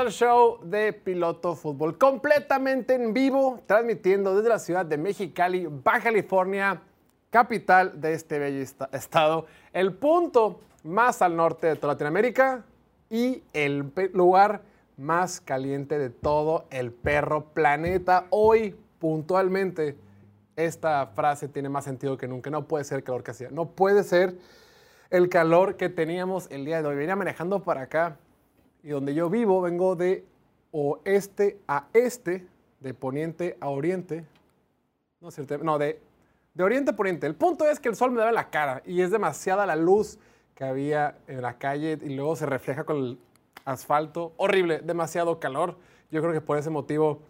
al 0.00 0.12
show 0.12 0.58
de 0.64 0.94
Piloto 0.94 1.54
Fútbol, 1.54 1.98
completamente 1.98 2.94
en 2.94 3.12
vivo, 3.12 3.60
transmitiendo 3.66 4.34
desde 4.34 4.48
la 4.48 4.58
ciudad 4.58 4.86
de 4.86 4.96
Mexicali, 4.96 5.66
Baja 5.66 6.04
California, 6.04 6.80
capital 7.28 8.00
de 8.00 8.14
este 8.14 8.38
bello 8.38 8.64
estado, 8.92 9.44
el 9.74 9.92
punto 9.92 10.60
más 10.84 11.20
al 11.20 11.36
norte 11.36 11.66
de 11.66 11.76
toda 11.76 11.92
Latinoamérica 11.92 12.64
y 13.10 13.42
el 13.52 13.92
lugar 14.14 14.62
más 14.96 15.38
caliente 15.38 15.98
de 15.98 16.08
todo 16.08 16.64
el 16.70 16.92
perro 16.92 17.52
planeta. 17.52 18.24
Hoy, 18.30 18.74
puntualmente, 18.98 19.98
esta 20.56 21.08
frase 21.08 21.46
tiene 21.46 21.68
más 21.68 21.84
sentido 21.84 22.16
que 22.16 22.26
nunca. 22.26 22.48
No 22.48 22.66
puede 22.66 22.84
ser 22.84 22.98
el 22.98 23.04
calor 23.04 23.22
que 23.22 23.32
hacía. 23.32 23.50
No 23.50 23.66
puede 23.72 24.02
ser 24.02 24.38
el 25.10 25.28
calor 25.28 25.76
que 25.76 25.90
teníamos 25.90 26.46
el 26.50 26.64
día 26.64 26.80
de 26.80 26.88
hoy. 26.88 26.96
Venía 26.96 27.16
manejando 27.16 27.62
para 27.64 27.82
acá 27.82 28.16
y 28.82 28.88
donde 28.88 29.14
yo 29.14 29.30
vivo 29.30 29.60
vengo 29.60 29.96
de 29.96 30.24
oeste 30.72 31.58
a 31.68 31.88
este, 31.92 32.46
de 32.80 32.94
poniente 32.94 33.56
a 33.60 33.68
oriente. 33.68 34.24
No, 35.20 35.28
no 35.62 35.78
de, 35.78 36.00
de 36.54 36.64
oriente 36.64 36.92
a 36.92 36.96
poniente. 36.96 37.26
El 37.26 37.34
punto 37.34 37.68
es 37.68 37.80
que 37.80 37.88
el 37.88 37.96
sol 37.96 38.10
me 38.10 38.18
daba 38.18 38.32
la 38.32 38.50
cara 38.50 38.82
y 38.86 39.02
es 39.02 39.10
demasiada 39.10 39.66
la 39.66 39.76
luz 39.76 40.18
que 40.54 40.64
había 40.64 41.18
en 41.26 41.42
la 41.42 41.58
calle 41.58 41.98
y 42.00 42.10
luego 42.10 42.36
se 42.36 42.46
refleja 42.46 42.84
con 42.84 42.96
el 42.96 43.18
asfalto. 43.64 44.32
Horrible, 44.36 44.80
demasiado 44.80 45.40
calor. 45.40 45.76
Yo 46.10 46.20
creo 46.20 46.32
que 46.32 46.40
por 46.40 46.58
ese 46.58 46.70
motivo 46.70 47.20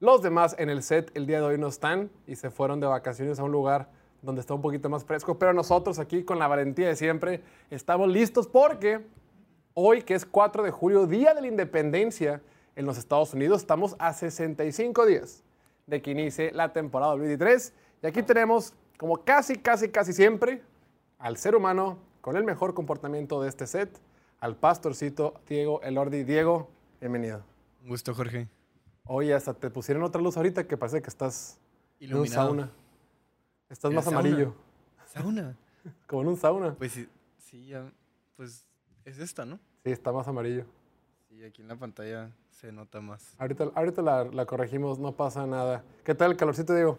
los 0.00 0.20
demás 0.20 0.56
en 0.58 0.68
el 0.68 0.82
set 0.82 1.10
el 1.14 1.26
día 1.26 1.38
de 1.38 1.46
hoy 1.46 1.58
no 1.58 1.68
están 1.68 2.10
y 2.26 2.36
se 2.36 2.50
fueron 2.50 2.80
de 2.80 2.86
vacaciones 2.86 3.38
a 3.38 3.44
un 3.44 3.52
lugar 3.52 3.88
donde 4.20 4.40
está 4.40 4.54
un 4.54 4.62
poquito 4.62 4.88
más 4.88 5.04
fresco, 5.04 5.38
pero 5.38 5.52
nosotros 5.52 5.98
aquí 5.98 6.24
con 6.24 6.38
la 6.38 6.46
valentía 6.46 6.88
de 6.88 6.96
siempre 6.96 7.40
estamos 7.70 8.08
listos 8.08 8.46
porque 8.46 9.04
hoy, 9.74 10.02
que 10.02 10.14
es 10.14 10.24
4 10.24 10.62
de 10.62 10.70
julio, 10.70 11.06
Día 11.06 11.34
de 11.34 11.40
la 11.40 11.46
Independencia 11.46 12.42
en 12.76 12.86
los 12.86 12.98
Estados 12.98 13.34
Unidos, 13.34 13.62
estamos 13.62 13.96
a 13.98 14.12
65 14.12 15.06
días 15.06 15.42
de 15.86 16.00
que 16.00 16.10
inicie 16.10 16.52
la 16.52 16.72
temporada 16.72 17.12
2023 17.12 17.72
y 18.02 18.06
aquí 18.06 18.22
tenemos, 18.22 18.74
como 18.96 19.24
casi, 19.24 19.56
casi, 19.56 19.88
casi 19.88 20.12
siempre, 20.12 20.62
al 21.18 21.36
ser 21.36 21.54
humano 21.54 21.98
con 22.20 22.36
el 22.36 22.44
mejor 22.44 22.74
comportamiento 22.74 23.42
de 23.42 23.48
este 23.48 23.66
set, 23.66 24.00
al 24.40 24.56
pastorcito 24.56 25.34
Diego 25.48 25.80
Elordi. 25.82 26.24
Diego, 26.24 26.68
bienvenido. 27.00 27.44
Un 27.82 27.88
gusto, 27.88 28.14
Jorge. 28.14 28.48
Oye, 29.04 29.34
hasta 29.34 29.54
te 29.54 29.70
pusieron 29.70 30.02
otra 30.02 30.20
luz 30.20 30.36
ahorita 30.36 30.66
que 30.66 30.76
parece 30.76 31.02
que 31.02 31.08
estás 31.08 31.58
en 32.00 32.14
un 32.14 32.28
sauna. 32.28 32.70
Estás 33.68 33.92
más 33.92 34.06
amarillo. 34.06 34.54
¿Sauna? 35.06 35.56
Como 36.06 36.22
en 36.22 36.28
un 36.28 36.36
sauna. 36.36 36.74
Pues 36.74 36.92
sí, 36.92 37.08
sí, 37.38 37.66
ya, 37.66 37.90
pues 38.36 38.64
es 39.04 39.18
esta, 39.18 39.44
¿no? 39.44 39.58
Sí, 39.84 39.90
está 39.90 40.12
más 40.12 40.28
amarillo. 40.28 40.64
Sí, 41.28 41.42
aquí 41.44 41.62
en 41.62 41.68
la 41.68 41.76
pantalla 41.76 42.30
se 42.50 42.72
nota 42.72 43.00
más. 43.00 43.34
Ahorita, 43.38 43.70
ahorita 43.74 44.02
la, 44.02 44.46
corregimos, 44.46 44.98
no 44.98 45.16
pasa 45.16 45.46
nada. 45.46 45.84
¿Qué 46.04 46.14
tal 46.14 46.32
el 46.32 46.36
calorcito, 46.36 46.74
Diego? 46.74 46.98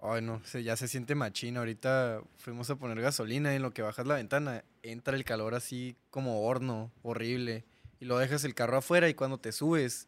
Ay, 0.00 0.22
no, 0.22 0.40
ya 0.42 0.76
se 0.76 0.88
siente 0.88 1.14
machino. 1.14 1.60
Ahorita 1.60 2.22
fuimos 2.36 2.70
a 2.70 2.76
poner 2.76 3.00
gasolina 3.00 3.52
y 3.52 3.56
en 3.56 3.62
lo 3.62 3.72
que 3.72 3.82
bajas 3.82 4.06
la 4.06 4.14
ventana 4.14 4.64
entra 4.82 5.16
el 5.16 5.24
calor 5.24 5.54
así 5.54 5.96
como 6.10 6.46
horno, 6.46 6.92
horrible. 7.02 7.64
Y 7.98 8.04
lo 8.04 8.18
dejas 8.18 8.44
el 8.44 8.54
carro 8.54 8.78
afuera 8.78 9.08
y 9.08 9.14
cuando 9.14 9.38
te 9.38 9.52
subes 9.52 10.06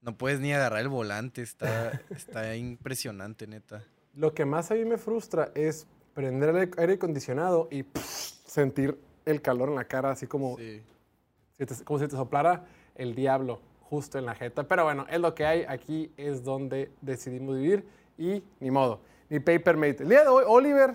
no 0.00 0.16
puedes 0.16 0.40
ni 0.40 0.52
agarrar 0.52 0.80
el 0.80 0.88
volante. 0.88 1.42
Está, 1.42 2.00
está 2.10 2.56
impresionante, 2.56 3.46
neta. 3.46 3.84
Lo 4.14 4.34
que 4.34 4.44
más 4.44 4.70
a 4.70 4.74
mí 4.74 4.84
me 4.84 4.98
frustra 4.98 5.52
es 5.54 5.86
prender 6.14 6.50
el 6.50 6.70
aire 6.78 6.94
acondicionado 6.94 7.68
y 7.70 7.84
sentir 8.46 8.98
el 9.26 9.42
calor 9.42 9.68
en 9.68 9.74
la 9.74 9.84
cara, 9.84 10.12
así 10.12 10.26
como, 10.26 10.56
si 10.56 10.82
como 11.84 11.98
si 11.98 12.08
te 12.08 12.16
soplara 12.16 12.64
el 12.94 13.14
diablo 13.14 13.60
justo 13.82 14.18
en 14.18 14.24
la 14.24 14.34
jeta. 14.34 14.62
Pero 14.64 14.84
bueno, 14.84 15.04
es 15.10 15.20
lo 15.20 15.34
que 15.34 15.44
hay. 15.44 15.64
Aquí 15.68 16.12
es 16.16 16.44
donde 16.44 16.90
decidimos 17.00 17.56
vivir 17.56 17.86
y 18.16 18.42
ni 18.60 18.70
modo. 18.70 19.00
Ni 19.28 19.40
papermate. 19.40 20.04
El 20.04 20.08
día 20.08 20.22
de 20.22 20.28
hoy, 20.28 20.44
Oliver 20.46 20.94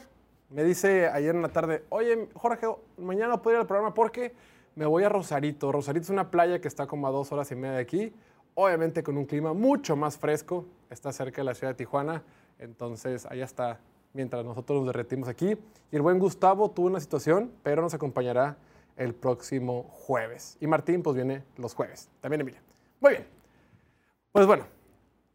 me 0.50 0.64
dice 0.64 1.08
ayer 1.08 1.36
en 1.36 1.42
la 1.42 1.50
tarde, 1.50 1.84
oye, 1.90 2.28
Jorge, 2.34 2.68
mañana 2.98 3.42
puedo 3.42 3.58
ir 3.58 3.62
al 3.62 3.68
programa 3.68 3.94
porque 3.94 4.34
me 4.76 4.86
voy 4.86 5.04
a 5.04 5.10
Rosarito. 5.10 5.72
Rosarito 5.72 6.06
es 6.06 6.10
una 6.10 6.32
playa 6.32 6.60
que 6.60 6.68
está 6.68 6.88
como 6.88 7.08
a 7.08 7.12
dos 7.12 7.32
horas 7.32 7.52
y 7.52 7.56
media 7.56 7.76
de 7.76 7.82
aquí. 7.82 8.14
Obviamente 8.54 9.04
con 9.04 9.18
un 9.18 9.26
clima 9.26 9.54
mucho 9.54 9.96
más 9.96 10.18
fresco. 10.18 10.66
Está 10.90 11.12
cerca 11.12 11.42
de 11.42 11.46
la 11.46 11.54
ciudad 11.54 11.74
de 11.74 11.78
Tijuana. 11.78 12.24
Entonces, 12.60 13.26
allá 13.26 13.46
está, 13.46 13.80
mientras 14.14 14.44
nosotros 14.46 14.80
nos 14.80 14.88
derretimos 14.88 15.30
aquí. 15.30 15.58
Y 15.92 15.96
el 15.96 16.02
buen 16.02 16.20
Gustavo 16.20 16.72
tuvo 16.72 16.88
una 16.88 17.00
situación, 17.00 17.52
pero 17.64 17.82
nos 17.82 17.94
acompañará 17.94 18.58
el 18.98 19.14
próximo 19.14 19.84
jueves. 19.92 20.58
Y 20.60 20.68
Martín, 20.68 21.04
pues 21.04 21.16
viene 21.16 21.44
los 21.58 21.74
jueves. 21.74 22.10
También 22.20 22.42
Emilia. 22.42 22.62
Muy 23.00 23.12
bien. 23.12 23.28
Pues 24.32 24.46
bueno, 24.46 24.66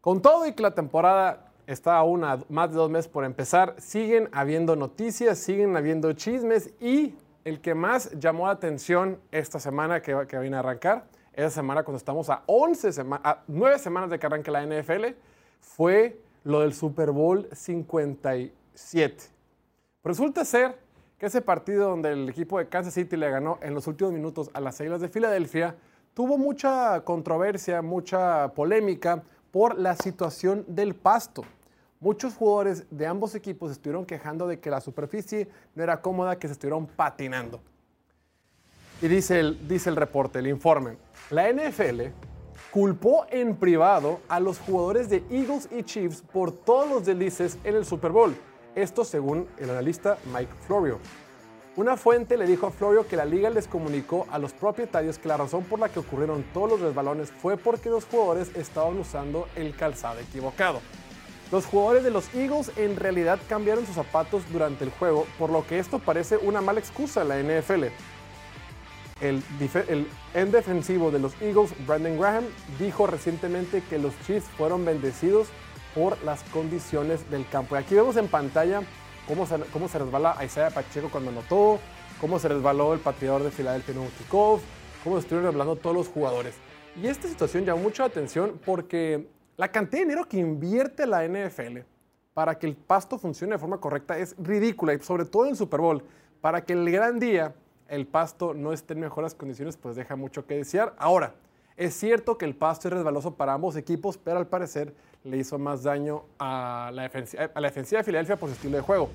con 0.01 0.21
todo 0.21 0.47
y 0.47 0.53
que 0.53 0.63
la 0.63 0.73
temporada 0.73 1.51
está 1.67 1.97
aún 1.97 2.23
a 2.23 2.39
más 2.49 2.71
de 2.71 2.77
dos 2.77 2.89
meses 2.89 3.07
por 3.09 3.25
empezar, 3.25 3.75
siguen 3.77 4.29
habiendo 4.31 4.75
noticias, 4.75 5.37
siguen 5.37 5.75
habiendo 5.75 6.13
chismes 6.13 6.71
y 6.79 7.13
el 7.43 7.61
que 7.61 7.75
más 7.75 8.11
llamó 8.11 8.47
la 8.47 8.53
atención 8.53 9.19
esta 9.31 9.59
semana 9.59 10.01
que, 10.01 10.25
que 10.27 10.39
viene 10.39 10.55
a 10.55 10.59
arrancar, 10.59 11.05
esa 11.33 11.49
semana 11.49 11.83
cuando 11.83 11.97
estamos 11.97 12.29
a 12.29 12.43
11 12.47 12.93
semanas, 12.93 13.21
a 13.25 13.43
9 13.47 13.79
semanas 13.79 14.09
de 14.09 14.17
que 14.17 14.25
arranque 14.25 14.49
la 14.49 14.65
NFL, 14.65 15.13
fue 15.59 16.19
lo 16.43 16.61
del 16.61 16.73
Super 16.73 17.11
Bowl 17.11 17.47
57. 18.77 19.31
Resulta 20.03 20.45
ser 20.45 20.77
que 21.17 21.25
ese 21.25 21.41
partido 21.41 21.89
donde 21.89 22.11
el 22.11 22.29
equipo 22.29 22.59
de 22.59 22.69
Kansas 22.69 22.93
City 22.93 23.17
le 23.17 23.29
ganó 23.29 23.57
en 23.61 23.73
los 23.73 23.87
últimos 23.87 24.13
minutos 24.13 24.49
a 24.53 24.61
las 24.61 24.79
Águilas 24.79 25.01
de 25.01 25.09
Filadelfia 25.09 25.75
tuvo 26.13 26.37
mucha 26.37 27.01
controversia, 27.01 27.81
mucha 27.81 28.53
polémica 28.53 29.23
por 29.51 29.77
la 29.77 29.95
situación 29.95 30.63
del 30.67 30.95
pasto. 30.95 31.43
Muchos 31.99 32.35
jugadores 32.35 32.85
de 32.91 33.07
ambos 33.07 33.33
equipos 33.33 33.71
estuvieron 33.71 34.05
quejando 34.05 34.47
de 34.47 34.59
que 34.59 34.69
la 34.69 34.81
superficie 34.81 35.47
no 35.73 35.83
era 35.83 36.01
cómoda, 36.01 36.37
que 36.37 36.47
se 36.47 36.53
estuvieron 36.53 36.85
patinando. 36.85 37.59
Y 39.01 39.07
dice 39.07 39.39
el, 39.39 39.67
dice 39.67 39.89
el 39.89 39.95
reporte, 39.95 40.39
el 40.39 40.47
informe, 40.47 40.97
la 41.31 41.51
NFL 41.51 42.01
culpó 42.71 43.25
en 43.29 43.55
privado 43.55 44.19
a 44.27 44.39
los 44.39 44.59
jugadores 44.59 45.09
de 45.09 45.23
Eagles 45.31 45.67
y 45.71 45.83
Chiefs 45.83 46.21
por 46.21 46.51
todos 46.51 46.89
los 46.89 47.05
delices 47.05 47.57
en 47.63 47.75
el 47.75 47.85
Super 47.85 48.11
Bowl. 48.11 48.35
Esto 48.77 49.03
según 49.03 49.47
el 49.57 49.71
analista 49.71 50.19
Mike 50.31 50.53
Florio. 50.67 50.99
Una 51.77 51.97
fuente 51.97 52.37
le 52.37 52.45
dijo 52.45 52.67
a 52.67 52.71
Florio 52.71 53.07
que 53.07 53.15
la 53.15 53.25
liga 53.25 53.49
les 53.49 53.67
comunicó 53.67 54.27
a 54.29 54.37
los 54.37 54.53
propietarios 54.53 55.17
que 55.17 55.27
la 55.27 55.35
razón 55.35 55.63
por 55.63 55.79
la 55.79 55.89
que 55.89 55.97
ocurrieron 55.97 56.43
todos 56.53 56.69
los 56.69 56.81
resbalones 56.81 57.31
fue 57.31 57.57
porque 57.57 57.89
los 57.89 58.05
jugadores 58.05 58.55
estaban 58.55 58.99
usando 58.99 59.47
el 59.55 59.75
calzado 59.75 60.19
equivocado. 60.19 60.79
Los 61.51 61.65
jugadores 61.65 62.03
de 62.03 62.11
los 62.11 62.31
Eagles 62.35 62.71
en 62.77 62.97
realidad 62.97 63.39
cambiaron 63.49 63.83
sus 63.83 63.95
zapatos 63.95 64.43
durante 64.51 64.83
el 64.83 64.91
juego, 64.91 65.25
por 65.39 65.49
lo 65.49 65.65
que 65.65 65.79
esto 65.79 65.97
parece 65.97 66.37
una 66.37 66.61
mala 66.61 66.79
excusa 66.79 67.23
en 67.23 67.29
la 67.29 67.39
NFL. 67.39 67.85
El, 69.21 69.41
end 70.35 70.51
defensivo 70.51 71.09
de 71.09 71.17
los 71.17 71.33
Eagles, 71.41 71.73
Brandon 71.87 72.19
Graham, 72.19 72.43
dijo 72.77 73.07
recientemente 73.07 73.81
que 73.89 73.97
los 73.97 74.13
Chiefs 74.27 74.45
fueron 74.55 74.85
bendecidos 74.85 75.47
por 75.97 76.23
las 76.23 76.43
condiciones 76.43 77.27
del 77.31 77.49
campo. 77.49 77.75
Y 77.75 77.79
aquí 77.79 77.95
vemos 77.95 78.15
en 78.17 78.27
pantalla 78.27 78.83
cómo 79.27 79.47
se, 79.47 79.59
cómo 79.73 79.87
se 79.87 79.97
resbala 79.97 80.37
Isaiah 80.45 80.69
Pacheco 80.69 81.09
cuando 81.09 81.31
anotó, 81.31 81.79
cómo 82.21 82.37
se 82.37 82.47
resbaló 82.47 82.93
el 82.93 82.99
pateador 82.99 83.41
de 83.41 83.49
Filadelfia 83.49 83.95
kickoff, 84.19 84.61
cómo 85.03 85.17
estuvieron 85.17 85.45
resbalando 85.51 85.75
todos 85.75 85.95
los 85.95 86.07
jugadores. 86.07 86.53
Y 87.01 87.07
esta 87.07 87.27
situación 87.27 87.65
llamó 87.65 87.81
mucha 87.81 88.05
atención 88.05 88.59
porque 88.63 89.27
la 89.57 89.71
cantidad 89.71 90.01
de 90.01 90.05
dinero 90.05 90.25
que 90.25 90.37
invierte 90.37 91.07
la 91.07 91.27
NFL 91.27 91.79
para 92.35 92.59
que 92.59 92.67
el 92.67 92.75
pasto 92.75 93.17
funcione 93.17 93.53
de 93.53 93.59
forma 93.59 93.79
correcta 93.79 94.19
es 94.19 94.35
ridícula 94.37 94.93
y 94.93 94.99
sobre 94.99 95.25
todo 95.25 95.45
en 95.45 95.51
el 95.51 95.57
Super 95.57 95.81
Bowl, 95.81 96.03
para 96.41 96.63
que 96.63 96.73
el 96.73 96.91
gran 96.91 97.19
día 97.19 97.55
el 97.87 98.05
pasto 98.05 98.53
no 98.53 98.71
esté 98.71 98.93
en 98.93 98.99
mejores 98.99 99.33
condiciones, 99.33 99.77
pues 99.77 99.95
deja 99.95 100.15
mucho 100.15 100.45
que 100.45 100.57
desear. 100.57 100.93
Ahora, 100.99 101.33
es 101.75 101.95
cierto 101.95 102.37
que 102.37 102.45
el 102.45 102.55
pasto 102.55 102.87
es 102.87 102.93
resbaloso 102.93 103.35
para 103.35 103.53
ambos 103.53 103.75
equipos, 103.75 104.17
pero 104.17 104.37
al 104.37 104.47
parecer 104.47 104.93
le 105.23 105.37
hizo 105.37 105.57
más 105.57 105.83
daño 105.83 106.23
a 106.39 106.91
la, 106.93 107.03
defensiva, 107.03 107.49
a 107.53 107.61
la 107.61 107.67
defensiva 107.67 107.99
de 107.99 108.03
Filadelfia 108.03 108.35
por 108.35 108.49
su 108.49 108.55
estilo 108.55 108.77
de 108.77 108.83
juego. 108.83 109.09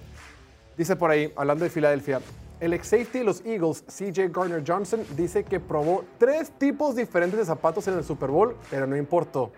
Dice 0.76 0.96
por 0.96 1.10
ahí, 1.10 1.32
hablando 1.36 1.64
de 1.64 1.70
Filadelfia, 1.70 2.20
el 2.60 2.72
ex 2.74 2.86
safety 2.86 3.18
de 3.18 3.24
los 3.24 3.44
Eagles, 3.44 3.84
CJ 3.88 4.28
Garner 4.28 4.62
Johnson, 4.64 5.04
dice 5.16 5.42
que 5.42 5.58
probó 5.58 6.04
tres 6.18 6.50
tipos 6.52 6.94
diferentes 6.94 7.38
de 7.38 7.44
zapatos 7.44 7.88
en 7.88 7.94
el 7.94 8.04
Super 8.04 8.30
Bowl, 8.30 8.56
pero 8.70 8.86
no 8.86 8.96
importó. 8.96 9.50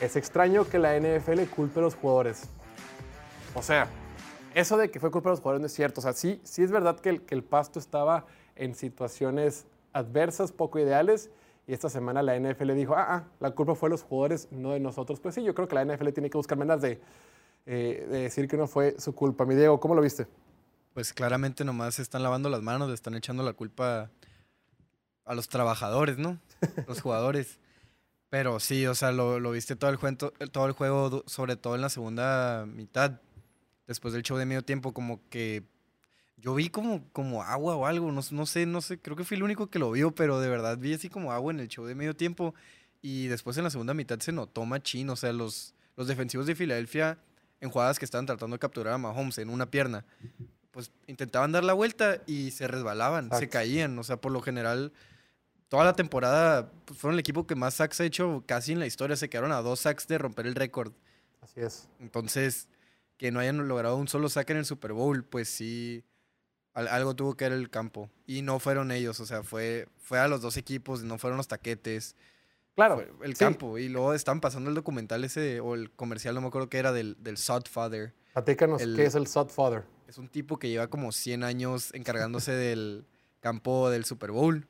Es 0.00 0.16
extraño 0.16 0.68
que 0.68 0.78
la 0.78 0.98
NFL 0.98 1.44
culpe 1.44 1.80
a 1.80 1.82
los 1.82 1.94
jugadores. 1.94 2.42
O 3.54 3.62
sea, 3.62 3.88
eso 4.54 4.76
de 4.76 4.90
que 4.90 5.00
fue 5.00 5.10
culpa 5.10 5.30
de 5.30 5.32
los 5.32 5.40
jugadores 5.40 5.60
no 5.62 5.66
es 5.66 5.72
cierto. 5.72 6.00
O 6.00 6.02
sea, 6.02 6.12
sí, 6.12 6.40
sí 6.44 6.62
es 6.62 6.70
verdad 6.70 7.00
que 7.00 7.08
el, 7.08 7.22
que 7.22 7.34
el 7.34 7.42
pasto 7.42 7.78
estaba 7.78 8.26
en 8.54 8.74
situaciones 8.74 9.66
adversas, 9.92 10.52
poco 10.52 10.78
ideales. 10.78 11.30
Y 11.66 11.72
esta 11.72 11.88
semana 11.88 12.22
la 12.22 12.38
NFL 12.38 12.72
dijo, 12.74 12.94
ah, 12.94 13.06
ah, 13.08 13.24
la 13.40 13.52
culpa 13.52 13.74
fue 13.74 13.88
de 13.88 13.92
los 13.92 14.02
jugadores, 14.02 14.48
no 14.50 14.72
de 14.72 14.80
nosotros. 14.80 15.20
Pues 15.20 15.34
sí, 15.34 15.44
yo 15.44 15.54
creo 15.54 15.68
que 15.68 15.76
la 15.76 15.84
NFL 15.84 16.08
tiene 16.10 16.28
que 16.28 16.36
buscar 16.36 16.58
maneras 16.58 16.82
de, 16.82 17.00
eh, 17.66 18.06
de 18.10 18.18
decir 18.22 18.48
que 18.48 18.56
no 18.56 18.66
fue 18.66 18.96
su 18.98 19.14
culpa. 19.14 19.44
Mi 19.44 19.54
Diego, 19.54 19.78
¿cómo 19.78 19.94
lo 19.94 20.02
viste? 20.02 20.26
Pues 20.94 21.12
claramente 21.12 21.64
nomás 21.64 21.94
se 21.94 22.02
están 22.02 22.22
lavando 22.22 22.48
las 22.48 22.62
manos, 22.62 22.88
le 22.88 22.94
están 22.94 23.14
echando 23.14 23.42
la 23.42 23.52
culpa 23.52 24.10
a 25.24 25.34
los 25.34 25.48
trabajadores, 25.48 26.18
¿no? 26.18 26.38
Los 26.88 27.00
jugadores. 27.00 27.60
Pero 28.28 28.60
sí, 28.60 28.86
o 28.86 28.94
sea, 28.94 29.12
lo, 29.12 29.38
viste 29.50 29.76
todo 29.76 29.90
el, 29.90 29.96
juego, 29.96 30.32
todo 30.50 30.66
el 30.66 30.72
juego, 30.72 31.22
sobre 31.26 31.56
todo 31.56 31.74
en 31.74 31.82
la 31.82 31.90
segunda 31.90 32.64
mitad, 32.66 33.20
después 33.86 34.14
del 34.14 34.22
show 34.22 34.38
de 34.38 34.46
medio 34.46 34.62
tiempo, 34.62 34.94
como 34.94 35.20
que 35.28 35.64
yo 36.42 36.54
vi 36.54 36.68
como, 36.68 37.08
como 37.12 37.42
agua 37.44 37.76
o 37.76 37.86
algo, 37.86 38.10
no, 38.10 38.20
no 38.30 38.46
sé, 38.46 38.66
no 38.66 38.80
sé, 38.80 38.98
creo 38.98 39.16
que 39.16 39.24
fui 39.24 39.36
el 39.36 39.44
único 39.44 39.70
que 39.70 39.78
lo 39.78 39.92
vio, 39.92 40.12
pero 40.12 40.40
de 40.40 40.48
verdad 40.48 40.76
vi 40.76 40.92
así 40.92 41.08
como 41.08 41.32
agua 41.32 41.52
en 41.52 41.60
el 41.60 41.68
show 41.68 41.86
de 41.86 41.94
medio 41.94 42.16
tiempo. 42.16 42.54
Y 43.00 43.28
después 43.28 43.56
en 43.56 43.64
la 43.64 43.70
segunda 43.70 43.94
mitad 43.94 44.18
se 44.18 44.32
notó 44.32 44.64
machín, 44.64 45.08
o 45.10 45.16
sea, 45.16 45.32
los, 45.32 45.74
los 45.96 46.08
defensivos 46.08 46.46
de 46.46 46.56
Filadelfia 46.56 47.18
en 47.60 47.70
jugadas 47.70 47.98
que 48.00 48.04
estaban 48.04 48.26
tratando 48.26 48.56
de 48.56 48.58
capturar 48.58 48.94
a 48.94 48.98
Mahomes 48.98 49.38
en 49.38 49.50
una 49.50 49.70
pierna, 49.70 50.04
pues 50.72 50.90
intentaban 51.06 51.52
dar 51.52 51.62
la 51.62 51.74
vuelta 51.74 52.20
y 52.26 52.50
se 52.50 52.66
resbalaban, 52.66 53.30
se 53.38 53.48
caían. 53.48 53.96
O 53.98 54.02
sea, 54.02 54.16
por 54.16 54.32
lo 54.32 54.40
general, 54.40 54.92
toda 55.68 55.84
la 55.84 55.92
temporada 55.92 56.72
pues, 56.84 56.98
fueron 56.98 57.14
el 57.14 57.20
equipo 57.20 57.46
que 57.46 57.54
más 57.54 57.74
sacks 57.74 58.00
ha 58.00 58.04
hecho 58.04 58.42
casi 58.46 58.72
en 58.72 58.80
la 58.80 58.86
historia. 58.86 59.14
Se 59.14 59.30
quedaron 59.30 59.52
a 59.52 59.62
dos 59.62 59.80
sacks 59.80 60.08
de 60.08 60.18
romper 60.18 60.48
el 60.48 60.56
récord. 60.56 60.92
Así 61.40 61.60
es. 61.60 61.88
Entonces, 62.00 62.68
que 63.16 63.30
no 63.30 63.38
hayan 63.38 63.68
logrado 63.68 63.96
un 63.96 64.08
solo 64.08 64.28
sack 64.28 64.50
en 64.50 64.56
el 64.56 64.64
Super 64.64 64.92
Bowl, 64.92 65.22
pues 65.24 65.48
sí, 65.48 66.04
algo 66.74 67.14
tuvo 67.14 67.36
que 67.36 67.44
ver 67.44 67.52
el 67.52 67.70
campo. 67.70 68.10
Y 68.26 68.42
no 68.42 68.58
fueron 68.58 68.90
ellos, 68.90 69.20
o 69.20 69.26
sea, 69.26 69.42
fue, 69.42 69.88
fue 69.98 70.18
a 70.18 70.28
los 70.28 70.40
dos 70.40 70.56
equipos, 70.56 71.02
no 71.02 71.18
fueron 71.18 71.36
los 71.36 71.48
taquetes. 71.48 72.16
Claro. 72.74 73.04
el 73.22 73.36
campo. 73.36 73.76
Y 73.76 73.88
luego 73.88 74.14
están 74.14 74.40
pasando 74.40 74.70
el 74.70 74.74
documental 74.74 75.24
ese, 75.24 75.60
o 75.60 75.74
el 75.74 75.90
comercial, 75.90 76.34
no 76.34 76.40
me 76.40 76.46
acuerdo 76.46 76.70
qué 76.70 76.78
era, 76.78 76.92
del, 76.92 77.16
del 77.20 77.36
Sodfather. 77.36 78.14
Platícanos, 78.32 78.82
¿qué 78.82 79.04
es 79.04 79.14
el 79.14 79.26
Sodfather? 79.26 79.84
Es 80.08 80.18
un 80.18 80.28
tipo 80.28 80.58
que 80.58 80.68
lleva 80.68 80.88
como 80.88 81.12
100 81.12 81.44
años 81.44 81.92
encargándose 81.94 82.52
del 82.52 83.06
campo 83.40 83.90
del 83.90 84.04
Super 84.04 84.30
Bowl. 84.30 84.66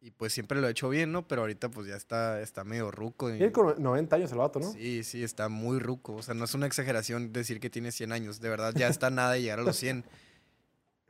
Y 0.00 0.10
pues 0.10 0.34
siempre 0.34 0.60
lo 0.60 0.66
ha 0.66 0.70
hecho 0.70 0.90
bien, 0.90 1.12
¿no? 1.12 1.26
Pero 1.26 1.42
ahorita 1.42 1.70
pues 1.70 1.86
ya 1.86 1.96
está, 1.96 2.42
está 2.42 2.62
medio 2.62 2.90
ruco. 2.90 3.30
Tiene 3.30 3.52
como 3.52 3.72
90 3.72 4.16
años 4.16 4.32
el 4.32 4.38
vato, 4.38 4.60
¿no? 4.60 4.70
Sí, 4.70 5.02
sí, 5.02 5.22
está 5.22 5.48
muy 5.48 5.78
ruco. 5.78 6.14
O 6.16 6.22
sea, 6.22 6.34
no 6.34 6.44
es 6.44 6.52
una 6.52 6.66
exageración 6.66 7.32
decir 7.32 7.58
que 7.58 7.70
tiene 7.70 7.90
100 7.90 8.12
años. 8.12 8.40
De 8.40 8.50
verdad, 8.50 8.74
ya 8.76 8.88
está 8.88 9.08
nada 9.08 9.32
de 9.32 9.40
llegar 9.40 9.60
a 9.60 9.62
los 9.62 9.76
100. 9.76 10.04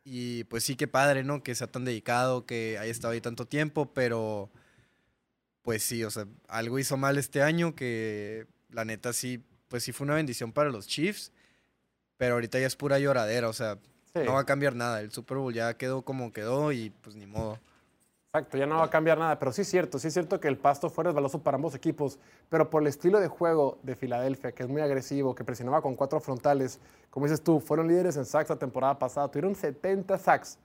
Y 0.05 0.45
pues 0.45 0.65
sí, 0.65 0.77
qué 0.77 0.87
padre, 0.87 1.25
¿no? 1.25 1.43
Que 1.43 1.55
sea 1.55 1.67
tan 1.67 1.85
dedicado, 1.85 2.45
que 2.45 2.79
haya 2.79 2.91
estado 2.91 3.15
ahí 3.15 3.21
tanto 3.21 3.47
tiempo, 3.47 3.93
pero 3.95 4.51
pues 5.63 5.83
sí, 5.83 6.05
o 6.05 6.11
sea, 6.11 6.27
algo 6.47 6.79
hizo 6.79 6.99
mal 6.99 7.17
este 7.17 7.43
año 7.43 7.75
que 7.75 8.47
la 8.71 8.85
neta 8.85 9.15
sí, 9.15 9.43
pues 9.69 9.83
sí 9.83 9.93
fue 9.93 10.05
una 10.05 10.15
bendición 10.15 10.53
para 10.53 10.71
los 10.71 10.87
Chiefs. 10.87 11.33
Pero 12.19 12.35
ahorita 12.35 12.61
ya 12.61 12.67
es 12.67 12.77
pura 12.77 12.99
lloradera, 12.99 13.49
o 13.49 13.53
sea, 13.53 13.79
no 14.15 14.35
va 14.35 14.41
a 14.41 14.47
cambiar 14.47 14.77
nada. 14.77 15.01
El 15.01 15.11
Super 15.11 15.39
Bowl 15.39 15.53
ya 15.53 15.77
quedó 15.77 16.03
como 16.03 16.33
quedó 16.33 16.71
y 16.71 16.91
pues 16.91 17.17
ni 17.17 17.27
modo. 17.27 17.59
Exacto, 18.35 18.59
ya 18.59 18.67
no 18.67 18.79
va 18.79 18.87
a 18.87 18.91
cambiar 18.91 19.17
nada, 19.17 19.39
pero 19.39 19.53
sí 19.53 19.61
es 19.61 19.69
cierto, 19.69 19.97
sí 20.01 20.09
es 20.09 20.13
cierto 20.13 20.41
que 20.41 20.49
el 20.49 20.59
pasto 20.59 20.91
fue 20.91 21.05
resbaloso 21.05 21.41
para 21.41 21.55
ambos 21.55 21.77
equipos, 21.77 22.19
pero 22.49 22.69
por 22.69 22.83
el 22.83 22.89
estilo 22.89 23.21
de 23.21 23.29
juego 23.29 23.79
de 23.85 23.95
Filadelfia, 23.95 24.51
que 24.51 24.65
es 24.65 24.69
muy 24.69 24.83
agresivo, 24.83 25.37
que 25.37 25.45
presionaba 25.45 25.81
con 25.81 25.95
cuatro 25.95 26.19
frontales, 26.19 26.81
como 27.11 27.27
dices 27.27 27.43
tú, 27.43 27.61
fueron 27.61 27.87
líderes 27.87 28.17
en 28.17 28.25
sacks 28.25 28.51
la 28.51 28.57
temporada 28.57 28.99
pasada, 28.99 29.29
tuvieron 29.29 29.55
70 29.55 30.19
sacks 30.19 30.59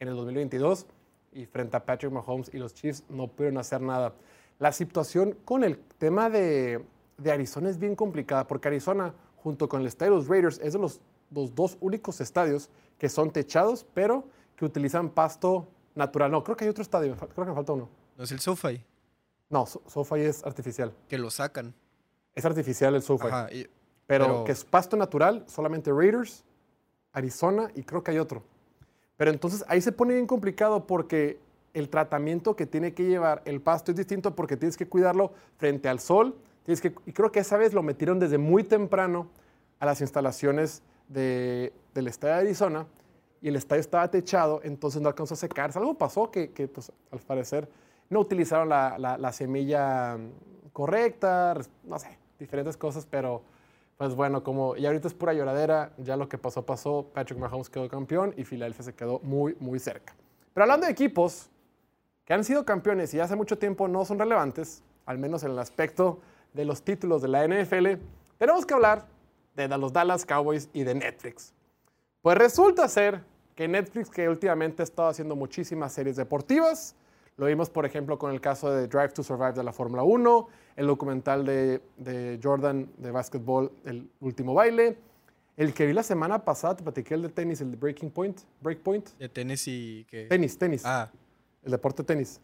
en 0.00 0.08
el 0.08 0.16
2022 0.16 0.86
y 1.34 1.46
frente 1.46 1.76
a 1.76 1.84
Patrick 1.86 2.10
Mahomes 2.10 2.52
y 2.52 2.58
los 2.58 2.74
Chiefs 2.74 3.04
no 3.08 3.28
pudieron 3.28 3.58
hacer 3.58 3.80
nada. 3.80 4.12
La 4.58 4.72
situación 4.72 5.36
con 5.44 5.62
el 5.62 5.78
tema 5.78 6.28
de, 6.28 6.84
Arizona 7.24 7.70
es 7.70 7.78
bien 7.78 7.94
complicada, 7.94 8.48
porque 8.48 8.66
Arizona 8.66 9.14
junto 9.36 9.68
con 9.68 9.82
el 9.82 9.86
estadio 9.86 10.14
de 10.14 10.18
los 10.18 10.26
Raiders, 10.26 10.58
es 10.58 10.72
de 10.72 10.80
los, 10.80 11.00
dos 11.30 11.78
únicos 11.80 12.20
estadios 12.20 12.70
que 12.98 13.08
son 13.08 13.30
techados, 13.30 13.86
pero 13.94 14.24
que 14.56 14.64
utilizan 14.64 15.10
pasto 15.10 15.68
natural. 15.94 16.30
No, 16.30 16.42
creo 16.42 16.56
que 16.56 16.64
hay 16.64 16.70
otro 16.70 16.82
estadio, 16.82 17.16
creo 17.16 17.44
que 17.44 17.50
me 17.50 17.54
falta 17.54 17.72
uno. 17.72 17.88
¿No 18.16 18.24
es 18.24 18.32
el 18.32 18.40
SoFi? 18.40 18.82
No, 19.50 19.66
SoFi 19.66 20.20
es 20.20 20.44
artificial. 20.44 20.92
Que 21.08 21.18
lo 21.18 21.30
sacan. 21.30 21.74
Es 22.34 22.44
artificial 22.44 22.94
el 22.94 23.02
SoFi. 23.02 23.26
Ajá, 23.26 23.48
pero, 24.06 24.44
que 24.44 24.52
es 24.52 24.64
pasto 24.64 24.96
natural, 24.96 25.44
solamente 25.46 25.90
Raiders, 25.90 26.44
Arizona 27.12 27.70
y 27.74 27.82
creo 27.82 28.02
que 28.02 28.10
hay 28.10 28.18
otro. 28.18 28.42
Pero 29.16 29.30
entonces 29.30 29.64
ahí 29.68 29.80
se 29.80 29.92
pone 29.92 30.14
bien 30.14 30.26
complicado 30.26 30.86
porque 30.86 31.38
el 31.72 31.88
tratamiento 31.88 32.54
que 32.54 32.66
tiene 32.66 32.92
que 32.92 33.04
llevar 33.04 33.42
el 33.44 33.60
pasto 33.60 33.92
es 33.92 33.96
distinto 33.96 34.34
porque 34.34 34.56
tienes 34.56 34.76
que 34.76 34.86
cuidarlo 34.86 35.32
frente 35.56 35.88
al 35.88 36.00
sol, 36.00 36.36
que, 36.66 36.94
y 37.06 37.12
creo 37.12 37.32
que 37.32 37.40
esa 37.40 37.56
vez 37.56 37.72
lo 37.72 37.82
metieron 37.82 38.18
desde 38.18 38.38
muy 38.38 38.64
temprano 38.64 39.28
a 39.78 39.86
las 39.86 40.00
instalaciones 40.00 40.82
del 41.08 41.72
estadio 41.94 42.34
de 42.34 42.40
Arizona 42.40 42.86
y 43.44 43.48
el 43.48 43.56
estadio 43.56 43.80
estaba 43.80 44.10
techado, 44.10 44.62
entonces 44.64 45.02
no 45.02 45.08
alcanzó 45.08 45.34
a 45.34 45.36
secarse. 45.36 45.78
Algo 45.78 45.92
pasó 45.98 46.30
que, 46.30 46.48
pues, 46.72 46.90
al 47.10 47.18
parecer 47.18 47.68
no 48.08 48.20
utilizaron 48.20 48.70
la, 48.70 49.32
semilla 49.32 50.16
correcta, 50.72 51.54
no 51.82 51.98
sé, 51.98 52.16
diferentes 52.38 52.78
cosas, 52.78 53.04
pero 53.04 53.42
pues 53.98 54.14
bueno, 54.14 54.42
como 54.42 54.76
ya 54.76 54.88
ahorita 54.88 55.08
es 55.08 55.14
pura 55.14 55.34
lloradera, 55.34 55.92
ya 55.98 56.16
lo 56.16 56.26
que 56.26 56.38
pasó, 56.38 56.64
pasó. 56.64 57.10
Patrick 57.12 57.38
Mahomes 57.38 57.68
quedó 57.68 57.86
campeón 57.86 58.32
y 58.34 58.44
Philadelphia 58.44 58.82
se 58.82 58.94
quedó 58.94 59.20
muy, 59.22 59.54
muy 59.60 59.78
cerca. 59.78 60.14
Pero 60.54 60.64
hablando 60.64 60.86
de 60.86 60.92
equipos 60.92 61.50
que 62.24 62.32
han 62.32 62.44
sido 62.44 62.64
campeones 62.64 63.12
y 63.12 63.20
hace 63.20 63.36
mucho 63.36 63.58
tiempo 63.58 63.88
no 63.88 64.06
son 64.06 64.18
relevantes, 64.18 64.82
al 65.04 65.18
menos 65.18 65.44
en 65.44 65.50
el 65.50 65.58
aspecto 65.58 66.18
de 66.54 66.64
los 66.64 66.82
títulos 66.82 67.20
de 67.20 67.28
la 67.28 67.46
NFL, 67.46 68.00
tenemos 68.38 68.64
que 68.64 68.72
hablar 68.72 69.04
de 69.54 69.68
los 69.68 69.92
Dallas 69.92 70.24
Cowboys 70.24 70.70
y 70.72 70.82
de 70.82 70.94
Netflix. 70.94 71.52
Pues 72.22 72.38
resulta 72.38 72.88
ser 72.88 73.33
que 73.54 73.68
Netflix, 73.68 74.10
que 74.10 74.28
últimamente 74.28 74.82
ha 74.82 74.84
estado 74.84 75.08
haciendo 75.08 75.36
muchísimas 75.36 75.92
series 75.92 76.16
deportivas, 76.16 76.96
lo 77.36 77.46
vimos 77.46 77.68
por 77.70 77.84
ejemplo 77.84 78.18
con 78.18 78.32
el 78.32 78.40
caso 78.40 78.70
de 78.70 78.86
Drive 78.86 79.08
to 79.08 79.22
Survive 79.22 79.52
de 79.52 79.64
la 79.64 79.72
Fórmula 79.72 80.02
1, 80.02 80.48
el 80.76 80.86
documental 80.86 81.44
de, 81.44 82.40
Jordan 82.42 82.88
de 82.96 83.10
básquetbol, 83.10 83.72
El 83.84 84.08
último 84.20 84.54
baile, 84.54 84.96
el 85.56 85.72
que 85.72 85.86
vi 85.86 85.92
la 85.92 86.02
semana 86.02 86.44
pasada, 86.44 86.76
te 86.76 86.82
platiqué 86.82 87.14
el 87.14 87.22
de 87.22 87.28
tenis, 87.28 87.60
el 87.60 87.70
de 87.70 87.76
Breaking 87.76 88.10
Point, 88.10 88.40
Breakpoint. 88.60 89.10
De 89.18 89.28
tenis 89.28 89.66
y 89.68 90.04
qué? 90.08 90.26
Tenis, 90.26 90.58
tenis. 90.58 90.82
Ah. 90.84 91.10
El 91.62 91.70
deporte 91.70 92.02
tenis. 92.02 92.40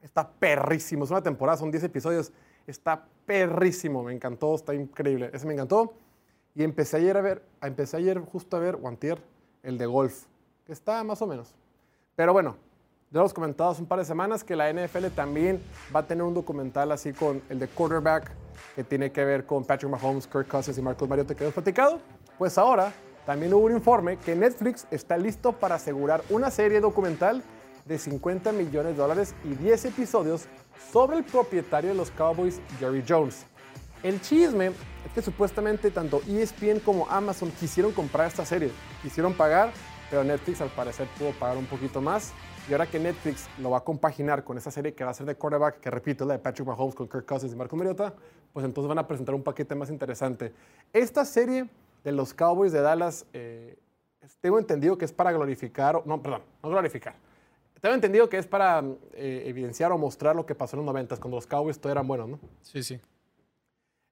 Está 0.00 0.28
perrísimo. 0.30 1.04
Es 1.04 1.10
una 1.10 1.22
temporada, 1.22 1.58
son 1.58 1.70
10 1.70 1.84
episodios. 1.84 2.32
Está 2.66 3.04
perrísimo, 3.26 4.04
me 4.04 4.12
encantó, 4.12 4.54
está 4.54 4.74
increíble. 4.74 5.30
Ese 5.32 5.46
me 5.46 5.54
encantó. 5.54 5.92
Y 6.54 6.62
empecé 6.62 6.98
ayer 6.98 7.16
a 7.16 7.20
ver, 7.20 7.42
empecé 7.62 7.96
ayer 7.96 8.18
justo 8.20 8.56
a 8.56 8.60
ver, 8.60 8.76
Wantier, 8.76 9.20
el 9.62 9.78
de 9.78 9.86
golf, 9.86 10.24
que 10.64 10.72
está 10.72 11.02
más 11.04 11.20
o 11.22 11.26
menos. 11.26 11.54
Pero 12.16 12.32
bueno, 12.32 12.56
ya 13.10 13.20
hemos 13.20 13.34
comentado 13.34 13.70
hace 13.70 13.82
un 13.82 13.88
par 13.88 13.98
de 13.98 14.04
semanas 14.04 14.44
que 14.44 14.54
la 14.54 14.72
NFL 14.72 15.06
también 15.14 15.60
va 15.94 16.00
a 16.00 16.06
tener 16.06 16.22
un 16.22 16.34
documental 16.34 16.92
así 16.92 17.12
con 17.12 17.42
el 17.48 17.58
de 17.58 17.66
quarterback, 17.66 18.30
que 18.76 18.84
tiene 18.84 19.10
que 19.10 19.24
ver 19.24 19.46
con 19.46 19.64
Patrick 19.64 19.90
Mahomes, 19.90 20.26
Kirk 20.26 20.46
Cousins 20.46 20.78
y 20.78 20.82
Marcos 20.82 21.08
Mariota 21.08 21.34
que 21.34 21.44
hemos 21.44 21.54
platicado. 21.54 21.98
Pues 22.38 22.56
ahora 22.56 22.92
también 23.26 23.52
hubo 23.52 23.64
un 23.66 23.72
informe 23.72 24.16
que 24.18 24.34
Netflix 24.34 24.86
está 24.90 25.16
listo 25.16 25.52
para 25.52 25.74
asegurar 25.74 26.22
una 26.30 26.50
serie 26.50 26.80
documental 26.80 27.42
de 27.84 27.98
50 27.98 28.52
millones 28.52 28.92
de 28.92 29.02
dólares 29.02 29.34
y 29.44 29.54
10 29.56 29.86
episodios 29.86 30.46
sobre 30.92 31.18
el 31.18 31.24
propietario 31.24 31.90
de 31.90 31.96
los 31.96 32.10
Cowboys, 32.12 32.60
Jerry 32.78 33.04
Jones. 33.06 33.46
El 34.02 34.20
chisme 34.22 34.68
es 35.04 35.12
que 35.14 35.20
supuestamente 35.20 35.90
tanto 35.90 36.22
ESPN 36.26 36.80
como 36.80 37.06
Amazon 37.10 37.50
quisieron 37.50 37.92
comprar 37.92 38.26
esta 38.28 38.46
serie, 38.46 38.70
quisieron 39.02 39.34
pagar, 39.34 39.72
pero 40.08 40.24
Netflix 40.24 40.62
al 40.62 40.70
parecer 40.70 41.06
pudo 41.18 41.32
pagar 41.32 41.58
un 41.58 41.66
poquito 41.66 42.00
más. 42.00 42.32
Y 42.68 42.72
ahora 42.72 42.86
que 42.86 42.98
Netflix 42.98 43.48
lo 43.58 43.70
va 43.70 43.78
a 43.78 43.80
compaginar 43.84 44.44
con 44.44 44.56
esa 44.56 44.70
serie 44.70 44.94
que 44.94 45.04
va 45.04 45.10
a 45.10 45.14
ser 45.14 45.26
de 45.26 45.34
quarterback, 45.34 45.80
que 45.80 45.90
repito, 45.90 46.24
la 46.24 46.34
de 46.34 46.38
Patrick 46.38 46.66
Mahomes 46.66 46.94
con 46.94 47.08
Kirk 47.08 47.26
Cousins 47.26 47.52
y 47.52 47.56
Marco 47.56 47.76
Mariota, 47.76 48.14
pues 48.52 48.64
entonces 48.64 48.88
van 48.88 48.98
a 48.98 49.06
presentar 49.06 49.34
un 49.34 49.42
paquete 49.42 49.74
más 49.74 49.90
interesante. 49.90 50.52
Esta 50.92 51.24
serie 51.24 51.68
de 52.02 52.12
los 52.12 52.32
Cowboys 52.32 52.72
de 52.72 52.80
Dallas, 52.80 53.26
eh, 53.32 53.76
tengo 54.40 54.58
entendido 54.58 54.96
que 54.96 55.04
es 55.04 55.12
para 55.12 55.32
glorificar, 55.32 56.02
no, 56.06 56.22
perdón, 56.22 56.42
no 56.62 56.70
glorificar, 56.70 57.16
tengo 57.80 57.94
entendido 57.94 58.28
que 58.28 58.38
es 58.38 58.46
para 58.46 58.84
eh, 59.14 59.44
evidenciar 59.46 59.90
o 59.92 59.98
mostrar 59.98 60.36
lo 60.36 60.46
que 60.46 60.54
pasó 60.54 60.76
en 60.76 60.84
los 60.84 60.86
90 60.86 61.16
cuando 61.16 61.36
los 61.36 61.46
Cowboys 61.46 61.78
todavía 61.78 62.00
eran 62.00 62.06
buenos, 62.06 62.28
¿no? 62.28 62.38
Sí, 62.62 62.82
sí. 62.82 63.00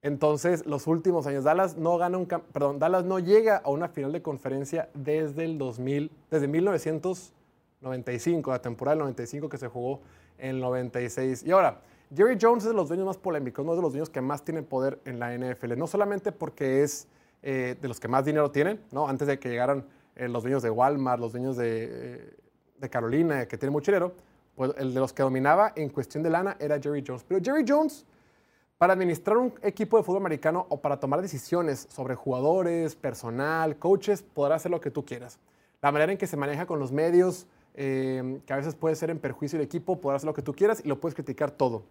Entonces, 0.03 0.67
los 0.67 0.87
últimos 0.87 1.27
años, 1.27 1.45
Dallas 1.45 1.77
no 1.77 1.99
gana 1.99 2.19
un, 2.19 2.27
perdón, 2.27 2.79
Dallas 2.79 3.05
no 3.05 3.19
llega 3.19 3.57
a 3.57 3.71
una 3.71 3.89
final 3.89 4.13
de 4.13 4.23
conferencia 4.23 4.89
desde 4.95 5.45
el 5.45 5.59
2000, 5.59 6.13
desde 6.31 6.47
1995, 6.47 8.51
la 8.51 8.63
temporada 8.63 8.95
del 8.95 9.01
95 9.01 9.49
que 9.49 9.59
se 9.59 9.69
jugó 9.69 10.01
en 10.39 10.51
el 10.51 10.61
96. 10.61 11.43
Y 11.43 11.51
ahora, 11.51 11.81
Jerry 12.15 12.39
Jones 12.41 12.65
es 12.65 12.71
de 12.71 12.77
los 12.77 12.89
dueños 12.89 13.07
más 13.07 13.17
polémicos, 13.17 13.65
uno 13.65 13.75
de 13.75 13.83
los 13.83 13.93
dueños 13.93 14.09
que 14.09 14.21
más 14.21 14.45
tienen 14.45 14.65
poder 14.65 15.01
en 15.05 15.19
la 15.19 15.37
NFL, 15.37 15.77
no 15.77 15.87
solamente 15.87 16.33
porque 16.33 16.85
es 16.85 17.09
eh, 17.43 17.77
de 17.81 17.89
los 17.89 17.99
que 17.99 18.09
más 18.09 18.25
dinero 18.25 18.51
tienen, 18.51 18.81
¿no? 18.93 19.09
Antes 19.09 19.27
de 19.27 19.39
que 19.39 19.49
llegaran 19.49 19.85
eh, 20.15 20.29
los 20.29 20.43
dueños 20.43 20.63
de 20.63 20.71
Walmart, 20.71 21.21
los 21.21 21.33
dueños 21.33 21.57
de 21.57 22.37
de 22.81 22.89
Carolina, 22.89 23.47
que 23.47 23.59
tiene 23.59 23.71
mucho 23.71 23.91
dinero, 23.91 24.15
pues 24.55 24.73
el 24.79 24.95
de 24.95 25.01
los 25.01 25.13
que 25.13 25.23
dominaba 25.23 25.73
en 25.77 25.89
cuestión 25.91 26.23
de 26.23 26.31
lana 26.31 26.57
era 26.59 26.81
Jerry 26.81 27.05
Jones. 27.07 27.25
Pero 27.27 27.41
Jerry 27.43 27.65
Jones, 27.67 28.05
para 28.79 28.93
administrar 28.93 29.37
un 29.37 29.53
equipo 29.63 29.97
de 29.97 30.05
fútbol 30.05 30.23
americano 30.23 30.67
o 30.69 30.81
para 30.81 31.01
tomar 31.01 31.21
decisiones 31.21 31.89
sobre 31.91 32.15
jugadores, 32.15 32.95
personal, 32.95 33.77
coaches, 33.77 34.23
podrá 34.23 34.55
hacer 34.55 34.71
lo 34.71 34.81
que 34.81 34.93
tú 34.93 35.05
quieras. 35.05 35.39
La 35.83 35.91
manera 35.91 36.13
en 36.13 36.19
que 36.19 36.29
se 36.29 36.37
maneja 36.37 36.65
con 36.65 36.79
los 36.79 36.93
medios, 36.93 37.47
eh, 37.75 38.41
que 38.47 38.53
a 38.53 38.57
veces 38.57 38.77
puede 38.77 38.95
ser 38.95 39.11
en 39.11 39.19
perjuicio 39.19 39.59
del 39.59 39.67
equipo, 39.67 40.01
poder 40.01 40.17
hacer 40.17 40.29
lo 40.29 40.35
que 40.35 40.43
tú 40.43 40.55
quieras 40.55 40.81
y 40.85 40.89
lo 40.89 41.01
puedes 41.01 41.17
criticar 41.17 41.51
todo. 41.51 41.83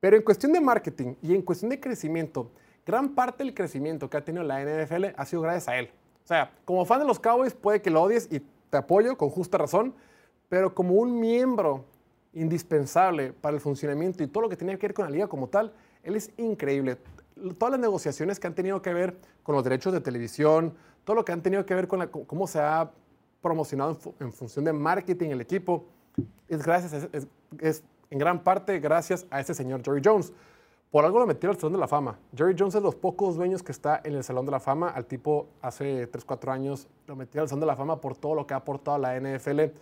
Pero 0.00 0.16
en 0.16 0.22
cuestión 0.22 0.52
de 0.52 0.60
marketing 0.60 1.14
y 1.22 1.34
en 1.34 1.42
cuestión 1.42 1.70
de 1.70 1.78
crecimiento, 1.78 2.50
gran 2.84 3.14
parte 3.14 3.44
del 3.44 3.54
crecimiento 3.54 4.10
que 4.10 4.16
ha 4.16 4.24
tenido 4.24 4.42
la 4.42 4.60
NFL 4.60 5.06
ha 5.16 5.24
sido 5.24 5.42
gracias 5.42 5.68
a 5.68 5.78
él. 5.78 5.90
O 6.24 6.26
sea, 6.26 6.52
como 6.64 6.84
fan 6.84 6.98
de 6.98 7.06
los 7.06 7.20
Cowboys 7.20 7.54
puede 7.54 7.80
que 7.80 7.90
lo 7.90 8.02
odies 8.02 8.28
y 8.30 8.40
te 8.70 8.76
apoyo 8.76 9.16
con 9.16 9.30
justa 9.30 9.58
razón, 9.58 9.94
pero 10.48 10.74
como 10.74 10.94
un 10.94 11.20
miembro 11.20 11.84
indispensable 12.32 13.32
para 13.32 13.54
el 13.54 13.60
funcionamiento 13.60 14.22
y 14.22 14.26
todo 14.26 14.42
lo 14.42 14.48
que 14.48 14.56
tiene 14.56 14.78
que 14.78 14.88
ver 14.88 14.94
con 14.94 15.04
la 15.04 15.10
liga 15.10 15.26
como 15.28 15.48
tal, 15.48 15.72
él 16.02 16.16
es 16.16 16.30
increíble. 16.36 16.98
Todas 17.58 17.72
las 17.72 17.80
negociaciones 17.80 18.38
que 18.38 18.46
han 18.46 18.54
tenido 18.54 18.82
que 18.82 18.92
ver 18.92 19.16
con 19.42 19.54
los 19.54 19.64
derechos 19.64 19.92
de 19.92 20.00
televisión, 20.00 20.74
todo 21.04 21.16
lo 21.16 21.24
que 21.24 21.32
han 21.32 21.42
tenido 21.42 21.64
que 21.66 21.74
ver 21.74 21.88
con 21.88 22.06
cómo 22.06 22.46
se 22.46 22.60
ha 22.60 22.90
promocionado 23.40 23.98
en, 24.20 24.32
función 24.32 24.64
de 24.64 24.72
marketing 24.72 25.30
el 25.30 25.40
equipo, 25.40 25.84
es 26.48 26.62
gracias, 26.62 27.08
es, 27.58 27.82
en 28.10 28.18
gran 28.18 28.42
parte 28.44 28.78
gracias 28.78 29.26
a 29.30 29.40
ese 29.40 29.54
señor 29.54 29.82
Jerry 29.84 30.02
Jones. 30.04 30.32
Por 30.90 31.06
algo 31.06 31.18
lo 31.18 31.26
metieron 31.26 31.56
al 31.56 31.60
Salón 31.60 31.72
de 31.72 31.78
la 31.78 31.88
Fama. 31.88 32.18
Jerry 32.36 32.54
Jones 32.56 32.74
es 32.74 32.82
de 32.82 32.84
los 32.84 32.94
pocos 32.94 33.36
dueños 33.36 33.62
que 33.62 33.72
está 33.72 34.02
en 34.04 34.14
el 34.14 34.22
Salón 34.22 34.44
de 34.44 34.52
la 34.52 34.60
Fama. 34.60 34.90
Al 34.90 35.06
tipo 35.06 35.48
hace 35.62 36.06
3, 36.06 36.24
4 36.24 36.52
años 36.52 36.86
lo 37.06 37.16
metieron 37.16 37.44
al 37.44 37.48
Salón 37.48 37.60
de 37.60 37.66
la 37.66 37.76
Fama 37.76 37.98
por 37.98 38.14
todo 38.14 38.34
lo 38.34 38.46
que 38.46 38.52
ha 38.52 38.58
aportado 38.58 38.96
a 38.96 38.98
la 38.98 39.18
NFL. 39.18 39.72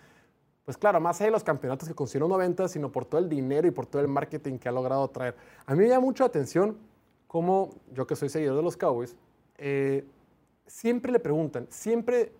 Pues 0.71 0.79
claro, 0.79 1.01
más 1.01 1.21
allá 1.21 1.27
de 1.27 1.31
los 1.33 1.43
campeonatos 1.43 1.89
que 1.89 1.97
consiguieron 1.97 2.29
90, 2.31 2.69
sino 2.69 2.93
por 2.93 3.05
todo 3.05 3.21
el 3.21 3.29
dinero 3.29 3.67
y 3.67 3.73
por 3.73 3.87
todo 3.87 4.01
el 4.03 4.07
marketing 4.07 4.57
que 4.57 4.69
ha 4.69 4.73
logrado 4.73 5.09
traer. 5.09 5.35
A 5.67 5.75
mí 5.75 5.81
me 5.81 5.89
llama 5.89 6.07
mucho 6.07 6.23
la 6.23 6.29
atención 6.29 6.79
cómo, 7.27 7.71
yo 7.93 8.07
que 8.07 8.15
soy 8.15 8.29
seguidor 8.29 8.55
de 8.55 8.63
los 8.63 8.77
Cowboys, 8.77 9.17
eh, 9.59 10.05
siempre 10.69 11.11
le 11.11 11.19
preguntan, 11.19 11.67
siempre 11.71 12.33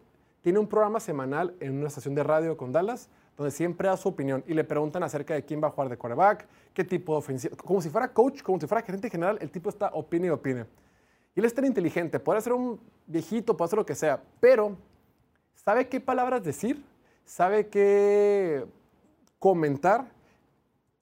tiene 0.43 0.61
un 0.61 0.69
programa 0.69 1.01
semanal 1.01 1.57
en 1.59 1.77
una 1.77 1.89
estación 1.89 2.15
de 2.15 2.23
radio 2.23 2.57
con 2.57 2.71
Dallas, 2.71 3.09
donde 3.37 3.51
siempre 3.51 3.89
da 3.89 3.97
su 3.97 4.09
opinión 4.09 4.45
y 4.47 4.55
le 4.55 4.63
preguntan 4.63 5.03
acerca 5.03 5.35
de 5.35 5.45
quién 5.45 5.61
va 5.61 5.67
a 5.67 5.71
jugar 5.73 5.89
de 5.89 5.97
quarterback, 5.97 6.47
qué 6.73 6.85
tipo 6.85 7.15
de 7.15 7.19
ofensiva. 7.19 7.57
Como 7.57 7.83
si 7.83 7.91
fuera 7.91 8.13
coach, 8.13 8.43
como 8.43 8.61
si 8.61 8.69
fuera 8.69 8.87
gerente 8.87 9.11
general, 9.11 9.39
el 9.41 9.51
tipo 9.51 9.71
está 9.71 9.89
opine 9.93 10.29
y 10.29 10.31
opine. 10.31 10.67
Y 11.35 11.41
él 11.41 11.47
es 11.47 11.53
tan 11.53 11.65
inteligente, 11.65 12.21
puede 12.21 12.41
ser 12.43 12.53
un 12.53 12.79
viejito, 13.09 13.57
puede 13.57 13.71
ser 13.71 13.79
lo 13.81 13.85
que 13.85 13.97
sea, 13.97 14.23
pero 14.39 14.77
sabe 15.57 15.89
qué 15.89 15.99
palabras 15.99 16.45
decir, 16.45 16.81
sabe 17.31 17.69
qué 17.69 18.67
comentar 19.39 20.09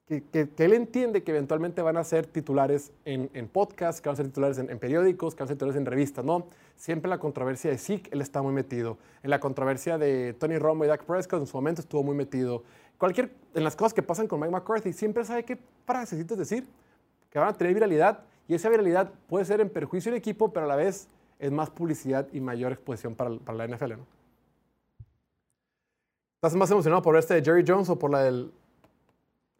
que, 0.05 0.47
él 0.57 0.73
entiende 0.73 1.23
que 1.23 1.31
eventualmente 1.31 1.81
van 1.81 1.97
a 1.97 2.03
ser 2.03 2.27
titulares 2.27 2.91
en, 3.03 3.31
en 3.33 3.47
podcasts, 3.47 3.99
que 3.99 4.09
van 4.09 4.13
a 4.13 4.17
ser 4.17 4.27
titulares 4.27 4.59
en, 4.59 4.79
periódicos, 4.79 5.33
que 5.33 5.39
van 5.39 5.45
a 5.45 5.47
ser 5.47 5.57
titulares 5.57 5.79
en 5.79 5.87
revistas, 5.87 6.23
¿no? 6.23 6.45
Siempre 6.75 7.09
la 7.09 7.17
controversia 7.17 7.71
de 7.71 7.79
Zeke, 7.79 8.11
él 8.11 8.21
está 8.21 8.43
muy 8.43 8.53
metido. 8.53 8.99
En 9.23 9.31
la 9.31 9.39
controversia 9.39 9.97
de 9.97 10.33
Tony 10.33 10.59
Romo 10.59 10.85
y 10.85 10.87
Dak 10.87 11.03
Prescott, 11.03 11.41
en 11.41 11.47
su 11.47 11.57
momento 11.57 11.81
estuvo 11.81 12.03
muy 12.03 12.15
metido. 12.15 12.63
Cualquier, 12.99 13.31
en 13.55 13.63
las 13.63 13.75
cosas 13.75 13.95
que 13.95 14.03
pasan 14.03 14.27
con 14.27 14.39
Mike 14.39 14.51
McCarthy, 14.51 14.93
siempre 14.93 15.25
sabe 15.25 15.43
qué 15.43 15.57
frases 15.85 16.27
decir, 16.27 16.67
que 17.31 17.39
van 17.39 17.49
a 17.49 17.53
tener 17.53 17.73
viralidad, 17.73 18.23
y 18.47 18.53
esa 18.53 18.69
viralidad 18.69 19.11
puede 19.27 19.45
ser 19.45 19.61
en 19.61 19.69
perjuicio 19.69 20.11
del 20.11 20.19
equipo, 20.19 20.53
pero 20.53 20.65
a 20.65 20.69
la 20.69 20.75
vez 20.75 21.07
es 21.39 21.51
más 21.51 21.71
publicidad 21.71 22.27
y 22.31 22.39
mayor 22.39 22.71
exposición 22.71 23.15
para, 23.15 23.35
para 23.37 23.57
la 23.57 23.75
NFL, 23.75 23.93
¿no? 23.93 24.18
¿Estás 26.39 26.55
más 26.55 26.71
emocionado 26.71 27.01
por 27.01 27.17
este 27.17 27.33
de 27.33 27.43
Jerry 27.43 27.65
Jones 27.67 27.89
o 27.89 27.99
por 27.99 28.09
la 28.09 28.23
del 28.23 28.49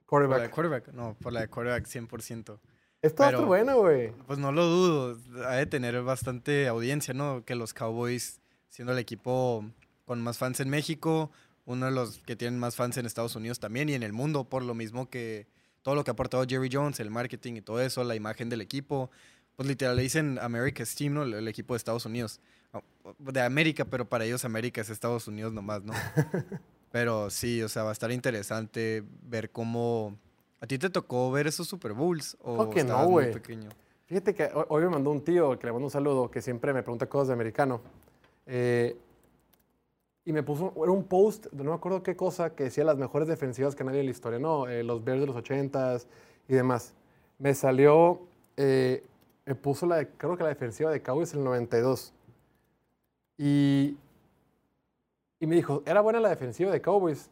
Quarterback. 0.06 0.38
Por 0.38 0.40
la 0.40 0.48
de 0.48 0.50
quarterback, 0.50 0.94
no, 0.94 1.18
por 1.22 1.34
la 1.34 1.42
de 1.42 1.48
quarterback 1.50 1.86
100%. 1.86 2.58
Está 3.02 3.32
muy 3.34 3.44
bueno, 3.44 3.80
güey. 3.80 4.12
Pues 4.28 4.40
no 4.40 4.54
lo 4.54 4.66
dudo, 4.66 5.18
ha 5.46 5.56
de 5.56 5.66
tener 5.66 6.02
bastante 6.04 6.70
audiencia, 6.70 7.14
¿no? 7.14 7.44
Que 7.44 7.56
los 7.56 7.74
Cowboys, 7.74 8.40
siendo 8.70 8.94
el 8.94 9.00
equipo 9.00 9.66
con 10.06 10.22
más 10.22 10.38
fans 10.38 10.62
en 10.62 10.70
México, 10.70 11.32
uno 11.66 11.86
de 11.86 11.92
los 11.92 12.20
que 12.20 12.38
tienen 12.38 12.58
más 12.58 12.78
fans 12.78 12.96
en 12.96 13.06
Estados 13.06 13.36
Unidos 13.36 13.60
también 13.60 13.90
y 13.90 13.94
en 13.94 14.02
el 14.02 14.14
mundo, 14.14 14.46
por 14.46 14.64
lo 14.64 14.74
mismo 14.74 15.10
que 15.10 15.48
todo 15.82 15.96
lo 15.96 16.06
que 16.06 16.12
ha 16.12 16.14
aportado 16.14 16.46
Jerry 16.48 16.70
Jones, 16.72 17.02
el 17.02 17.12
marketing 17.12 17.56
y 17.56 17.62
todo 17.62 17.82
eso, 17.82 18.06
la 18.06 18.16
imagen 18.16 18.48
del 18.48 18.62
equipo. 18.62 19.12
Pues 19.58 19.68
literal 19.68 19.98
le 19.98 20.04
dicen 20.04 20.40
America's 20.42 20.96
Team, 20.96 21.14
¿no? 21.14 21.24
El, 21.24 21.48
equipo 21.50 21.74
de 21.74 21.78
Estados 21.78 22.06
Unidos. 22.06 22.40
De 23.18 23.42
América, 23.42 23.86
pero 23.86 24.08
para 24.08 24.26
ellos 24.26 24.46
América 24.46 24.82
es 24.82 24.90
Estados 24.90 25.28
Unidos 25.28 25.54
nomás, 25.54 25.84
¿no? 25.84 25.94
Pero 26.92 27.30
sí, 27.30 27.62
o 27.62 27.70
sea, 27.70 27.84
va 27.84 27.90
a 27.90 27.94
estar 27.94 28.12
interesante 28.12 29.04
ver 29.24 29.52
cómo... 29.52 30.18
¿A 30.60 30.68
ti 30.68 30.78
te 30.78 30.90
tocó 30.90 31.32
ver 31.32 31.48
esos 31.48 31.68
Super 31.68 31.94
Bowls? 31.94 32.36
¿O 32.42 32.70
que 32.70 32.84
no, 32.84 33.08
güey. 33.08 33.32
Fíjate 34.08 34.34
que 34.34 34.50
hoy 34.70 34.84
me 34.84 34.90
mandó 34.90 35.12
un 35.12 35.24
tío 35.24 35.58
que 35.58 35.68
le 35.68 35.72
mando 35.72 35.86
un 35.86 35.92
saludo 35.92 36.32
que 36.32 36.42
siempre 36.42 36.74
me 36.74 36.82
pregunta 36.82 37.08
cosas 37.08 37.28
de 37.28 37.34
americano. 37.36 37.82
Eh, 38.48 38.98
y 40.26 40.34
me 40.34 40.44
puso, 40.44 40.74
era 40.82 40.92
un 40.92 41.04
post, 41.04 41.48
no 41.54 41.64
me 41.64 41.74
acuerdo 41.74 42.04
qué 42.04 42.16
cosa, 42.16 42.56
que 42.56 42.66
decía 42.66 42.84
las 42.84 42.98
mejores 42.98 43.28
defensivas 43.28 43.76
que 43.76 43.84
nadie 43.84 44.00
en 44.00 44.08
la 44.08 44.12
historia, 44.12 44.40
¿no? 44.40 44.68
Eh, 44.68 44.84
los 44.84 45.04
Bears 45.04 45.22
de 45.22 45.28
los 45.28 45.36
80s 45.36 46.08
y 46.48 46.56
demás. 46.56 46.94
Me 47.38 47.54
salió, 47.54 48.22
eh, 48.58 49.04
me 49.46 49.56
puso 49.56 49.86
la, 49.86 50.04
creo 50.06 50.36
que 50.36 50.44
la 50.44 50.50
defensiva 50.50 50.92
de 50.92 51.02
Cowboys 51.02 51.34
el 51.34 51.44
92. 51.44 52.14
Y 53.40 53.98
y 55.40 55.48
me 55.48 55.56
dijo, 55.56 55.84
era 55.86 56.02
buena 56.02 56.20
la 56.20 56.30
defensiva 56.30 56.72
de 56.72 56.82
Cowboys. 56.82 57.30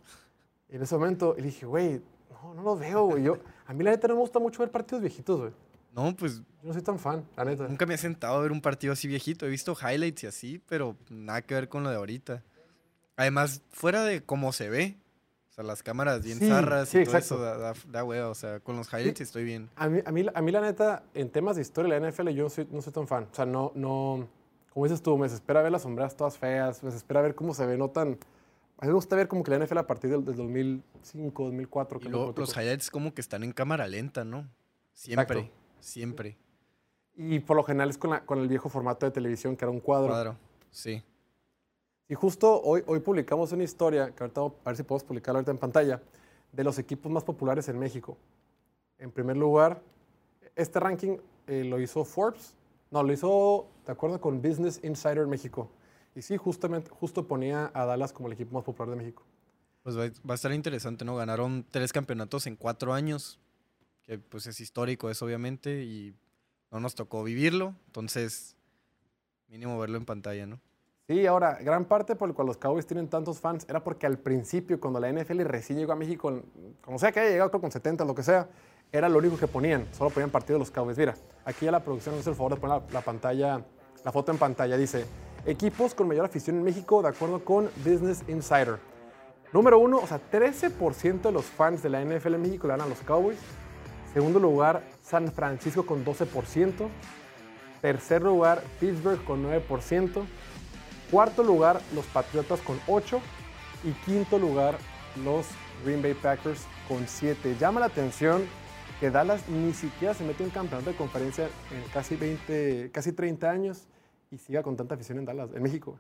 Y 0.70 0.78
en 0.78 0.82
ese 0.82 0.96
momento 0.96 1.36
le 1.38 1.44
dije, 1.44 1.66
güey, 1.66 2.02
no, 2.32 2.54
no 2.54 2.64
lo 2.64 2.78
veo, 2.78 3.04
güey. 3.06 3.24
Yo, 3.24 3.38
a 3.66 3.74
mí 3.74 3.84
la 3.84 3.92
neta 3.92 4.08
no 4.08 4.16
me 4.16 4.22
gusta 4.22 4.40
mucho 4.40 4.60
ver 4.60 4.72
partidos 4.72 5.02
viejitos, 5.02 5.40
güey. 5.40 5.52
No, 5.94 6.16
pues... 6.16 6.40
Yo 6.40 6.44
no 6.64 6.74
soy 6.74 6.82
tan 6.82 7.00
fan, 7.00 7.26
la 7.36 7.44
neta. 7.44 7.68
Nunca 7.68 7.86
me 7.86 7.96
he 7.96 7.98
sentado 7.98 8.38
a 8.38 8.42
ver 8.42 8.52
un 8.52 8.62
partido 8.62 8.94
así 8.94 9.08
viejito. 9.08 9.46
He 9.46 9.50
visto 9.50 9.76
highlights 9.76 10.24
y 10.24 10.28
así, 10.28 10.62
pero 10.68 10.96
nada 11.10 11.42
que 11.42 11.54
ver 11.54 11.68
con 11.68 11.84
lo 11.84 11.90
de 11.90 11.98
ahorita. 11.98 12.44
Además, 13.18 13.62
fuera 13.72 14.04
de 14.04 14.22
cómo 14.22 14.54
se 14.54 14.70
ve, 14.70 14.96
o 15.50 15.54
sea, 15.54 15.64
las 15.64 15.82
cámaras 15.82 16.24
bien 16.24 16.40
zarras 16.40 16.94
y 16.94 17.04
todo 17.04 17.18
eso 17.18 17.40
da, 17.40 17.74
da, 17.74 18.30
O 18.30 18.36
sea, 18.36 18.60
con 18.60 18.78
los 18.78 18.94
highlights 18.94 19.22
estoy 19.22 19.44
bien. 19.44 19.70
A 19.76 19.90
mí, 19.90 20.02
a, 20.06 20.12
mí, 20.12 20.26
a 20.34 20.42
mí, 20.42 20.52
la 20.52 20.62
neta, 20.62 21.04
en 21.14 21.30
temas 21.30 21.56
de 21.56 21.64
historia 21.64 21.96
de 21.96 22.00
la 22.00 22.12
NFL, 22.12 22.30
yo 22.30 22.48
soy, 22.50 22.68
no 22.72 22.82
soy 22.82 22.94
tan 22.94 23.08
fan. 23.08 23.28
O 23.32 23.36
sea, 23.36 23.46
no, 23.46 23.72
no, 23.74 24.28
como 24.70 24.86
dices 24.86 25.02
tú, 25.02 25.18
me 25.18 25.26
desespera 25.26 25.62
ver 25.62 25.72
las 25.72 25.82
sombras 25.82 26.16
todas 26.16 26.38
feas, 26.38 26.84
me 26.84 26.90
desespera 26.90 27.22
ver 27.22 27.36
cómo 27.36 27.54
se 27.54 27.66
ve, 27.66 27.78
no 27.78 27.90
tan... 27.90 28.18
A 28.80 28.86
mí 28.86 28.90
me 28.90 28.94
gusta 28.94 29.16
ver 29.16 29.28
como 29.28 29.44
que 29.44 29.50
la 29.52 29.66
NFL 29.66 29.80
a 29.80 29.88
partir 29.88 30.12
del, 30.12 30.24
2005, 30.24 31.44
2004. 31.46 32.00
Y 32.04 32.10
los 32.10 32.56
highlights 32.56 32.92
como 32.92 33.12
que 33.12 33.22
están 33.22 33.44
en 33.44 33.52
cámara 33.52 33.88
lenta, 33.88 34.24
¿no? 34.24 34.48
Siempre, 34.94 35.52
siempre. 35.80 36.38
Y 37.16 37.40
por 37.40 37.58
lo 37.58 37.64
general 37.64 37.90
es 37.90 37.98
con, 37.98 38.12
la, 38.12 38.24
con 38.24 38.38
el 38.38 38.48
viejo 38.48 38.70
formato 38.70 39.08
de 39.08 39.12
televisión 39.12 39.56
que 39.56 39.66
era 39.66 39.72
un 39.72 39.80
cuadro. 39.80 40.10
Cuadro, 40.10 40.38
sí. 40.70 41.04
Y 42.08 42.14
justo 42.14 42.62
hoy, 42.62 42.84
hoy 42.86 43.00
publicamos 43.00 43.52
una 43.52 43.64
historia, 43.64 44.12
que 44.12 44.24
ahorita 44.24 44.42
a 44.42 44.52
ver 44.66 44.78
si 44.78 44.84
podemos 44.84 45.04
publicarla 45.04 45.40
ahorita 45.40 45.52
en 45.52 45.58
pantalla, 45.58 46.02
de 46.52 46.64
los 46.64 46.78
equipos 46.78 47.12
más 47.12 47.24
populares 47.24 47.68
en 47.70 47.80
México. 47.80 48.18
En 49.00 49.12
primer 49.12 49.38
lugar, 49.38 49.82
este 50.56 50.80
ranking 50.80 51.18
eh, 51.48 51.64
lo 51.64 51.80
hizo 51.80 52.06
Forbes 52.06 52.57
no, 52.91 53.03
lo 53.03 53.13
hizo 53.13 53.67
de 53.86 53.91
acuerdo 53.91 54.20
con 54.22 54.41
Business 54.41 54.79
Insider 54.84 55.27
México. 55.27 55.70
Y 56.15 56.22
sí, 56.22 56.38
justamente, 56.38 56.89
justo 56.89 57.27
ponía 57.27 57.72
a 57.74 57.86
Dallas 57.86 58.12
como 58.12 58.27
el 58.27 58.34
equipo 58.34 58.56
más 58.56 58.63
popular 58.63 58.89
de 58.89 58.96
México. 58.96 59.24
Pues 59.84 59.98
va, 59.98 60.03
a 60.03 60.34
estar 60.34 60.51
interesante, 60.51 61.06
¿no? 61.06 61.15
Ganaron 61.15 61.65
tres 61.70 61.94
campeonatos 61.94 62.48
en 62.48 62.56
cuatro 62.56 62.94
años, 62.94 63.39
que 64.03 64.17
pues 64.17 64.48
es 64.48 64.60
histórico 64.60 65.10
eso 65.10 65.25
obviamente, 65.25 65.84
y 65.84 66.13
no 66.72 66.79
nos 66.79 66.96
tocó 66.96 67.24
vivirlo, 67.24 67.74
entonces 67.86 68.58
mínimo 69.48 69.79
verlo 69.79 69.98
en 69.98 70.06
pantalla, 70.06 70.46
¿no? 70.46 70.60
Sí, 71.08 71.25
ahora, 71.25 71.58
gran 71.62 71.86
parte 71.86 72.17
por 72.17 72.27
la 72.27 72.36
cual 72.36 72.48
los 72.48 72.58
Cowboys 72.58 72.86
tienen 72.86 73.08
tantos 73.08 73.39
fans 73.39 73.65
era 73.70 73.82
porque 73.82 74.06
al 74.06 74.20
principio, 74.20 74.77
cuando 74.77 75.00
la 75.00 75.10
NFL 75.10 75.39
recién 75.44 75.79
llegó 75.79 75.94
a 75.94 75.96
México, 75.96 76.41
como 76.82 77.00
sea 77.00 77.13
que 77.13 77.22
haya 77.22 77.29
llegado 77.29 77.50
con 77.50 77.72
70, 77.72 78.03
lo 78.03 78.13
que 78.13 78.24
sea, 78.24 78.50
era 78.91 79.10
lo 79.10 79.20
único 79.20 79.38
que 79.38 79.48
ponían, 79.48 79.88
solo 79.91 80.10
ponían 80.10 80.29
partido 80.29 80.56
de 80.56 80.60
los 80.60 80.72
Cowboys. 80.72 80.98
Mira, 80.98 81.15
aquí 81.46 81.65
ya 81.65 81.72
la 81.72 81.84
producción 81.84 82.15
nos 82.15 82.22
hace 82.22 82.29
el 82.29 82.36
favor 82.36 82.56
de 82.56 82.62
poner 82.62 82.82
la, 82.91 83.01
pantalla, 83.01 83.62
la 84.03 84.12
foto 84.12 84.32
en 84.32 84.38
pantalla. 84.38 84.77
Dice, 84.77 85.06
equipos 85.46 85.94
con 85.94 86.08
mayor 86.08 86.25
afición 86.25 86.58
en 86.58 86.63
México 86.63 87.01
de 87.01 87.10
acuerdo 87.10 87.44
con 87.44 87.70
Business 87.77 88.24
Insider. 88.27 88.79
Número 89.53 89.79
uno, 89.79 89.98
o 89.98 90.08
sea, 90.08 90.20
13% 90.32 91.22
de 91.22 91.32
los 91.32 91.46
fans 91.46 91.82
de 91.82 91.89
la 91.89 92.03
NFL 92.03 92.36
en 92.36 92.41
México 92.41 92.67
le 92.67 92.74
dan 92.74 92.82
a 92.82 92.88
los 92.88 93.00
Cowboys. 93.00 93.39
Segundo 94.13 94.39
lugar, 94.39 94.84
San 95.01 95.32
Francisco 95.32 95.86
con 95.86 96.03
12%. 96.03 96.88
Tercer 97.82 98.22
lugar, 98.24 98.63
Pittsburgh 98.79 99.24
con 99.24 99.46
9%. 99.46 100.24
Cuarto 101.12 101.44
lugar, 101.44 101.79
los 101.94 102.06
Patriotas 102.06 102.60
con 102.62 102.79
8%. 102.88 103.20
Y 103.84 103.91
quinto 104.06 104.39
lugar, 104.39 104.77
los 105.24 105.46
Green 105.86 106.01
Bay 106.01 106.13
Packers 106.13 106.65
con 106.88 107.06
7%. 107.06 107.58
Llama 107.58 107.79
la 107.79 107.86
atención 107.86 108.44
que 109.00 109.12
Dallas 109.12 109.48
ni 109.48 109.74
siquiera 109.74 110.13
se 110.13 110.24
mete 110.24 110.44
en 110.44 110.50
un 110.50 110.54
campeonato 110.54 110.89
de 110.89 110.96
conferencia 110.96 111.46
en 111.46 111.84
casi 111.94 112.16
20, 112.16 112.92
casi 112.92 113.12
30 113.12 113.50
años 113.50 113.88
y 114.32 114.38
siga 114.38 114.63
con 114.63 114.75
tanta 114.75 114.96
afición 114.96 115.20
en 115.20 115.25
Dallas, 115.25 115.50
en 115.54 115.62
México. 115.62 116.00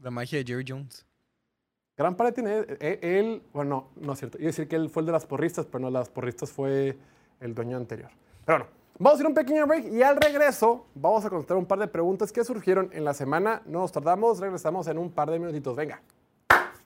La 0.00 0.10
magia 0.10 0.38
de 0.38 0.44
Jerry 0.44 0.64
Jones. 0.66 1.06
Gran 1.96 2.16
parte 2.16 2.42
tiene 2.42 2.64
eh, 2.80 2.98
él, 3.02 3.42
bueno, 3.52 3.90
no 3.96 4.14
es 4.14 4.18
cierto, 4.18 4.38
iba 4.38 4.46
a 4.46 4.48
decir 4.48 4.66
que 4.66 4.76
él 4.76 4.90
fue 4.90 5.02
el 5.02 5.06
de 5.06 5.12
las 5.12 5.26
porristas, 5.26 5.66
pero 5.66 5.80
no, 5.80 5.90
las 5.90 6.08
porristas 6.08 6.50
fue 6.50 6.96
el 7.38 7.54
dueño 7.54 7.76
anterior. 7.76 8.10
Pero 8.44 8.58
bueno, 8.58 8.72
vamos 8.98 9.20
a 9.20 9.22
ir 9.22 9.26
un 9.28 9.34
pequeño 9.34 9.66
break 9.66 9.92
y 9.92 10.02
al 10.02 10.16
regreso 10.16 10.86
vamos 10.94 11.24
a 11.24 11.30
contestar 11.30 11.56
un 11.56 11.66
par 11.66 11.78
de 11.78 11.86
preguntas 11.86 12.32
que 12.32 12.44
surgieron 12.44 12.90
en 12.92 13.04
la 13.04 13.14
semana. 13.14 13.62
No 13.66 13.80
nos 13.80 13.92
tardamos, 13.92 14.40
regresamos 14.40 14.88
en 14.88 14.98
un 14.98 15.12
par 15.12 15.30
de 15.30 15.38
minutitos. 15.38 15.76
Venga. 15.76 16.02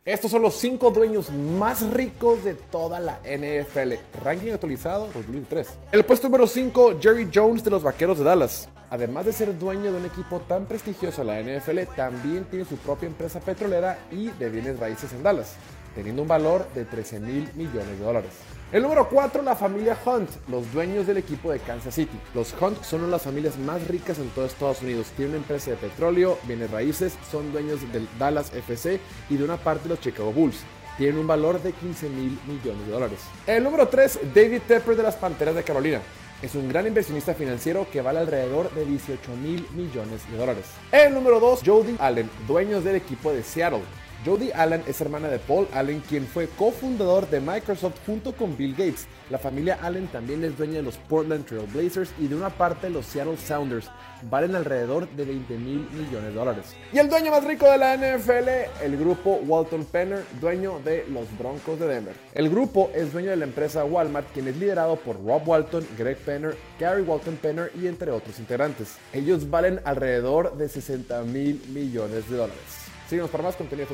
Estos 0.06 0.30
son 0.30 0.42
los 0.42 0.54
cinco 0.54 0.92
dueños 0.92 1.32
más 1.32 1.82
ricos 1.90 2.44
de 2.44 2.54
toda 2.54 3.00
la 3.00 3.18
NFL. 3.24 3.94
Ranking 4.22 4.52
actualizado 4.52 5.08
2003. 5.12 5.66
El 5.90 6.04
puesto 6.04 6.28
número 6.28 6.46
5, 6.46 7.00
Jerry 7.00 7.28
Jones 7.34 7.64
de 7.64 7.72
los 7.72 7.82
Vaqueros 7.82 8.16
de 8.16 8.22
Dallas. 8.22 8.68
Además 8.88 9.26
de 9.26 9.32
ser 9.32 9.58
dueño 9.58 9.90
de 9.90 9.98
un 9.98 10.06
equipo 10.06 10.38
tan 10.38 10.66
prestigioso 10.66 11.22
en 11.22 11.26
la 11.26 11.42
NFL, 11.42 11.92
también 11.96 12.44
tiene 12.44 12.64
su 12.64 12.76
propia 12.76 13.08
empresa 13.08 13.40
petrolera 13.40 13.98
y 14.12 14.28
de 14.28 14.48
bienes 14.48 14.78
raíces 14.78 15.12
en 15.12 15.24
Dallas, 15.24 15.56
teniendo 15.96 16.22
un 16.22 16.28
valor 16.28 16.68
de 16.72 16.84
13 16.84 17.18
mil 17.18 17.50
millones 17.54 17.98
de 17.98 18.04
dólares. 18.04 18.30
El 18.72 18.82
número 18.82 19.08
4, 19.08 19.42
la 19.42 19.54
familia 19.54 19.96
Hunt, 20.04 20.28
los 20.48 20.72
dueños 20.72 21.06
del 21.06 21.18
equipo 21.18 21.52
de 21.52 21.60
Kansas 21.60 21.94
City. 21.94 22.18
Los 22.34 22.52
Hunt 22.60 22.82
son 22.82 22.98
una 22.98 23.06
de 23.06 23.12
las 23.12 23.22
familias 23.22 23.56
más 23.58 23.86
ricas 23.86 24.18
en 24.18 24.28
todo 24.30 24.44
Estados 24.44 24.82
Unidos. 24.82 25.06
Tienen 25.14 25.34
una 25.34 25.42
empresa 25.42 25.70
de 25.70 25.76
petróleo, 25.76 26.36
bienes 26.48 26.72
raíces, 26.72 27.16
son 27.30 27.52
dueños 27.52 27.80
del 27.92 28.08
Dallas 28.18 28.52
FC 28.52 28.98
y 29.30 29.36
de 29.36 29.44
una 29.44 29.56
parte 29.56 29.84
de 29.84 29.90
los 29.90 30.00
Chicago 30.00 30.32
Bulls. 30.32 30.64
Tienen 30.98 31.18
un 31.18 31.28
valor 31.28 31.62
de 31.62 31.72
15 31.72 32.08
mil 32.08 32.36
millones 32.48 32.86
de 32.86 32.92
dólares. 32.92 33.20
El 33.46 33.62
número 33.62 33.86
3, 33.86 34.18
David 34.34 34.62
Tepper 34.66 34.96
de 34.96 35.02
las 35.04 35.14
Panteras 35.14 35.54
de 35.54 35.62
Carolina. 35.62 36.00
Es 36.42 36.56
un 36.56 36.68
gran 36.68 36.88
inversionista 36.88 37.34
financiero 37.34 37.86
que 37.92 38.02
vale 38.02 38.18
alrededor 38.18 38.72
de 38.72 38.84
18 38.84 39.30
mil 39.36 39.64
millones 39.76 40.28
de 40.28 40.36
dólares. 40.36 40.64
El 40.90 41.14
número 41.14 41.38
2, 41.38 41.60
Jody 41.64 41.96
Allen, 42.00 42.28
dueños 42.48 42.82
del 42.82 42.96
equipo 42.96 43.32
de 43.32 43.44
Seattle. 43.44 43.82
Jody 44.24 44.50
Allen 44.52 44.82
es 44.86 45.00
hermana 45.00 45.28
de 45.28 45.38
Paul 45.38 45.68
Allen, 45.72 46.02
quien 46.08 46.26
fue 46.26 46.48
cofundador 46.48 47.28
de 47.28 47.40
Microsoft 47.40 47.96
junto 48.06 48.32
con 48.32 48.56
Bill 48.56 48.72
Gates. 48.72 49.06
La 49.30 49.38
familia 49.38 49.78
Allen 49.82 50.06
también 50.08 50.42
es 50.44 50.56
dueña 50.56 50.74
de 50.74 50.82
los 50.82 50.96
Portland 50.96 51.44
Trail 51.46 51.66
Blazers 51.72 52.10
y 52.18 52.26
de 52.28 52.36
una 52.36 52.50
parte 52.50 52.90
los 52.90 53.06
Seattle 53.06 53.36
Sounders. 53.36 53.90
Valen 54.30 54.56
alrededor 54.56 55.08
de 55.10 55.24
20 55.24 55.56
mil 55.58 55.88
millones 55.90 56.30
de 56.30 56.32
dólares. 56.32 56.74
Y 56.92 56.98
el 56.98 57.08
dueño 57.08 57.30
más 57.30 57.44
rico 57.44 57.70
de 57.70 57.78
la 57.78 57.96
NFL, 57.96 58.82
el 58.82 58.96
grupo 58.96 59.40
Walton 59.46 59.84
Penner, 59.84 60.24
dueño 60.40 60.80
de 60.84 61.04
los 61.08 61.26
Broncos 61.38 61.78
de 61.78 61.86
Denver. 61.86 62.14
El 62.32 62.48
grupo 62.48 62.90
es 62.94 63.12
dueño 63.12 63.30
de 63.30 63.36
la 63.36 63.44
empresa 63.44 63.84
Walmart, 63.84 64.32
quien 64.32 64.48
es 64.48 64.56
liderado 64.56 64.96
por 64.96 65.22
Rob 65.24 65.46
Walton, 65.46 65.86
Greg 65.98 66.16
Penner, 66.18 66.56
Gary 66.80 67.02
Walton 67.02 67.36
Penner 67.36 67.70
y 67.80 67.86
entre 67.86 68.10
otros 68.10 68.38
integrantes. 68.38 68.96
Ellos 69.12 69.50
valen 69.50 69.80
alrededor 69.84 70.56
de 70.56 70.68
60 70.68 71.22
mil 71.24 71.62
millones 71.68 72.28
de 72.30 72.36
dólares. 72.36 72.85
Síguenos 73.08 73.30
para 73.30 73.44
más 73.44 73.56
contenido. 73.56 73.88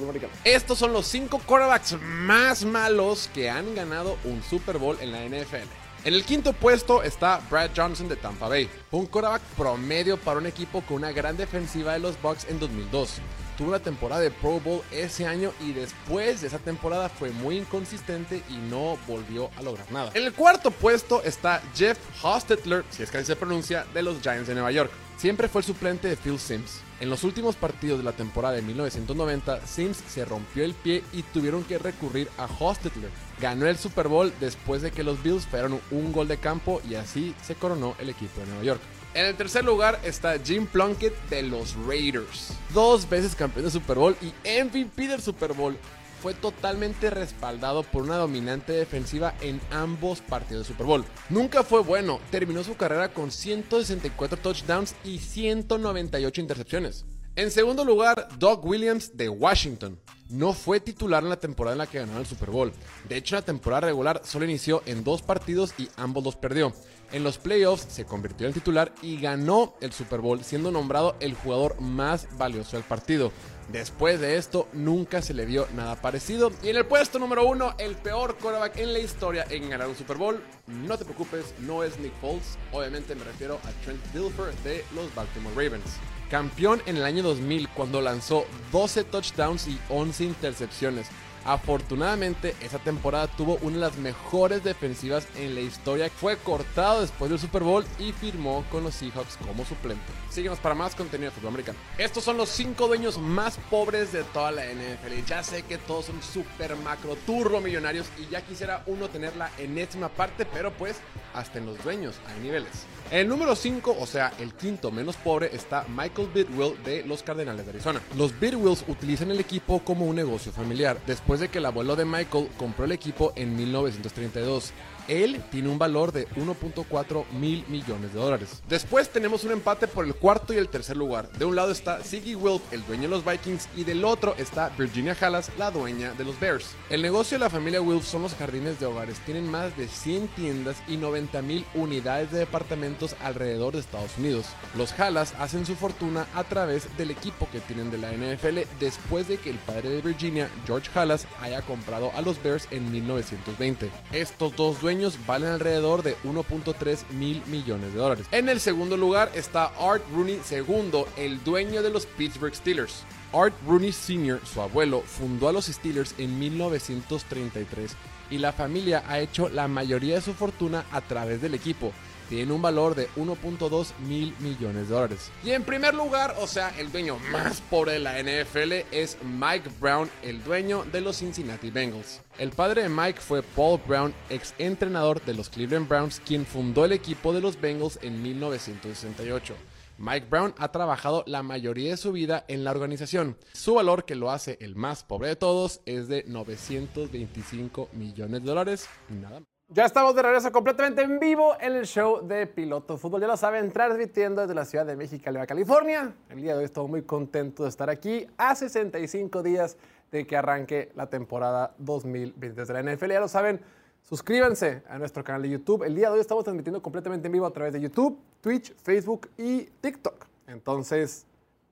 Estos 0.44 0.78
son 0.78 0.92
los 0.92 1.06
cinco 1.06 1.40
quarterbacks 1.44 2.00
más 2.00 2.64
malos 2.64 3.28
que 3.34 3.50
han 3.50 3.74
ganado 3.74 4.16
un 4.24 4.42
Super 4.42 4.78
Bowl 4.78 4.96
en 5.00 5.12
la 5.12 5.24
NFL. 5.24 5.68
En 6.04 6.14
el 6.14 6.24
quinto 6.24 6.52
puesto 6.52 7.02
está 7.02 7.40
Brad 7.48 7.70
Johnson 7.76 8.08
de 8.08 8.16
Tampa 8.16 8.48
Bay, 8.48 8.68
un 8.90 9.06
quarterback 9.06 9.42
promedio 9.56 10.16
para 10.16 10.38
un 10.38 10.46
equipo 10.46 10.80
con 10.82 10.96
una 10.96 11.12
gran 11.12 11.36
defensiva 11.36 11.92
de 11.92 12.00
los 12.00 12.20
Bucks 12.20 12.46
en 12.48 12.58
2002. 12.58 13.20
Tuvo 13.56 13.68
una 13.68 13.78
temporada 13.78 14.20
de 14.20 14.30
Pro 14.30 14.58
Bowl 14.58 14.82
ese 14.90 15.26
año 15.26 15.52
y 15.60 15.72
después 15.72 16.40
de 16.40 16.48
esa 16.48 16.58
temporada 16.58 17.08
fue 17.08 17.30
muy 17.30 17.58
inconsistente 17.58 18.42
y 18.48 18.54
no 18.56 18.98
volvió 19.06 19.50
a 19.56 19.62
lograr 19.62 19.92
nada. 19.92 20.10
En 20.14 20.24
el 20.24 20.32
cuarto 20.32 20.70
puesto 20.70 21.22
está 21.22 21.62
Jeff 21.74 21.98
Hostetler, 22.22 22.84
si 22.90 23.04
es 23.04 23.10
que 23.10 23.18
así 23.18 23.26
se 23.26 23.36
pronuncia, 23.36 23.86
de 23.94 24.02
los 24.02 24.20
Giants 24.22 24.48
de 24.48 24.54
Nueva 24.54 24.72
York. 24.72 24.90
Siempre 25.22 25.46
fue 25.46 25.60
el 25.60 25.64
suplente 25.64 26.08
de 26.08 26.16
Phil 26.16 26.36
Sims. 26.36 26.80
En 26.98 27.08
los 27.08 27.22
últimos 27.22 27.54
partidos 27.54 27.98
de 27.98 28.04
la 28.04 28.10
temporada 28.10 28.56
de 28.56 28.62
1990, 28.62 29.64
Sims 29.68 30.02
se 30.08 30.24
rompió 30.24 30.64
el 30.64 30.74
pie 30.74 31.04
y 31.12 31.22
tuvieron 31.22 31.62
que 31.62 31.78
recurrir 31.78 32.28
a 32.38 32.48
Hostetler. 32.58 33.08
Ganó 33.40 33.68
el 33.68 33.78
Super 33.78 34.08
Bowl 34.08 34.32
después 34.40 34.82
de 34.82 34.90
que 34.90 35.04
los 35.04 35.22
Bills 35.22 35.46
fallaron 35.46 35.80
un 35.92 36.12
gol 36.12 36.26
de 36.26 36.38
campo 36.38 36.82
y 36.90 36.96
así 36.96 37.36
se 37.40 37.54
coronó 37.54 37.94
el 38.00 38.10
equipo 38.10 38.40
de 38.40 38.48
Nueva 38.48 38.64
York. 38.64 38.80
En 39.14 39.26
el 39.26 39.36
tercer 39.36 39.64
lugar 39.64 40.00
está 40.02 40.40
Jim 40.44 40.66
Plunkett 40.66 41.14
de 41.28 41.44
los 41.44 41.76
Raiders. 41.86 42.54
Dos 42.74 43.08
veces 43.08 43.36
campeón 43.36 43.66
de 43.66 43.70
Super 43.70 43.98
Bowl 43.98 44.16
y 44.20 44.32
MVP 44.64 45.06
del 45.06 45.22
Super 45.22 45.52
Bowl. 45.52 45.78
Fue 46.22 46.34
totalmente 46.34 47.10
respaldado 47.10 47.82
por 47.82 48.04
una 48.04 48.16
dominante 48.16 48.72
defensiva 48.72 49.34
en 49.40 49.60
ambos 49.72 50.20
partidos 50.20 50.68
de 50.68 50.72
Super 50.72 50.86
Bowl. 50.86 51.04
Nunca 51.28 51.64
fue 51.64 51.82
bueno, 51.82 52.20
terminó 52.30 52.62
su 52.62 52.76
carrera 52.76 53.12
con 53.12 53.32
164 53.32 54.38
touchdowns 54.38 54.94
y 55.02 55.18
198 55.18 56.40
intercepciones. 56.40 57.04
En 57.34 57.50
segundo 57.50 57.84
lugar, 57.84 58.28
Doug 58.38 58.64
Williams 58.64 59.16
de 59.16 59.30
Washington. 59.30 59.98
No 60.28 60.52
fue 60.52 60.78
titular 60.78 61.24
en 61.24 61.30
la 61.30 61.40
temporada 61.40 61.74
en 61.74 61.78
la 61.78 61.86
que 61.88 61.98
ganó 61.98 62.20
el 62.20 62.26
Super 62.26 62.50
Bowl. 62.50 62.72
De 63.08 63.16
hecho, 63.16 63.34
la 63.34 63.42
temporada 63.42 63.88
regular 63.88 64.20
solo 64.24 64.44
inició 64.44 64.82
en 64.86 65.02
dos 65.02 65.22
partidos 65.22 65.74
y 65.76 65.88
ambos 65.96 66.22
los 66.22 66.36
perdió. 66.36 66.72
En 67.10 67.24
los 67.24 67.36
playoffs 67.36 67.86
se 67.92 68.06
convirtió 68.06 68.46
en 68.46 68.54
titular 68.54 68.94
y 69.02 69.20
ganó 69.20 69.74
el 69.80 69.92
Super 69.92 70.20
Bowl, 70.20 70.42
siendo 70.44 70.70
nombrado 70.70 71.16
el 71.20 71.34
jugador 71.34 71.80
más 71.80 72.26
valioso 72.38 72.76
del 72.76 72.84
partido. 72.84 73.32
Después 73.70 74.20
de 74.20 74.36
esto, 74.36 74.68
nunca 74.72 75.22
se 75.22 75.34
le 75.34 75.46
vio 75.46 75.66
nada 75.74 75.96
parecido. 75.96 76.52
Y 76.62 76.68
en 76.68 76.76
el 76.76 76.86
puesto 76.86 77.18
número 77.18 77.46
uno, 77.46 77.74
el 77.78 77.94
peor 77.96 78.36
quarterback 78.36 78.76
en 78.78 78.92
la 78.92 78.98
historia 78.98 79.46
en 79.48 79.70
ganar 79.70 79.88
un 79.88 79.96
Super 79.96 80.16
Bowl. 80.16 80.42
No 80.66 80.98
te 80.98 81.04
preocupes, 81.04 81.54
no 81.60 81.82
es 81.82 81.98
Nick 81.98 82.12
Foles. 82.20 82.58
Obviamente 82.72 83.14
me 83.14 83.24
refiero 83.24 83.60
a 83.64 83.84
Trent 83.84 84.02
Dilfer 84.12 84.54
de 84.64 84.84
los 84.94 85.14
Baltimore 85.14 85.54
Ravens. 85.54 85.96
Campeón 86.30 86.82
en 86.86 86.96
el 86.96 87.04
año 87.04 87.22
2000 87.22 87.68
cuando 87.70 88.00
lanzó 88.00 88.46
12 88.72 89.04
touchdowns 89.04 89.68
y 89.68 89.78
11 89.90 90.24
intercepciones. 90.24 91.08
Afortunadamente, 91.44 92.54
esa 92.60 92.78
temporada 92.78 93.26
tuvo 93.26 93.58
una 93.62 93.74
de 93.74 93.80
las 93.80 93.96
mejores 93.96 94.62
defensivas 94.62 95.26
en 95.36 95.54
la 95.54 95.60
historia. 95.60 96.08
Fue 96.10 96.36
cortado 96.36 97.00
después 97.00 97.30
del 97.30 97.40
Super 97.40 97.62
Bowl 97.62 97.84
y 97.98 98.12
firmó 98.12 98.64
con 98.70 98.84
los 98.84 98.94
Seahawks 98.94 99.36
como 99.46 99.64
suplente. 99.64 100.04
Síguenos 100.30 100.58
para 100.58 100.74
más 100.74 100.94
contenido 100.94 101.30
de 101.30 101.36
fútbol 101.36 101.48
americano. 101.48 101.78
Estos 101.98 102.24
son 102.24 102.36
los 102.36 102.48
cinco 102.48 102.86
dueños 102.86 103.18
más 103.18 103.58
pobres 103.70 104.12
de 104.12 104.24
toda 104.24 104.52
la 104.52 104.64
NFL. 104.64 105.24
Ya 105.26 105.42
sé 105.42 105.62
que 105.62 105.78
todos 105.78 106.06
son 106.06 106.22
super 106.22 106.76
macro 106.76 107.16
turbo 107.26 107.60
millonarios 107.60 108.06
y 108.18 108.30
ya 108.30 108.42
quisiera 108.42 108.82
uno 108.86 109.08
tener 109.08 109.36
la 109.36 109.50
enésima 109.58 110.08
parte, 110.08 110.46
pero 110.46 110.72
pues 110.72 110.96
hasta 111.34 111.58
en 111.58 111.66
los 111.66 111.82
dueños 111.82 112.16
hay 112.28 112.40
niveles. 112.40 112.86
El 113.12 113.28
número 113.28 113.54
5, 113.54 113.94
o 114.00 114.06
sea, 114.06 114.32
el 114.38 114.54
quinto 114.54 114.90
menos 114.90 115.16
pobre, 115.16 115.54
está 115.54 115.84
Michael 115.86 116.30
Bidwill 116.32 116.82
de 116.82 117.04
los 117.04 117.22
Cardenales 117.22 117.66
de 117.66 117.72
Arizona. 117.72 118.00
Los 118.16 118.40
Bidwills 118.40 118.86
utilizan 118.88 119.30
el 119.30 119.38
equipo 119.38 119.80
como 119.80 120.06
un 120.06 120.16
negocio 120.16 120.50
familiar, 120.50 120.98
después 121.06 121.38
de 121.38 121.48
que 121.48 121.58
el 121.58 121.66
abuelo 121.66 121.94
de 121.94 122.06
Michael 122.06 122.48
compró 122.56 122.86
el 122.86 122.92
equipo 122.92 123.34
en 123.36 123.54
1932. 123.54 124.72
Él 125.08 125.42
tiene 125.50 125.68
un 125.68 125.78
valor 125.78 126.12
de 126.12 126.28
1.4 126.30 127.24
mil 127.32 127.64
millones 127.68 128.12
de 128.12 128.20
dólares. 128.20 128.62
Después 128.68 129.10
tenemos 129.10 129.44
un 129.44 129.52
empate 129.52 129.88
por 129.88 130.04
el 130.04 130.14
cuarto 130.14 130.52
y 130.52 130.58
el 130.58 130.68
tercer 130.68 130.96
lugar. 130.96 131.30
De 131.32 131.44
un 131.44 131.56
lado 131.56 131.72
está 131.72 132.02
Siggy 132.02 132.34
Wilf, 132.34 132.62
el 132.72 132.84
dueño 132.86 133.02
de 133.02 133.08
los 133.08 133.24
Vikings, 133.24 133.68
y 133.76 133.84
del 133.84 134.04
otro 134.04 134.34
está 134.38 134.70
Virginia 134.78 135.16
Hallas, 135.20 135.50
la 135.58 135.70
dueña 135.70 136.12
de 136.12 136.24
los 136.24 136.38
Bears. 136.38 136.70
El 136.90 137.02
negocio 137.02 137.36
de 137.38 137.44
la 137.44 137.50
familia 137.50 137.80
Wilf 137.80 138.06
son 138.06 138.22
los 138.22 138.34
jardines 138.34 138.78
de 138.78 138.86
hogares. 138.86 139.18
Tienen 139.26 139.50
más 139.50 139.76
de 139.76 139.88
100 139.88 140.28
tiendas 140.28 140.76
y 140.86 140.96
90 140.96 141.42
mil 141.42 141.64
unidades 141.74 142.30
de 142.30 142.38
departamentos 142.38 143.16
alrededor 143.20 143.74
de 143.74 143.80
Estados 143.80 144.16
Unidos. 144.18 144.46
Los 144.76 144.92
Hallas 144.92 145.34
hacen 145.38 145.66
su 145.66 145.74
fortuna 145.74 146.26
a 146.34 146.44
través 146.44 146.96
del 146.96 147.10
equipo 147.10 147.48
que 147.50 147.60
tienen 147.60 147.90
de 147.90 147.98
la 147.98 148.12
NFL 148.12 148.60
después 148.78 149.28
de 149.28 149.38
que 149.38 149.50
el 149.50 149.58
padre 149.58 149.88
de 149.88 150.00
Virginia, 150.00 150.48
George 150.66 150.90
Hallas, 150.94 151.26
haya 151.40 151.62
comprado 151.62 152.12
a 152.14 152.22
los 152.22 152.42
Bears 152.42 152.68
en 152.70 152.90
1920. 152.90 153.90
Estos 154.12 154.54
dos 154.56 154.80
dueños 154.80 154.91
valen 155.26 155.50
alrededor 155.50 156.02
de 156.02 156.16
1.3 156.24 157.08
mil 157.10 157.42
millones 157.46 157.92
de 157.92 157.98
dólares. 157.98 158.26
En 158.30 158.48
el 158.48 158.60
segundo 158.60 158.96
lugar 158.96 159.30
está 159.34 159.66
Art 159.78 160.02
Rooney 160.14 160.40
II, 160.50 161.04
el 161.16 161.42
dueño 161.44 161.82
de 161.82 161.90
los 161.90 162.06
Pittsburgh 162.06 162.54
Steelers. 162.54 163.04
Art 163.32 163.54
Rooney 163.66 163.92
Sr., 163.92 164.40
su 164.44 164.60
abuelo, 164.60 165.02
fundó 165.02 165.48
a 165.48 165.52
los 165.52 165.66
Steelers 165.66 166.14
en 166.18 166.38
1933 166.38 167.96
y 168.30 168.38
la 168.38 168.52
familia 168.52 169.04
ha 169.08 169.20
hecho 169.20 169.48
la 169.48 169.68
mayoría 169.68 170.16
de 170.16 170.20
su 170.20 170.34
fortuna 170.34 170.84
a 170.90 171.00
través 171.00 171.40
del 171.40 171.54
equipo 171.54 171.92
tiene 172.32 172.54
un 172.54 172.62
valor 172.62 172.94
de 172.94 173.10
1.2 173.10 173.92
mil 174.08 174.34
millones 174.38 174.88
de 174.88 174.94
dólares. 174.94 175.30
Y 175.44 175.50
en 175.50 175.64
primer 175.64 175.92
lugar, 175.92 176.34
o 176.40 176.46
sea, 176.46 176.72
el 176.78 176.90
dueño 176.90 177.18
más 177.30 177.60
pobre 177.60 177.92
de 177.92 177.98
la 177.98 178.18
NFL 178.22 178.86
es 178.90 179.18
Mike 179.22 179.68
Brown, 179.78 180.08
el 180.22 180.42
dueño 180.42 180.82
de 180.90 181.02
los 181.02 181.18
Cincinnati 181.18 181.70
Bengals. 181.70 182.22
El 182.38 182.48
padre 182.48 182.84
de 182.84 182.88
Mike 182.88 183.20
fue 183.20 183.42
Paul 183.42 183.78
Brown, 183.86 184.14
ex 184.30 184.54
entrenador 184.56 185.22
de 185.22 185.34
los 185.34 185.50
Cleveland 185.50 185.86
Browns, 185.86 186.22
quien 186.24 186.46
fundó 186.46 186.86
el 186.86 186.92
equipo 186.92 187.34
de 187.34 187.42
los 187.42 187.60
Bengals 187.60 187.98
en 188.00 188.22
1968. 188.22 189.54
Mike 189.98 190.26
Brown 190.30 190.54
ha 190.56 190.72
trabajado 190.72 191.24
la 191.26 191.42
mayoría 191.42 191.90
de 191.90 191.96
su 191.98 192.12
vida 192.12 192.46
en 192.48 192.64
la 192.64 192.70
organización. 192.70 193.36
Su 193.52 193.74
valor, 193.74 194.06
que 194.06 194.14
lo 194.14 194.30
hace 194.30 194.56
el 194.62 194.74
más 194.74 195.04
pobre 195.04 195.28
de 195.28 195.36
todos, 195.36 195.82
es 195.84 196.08
de 196.08 196.24
925 196.26 197.90
millones 197.92 198.40
de 198.40 198.48
dólares. 198.48 198.88
Nada 199.10 199.40
más. 199.40 199.48
Ya 199.74 199.86
estamos 199.86 200.14
de 200.14 200.20
regreso 200.20 200.52
completamente 200.52 201.00
en 201.00 201.18
vivo 201.18 201.54
en 201.58 201.72
el 201.72 201.86
show 201.86 202.20
de 202.20 202.46
Piloto 202.46 202.98
Fútbol. 202.98 203.22
Ya 203.22 203.26
lo 203.26 203.38
saben, 203.38 203.72
transmitiendo 203.72 204.42
desde 204.42 204.54
la 204.54 204.66
ciudad 204.66 204.84
de 204.84 204.96
México, 204.96 205.30
California. 205.48 206.12
El 206.28 206.42
día 206.42 206.52
de 206.52 206.58
hoy 206.58 206.64
estoy 206.66 206.86
muy 206.88 207.00
contento 207.04 207.62
de 207.62 207.70
estar 207.70 207.88
aquí 207.88 208.26
a 208.36 208.54
65 208.54 209.42
días 209.42 209.78
de 210.10 210.26
que 210.26 210.36
arranque 210.36 210.92
la 210.94 211.06
temporada 211.06 211.74
2020 211.78 212.66
de 212.66 212.82
la 212.82 212.82
NFL. 212.82 213.12
Ya 213.12 213.20
lo 213.20 213.28
saben, 213.28 213.62
suscríbanse 214.02 214.82
a 214.90 214.98
nuestro 214.98 215.24
canal 215.24 215.40
de 215.40 215.48
YouTube. 215.48 215.84
El 215.84 215.94
día 215.94 216.08
de 216.08 216.16
hoy 216.16 216.20
estamos 216.20 216.44
transmitiendo 216.44 216.82
completamente 216.82 217.28
en 217.28 217.32
vivo 217.32 217.46
a 217.46 217.52
través 217.54 217.72
de 217.72 217.80
YouTube, 217.80 218.18
Twitch, 218.42 218.74
Facebook 218.76 219.30
y 219.38 219.62
TikTok. 219.80 220.26
Entonces, 220.48 221.24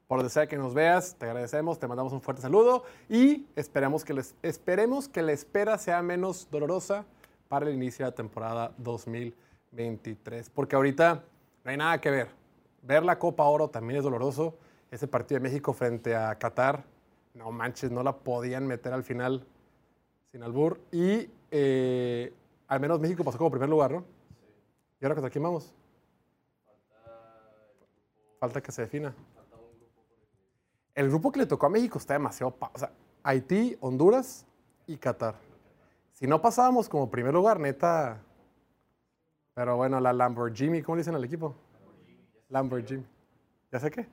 por 0.09 0.21
donde 0.21 0.31
sea 0.31 0.47
que 0.47 0.57
nos 0.57 0.73
veas, 0.73 1.17
te 1.17 1.27
agradecemos, 1.27 1.79
te 1.79 1.87
mandamos 1.87 2.15
un 2.15 2.23
fuerte 2.23 2.41
saludo 2.41 2.83
y 3.11 3.45
esperemos 3.57 4.07
que, 4.07 4.15
les, 4.15 4.35
esperemos 4.43 5.07
que 5.07 5.21
la 5.21 5.33
espera 5.33 5.77
sea 5.77 6.01
menos 6.01 6.49
dolorosa 6.51 7.05
para 7.51 7.67
el 7.69 7.75
inicio 7.75 8.05
de 8.05 8.13
la 8.13 8.15
temporada 8.15 8.73
2023. 8.79 10.51
Porque 10.51 10.77
ahorita 10.77 11.25
no 11.65 11.71
hay 11.73 11.77
nada 11.77 12.01
que 12.01 12.09
ver. 12.09 12.29
Ver 12.81 13.03
la 13.03 13.19
Copa 13.19 13.43
Oro 13.43 13.69
también 13.69 13.99
es 13.99 14.05
doloroso. 14.05 14.55
Ese 14.89 15.09
partido 15.09 15.41
de 15.41 15.49
México 15.49 15.73
frente 15.73 16.15
a 16.15 16.39
Qatar, 16.39 16.85
no 17.35 17.51
manches, 17.51 17.91
no 17.91 18.05
la 18.05 18.17
podían 18.17 18.69
meter 18.69 18.93
al 18.93 19.03
final 19.03 19.45
sin 20.31 20.45
albur. 20.45 20.81
Y 20.93 21.29
eh, 21.51 22.33
al 22.69 22.79
menos 22.79 23.01
México 23.01 23.25
pasó 23.25 23.37
como 23.37 23.51
primer 23.51 23.69
lugar, 23.69 23.91
¿no? 23.91 24.05
¿Y 25.01 25.05
ahora 25.05 25.17
contra 25.17 25.31
quién 25.31 25.43
vamos? 25.43 25.75
Falta 28.39 28.63
que 28.63 28.71
se 28.71 28.83
defina. 28.83 29.13
El 30.95 31.09
grupo 31.09 31.33
que 31.33 31.41
le 31.41 31.47
tocó 31.47 31.67
a 31.67 31.71
México 31.71 31.99
está 31.99 32.15
demasiado... 32.15 32.55
O 32.61 32.79
sea, 32.79 32.93
Haití, 33.25 33.77
Honduras 33.81 34.47
y 34.87 34.97
Qatar. 34.97 35.50
Si 36.21 36.27
no 36.27 36.43
pasábamos 36.43 36.89
como 36.89 37.11
primer 37.11 37.33
lugar, 37.33 37.59
neta... 37.59 38.23
Pero 39.55 39.77
bueno, 39.77 40.01
la 40.01 40.13
Lamborghini, 40.13 40.83
¿cómo 40.83 40.97
le 40.97 41.01
dicen 41.01 41.15
al 41.15 41.25
equipo? 41.25 41.57
Lamborghini. 42.51 43.05
¿Ya 43.73 43.81
sé 43.81 43.91
qué? 43.91 44.07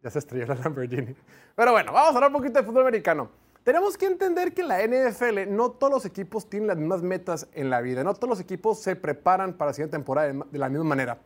Ya 0.00 0.10
se 0.10 0.20
estrelló 0.20 0.46
la 0.46 0.54
Lamborghini. 0.54 1.14
Pero 1.56 1.72
bueno, 1.72 1.92
vamos 1.92 2.12
a 2.12 2.14
hablar 2.14 2.30
un 2.30 2.36
poquito 2.36 2.60
de 2.60 2.64
fútbol 2.64 2.82
americano. 2.82 3.30
Tenemos 3.64 3.98
que 3.98 4.06
entender 4.06 4.54
que 4.54 4.62
en 4.62 4.68
la 4.68 4.86
NFL 4.86 5.52
no 5.52 5.72
todos 5.72 5.92
los 5.92 6.04
equipos 6.06 6.48
tienen 6.48 6.68
las 6.68 6.76
mismas 6.76 7.02
metas 7.02 7.48
en 7.52 7.68
la 7.68 7.80
vida. 7.80 8.04
No 8.04 8.14
todos 8.14 8.30
los 8.30 8.40
equipos 8.40 8.78
se 8.80 8.94
preparan 8.94 9.54
para 9.54 9.70
la 9.70 9.74
siguiente 9.74 9.96
temporada 9.96 10.32
de 10.32 10.58
la 10.58 10.68
misma 10.68 10.84
manera. 10.84 11.18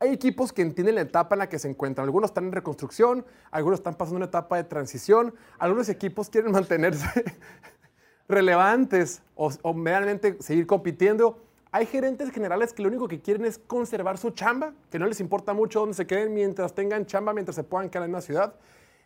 Hay 0.00 0.12
equipos 0.12 0.52
que 0.52 0.62
entienden 0.62 0.96
la 0.96 1.02
etapa 1.02 1.36
en 1.36 1.40
la 1.40 1.48
que 1.48 1.60
se 1.60 1.68
encuentran. 1.68 2.06
Algunos 2.06 2.30
están 2.30 2.46
en 2.46 2.52
reconstrucción, 2.52 3.24
algunos 3.52 3.78
están 3.78 3.94
pasando 3.94 4.16
una 4.16 4.26
etapa 4.26 4.56
de 4.56 4.64
transición, 4.64 5.32
algunos 5.58 5.88
equipos 5.88 6.28
quieren 6.28 6.50
mantenerse 6.50 7.24
relevantes 8.30 9.22
o, 9.34 9.50
o 9.62 9.74
seguir 10.40 10.66
compitiendo. 10.66 11.38
Hay 11.72 11.86
gerentes 11.86 12.30
generales 12.30 12.72
que 12.72 12.82
lo 12.82 12.88
único 12.88 13.06
que 13.06 13.20
quieren 13.20 13.44
es 13.44 13.58
conservar 13.58 14.18
su 14.18 14.30
chamba, 14.30 14.72
que 14.90 14.98
no 14.98 15.06
les 15.06 15.20
importa 15.20 15.52
mucho 15.52 15.80
dónde 15.80 15.94
se 15.94 16.06
queden 16.06 16.34
mientras 16.34 16.74
tengan 16.74 17.06
chamba, 17.06 17.32
mientras 17.32 17.54
se 17.56 17.62
puedan 17.62 17.90
quedar 17.90 18.04
en 18.04 18.10
una 18.10 18.20
ciudad. 18.20 18.54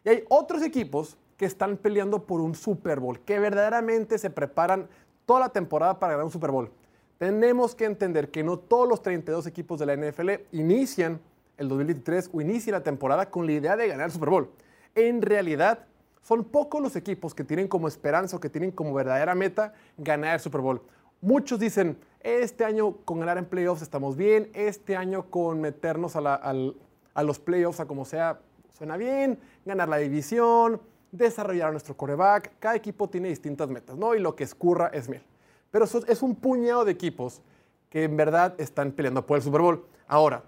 Y 0.04 0.08
hay 0.08 0.24
otros 0.28 0.62
equipos 0.62 1.18
que 1.36 1.46
están 1.46 1.76
peleando 1.76 2.24
por 2.24 2.40
un 2.40 2.54
Super 2.54 3.00
Bowl, 3.00 3.20
que 3.20 3.38
verdaderamente 3.38 4.18
se 4.18 4.30
preparan 4.30 4.88
toda 5.26 5.40
la 5.40 5.48
temporada 5.50 5.98
para 5.98 6.12
ganar 6.12 6.26
un 6.26 6.32
Super 6.32 6.50
Bowl 6.50 6.70
tenemos 7.18 7.74
que 7.74 7.84
entender 7.84 8.30
que 8.30 8.42
no 8.42 8.58
todos 8.58 8.88
los 8.88 9.02
32 9.02 9.46
equipos 9.46 9.78
de 9.78 9.86
la 9.86 9.96
NFL 9.96 10.30
inician 10.52 11.20
el 11.56 11.68
2023 11.68 12.30
o 12.32 12.40
inician 12.40 12.72
la 12.72 12.82
temporada 12.82 13.30
con 13.30 13.46
la 13.46 13.52
idea 13.52 13.76
de 13.76 13.88
ganar 13.88 14.06
el 14.06 14.12
Super 14.12 14.30
Bowl. 14.30 14.50
En 14.94 15.22
realidad, 15.22 15.86
son 16.24 16.42
pocos 16.42 16.80
los 16.80 16.96
equipos 16.96 17.34
que 17.34 17.44
tienen 17.44 17.68
como 17.68 17.86
esperanza 17.86 18.36
o 18.36 18.40
que 18.40 18.48
tienen 18.48 18.70
como 18.70 18.94
verdadera 18.94 19.34
meta 19.34 19.74
ganar 19.98 20.34
el 20.34 20.40
Super 20.40 20.62
Bowl. 20.62 20.80
Muchos 21.20 21.60
dicen, 21.60 21.98
este 22.20 22.64
año 22.64 22.96
con 23.04 23.20
ganar 23.20 23.36
en 23.36 23.44
playoffs 23.44 23.82
estamos 23.82 24.16
bien, 24.16 24.50
este 24.54 24.96
año 24.96 25.28
con 25.28 25.60
meternos 25.60 26.16
a, 26.16 27.22
los 27.22 27.38
playoffs, 27.38 27.80
a 27.80 27.86
como 27.86 28.06
sea, 28.06 28.40
suena 28.72 28.96
bien, 28.96 29.38
ganar 29.66 29.90
la 29.90 29.98
división, 29.98 30.80
desarrollar 31.12 31.68
a 31.68 31.72
nuestro 31.72 31.94
coreback. 31.94 32.52
Cada 32.58 32.74
equipo 32.74 33.10
tiene 33.10 33.28
distintas 33.28 33.68
metas, 33.68 33.98
¿no? 33.98 34.14
Y 34.14 34.18
lo 34.18 34.34
que 34.34 34.44
escurra 34.44 34.88
es 34.94 35.10
miel. 35.10 35.22
Pero 35.70 35.84
es 35.84 36.22
un 36.22 36.34
puñado 36.36 36.86
de 36.86 36.92
equipos 36.92 37.42
que 37.90 38.04
en 38.04 38.16
verdad 38.16 38.54
están 38.56 38.92
peleando 38.92 39.26
por 39.26 39.36
el 39.36 39.42
Super 39.42 39.60
Bowl. 39.60 39.84
Ahora, 40.06 40.42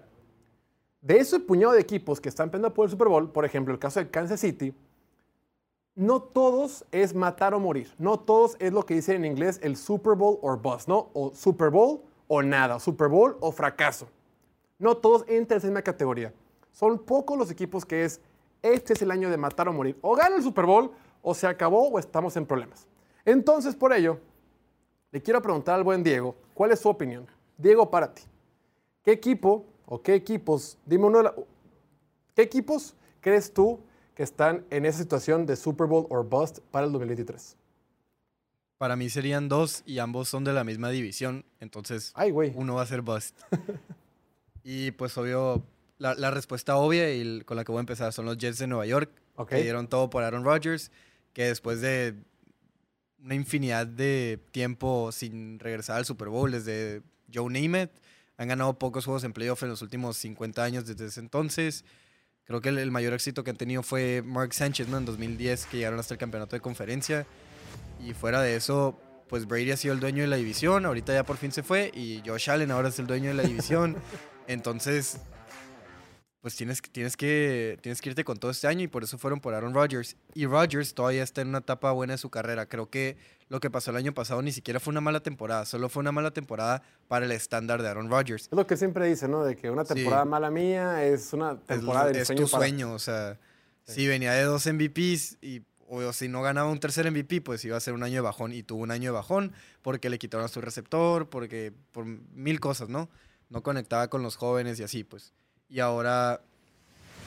de 1.01 1.19
ese 1.19 1.39
puñado 1.39 1.73
de 1.73 1.81
equipos 1.81 2.19
que 2.19 2.29
están 2.29 2.49
peleando 2.49 2.73
por 2.73 2.85
el 2.85 2.91
Super 2.91 3.09
Bowl, 3.09 3.31
por 3.31 3.45
ejemplo, 3.45 3.71
el 3.73 3.79
caso 3.79 3.99
de 3.99 4.09
Kansas 4.09 4.39
City, 4.39 4.73
no 5.97 6.21
todos 6.21 6.85
es 6.91 7.15
matar 7.15 7.55
o 7.55 7.59
morir. 7.59 7.91
No 7.97 8.19
todos 8.19 8.55
es 8.59 8.71
lo 8.71 8.85
que 8.85 8.93
dicen 8.93 9.15
en 9.17 9.31
inglés 9.31 9.59
el 9.63 9.75
Super 9.75 10.13
Bowl 10.13 10.37
or 10.43 10.61
bust, 10.61 10.87
¿no? 10.87 11.09
O 11.13 11.33
Super 11.33 11.71
Bowl 11.71 12.01
o 12.27 12.43
nada, 12.43 12.79
Super 12.79 13.07
Bowl 13.07 13.35
o 13.39 13.51
fracaso. 13.51 14.07
No 14.77 14.95
todos 14.95 15.23
entran 15.27 15.55
en 15.55 15.57
esa 15.57 15.67
misma 15.67 15.81
categoría. 15.81 16.31
Son 16.71 16.99
pocos 16.99 17.35
los 17.35 17.49
equipos 17.49 17.83
que 17.83 18.05
es, 18.05 18.21
este 18.61 18.93
es 18.93 19.01
el 19.01 19.09
año 19.09 19.31
de 19.31 19.37
matar 19.37 19.67
o 19.67 19.73
morir. 19.73 19.97
O 20.01 20.15
gana 20.15 20.35
el 20.35 20.43
Super 20.43 20.67
Bowl, 20.67 20.91
o 21.23 21.33
se 21.33 21.47
acabó, 21.47 21.89
o 21.89 21.97
estamos 21.97 22.37
en 22.37 22.45
problemas. 22.45 22.85
Entonces, 23.25 23.75
por 23.75 23.91
ello, 23.91 24.19
le 25.11 25.19
quiero 25.19 25.41
preguntar 25.41 25.75
al 25.75 25.83
buen 25.83 26.03
Diego, 26.03 26.35
¿cuál 26.53 26.71
es 26.71 26.79
su 26.79 26.89
opinión? 26.89 27.25
Diego, 27.57 27.89
para 27.89 28.13
ti, 28.13 28.21
¿qué 29.01 29.13
equipo 29.13 29.65
o 29.87 29.99
qué 29.99 30.13
equipos, 30.13 30.77
dime 30.85 31.05
uno, 31.05 31.23
de 31.23 31.31
¿qué 32.35 32.43
equipos 32.43 32.95
crees 33.19 33.51
tú 33.51 33.79
que 34.17 34.23
están 34.23 34.65
en 34.71 34.87
esa 34.87 34.97
situación 34.97 35.45
de 35.45 35.55
Super 35.55 35.85
Bowl 35.85 36.07
or 36.09 36.27
bust 36.27 36.57
para 36.71 36.87
el 36.87 36.91
2023? 36.91 37.55
Para 38.79 38.95
mí 38.95 39.11
serían 39.11 39.47
dos 39.47 39.83
y 39.85 39.99
ambos 39.99 40.27
son 40.27 40.43
de 40.43 40.53
la 40.53 40.63
misma 40.63 40.89
división, 40.89 41.45
entonces 41.59 42.15
uno 42.55 42.73
va 42.73 42.81
a 42.81 42.85
ser 42.87 43.03
bust. 43.03 43.39
y 44.63 44.89
pues 44.89 45.15
obvio, 45.19 45.63
la, 45.99 46.31
respuesta 46.31 46.77
obvia 46.77 47.13
y 47.13 47.41
con 47.41 47.57
la 47.57 47.63
que 47.63 47.71
voy 47.71 47.77
a 47.77 47.81
empezar 47.81 48.11
son 48.11 48.25
los 48.25 48.39
Jets 48.39 48.57
de 48.57 48.65
Nueva 48.65 48.87
York, 48.87 49.11
que 49.47 49.61
dieron 49.61 49.87
todo 49.87 50.09
por 50.09 50.23
Aaron 50.23 50.43
Rodgers, 50.43 50.89
que 51.33 51.43
después 51.43 51.79
de 51.81 52.15
una 53.23 53.35
infinidad 53.35 53.85
de 53.85 54.39
tiempo 54.49 55.11
sin 55.11 55.59
regresar 55.59 55.97
al 55.97 56.05
Super 56.05 56.29
Bowl 56.29 56.51
desde 56.51 57.03
Joe 57.31 57.51
Namath. 57.51 57.91
Han 58.37 58.47
ganado 58.47 58.79
pocos 58.79 59.05
juegos 59.05 59.23
en 59.23 59.33
playoff 59.33 59.61
en 59.61 59.69
los 59.69 59.83
últimos 59.83 60.17
50 60.17 60.63
años 60.63 60.87
desde 60.87 61.05
ese 61.05 61.19
entonces. 61.19 61.85
Creo 62.47 62.61
que 62.61 62.69
el, 62.69 62.91
mayor 62.91 63.13
éxito 63.13 63.43
que 63.43 63.49
han 63.49 63.57
tenido 63.57 63.83
fue 63.83 64.23
Mark 64.25 64.53
Sanchez 64.53 64.87
¿no? 64.87 64.97
en 64.97 65.05
2010, 65.05 65.65
que 65.65 65.77
llegaron 65.77 65.99
hasta 65.99 66.13
el 66.13 66.17
campeonato 66.17 66.55
de 66.55 66.61
conferencia. 66.61 67.27
Y 68.05 68.13
fuera 68.13 68.41
de 68.41 68.55
eso, 68.55 68.97
pues 69.27 69.45
Brady 69.45 69.71
ha 69.71 69.77
sido 69.77 69.93
el 69.93 69.99
dueño 69.99 70.21
de 70.21 70.27
la 70.27 70.37
división. 70.37 70.85
Ahorita 70.85 71.13
ya 71.13 71.25
por 71.25 71.35
fin 71.35 71.51
se 71.51 71.61
fue. 71.61 71.91
Y 71.93 72.23
Josh 72.25 72.49
Allen 72.49 72.71
ahora 72.71 72.87
es 72.87 72.99
el 72.99 73.07
dueño 73.07 73.29
de 73.29 73.33
la 73.33 73.43
división. 73.43 73.97
Entonces, 74.47 75.19
pues 76.41 76.55
tienes, 76.55 76.81
tienes, 76.81 77.17
que, 77.17 77.77
tienes 77.81 78.01
que 78.01 78.09
irte 78.09 78.23
con 78.23 78.37
todo 78.37 78.51
este 78.51 78.67
año 78.67 78.83
y 78.83 78.87
por 78.87 79.03
eso 79.03 79.17
fueron 79.17 79.39
por 79.39 79.53
Aaron 79.53 79.73
Rodgers. 79.73 80.15
Y 80.33 80.45
Rodgers 80.45 80.93
todavía 80.93 81.23
está 81.23 81.41
en 81.41 81.49
una 81.49 81.59
etapa 81.59 81.91
buena 81.91 82.13
de 82.13 82.17
su 82.17 82.29
carrera. 82.29 82.67
Creo 82.67 82.89
que 82.89 83.17
lo 83.49 83.59
que 83.59 83.69
pasó 83.69 83.91
el 83.91 83.97
año 83.97 84.13
pasado 84.13 84.41
ni 84.41 84.51
siquiera 84.51 84.79
fue 84.79 84.91
una 84.91 85.01
mala 85.01 85.21
temporada, 85.21 85.65
solo 85.65 85.89
fue 85.89 86.01
una 86.01 86.11
mala 86.11 86.31
temporada 86.31 86.83
para 87.07 87.25
el 87.25 87.31
estándar 87.31 87.81
de 87.81 87.89
Aaron 87.89 88.09
Rodgers. 88.09 88.43
Es 88.43 88.51
lo 88.51 88.67
que 88.67 88.77
siempre 88.77 89.07
dice, 89.07 89.27
¿no? 89.27 89.43
De 89.43 89.55
que 89.55 89.69
una 89.69 89.83
temporada 89.83 90.25
mala 90.25 90.51
mía 90.51 91.03
es 91.05 91.33
una 91.33 91.59
temporada 91.59 92.11
de 92.11 92.25
sueño. 92.25 92.43
Es 92.43 92.51
tu 92.51 92.57
sueño, 92.57 92.93
o 92.93 92.99
sea, 92.99 93.39
si 93.85 94.07
venía 94.07 94.33
de 94.33 94.43
dos 94.43 94.67
MVPs 94.67 95.37
y 95.41 95.63
o 95.89 96.11
si 96.11 96.27
no 96.27 96.41
ganaba 96.41 96.69
un 96.69 96.79
tercer 96.79 97.09
MVP, 97.09 97.41
pues 97.41 97.63
iba 97.63 97.77
a 97.77 97.79
ser 97.79 97.93
un 97.93 98.03
año 98.03 98.15
de 98.15 98.21
bajón 98.21 98.51
y 98.51 98.61
tuvo 98.61 98.83
un 98.83 98.91
año 98.91 99.11
de 99.11 99.15
bajón 99.15 99.53
porque 99.81 100.09
le 100.09 100.19
quitaron 100.19 100.45
a 100.45 100.49
su 100.49 100.59
receptor, 100.59 101.29
porque 101.29 101.71
por 101.93 102.05
mil 102.05 102.59
cosas, 102.59 102.89
¿no? 102.89 103.09
No 103.49 103.63
conectaba 103.63 104.09
con 104.09 104.21
los 104.21 104.35
jóvenes 104.35 104.79
y 104.79 104.83
así, 104.83 105.05
pues. 105.05 105.33
Y 105.69 105.79
ahora 105.79 106.41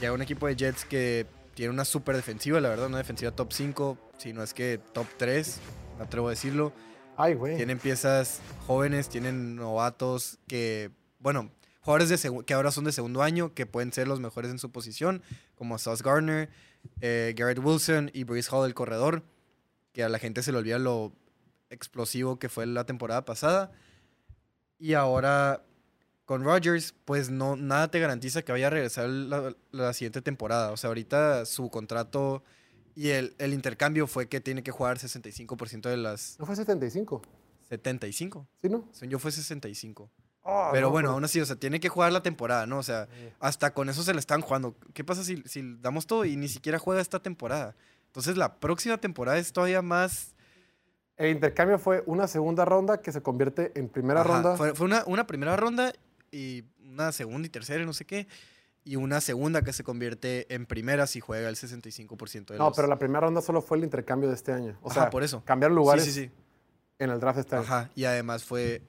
llega 0.01 0.13
un 0.13 0.23
equipo 0.23 0.47
de 0.47 0.57
Jets 0.57 0.85
que 0.85 1.27
tiene 1.55 1.73
una 1.73 1.85
super 1.85 2.17
defensiva, 2.17 2.61
la 2.61 2.71
verdad, 2.71 2.87
una 2.87 2.99
defensiva 2.99 3.33
top 3.33 3.53
5, 3.53 3.99
si 4.19 4.33
no 4.33 4.43
es 4.43 4.55
que 4.55 4.81
top 4.93 5.07
3, 5.19 5.59
me 5.99 6.05
atrevo 6.05 6.29
a 6.29 6.31
decirlo. 6.31 6.73
Ay, 7.17 7.35
güey. 7.35 7.57
Tienen 7.57 7.79
piezas 7.79 8.41
jóvenes, 8.67 9.09
tienen 9.09 9.57
novatos 9.57 10.39
que, 10.47 10.91
bueno, 11.19 11.51
jugadores 11.83 12.09
de 12.09 12.45
que 12.45 12.55
ahora 12.55 12.71
son 12.71 12.85
de 12.85 12.93
segundo 12.93 13.23
año, 13.23 13.53
que 13.53 13.67
pueden 13.67 13.93
ser 13.93 14.09
los 14.09 14.21
mejores 14.21 14.51
en 14.51 14.59
su 14.59 14.71
posición, 14.73 15.23
como 15.55 15.79
Sauce 15.79 16.03
Gardner, 16.03 16.49
eh, 17.03 17.35
Garrett 17.37 17.59
Wilson 17.59 18.11
y 18.15 18.25
Bruce 18.25 18.49
Hall, 18.51 18.67
el 18.67 18.75
corredor, 18.75 19.23
que 19.93 20.03
a 20.03 20.09
la 20.09 20.19
gente 20.19 20.43
se 20.43 20.53
le 20.53 20.59
olvida 20.59 20.79
lo 20.79 21.13
explosivo 21.69 22.39
que 22.39 22.49
fue 22.49 22.67
la 22.67 22.85
temporada 22.85 23.25
pasada. 23.25 23.71
Y 24.79 24.95
ahora 24.95 25.63
con 26.31 26.45
Rodgers, 26.45 26.95
pues 27.07 27.29
no, 27.29 27.57
nada 27.57 27.91
te 27.91 27.99
garantiza 27.99 28.43
que 28.43 28.53
vaya 28.53 28.69
a 28.69 28.71
regresar 28.71 29.09
la, 29.09 29.93
siguiente 29.93 30.23
temporada. 30.23 30.71
O 30.71 30.77
sea, 30.77 30.87
ahorita 30.87 31.45
su 31.45 31.71
contrato 31.71 32.45
y 32.95 33.09
el, 33.09 33.35
intercambio 33.41 34.07
fue 34.07 34.29
que 34.29 34.41
tiene 34.41 34.63
que 34.63 34.71
jugar 34.71 34.99
65% 34.99 35.89
de 35.89 35.97
las... 35.97 36.37
¿No 36.39 36.47
fue 36.47 36.55
75? 36.55 37.23
75. 37.69 38.47
¿Sí, 38.63 38.69
no? 38.69 38.89
Yo 39.09 39.19
fue 39.19 39.33
65. 39.33 40.09
Ah, 40.45 40.71
pero 40.73 40.91
bueno, 40.91 41.11
aún 41.11 41.25
así, 41.25 41.41
o 41.41 41.45
sea, 41.45 41.57
tiene 41.57 41.81
que 41.81 41.89
jugar 41.89 42.13
la 42.13 42.23
temporada, 42.23 42.65
¿no? 42.65 42.79
O 42.79 42.85
sea, 42.85 43.09
hasta 43.41 43.75
con 43.75 43.89
eso 43.89 44.05
se 44.05 44.15
le 44.15 44.21
están 44.21 44.41
jugando. 44.41 44.77
¿Qué 44.95 45.03
pasa 45.03 45.25
si, 45.25 45.43
si 45.47 45.79
damos 45.81 46.07
todo 46.07 46.25
y 46.25 46.37
ni 46.37 46.47
siquiera 46.47 46.79
juega 46.79 47.01
esta 47.01 47.21
temporada? 47.21 47.75
Entonces 48.07 48.37
la 48.37 48.61
próxima 48.61 48.99
temporada 48.99 49.37
es 49.37 49.53
todavía 49.53 49.83
más... 49.83 50.37
El 51.17 51.33
intercambio 51.33 51.81
fue 51.81 52.05
una 52.07 52.29
segunda 52.29 52.65
ronda 52.65 53.03
que 53.03 53.11
se 53.11 53.21
convierte 53.21 53.73
en 53.75 53.89
primera 53.89 54.23
ronda. 54.23 54.57
Fue, 54.57 54.77
fue 54.77 54.87
una, 54.87 55.03
una, 55.07 55.27
primera 55.27 55.57
ronda 55.57 55.93
y 56.31 56.65
una 56.85 57.13
segunda 57.13 57.47
y 57.47 57.51
tercera, 57.51 57.85
no 57.85 57.93
sé 57.93 58.05
qué. 58.05 58.27
Y 58.83 58.97
una 58.97 59.21
segunda 59.21 59.63
que 59.63 59.73
se 59.73 59.85
convierte 59.85 60.53
en 60.55 60.65
primera 60.65 61.07
si 61.07 61.21
juega 61.21 61.49
el 61.49 61.57
65% 61.57 62.47
de 62.47 62.59
No, 62.59 62.73
pero 62.73 62.89
la 62.89 62.99
primera 62.99 63.21
ronda 63.21 63.43
solo 63.43 63.61
fue 63.61 63.77
el 63.77 63.85
intercambio 63.85 64.29
de 64.29 64.35
este 64.35 64.53
año. 64.53 64.79
O 64.83 64.91
sea, 64.91 65.11
por 65.11 65.23
eso. 65.23 65.45
cambiar 65.45 65.71
lugares 65.71 66.05
sí, 66.05 66.13
sí, 66.13 66.25
sí. 66.27 66.31
en 66.99 67.11
el 67.11 67.21
draft 67.21 67.41
este 67.41 67.57
año. 67.57 67.65
Ajá, 67.65 67.91
y 67.95 68.05
además 68.05 68.45
fue... 68.45 68.83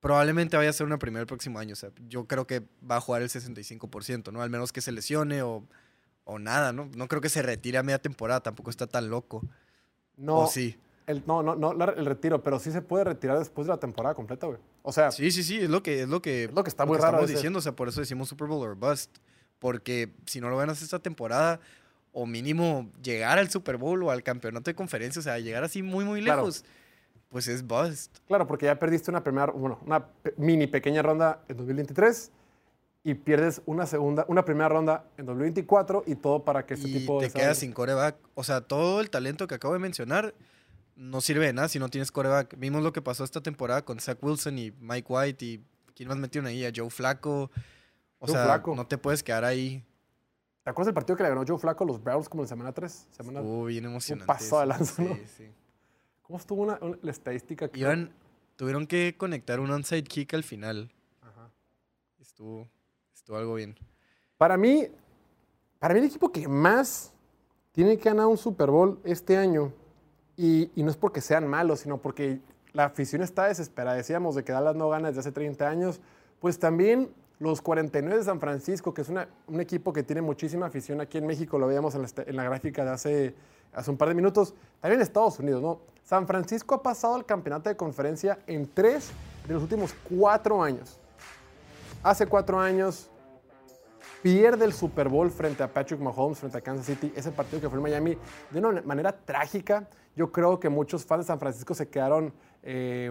Probablemente 0.00 0.56
vaya 0.56 0.70
a 0.70 0.72
ser 0.72 0.86
una 0.86 0.98
primera 0.98 1.22
el 1.22 1.26
próximo 1.26 1.58
año. 1.58 1.72
O 1.72 1.76
sea, 1.76 1.90
yo 2.06 2.26
creo 2.26 2.46
que 2.46 2.62
va 2.88 2.96
a 2.96 3.00
jugar 3.00 3.20
el 3.20 3.28
65%, 3.28 4.32
¿no? 4.32 4.42
Al 4.42 4.48
menos 4.48 4.72
que 4.72 4.80
se 4.80 4.92
lesione 4.92 5.42
o, 5.42 5.66
o 6.24 6.38
nada, 6.38 6.72
¿no? 6.72 6.88
No 6.94 7.08
creo 7.08 7.20
que 7.20 7.28
se 7.28 7.42
retire 7.42 7.78
a 7.78 7.82
media 7.82 7.98
temporada, 7.98 8.40
tampoco 8.40 8.70
está 8.70 8.86
tan 8.86 9.10
loco. 9.10 9.42
No. 10.16 10.40
¿O 10.40 10.46
sí? 10.46 10.78
El, 11.08 11.24
no, 11.26 11.42
no, 11.42 11.56
no 11.56 11.84
el 11.84 12.06
retiro, 12.06 12.42
pero 12.42 12.58
sí 12.60 12.70
se 12.70 12.82
puede 12.82 13.02
retirar 13.04 13.38
después 13.38 13.66
de 13.66 13.72
la 13.72 13.80
temporada 13.80 14.14
completa, 14.14 14.46
güey. 14.46 14.58
O 14.82 14.92
sea, 14.92 15.10
Sí, 15.10 15.30
sí, 15.32 15.42
sí, 15.42 15.58
es 15.58 15.68
lo 15.70 15.82
que, 15.82 16.02
es 16.02 16.08
lo 16.08 16.22
que, 16.22 16.44
Es 16.44 16.52
lo 16.52 16.62
que 16.62 16.68
está 16.68 16.86
muy 16.86 16.96
raro 16.98 17.16
estamos 17.16 17.30
diciendo, 17.30 17.58
o 17.58 17.62
sea, 17.62 17.72
por 17.72 17.88
eso 17.88 18.00
decimos 18.00 18.28
Super 18.28 18.46
Bowl 18.46 18.62
or 18.68 18.76
bust. 18.76 19.16
Porque 19.58 20.12
si 20.26 20.40
no 20.40 20.50
lo 20.50 20.56
ganas 20.56 20.80
esta 20.82 21.00
temporada, 21.00 21.58
o 22.12 22.26
mínimo 22.26 22.90
llegar 23.02 23.38
al 23.38 23.50
Super 23.50 23.76
Bowl 23.76 24.02
o 24.04 24.10
al 24.10 24.22
campeonato 24.22 24.70
de 24.70 24.74
conferencia, 24.74 25.18
o 25.20 25.22
sea, 25.22 25.38
llegar 25.38 25.64
así 25.64 25.82
muy, 25.82 26.04
muy 26.04 26.22
Claro. 26.22 26.42
lejos, 26.42 26.64
pues 27.28 27.48
es 27.48 27.66
bust. 27.66 28.18
claro, 28.26 28.46
porque 28.46 28.66
ya 28.66 28.78
perdiste 28.78 29.10
una 29.10 29.22
primera, 29.24 29.50
bueno, 29.52 29.78
una 29.84 30.04
mini 30.36 30.66
pequeña 30.66 31.02
ronda 31.02 31.42
en 31.48 31.56
2023 31.56 32.30
y 33.04 33.14
pierdes 33.14 33.62
una 33.66 33.86
segunda, 33.86 34.24
una 34.28 34.44
primera 34.44 34.68
ronda 34.68 35.04
en 35.16 35.26
2024 35.26 36.04
y 36.06 36.14
todo 36.16 36.44
para 36.44 36.64
que 36.66 36.74
este 36.74 36.88
y 36.88 36.92
tipo 37.00 37.18
te 37.18 37.26
de 37.26 37.32
quedas 37.32 37.58
sin 37.58 37.72
coreback. 37.72 38.16
O 38.34 38.44
sea, 38.44 38.60
todo 38.60 39.00
el 39.00 39.10
talento 39.10 39.46
que 39.46 39.54
acabo 39.54 39.74
de 39.74 39.80
mencionar 39.80 40.34
no 40.98 41.20
sirve 41.20 41.46
de 41.46 41.52
nada 41.52 41.68
si 41.68 41.78
no 41.78 41.88
tienes 41.88 42.10
coreback. 42.12 42.56
Vimos 42.58 42.82
lo 42.82 42.92
que 42.92 43.00
pasó 43.00 43.24
esta 43.24 43.40
temporada 43.40 43.84
con 43.84 44.00
Zach 44.00 44.18
Wilson 44.20 44.58
y 44.58 44.72
Mike 44.80 45.06
White 45.08 45.44
y 45.44 45.64
¿quién 45.94 46.08
más 46.08 46.18
metieron 46.18 46.46
ahí? 46.48 46.64
A 46.66 46.72
Joe 46.74 46.90
Flaco. 46.90 47.50
O 48.18 48.26
Joe 48.26 48.34
sea, 48.34 48.44
Flacco. 48.44 48.74
no 48.74 48.86
te 48.86 48.98
puedes 48.98 49.22
quedar 49.22 49.44
ahí. 49.44 49.84
¿Te 50.64 50.70
acuerdas 50.70 50.86
del 50.88 50.94
partido 50.94 51.16
que 51.16 51.22
le 51.22 51.28
ganó 51.28 51.44
Joe 51.46 51.56
Flaco 51.58 51.84
a 51.84 51.86
los 51.86 52.02
Browns 52.02 52.28
como 52.28 52.42
en 52.42 52.48
semana 52.48 52.72
3? 52.72 53.06
Semana... 53.12 53.38
Estuvo 53.40 53.64
bien 53.66 53.84
emocionante. 53.84 54.26
paso 54.26 54.60
de 54.60 54.66
lanza, 54.66 55.02
¿no? 55.02 55.14
Sí, 55.14 55.22
sí. 55.36 55.50
¿Cómo 56.22 56.38
estuvo 56.38 56.62
una, 56.62 56.78
una- 56.82 56.98
la 57.00 57.10
estadística? 57.10 57.68
que- 57.68 57.78
Iban, 57.80 58.12
tuvieron 58.56 58.86
que 58.86 59.14
conectar 59.16 59.60
un 59.60 59.70
onside 59.70 60.02
kick 60.04 60.34
al 60.34 60.42
final. 60.44 60.92
Ajá. 61.22 61.48
Estuvo, 62.20 62.68
estuvo 63.14 63.36
algo 63.36 63.54
bien. 63.54 63.78
Para 64.36 64.56
mí, 64.56 64.88
para 65.78 65.94
mí 65.94 66.00
el 66.00 66.06
equipo 66.06 66.30
que 66.32 66.46
más 66.48 67.12
tiene 67.72 67.96
que 67.96 68.04
ganar 68.10 68.26
un 68.26 68.36
Super 68.36 68.68
Bowl 68.70 69.00
este 69.04 69.36
año, 69.38 69.72
y, 70.38 70.70
y 70.74 70.82
no 70.84 70.90
es 70.90 70.96
porque 70.96 71.20
sean 71.20 71.46
malos, 71.46 71.80
sino 71.80 71.98
porque 71.98 72.40
la 72.72 72.84
afición 72.86 73.20
está 73.22 73.44
desesperada. 73.46 73.96
Decíamos 73.96 74.34
de 74.34 74.44
que 74.44 74.52
Dallas 74.52 74.76
no 74.76 74.88
gana 74.88 75.08
desde 75.08 75.20
hace 75.20 75.32
30 75.32 75.68
años, 75.68 76.00
pues 76.40 76.58
también 76.58 77.10
los 77.40 77.60
49 77.60 78.18
de 78.18 78.24
San 78.24 78.40
Francisco, 78.40 78.94
que 78.94 79.02
es 79.02 79.08
una- 79.10 79.28
un 79.46 79.60
equipo 79.60 79.92
que 79.92 80.02
tiene 80.02 80.22
muchísima 80.22 80.66
afición 80.66 81.00
aquí 81.00 81.18
en 81.18 81.26
México, 81.26 81.58
lo 81.58 81.66
veíamos 81.66 81.94
en 81.94 82.02
la, 82.02 82.08
en 82.26 82.36
la 82.36 82.44
gráfica 82.44 82.84
de 82.84 82.90
hace, 82.90 83.34
hace 83.74 83.90
un 83.90 83.96
par 83.96 84.08
de 84.08 84.14
minutos, 84.14 84.54
también 84.80 85.00
en 85.00 85.02
Estados 85.02 85.38
Unidos, 85.38 85.62
¿no? 85.62 85.80
San 86.04 86.26
Francisco 86.26 86.74
ha 86.74 86.82
pasado 86.82 87.14
al 87.16 87.26
campeonato 87.26 87.68
de 87.68 87.76
conferencia 87.76 88.38
en 88.46 88.66
tres 88.72 89.10
de 89.46 89.54
los 89.54 89.62
últimos 89.62 89.94
cuatro 90.08 90.62
años. 90.62 90.98
Hace 92.02 92.26
cuatro 92.26 92.58
años 92.58 93.10
pierde 94.22 94.64
el 94.64 94.72
Super 94.72 95.08
Bowl 95.08 95.30
frente 95.30 95.62
a 95.62 95.72
Patrick 95.72 96.00
Mahomes, 96.00 96.38
frente 96.38 96.58
a 96.58 96.60
Kansas 96.60 96.86
City, 96.86 97.12
ese 97.14 97.30
partido 97.30 97.60
que 97.60 97.68
fue 97.68 97.78
en 97.78 97.82
Miami, 97.82 98.18
de 98.50 98.58
una 98.58 98.82
manera 98.82 99.12
trágica. 99.12 99.86
Yo 100.18 100.32
creo 100.32 100.58
que 100.58 100.68
muchos 100.68 101.04
fans 101.06 101.24
de 101.24 101.26
San 101.28 101.38
Francisco 101.38 101.74
se 101.74 101.88
quedaron 101.88 102.32
eh, 102.64 103.08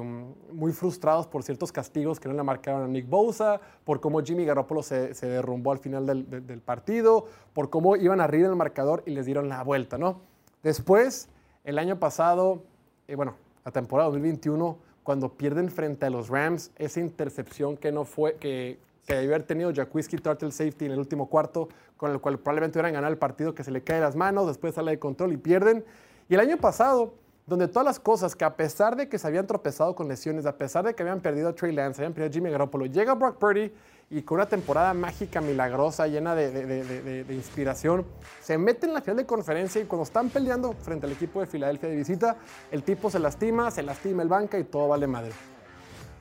muy 0.52 0.74
frustrados 0.74 1.26
por 1.26 1.42
ciertos 1.42 1.72
castigos 1.72 2.20
que 2.20 2.28
no 2.28 2.36
le 2.36 2.44
marcaron 2.44 2.84
a 2.84 2.88
Nick 2.90 3.08
Bosa, 3.08 3.62
por 3.86 4.02
cómo 4.02 4.22
Jimmy 4.22 4.44
Garoppolo 4.44 4.84
se, 4.84 5.14
se 5.14 5.26
derrumbó 5.26 5.72
al 5.72 5.80
final 5.80 6.06
del, 6.06 6.30
del- 6.46 6.60
partido, 6.60 7.26
por 7.54 7.70
cómo 7.70 7.96
iban 7.96 8.20
arriba 8.20 8.48
en 8.48 8.52
el 8.52 8.58
marcador 8.58 9.04
y 9.06 9.12
les 9.12 9.26
dieron 9.26 9.48
la 9.48 9.64
vuelta, 9.64 9.98
¿no? 9.98 10.20
Después, 10.64 11.30
el 11.64 11.80
año 11.80 11.98
pasado, 11.98 12.64
eh, 13.08 13.16
bueno, 13.16 13.36
la 13.64 13.72
temporada 13.72 14.10
2021, 14.10 14.78
cuando 15.04 15.30
pierden 15.30 15.72
frente 15.72 16.06
a 16.08 16.10
los 16.10 16.28
Rams, 16.28 16.72
esa 16.76 17.00
intercepción 17.00 17.78
que 17.78 17.94
no 17.94 18.04
fue, 18.04 18.36
que, 18.36 18.80
que 19.06 19.14
debió 19.14 19.30
haber 19.30 19.44
tenido 19.44 19.72
Jacquiski 19.74 20.18
Turtle 20.18 20.52
Safety 20.52 20.88
en 20.88 20.92
el 20.92 21.00
último 21.00 21.30
cuarto, 21.30 21.70
con 21.96 22.12
el 22.12 22.20
cual 22.20 22.38
probablemente 22.38 22.78
hubieran 22.78 22.92
ganado 22.96 23.14
el 23.14 23.18
partido, 23.18 23.56
que 23.56 23.64
se 23.64 23.72
le 23.72 23.82
cae 23.82 24.02
las 24.02 24.18
manos, 24.18 24.46
después 24.48 24.76
sale 24.76 24.92
de 24.92 25.00
control 25.00 25.32
y 25.32 25.38
pierden. 25.38 25.86
Y 26.30 26.34
el 26.34 26.42
año 26.42 26.58
pasado, 26.58 27.14
donde 27.46 27.68
todas 27.70 27.86
las 27.86 28.00
cosas 28.00 28.36
que 28.36 28.44
a 28.44 28.56
pesar 28.56 28.98
de 28.98 29.08
que 29.08 29.18
se 29.18 29.26
habían 29.26 29.48
tropezado 29.48 29.96
con 29.96 30.10
lesiones, 30.10 30.46
a 30.46 30.58
pesar 30.58 30.84
de 30.84 30.94
que 30.94 31.04
habían 31.04 31.22
perdido 31.22 31.50
a 31.50 31.56
Trey 31.56 31.72
Lance, 31.72 32.02
habían 32.02 32.14
perdido 32.14 32.30
a 32.30 32.34
Jimmy 32.34 32.50
Garoppolo, 32.50 32.86
llega 32.86 33.14
Brock 33.14 33.38
Purdy 33.38 33.72
y 34.10 34.22
con 34.24 34.36
una 34.36 34.48
temporada 34.48 34.94
mágica, 34.94 35.40
milagrosa, 35.40 36.08
llena 36.08 36.36
de, 36.36 37.26
inspiración, 37.30 38.06
se 38.42 38.58
mete 38.58 38.88
en 38.88 38.94
la 38.94 39.02
final 39.02 39.18
de 39.18 39.26
conferencia 39.26 39.82
y 39.82 39.86
cuando 39.86 40.04
están 40.04 40.30
peleando 40.30 40.74
frente 40.74 41.06
al 41.06 41.14
equipo 41.14 41.40
de 41.40 41.48
Filadelfia 41.48 41.90
de 41.90 41.96
visita, 41.96 42.38
el 42.72 42.84
tipo 42.84 43.10
se 43.10 43.20
lastima, 43.20 43.72
se 43.72 43.84
lastima 43.84 44.24
el 44.24 44.30
banca 44.30 44.60
y 44.60 44.66
todo 44.66 44.90
vale 44.90 45.08
madre. 45.08 45.32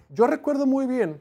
Yo 0.08 0.28
recuerdo 0.28 0.66
muy 0.66 0.86
bien 0.86 1.20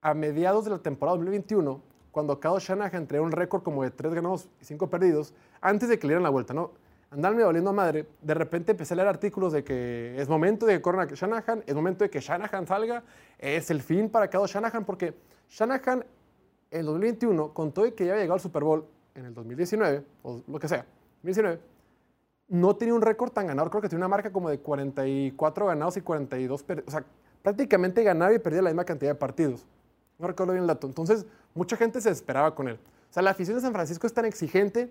a 0.00 0.14
mediados 0.14 0.64
de 0.64 0.70
la 0.70 0.78
temporada 0.78 1.16
2021, 1.16 1.82
cuando 2.10 2.40
Kyle 2.40 2.58
Shanahan 2.58 3.06
traía 3.06 3.22
un 3.22 3.32
récord 3.32 3.62
como 3.62 3.82
de 3.82 3.90
3 3.90 4.14
ganados 4.14 4.48
y 4.60 4.64
5 4.64 4.88
perdidos, 4.88 5.34
antes 5.60 5.88
de 5.90 5.98
que 5.98 6.06
le 6.06 6.12
dieran 6.12 6.22
la 6.22 6.30
vuelta, 6.30 6.54
¿no? 6.54 6.72
Andarme 7.10 7.42
doliendo 7.42 7.70
a 7.70 7.72
madre, 7.72 8.06
de 8.20 8.34
repente 8.34 8.72
empecé 8.72 8.92
a 8.92 8.96
leer 8.98 9.08
artículos 9.08 9.52
de 9.52 9.64
que 9.64 10.20
es 10.20 10.28
momento 10.28 10.66
de 10.66 10.74
que 10.74 10.82
corran 10.82 11.08
a 11.08 11.14
Shanahan, 11.14 11.64
es 11.66 11.74
momento 11.74 12.04
de 12.04 12.10
que 12.10 12.20
Shanahan 12.20 12.66
salga, 12.66 13.02
es 13.38 13.70
el 13.70 13.80
fin 13.80 14.10
para 14.10 14.28
Kyle 14.28 14.46
Shanahan, 14.46 14.84
porque 14.84 15.14
Shanahan 15.48 16.04
en 16.70 16.80
el 16.80 16.86
2021, 16.86 17.54
con 17.54 17.72
todo 17.72 17.86
y 17.86 17.92
que 17.92 18.04
ya 18.04 18.12
había 18.12 18.24
llegado 18.24 18.34
al 18.34 18.40
Super 18.40 18.62
Bowl 18.62 18.84
en 19.14 19.24
el 19.24 19.34
2019, 19.34 20.04
o 20.22 20.42
lo 20.46 20.58
que 20.58 20.68
sea, 20.68 20.84
2019, 21.22 21.60
no 22.48 22.76
tenía 22.76 22.94
un 22.94 23.02
récord 23.02 23.30
tan 23.30 23.46
ganador, 23.46 23.70
creo 23.70 23.82
que 23.82 23.88
tenía 23.88 24.04
una 24.04 24.08
marca 24.08 24.30
como 24.30 24.50
de 24.50 24.58
44 24.58 25.66
ganados 25.66 25.96
y 25.96 26.00
42 26.00 26.62
perdidos. 26.62 26.88
O 26.88 26.90
sea, 26.90 27.04
prácticamente 27.42 28.02
ganaba 28.02 28.32
y 28.32 28.38
perdía 28.38 28.62
la 28.62 28.70
misma 28.70 28.84
cantidad 28.84 29.10
de 29.10 29.14
partidos. 29.14 29.66
No 30.18 30.26
recuerdo 30.26 30.52
bien 30.52 30.62
el 30.62 30.68
dato. 30.68 30.86
Entonces, 30.86 31.26
mucha 31.54 31.76
gente 31.76 32.00
se 32.00 32.08
desesperaba 32.08 32.54
con 32.54 32.68
él. 32.68 32.78
O 33.10 33.12
sea, 33.12 33.22
la 33.22 33.30
afición 33.30 33.56
de 33.56 33.62
San 33.62 33.72
Francisco 33.72 34.06
es 34.06 34.12
tan 34.12 34.24
exigente 34.24 34.90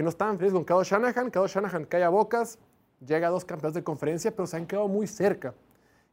que 0.00 0.04
no 0.04 0.08
estaban 0.08 0.38
felices 0.38 0.54
con 0.54 0.64
Kyle 0.64 0.82
Shanahan. 0.82 1.30
Kyle 1.30 1.46
Shanahan 1.46 1.84
cae 1.84 2.02
a 2.02 2.08
bocas, 2.08 2.58
llega 3.06 3.26
a 3.28 3.30
dos 3.30 3.44
campeones 3.44 3.74
de 3.74 3.84
conferencia, 3.84 4.30
pero 4.34 4.46
se 4.46 4.56
han 4.56 4.64
quedado 4.66 4.88
muy 4.88 5.06
cerca. 5.06 5.52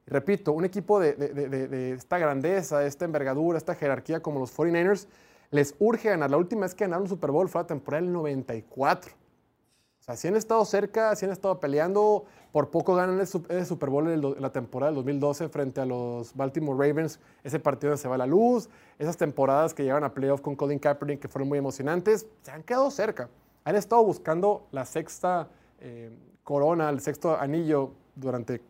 Repito, 0.05 0.51
un 0.51 0.65
equipo 0.65 0.99
de, 0.99 1.13
de- 1.13 1.29
de- 1.29 1.67
de- 1.69 1.91
esta 1.93 2.17
grandeza, 2.17 2.85
esta 2.85 3.05
envergadura, 3.05 3.57
esta 3.57 3.75
jerarquía 3.75 4.19
como 4.21 4.41
los 4.41 4.51
49ers, 4.53 5.07
les 5.51 5.73
urge 5.79 6.09
ganar. 6.09 6.29
La 6.29 6.35
última 6.35 6.63
vez 6.63 6.75
que 6.75 6.83
ganaron 6.83 7.03
un 7.03 7.07
Super 7.09 7.31
Bowl 7.31 7.47
fue 7.47 7.61
la 7.61 7.67
temporada 7.67 8.03
del 8.03 8.11
94. 8.11 9.13
O 9.13 10.03
sea, 10.03 10.17
sí 10.17 10.27
han 10.27 10.35
estado 10.35 10.65
cerca, 10.65 11.15
sí 11.15 11.25
han 11.25 11.31
estado 11.31 11.57
peleando. 11.61 12.25
Por 12.51 12.69
poco 12.69 12.93
ganan 12.95 13.21
el, 13.21 13.25
Sup- 13.27 13.49
el 13.49 13.65
Super 13.65 13.89
Bowl 13.89 14.09
en 14.09 14.41
la 14.41 14.51
temporada 14.51 14.89
del 14.91 14.95
2012 14.95 15.47
frente 15.47 15.79
a 15.79 15.85
los 15.85 16.35
Baltimore 16.35 16.77
Ravens. 16.89 17.21
Ese 17.41 17.57
partido 17.59 17.91
donde 17.91 18.01
se 18.01 18.09
va 18.09 18.17
la 18.17 18.25
luz. 18.25 18.69
Esas 18.99 19.15
temporadas 19.15 19.73
que 19.73 19.83
llegaron 19.83 20.03
a 20.03 20.13
playoff 20.13 20.41
con 20.41 20.57
Colin 20.57 20.77
Kaepernick 20.79 21.21
que 21.21 21.29
fueron 21.29 21.47
muy 21.47 21.57
emocionantes. 21.57 22.25
Se 22.41 22.51
han 22.51 22.63
quedado 22.63 22.91
cerca. 22.91 23.29
Han 23.67 23.75
estado 23.75 24.01
buscando 24.01 24.65
la 24.71 24.85
sexta 24.85 25.49
eh, 25.81 26.09
corona, 26.45 26.89
el 26.89 27.01
sexto 27.01 27.37
anillo 27.37 27.91
durante 28.15 28.61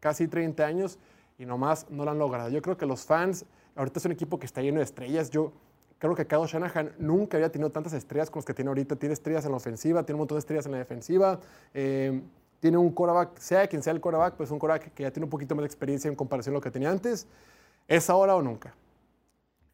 casi 0.00 0.28
30 0.28 0.64
años 0.64 0.98
y 1.36 1.44
nomás 1.44 1.90
no 1.90 2.06
lo 2.06 2.10
han 2.12 2.18
logrado. 2.18 2.48
Yo 2.48 2.62
creo 2.62 2.78
que 2.78 2.86
los 2.86 3.04
fans, 3.04 3.44
ahorita 3.76 3.98
es 3.98 4.06
un 4.06 4.12
equipo 4.12 4.38
que 4.38 4.46
está 4.46 4.62
lleno 4.62 4.78
de 4.78 4.84
estrellas. 4.84 5.28
Yo 5.28 5.52
creo 5.98 6.14
que 6.14 6.26
Kyle 6.26 6.46
Shanahan 6.46 6.92
nunca 6.98 7.36
había 7.36 7.52
tenido 7.52 7.68
tantas 7.68 7.92
estrellas 7.92 8.30
como 8.30 8.38
las 8.38 8.46
que 8.46 8.54
tiene 8.54 8.70
ahorita. 8.70 8.96
Tiene 8.96 9.12
estrellas 9.12 9.44
en 9.44 9.50
la 9.50 9.58
ofensiva, 9.58 10.06
tiene 10.06 10.14
un 10.14 10.20
montón 10.20 10.36
de 10.36 10.40
estrellas 10.40 10.64
en 10.64 10.72
la 10.72 10.78
defensiva. 10.78 11.38
eh, 11.74 12.22
tiene 12.60 12.78
un 12.78 12.92
quarterback, 12.92 13.38
sea 13.38 13.66
quien 13.66 13.82
sea 13.82 13.92
el 13.92 14.00
quarterback, 14.00 14.36
pues 14.36 14.50
un 14.50 14.58
quarterback 14.58 14.94
que 14.94 15.02
ya 15.02 15.10
tiene 15.10 15.24
un 15.24 15.30
poquito 15.30 15.54
más 15.54 15.64
de 15.64 15.66
experiencia 15.66 16.08
en 16.08 16.16
comparación 16.16 16.54
a 16.54 16.56
lo 16.56 16.62
que 16.62 16.70
tenía 16.70 16.90
antes. 16.90 17.26
¿Es 17.86 18.08
ahora 18.08 18.36
o 18.36 18.40
nunca? 18.40 18.74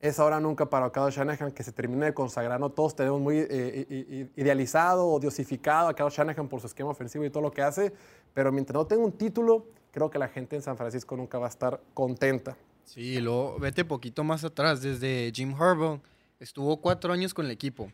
Es 0.06 0.20
ahora 0.20 0.38
nunca 0.38 0.66
para 0.70 0.90
Kyle 0.92 1.10
Shanahan 1.10 1.50
que 1.50 1.64
se 1.64 1.72
termine 1.72 2.06
de 2.06 2.14
consagrar. 2.14 2.60
No 2.60 2.70
todos 2.70 2.94
tenemos 2.94 3.20
muy 3.20 3.38
eh, 3.38 4.28
idealizado 4.36 5.08
o 5.08 5.18
diosificado 5.18 5.88
a 5.88 5.96
Kyle 5.96 6.10
Shanahan 6.10 6.48
por 6.48 6.60
su 6.60 6.68
esquema 6.68 6.90
ofensivo 6.90 7.24
y 7.24 7.30
todo 7.30 7.42
lo 7.42 7.50
que 7.50 7.60
hace, 7.62 7.92
pero 8.32 8.52
mientras 8.52 8.74
no 8.74 8.86
tenga 8.86 9.04
un 9.04 9.10
título, 9.10 9.66
creo 9.90 10.08
que 10.08 10.18
la 10.20 10.28
gente 10.28 10.54
en 10.54 10.62
San 10.62 10.76
Francisco 10.76 11.16
nunca 11.16 11.38
va 11.38 11.46
a 11.46 11.48
estar 11.48 11.80
contenta. 11.92 12.56
Sí, 12.84 13.18
luego 13.20 13.58
vete 13.58 13.84
poquito 13.84 14.22
más 14.22 14.44
atrás, 14.44 14.80
desde 14.80 15.32
Jim 15.34 15.54
Harbaugh 15.60 15.98
estuvo 16.38 16.76
cuatro 16.80 17.12
años 17.12 17.34
con 17.34 17.46
el 17.46 17.50
equipo. 17.50 17.90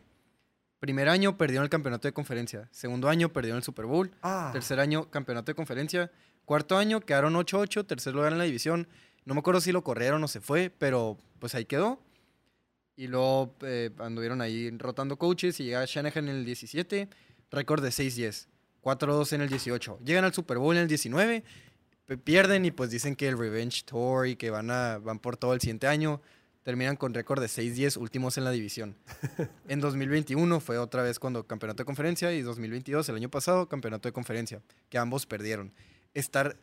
Primer 0.79 1.09
año 1.09 1.35
perdieron 1.35 1.63
el 1.63 1.69
campeonato 1.71 2.07
de 2.07 2.13
conferencia, 2.13 2.67
segundo 2.69 3.09
año 3.09 3.29
perdieron 3.33 3.57
el 3.57 3.63
Super 3.63 3.85
Bowl, 3.85 4.11
Ah. 4.21 4.51
tercer 4.53 4.79
año 4.79 5.09
campeonato 5.09 5.51
de 5.51 5.55
conferencia, 5.55 6.11
cuarto 6.45 6.77
año 6.77 6.99
quedaron 6.99 7.35
8-8, 7.35 7.85
tercer 7.87 8.13
lugar 8.13 8.33
en 8.33 8.37
la 8.37 8.43
división. 8.43 8.87
No 9.25 9.33
me 9.33 9.39
acuerdo 9.39 9.61
si 9.61 9.71
lo 9.71 9.83
corrieron 9.83 10.23
o 10.23 10.27
se 10.27 10.41
fue, 10.41 10.69
pero 10.77 11.17
pues 11.39 11.55
ahí 11.55 11.65
quedó. 11.65 11.99
Y 12.95 13.07
luego 13.07 13.55
eh, 13.61 13.89
anduvieron 13.99 14.41
ahí 14.41 14.69
rotando 14.77 15.17
coaches 15.17 15.59
y 15.59 15.63
llega 15.65 15.83
Shanahan 15.85 16.29
en 16.29 16.35
el 16.35 16.45
17, 16.45 17.09
récord 17.51 17.81
de 17.81 17.89
6-10, 17.89 18.47
4-2 18.83 19.33
en 19.33 19.41
el 19.41 19.49
18. 19.49 19.99
Llegan 20.05 20.25
al 20.25 20.33
Super 20.33 20.57
Bowl 20.59 20.75
en 20.75 20.83
el 20.83 20.87
19, 20.87 21.43
pe- 22.05 22.17
pierden 22.17 22.65
y 22.65 22.71
pues 22.71 22.91
dicen 22.91 23.15
que 23.15 23.27
el 23.29 23.37
Revenge 23.37 23.83
Tour 23.85 24.27
y 24.27 24.35
que 24.35 24.51
van, 24.51 24.69
a, 24.69 24.99
van 24.99 25.17
por 25.19 25.37
todo 25.37 25.53
el 25.53 25.61
siguiente 25.61 25.87
año. 25.87 26.21
Terminan 26.61 26.95
con 26.95 27.13
récord 27.13 27.41
de 27.41 27.47
6-10, 27.47 27.97
últimos 27.97 28.37
en 28.37 28.43
la 28.45 28.51
división. 28.51 28.95
en 29.67 29.81
2021 29.81 30.59
fue 30.61 30.77
otra 30.77 31.01
vez 31.01 31.17
cuando 31.19 31.45
campeonato 31.47 31.81
de 31.81 31.85
conferencia 31.85 32.31
y 32.31 32.41
2022, 32.41 33.09
el 33.09 33.15
año 33.15 33.29
pasado, 33.29 33.67
campeonato 33.67 34.07
de 34.07 34.13
conferencia, 34.13 34.61
que 34.89 34.97
ambos 34.97 35.25
perdieron. 35.25 35.73
Estar, 36.13 36.55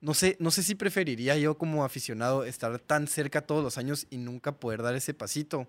no 0.00 0.14
sé, 0.14 0.36
no 0.40 0.50
sé 0.50 0.62
si 0.62 0.74
preferiría 0.74 1.36
yo 1.36 1.56
como 1.58 1.84
aficionado 1.84 2.44
estar 2.44 2.78
tan 2.78 3.06
cerca 3.06 3.40
todos 3.42 3.62
los 3.64 3.78
años 3.78 4.06
y 4.10 4.18
nunca 4.18 4.52
poder 4.52 4.82
dar 4.82 4.94
ese 4.94 5.14
pasito. 5.14 5.66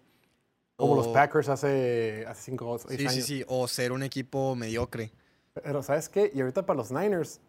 Como 0.76 0.94
O- 0.94 0.96
los 0.98 1.08
Packers 1.08 1.50
hace, 1.50 2.26
hace 2.28 2.42
cinco 2.44 2.70
o 2.70 2.78
seis 2.78 3.00
Sí, 3.00 3.08
años. 3.08 3.14
sí, 3.14 3.22
sí. 3.40 3.44
O 3.48 3.68
ser 3.68 3.92
un 3.92 4.04
equipo 4.04 4.56
mediocre. 4.56 5.12
Pero 5.54 5.82
¿sabes 5.82 6.08
qué? 6.10 6.30
Y 6.34 6.42
ahorita 6.42 6.66
para 6.68 6.78
los 6.78 6.92
Niners, 6.92 7.40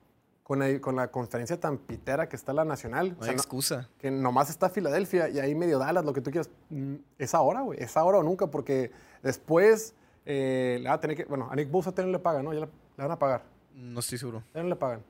con 0.43 0.61
la, 0.61 0.81
con 0.81 0.97
la 0.97 1.09
conferencia 1.11 1.61
tan 1.61 1.77
pitera 1.77 2.27
que 2.31 2.37
está 2.37 2.55
la 2.55 2.65
nacional, 2.65 3.11
No 3.11 3.17
o 3.19 3.21
hay 3.21 3.25
sea, 3.27 3.33
no- 3.35 3.39
excusa. 3.39 3.89
que 3.99 4.11
nomás 4.11 4.49
está 4.49 4.71
Filadelfia 4.71 5.29
y 5.29 5.41
ahí 5.41 5.55
medio 5.55 5.79
Dallas, 5.79 6.07
lo 6.07 6.15
que 6.15 6.23
tú 6.23 6.31
quieras. 6.31 6.49
mm, 6.71 6.95
Es 7.19 7.35
ahora, 7.35 7.61
güey. 7.61 7.83
Es 7.83 7.99
ahora 7.99 8.17
o 8.19 8.23
nunca, 8.23 8.47
porque 8.47 8.93
después 9.23 9.95
eh, 10.25 10.79
le 10.81 10.89
va 10.89 10.95
a 10.95 11.01
tener 11.01 11.17
que. 11.17 11.25
Bueno, 11.25 11.49
a 11.51 11.55
Nick 11.57 11.71
Bosa 11.71 11.93
también 11.93 12.13
le 12.13 12.19
pagan, 12.19 12.45
¿no? 12.45 12.55
Ya 12.55 12.61
le, 12.61 12.67
le 12.67 12.71
van 13.03 13.11
a 13.11 13.19
pagar. 13.19 13.43
No 13.75 14.01
estoy 14.01 14.17
seguro. 14.17 14.43
Ya 14.55 14.63
no 14.63 14.69
le 14.71 14.77
pagan. 14.77 15.03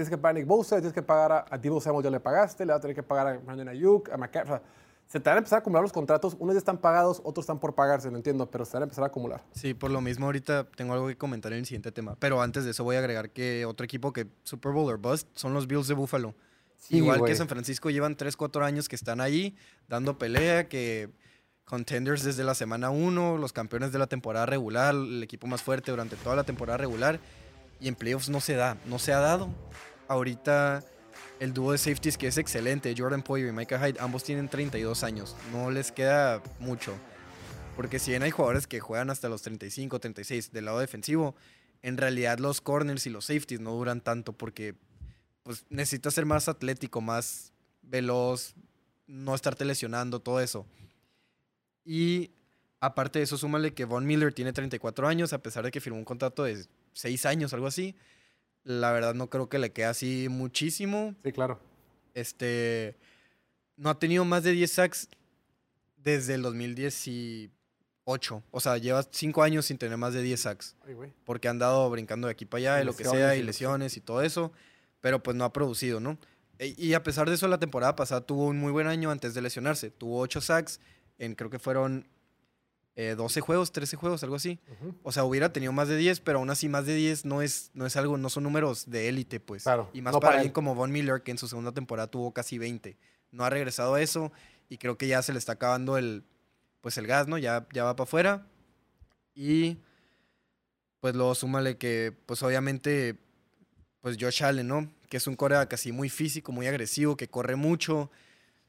Tienes 0.00 0.08
que 0.08 0.16
pagar 0.16 0.36
a 0.36 0.38
Nick 0.38 0.46
Bosa, 0.48 0.76
tienes 0.76 0.94
que 0.94 1.02
pagar 1.02 1.30
a, 1.30 1.44
a 1.50 1.58
Divo 1.58 1.78
Samuel, 1.78 2.02
ya 2.02 2.10
le 2.10 2.20
pagaste, 2.20 2.64
le 2.64 2.72
va 2.72 2.78
a 2.78 2.80
tener 2.80 2.96
que 2.96 3.02
pagar 3.02 3.26
a 3.26 3.36
Brandon 3.36 3.68
Ayuk, 3.68 4.08
a 4.10 4.16
McCaffrey. 4.16 4.54
O 4.54 4.58
sea, 4.58 4.62
se 5.06 5.20
te 5.20 5.28
van 5.28 5.36
a 5.36 5.38
empezar 5.40 5.58
a 5.58 5.60
acumular 5.60 5.82
los 5.82 5.92
contratos. 5.92 6.36
Unos 6.38 6.54
ya 6.54 6.58
están 6.58 6.78
pagados, 6.78 7.20
otros 7.22 7.42
están 7.42 7.58
por 7.58 7.74
pagarse, 7.74 8.10
lo 8.10 8.16
entiendo, 8.16 8.50
pero 8.50 8.64
se 8.64 8.72
van 8.72 8.82
a 8.82 8.84
empezar 8.84 9.04
a 9.04 9.08
acumular. 9.08 9.44
Sí, 9.52 9.74
por 9.74 9.90
lo 9.90 10.00
mismo 10.00 10.24
ahorita 10.24 10.68
tengo 10.74 10.94
algo 10.94 11.08
que 11.08 11.18
comentar 11.18 11.52
en 11.52 11.58
el 11.58 11.66
siguiente 11.66 11.92
tema. 11.92 12.16
Pero 12.18 12.40
antes 12.40 12.64
de 12.64 12.70
eso 12.70 12.82
voy 12.82 12.96
a 12.96 13.00
agregar 13.00 13.28
que 13.28 13.66
otro 13.66 13.84
equipo 13.84 14.14
que 14.14 14.26
Super 14.42 14.72
Bowl 14.72 14.88
or 14.88 14.96
Bust 14.98 15.28
son 15.34 15.52
los 15.52 15.66
Bills 15.66 15.86
de 15.86 15.92
Buffalo. 15.92 16.34
Sí, 16.78 16.96
Igual 16.96 17.18
güey. 17.18 17.32
que 17.32 17.36
San 17.36 17.46
Francisco 17.48 17.90
llevan 17.90 18.16
3, 18.16 18.36
4 18.38 18.64
años 18.64 18.88
que 18.88 18.96
están 18.96 19.20
ahí 19.20 19.54
dando 19.86 20.16
pelea, 20.16 20.66
que 20.66 21.10
contenders 21.66 22.24
desde 22.24 22.42
la 22.42 22.54
semana 22.54 22.88
1, 22.88 23.36
los 23.36 23.52
campeones 23.52 23.92
de 23.92 23.98
la 23.98 24.06
temporada 24.06 24.46
regular, 24.46 24.94
el 24.94 25.22
equipo 25.22 25.46
más 25.46 25.62
fuerte 25.62 25.90
durante 25.90 26.16
toda 26.16 26.36
la 26.36 26.44
temporada 26.44 26.78
regular. 26.78 27.20
Y 27.82 27.88
en 27.88 27.94
playoffs 27.94 28.28
no 28.28 28.40
se 28.40 28.54
da, 28.54 28.76
no 28.84 28.98
se 28.98 29.12
ha 29.14 29.20
dado. 29.20 29.48
Ahorita 30.10 30.84
el 31.38 31.52
dúo 31.54 31.70
de 31.70 31.78
safeties 31.78 32.18
que 32.18 32.26
es 32.26 32.36
excelente, 32.36 32.92
Jordan 32.98 33.22
Poyer 33.22 33.48
y 33.48 33.52
Micah 33.52 33.78
Hyde, 33.78 34.00
ambos 34.00 34.24
tienen 34.24 34.48
32 34.48 35.04
años. 35.04 35.36
No 35.52 35.70
les 35.70 35.92
queda 35.92 36.42
mucho. 36.58 36.96
Porque 37.76 38.00
si 38.00 38.10
bien 38.10 38.24
hay 38.24 38.32
jugadores 38.32 38.66
que 38.66 38.80
juegan 38.80 39.08
hasta 39.08 39.28
los 39.28 39.42
35, 39.42 40.00
36 40.00 40.50
del 40.50 40.64
lado 40.64 40.80
defensivo, 40.80 41.36
en 41.82 41.96
realidad 41.96 42.40
los 42.40 42.60
corners 42.60 43.06
y 43.06 43.10
los 43.10 43.26
safeties 43.26 43.60
no 43.60 43.70
duran 43.70 44.00
tanto 44.00 44.32
porque 44.32 44.74
pues 45.44 45.64
necesitas 45.68 46.12
ser 46.12 46.26
más 46.26 46.48
atlético, 46.48 47.00
más 47.00 47.52
veloz, 47.82 48.56
no 49.06 49.36
estarte 49.36 49.64
lesionando, 49.64 50.18
todo 50.18 50.40
eso. 50.40 50.66
Y 51.84 52.32
aparte 52.80 53.20
de 53.20 53.26
eso, 53.26 53.38
súmale 53.38 53.74
que 53.74 53.84
Von 53.84 54.06
Miller 54.06 54.34
tiene 54.34 54.52
34 54.52 55.06
años, 55.06 55.32
a 55.32 55.38
pesar 55.38 55.64
de 55.64 55.70
que 55.70 55.80
firmó 55.80 56.00
un 56.00 56.04
contrato 56.04 56.42
de 56.42 56.66
6 56.94 57.26
años, 57.26 57.54
algo 57.54 57.68
así. 57.68 57.94
La 58.64 58.92
verdad 58.92 59.14
no 59.14 59.30
creo 59.30 59.48
que 59.48 59.58
le 59.58 59.72
quede 59.72 59.86
así 59.86 60.28
muchísimo. 60.30 61.14
Sí, 61.24 61.32
claro. 61.32 61.58
Este 62.14 62.96
no 63.76 63.90
ha 63.90 63.98
tenido 63.98 64.24
más 64.24 64.42
de 64.42 64.52
10 64.52 64.70
sacks 64.70 65.08
desde 65.96 66.34
el 66.34 66.42
2018. 66.42 68.42
O 68.50 68.60
sea, 68.60 68.76
lleva 68.78 69.02
5 69.10 69.42
años 69.42 69.66
sin 69.66 69.78
tener 69.78 69.96
más 69.96 70.12
de 70.14 70.22
10 70.22 70.40
sacks 70.40 70.76
Ay, 70.86 70.94
güey. 70.94 71.12
porque 71.24 71.48
han 71.48 71.58
dado 71.58 71.88
brincando 71.90 72.26
de 72.28 72.32
aquí 72.32 72.44
para 72.44 72.58
allá 72.58 72.78
Y 72.80 72.82
y 72.82 72.86
lo 72.86 72.96
que 72.96 73.04
sea, 73.04 73.36
y 73.36 73.42
lesiones 73.42 73.96
y 73.96 74.00
todo 74.00 74.22
eso, 74.22 74.52
pero 75.00 75.22
pues 75.22 75.36
no 75.36 75.44
ha 75.44 75.52
producido, 75.52 76.00
¿no? 76.00 76.18
E- 76.58 76.74
Y 76.76 76.94
a 76.94 77.02
pesar 77.02 77.28
de 77.28 77.34
eso, 77.36 77.48
la 77.48 77.58
temporada 77.58 77.96
pasada 77.96 78.20
tuvo 78.22 78.46
un 78.46 78.58
muy 78.58 78.72
buen 78.72 78.86
año 78.86 79.10
antes 79.10 79.34
de 79.34 79.42
lesionarse. 79.42 79.90
Tuvo 79.90 80.18
8 80.20 80.40
sacks 80.40 80.80
en 81.18 81.34
creo 81.34 81.50
que 81.50 81.58
fueron 81.58 82.06
eh, 82.96 83.14
12 83.16 83.40
juegos, 83.40 83.72
13 83.72 83.96
juegos, 83.96 84.22
algo 84.22 84.36
así. 84.36 84.58
O 85.02 85.12
sea, 85.12 85.24
hubiera 85.24 85.52
tenido 85.52 85.72
más 85.72 85.88
de 85.88 85.96
10, 85.96 86.20
pero 86.20 86.38
aún 86.38 86.50
así 86.50 86.68
más 86.68 86.86
de 86.86 86.94
10 86.94 87.24
no 87.24 87.40
es, 87.40 87.70
no 87.72 87.86
es 87.86 87.96
algo, 87.96 88.18
no 88.18 88.28
son 88.30 88.42
números 88.42 88.90
de 88.90 89.08
élite, 89.08 89.40
pues. 89.40 89.62
Claro, 89.62 89.88
Y 89.92 90.02
más 90.02 90.12
no 90.12 90.20
para 90.20 90.30
para 90.30 90.40
alguien 90.40 90.52
como 90.52 90.74
Von 90.74 90.92
Miller, 90.92 91.22
que 91.22 91.30
en 91.30 91.38
su 91.38 91.48
segunda 91.48 91.72
temporada 91.72 92.10
tuvo 92.10 92.32
casi 92.32 92.58
20. 92.58 92.96
No 93.30 93.44
ha 93.44 93.50
regresado 93.50 93.94
a 93.94 94.02
eso 94.02 94.32
y 94.68 94.78
creo 94.78 94.98
que 94.98 95.06
ya 95.06 95.22
se 95.22 95.32
le 95.32 95.38
está 95.38 95.52
acabando 95.52 95.96
el, 95.96 96.24
pues 96.80 96.98
el 96.98 97.06
gas, 97.06 97.28
¿no? 97.28 97.38
Ya, 97.38 97.66
ya 97.72 97.84
va 97.84 97.96
para 97.96 98.04
afuera. 98.04 98.46
Y 99.34 99.78
pues 101.00 101.14
luego 101.14 101.34
súmale 101.34 101.78
que, 101.78 102.12
pues 102.26 102.42
obviamente, 102.42 103.16
pues 104.00 104.16
Josh 104.20 104.42
Allen, 104.42 104.68
¿no? 104.68 104.92
Que 105.08 105.16
es 105.16 105.26
un 105.26 105.36
coreback 105.36 105.72
así 105.74 105.92
muy 105.92 106.08
físico, 106.08 106.52
muy 106.52 106.66
agresivo, 106.66 107.16
que 107.16 107.28
corre 107.28 107.56
mucho. 107.56 108.10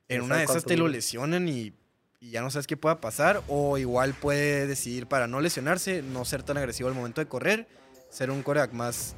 En 0.07 0.21
una 0.21 0.37
de 0.37 0.43
esas 0.43 0.63
te 0.63 0.77
lo 0.77 0.87
lesionan 0.87 1.47
y, 1.47 1.73
y 2.21 2.29
ya 2.29 2.41
no 2.41 2.51
sabes 2.51 2.67
qué 2.67 2.77
pueda 2.77 3.01
pasar. 3.01 3.43
O 3.47 3.77
igual 3.77 4.13
puede 4.13 4.67
decidir 4.67 5.07
para 5.07 5.27
no 5.27 5.41
lesionarse, 5.41 6.03
no 6.03 6.23
ser 6.23 6.43
tan 6.43 6.57
agresivo 6.57 6.87
al 6.87 6.95
momento 6.95 7.19
de 7.19 7.27
correr, 7.27 7.67
ser 8.09 8.31
un 8.31 8.43
coreback 8.43 8.71
más 8.71 9.15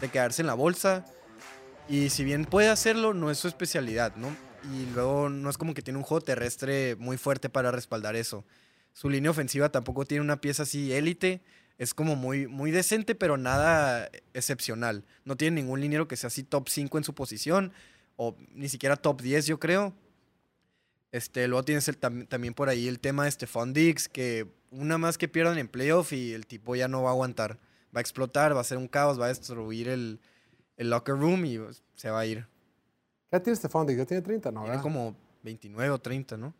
de 0.00 0.08
quedarse 0.08 0.42
en 0.42 0.48
la 0.48 0.54
bolsa. 0.54 1.06
Y 1.88 2.10
si 2.10 2.24
bien 2.24 2.44
puede 2.44 2.68
hacerlo, 2.68 3.14
no 3.14 3.30
es 3.30 3.38
su 3.38 3.48
especialidad, 3.48 4.16
¿no? 4.16 4.36
Y 4.74 4.86
luego 4.92 5.30
no 5.30 5.48
es 5.48 5.56
como 5.56 5.72
que 5.72 5.82
tiene 5.82 5.98
un 5.98 6.04
juego 6.04 6.20
terrestre 6.20 6.96
muy 6.96 7.16
fuerte 7.16 7.48
para 7.48 7.70
respaldar 7.70 8.16
eso. 8.16 8.44
Su 8.92 9.08
línea 9.08 9.30
ofensiva 9.30 9.70
tampoco 9.70 10.04
tiene 10.04 10.22
una 10.22 10.40
pieza 10.40 10.64
así 10.64 10.92
élite. 10.92 11.42
Es 11.78 11.94
como 11.94 12.16
muy, 12.16 12.46
muy 12.46 12.72
decente, 12.72 13.14
pero 13.14 13.36
nada 13.36 14.10
excepcional. 14.34 15.04
No 15.24 15.36
tiene 15.36 15.62
ningún 15.62 15.80
liniero 15.80 16.08
que 16.08 16.16
sea 16.16 16.28
así 16.28 16.42
top 16.42 16.68
5 16.68 16.98
en 16.98 17.04
su 17.04 17.14
posición. 17.14 17.72
O 18.16 18.36
ni 18.52 18.68
siquiera 18.68 18.96
top 18.96 19.22
10, 19.22 19.46
yo 19.46 19.58
creo. 19.60 19.94
Este, 21.12 21.48
luego 21.48 21.64
tienes 21.64 21.88
el 21.88 21.98
tam- 21.98 22.26
también 22.28 22.54
por 22.54 22.68
ahí 22.68 22.86
el 22.88 23.00
tema 23.00 23.24
de 23.24 23.30
Stephon 23.32 23.72
Diggs, 23.72 24.08
que 24.08 24.46
una 24.70 24.96
más 24.98 25.18
que 25.18 25.26
pierdan 25.28 25.58
en 25.58 25.66
playoff 25.68 26.12
y 26.12 26.32
el 26.32 26.46
tipo 26.46 26.76
ya 26.76 26.86
no 26.88 27.02
va 27.02 27.10
a 27.10 27.12
aguantar. 27.12 27.58
Va 27.94 27.98
a 27.98 28.00
explotar, 28.00 28.54
va 28.54 28.60
a 28.60 28.64
ser 28.64 28.78
un 28.78 28.86
caos, 28.86 29.20
va 29.20 29.24
a 29.24 29.28
destruir 29.28 29.88
el, 29.88 30.20
el 30.76 30.90
locker 30.90 31.16
room 31.16 31.44
y 31.44 31.58
pues, 31.58 31.82
se 31.94 32.10
va 32.10 32.20
a 32.20 32.26
ir. 32.26 32.46
¿Ya 33.32 33.40
tiene 33.42 33.56
Stephon 33.56 33.86
Diggs? 33.86 33.98
¿Ya 33.98 34.06
tiene 34.06 34.22
30? 34.22 34.50
No, 34.52 34.60
Tiene 34.60 34.70
¿verdad? 34.70 34.82
como 34.82 35.16
29 35.42 35.90
o 35.90 35.98
30, 35.98 36.36
¿no? 36.36 36.54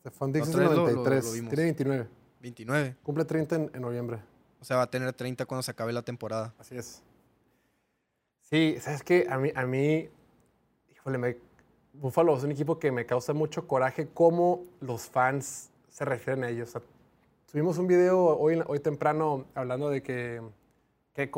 Stephon 0.00 0.32
Diggs 0.32 0.48
es 0.48 0.54
otra 0.54 0.62
de 0.64 0.68
vez 0.68 0.76
lo- 0.78 0.86
lo- 0.86 0.94
lo 0.94 1.10
93. 1.10 1.48
tiene 1.48 1.62
29. 1.64 2.08
29. 2.40 2.96
Cumple 3.02 3.24
30 3.24 3.56
en, 3.56 3.70
en 3.74 3.80
noviembre. 3.82 4.20
O 4.60 4.64
sea, 4.64 4.76
va 4.76 4.82
a 4.82 4.90
tener 4.90 5.12
30 5.12 5.44
cuando 5.46 5.62
se 5.62 5.72
acabe 5.72 5.92
la 5.92 6.02
temporada. 6.02 6.54
Así 6.58 6.76
es. 6.76 7.02
Sí, 8.42 8.76
¿sabes 8.80 9.02
qué? 9.02 9.26
A 9.28 9.38
mí, 9.38 9.50
a 9.54 9.64
mí 9.66 10.08
híjole, 10.92 11.18
me, 11.18 11.36
Buffalo 11.92 12.36
es 12.36 12.44
un 12.44 12.50
equipo 12.52 12.78
que 12.78 12.90
me 12.90 13.06
causa 13.06 13.32
mucho 13.32 13.66
coraje 13.66 14.08
cómo 14.12 14.62
los 14.80 15.02
fans 15.08 15.70
se 15.90 16.04
refieren 16.04 16.44
a 16.44 16.48
ellos. 16.48 16.70
O 16.70 16.72
sea, 16.72 16.82
subimos 17.46 17.78
un 17.78 17.86
video 17.86 18.36
hoy, 18.38 18.62
hoy 18.66 18.80
temprano 18.80 19.44
hablando 19.54 19.90
de 19.90 20.02
que, 20.02 20.40
que 21.14 21.30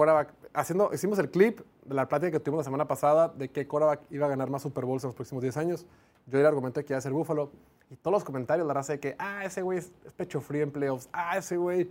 haciendo, 0.52 0.90
hicimos 0.94 1.18
el 1.18 1.30
clip 1.30 1.60
de 1.84 1.94
la 1.94 2.08
plática 2.08 2.30
que 2.30 2.40
tuvimos 2.40 2.60
la 2.60 2.64
semana 2.64 2.86
pasada 2.86 3.28
de 3.28 3.48
que 3.48 3.66
quarterback 3.66 4.00
iba 4.10 4.26
a 4.26 4.28
ganar 4.28 4.48
más 4.48 4.62
Super 4.62 4.84
Bowls 4.84 5.02
en 5.04 5.08
los 5.08 5.16
próximos 5.16 5.42
10 5.42 5.56
años. 5.56 5.86
Yo 6.26 6.38
el 6.38 6.46
argumento 6.46 6.80
de 6.80 6.84
que 6.86 6.92
iba 6.92 6.98
a 6.98 7.02
ser 7.02 7.12
Buffalo. 7.12 7.50
Y 7.90 7.96
todos 7.96 8.12
los 8.12 8.24
comentarios, 8.24 8.66
la 8.66 8.72
raza 8.74 8.94
de 8.94 9.00
que, 9.00 9.14
ah, 9.18 9.44
ese 9.44 9.60
güey 9.62 9.78
es, 9.78 9.90
es 10.06 10.12
pecho 10.12 10.40
frío 10.40 10.62
en 10.62 10.70
playoffs. 10.70 11.08
Ah, 11.12 11.36
ese 11.36 11.56
güey... 11.56 11.90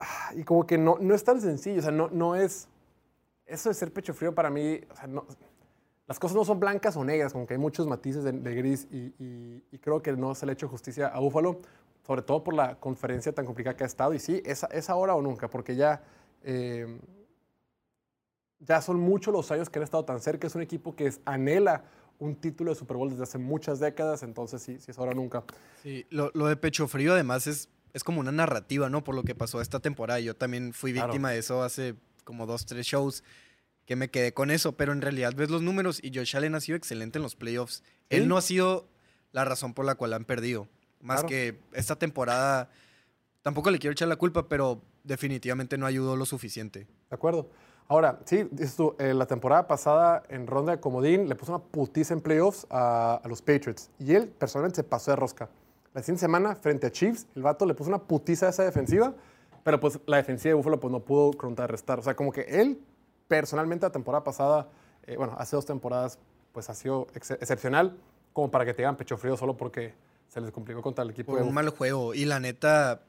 Ah, 0.00 0.32
Y 0.34 0.42
como 0.42 0.66
que 0.66 0.76
no, 0.78 0.96
no 1.00 1.14
es 1.14 1.22
tan 1.22 1.40
sencillo. 1.40 1.78
O 1.78 1.82
sea, 1.82 1.92
no, 1.92 2.08
no 2.10 2.34
es 2.34 2.66
eso 3.46 3.68
de 3.68 3.74
ser 3.74 3.92
pecho 3.92 4.12
frío 4.12 4.34
para 4.34 4.50
mí, 4.50 4.80
o 4.90 4.96
sea, 4.96 5.06
no- 5.06 5.24
las 6.06 6.18
cosas 6.18 6.36
no 6.36 6.44
son 6.44 6.60
blancas 6.60 6.96
o 6.96 7.04
negras, 7.04 7.32
como 7.32 7.46
que 7.46 7.54
hay 7.54 7.58
muchos 7.58 7.86
matices 7.86 8.22
de, 8.24 8.32
de 8.32 8.54
gris 8.54 8.86
y, 8.90 9.12
y- 9.18 9.62
y 9.72 9.78
creo 9.78 10.00
que 10.02 10.12
no 10.12 10.34
se 10.34 10.46
le 10.46 10.52
ha 10.52 10.54
hecho 10.54 10.68
justicia 10.68 11.08
a 11.08 11.18
Búfalo, 11.20 11.58
sobre 12.06 12.22
todo 12.22 12.44
por 12.44 12.54
la 12.54 12.78
conferencia 12.78 13.32
tan 13.32 13.44
complicada 13.44 13.76
que 13.76 13.82
ha 13.84 13.86
estado. 13.88 14.14
Y 14.14 14.18
sí, 14.20 14.40
es, 14.44 14.64
es 14.70 14.88
ahora 14.88 15.14
o 15.16 15.22
nunca, 15.22 15.48
porque 15.50 15.74
ya, 15.74 16.02
eh, 16.44 16.98
ya 18.60 18.80
son 18.80 19.00
muchos 19.00 19.32
los 19.32 19.50
años 19.50 19.68
que 19.68 19.78
han 19.78 19.82
estado 19.82 20.04
tan 20.04 20.20
cerca. 20.20 20.46
Es 20.46 20.54
un 20.54 20.62
equipo 20.62 20.94
que 20.94 21.06
es- 21.08 21.20
anhela 21.24 21.84
un 22.18 22.34
título 22.36 22.70
de 22.70 22.76
Super 22.76 22.96
Bowl 22.96 23.10
desde 23.10 23.24
hace 23.24 23.38
muchas 23.38 23.78
décadas, 23.78 24.22
entonces 24.22 24.62
sí, 24.62 24.78
sí 24.80 24.90
es 24.90 24.98
ahora 24.98 25.10
o 25.12 25.14
nunca. 25.14 25.44
Sí, 25.82 26.06
lo, 26.10 26.30
lo 26.34 26.46
de 26.46 26.56
Pecho 26.56 26.88
Frío 26.88 27.12
además 27.12 27.46
es, 27.46 27.68
es 27.92 28.04
como 28.04 28.20
una 28.20 28.32
narrativa, 28.32 28.88
¿no? 28.88 29.04
Por 29.04 29.14
lo 29.14 29.22
que 29.22 29.34
pasó 29.34 29.60
esta 29.60 29.80
temporada. 29.80 30.20
Yo 30.20 30.34
también 30.34 30.72
fui 30.72 30.92
Claro. 30.92 31.08
víctima 31.08 31.30
de 31.32 31.38
eso 31.38 31.62
hace 31.62 31.94
como 32.24 32.46
dos, 32.46 32.64
tres 32.64 32.86
shows 32.86 33.22
que 33.86 33.96
me 33.96 34.10
quedé 34.10 34.34
con 34.34 34.50
eso, 34.50 34.72
pero 34.72 34.92
en 34.92 35.00
realidad 35.00 35.32
ves 35.36 35.48
los 35.50 35.62
números 35.62 36.00
y 36.02 36.12
Josh 36.14 36.36
Allen 36.36 36.54
ha 36.54 36.60
sido 36.60 36.76
excelente 36.76 37.18
en 37.18 37.22
los 37.22 37.36
playoffs. 37.36 37.76
Sí. 37.76 38.16
Él 38.16 38.28
no 38.28 38.36
ha 38.36 38.42
sido 38.42 38.86
la 39.32 39.44
razón 39.44 39.74
por 39.74 39.84
la 39.84 39.94
cual 39.94 40.12
han 40.12 40.24
perdido. 40.24 40.68
Más 41.00 41.18
Claro. 41.20 41.28
que 41.28 41.58
esta 41.72 41.96
temporada, 41.96 42.68
tampoco 43.42 43.70
le 43.70 43.78
quiero 43.78 43.92
echar 43.92 44.08
la 44.08 44.16
culpa, 44.16 44.48
pero 44.48 44.82
definitivamente 45.04 45.78
no 45.78 45.86
ayudó 45.86 46.16
lo 46.16 46.26
suficiente. 46.26 46.80
¿De 46.80 47.14
acuerdo? 47.14 47.48
Ahora, 47.88 48.18
sí, 48.24 48.48
tú, 48.76 48.96
eh, 48.98 49.14
la 49.14 49.26
temporada 49.26 49.68
pasada 49.68 50.24
en 50.28 50.48
ronda 50.48 50.72
de 50.72 50.80
comodín 50.80 51.28
le 51.28 51.36
puso 51.36 51.54
una 51.54 51.62
putiza 51.62 52.14
en 52.14 52.20
playoffs 52.20 52.66
a, 52.68 53.20
a 53.22 53.28
los 53.28 53.40
Patriots. 53.40 53.90
Y 54.00 54.14
él 54.14 54.26
personalmente 54.26 54.76
se 54.76 54.82
pasó 54.82 55.12
de 55.12 55.16
rosca. 55.16 55.48
La 55.94 56.02
siguiente 56.02 56.20
semana, 56.22 56.56
frente 56.56 56.88
a 56.88 56.90
Chiefs, 56.90 57.26
el 57.36 57.42
vato 57.42 57.64
le 57.64 57.74
puso 57.74 57.88
una 57.88 58.02
putiza 58.02 58.46
a 58.46 58.50
esa 58.50 58.64
defensiva, 58.64 59.14
pero 59.62 59.78
pues 59.78 60.00
la 60.06 60.16
defensiva 60.16 60.50
de 60.50 60.54
Buffalo 60.54 60.80
pues, 60.80 60.90
no 60.90 60.98
pudo 61.00 61.30
contrarrestar. 61.34 62.00
O 62.00 62.02
sea, 62.02 62.16
como 62.16 62.32
que 62.32 62.40
él 62.42 62.80
personalmente 63.28 63.86
la 63.86 63.92
temporada 63.92 64.24
pasada, 64.24 64.68
eh, 65.06 65.16
bueno, 65.16 65.34
hace 65.38 65.56
dos 65.56 65.66
temporadas, 65.66 66.18
pues 66.52 66.68
ha 66.70 66.74
sido 66.74 67.06
ex- 67.14 67.30
excepcional, 67.32 67.96
como 68.32 68.50
para 68.50 68.64
que 68.64 68.72
te 68.74 68.78
digan 68.82 68.96
pecho 68.96 69.16
frío 69.16 69.36
solo 69.36 69.56
porque 69.56 69.94
se 70.28 70.40
les 70.40 70.50
complicó 70.50 70.82
contra 70.82 71.04
el 71.04 71.10
equipo 71.10 71.32
un 71.34 71.54
mal 71.54 71.68
juego. 71.70 72.14
Y 72.14 72.24
la 72.24 72.40
neta, 72.40 73.02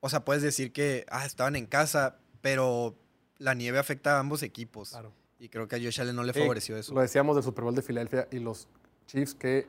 o 0.00 0.08
sea, 0.08 0.24
puedes 0.24 0.42
decir 0.42 0.72
que 0.72 1.06
ah, 1.10 1.24
estaban 1.24 1.56
en 1.56 1.66
casa, 1.66 2.16
pero 2.40 2.94
la 3.38 3.54
nieve 3.54 3.78
afecta 3.78 4.16
a 4.16 4.20
ambos 4.20 4.42
equipos. 4.42 4.90
Claro. 4.90 5.12
Y 5.38 5.48
creo 5.50 5.68
que 5.68 5.76
a 5.76 5.78
Josh 5.78 6.00
Allen 6.00 6.16
no 6.16 6.22
le 6.24 6.32
Sí, 6.32 6.40
favoreció 6.40 6.76
eso. 6.76 6.94
Lo 6.94 7.00
decíamos 7.02 7.36
del 7.36 7.44
Super 7.44 7.64
Bowl 7.64 7.74
de 7.74 7.82
Filadelfia 7.82 8.26
y 8.30 8.38
los 8.38 8.68
Chiefs 9.06 9.34
que 9.34 9.66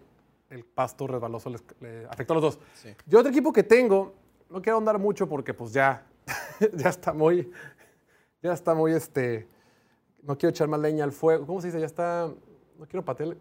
el 0.50 0.64
pasto 0.64 1.08
resbaloso 1.08 1.50
les, 1.50 1.62
le 1.82 2.06
afectó 2.10 2.34
a 2.34 2.39
los 2.39 2.56
dos. 2.56 2.60
Yo 3.06 3.20
otro 3.20 3.30
equipo 3.32 3.52
que 3.52 3.64
tengo, 3.64 4.14
no 4.50 4.62
quiero 4.62 4.78
andar 4.78 4.98
mucho 4.98 5.28
porque 5.28 5.54
pues 5.54 5.74
ya, 5.74 6.06
ya 6.74 6.89
está 6.89 7.12
muy, 7.12 7.52
ya 8.41 8.54
está 8.54 8.74
muy, 8.74 8.93
este, 8.93 9.48
no 10.28 10.38
quiero 10.38 10.51
echar 10.51 10.67
más 10.67 10.80
leña 10.80 11.03
al 11.03 11.11
fuego. 11.11 11.47
¿Cómo 11.47 11.61
se 11.61 11.67
dice? 11.67 11.80
Ya 11.80 11.86
está, 11.86 12.30
no 12.78 12.86
quiero 12.86 13.03
patear, 13.03 13.38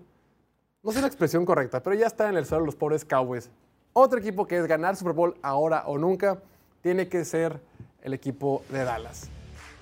no 0.83 0.93
sé 0.93 1.01
la 1.01 1.09
expresión 1.09 1.45
correcta, 1.45 1.83
pero 1.83 1.97
ya 1.97 2.07
está 2.07 2.29
en 2.29 2.37
el 2.37 2.47
suelo 2.47 2.65
los 2.65 2.77
pobres 2.77 3.05
Cowboys. 3.05 3.51
Otro 3.93 4.21
equipo 4.21 4.47
que 4.47 4.57
es 4.57 4.67
ganar 4.67 4.95
Super 4.95 5.15
Bowl 5.15 5.35
ahora 5.43 5.83
o 5.87 5.99
nunca, 5.99 6.39
tiene 6.81 7.09
que 7.09 7.25
ser 7.25 7.61
el 8.03 8.15
equipo 8.15 8.63
de 8.71 8.85
Dallas. 8.85 9.29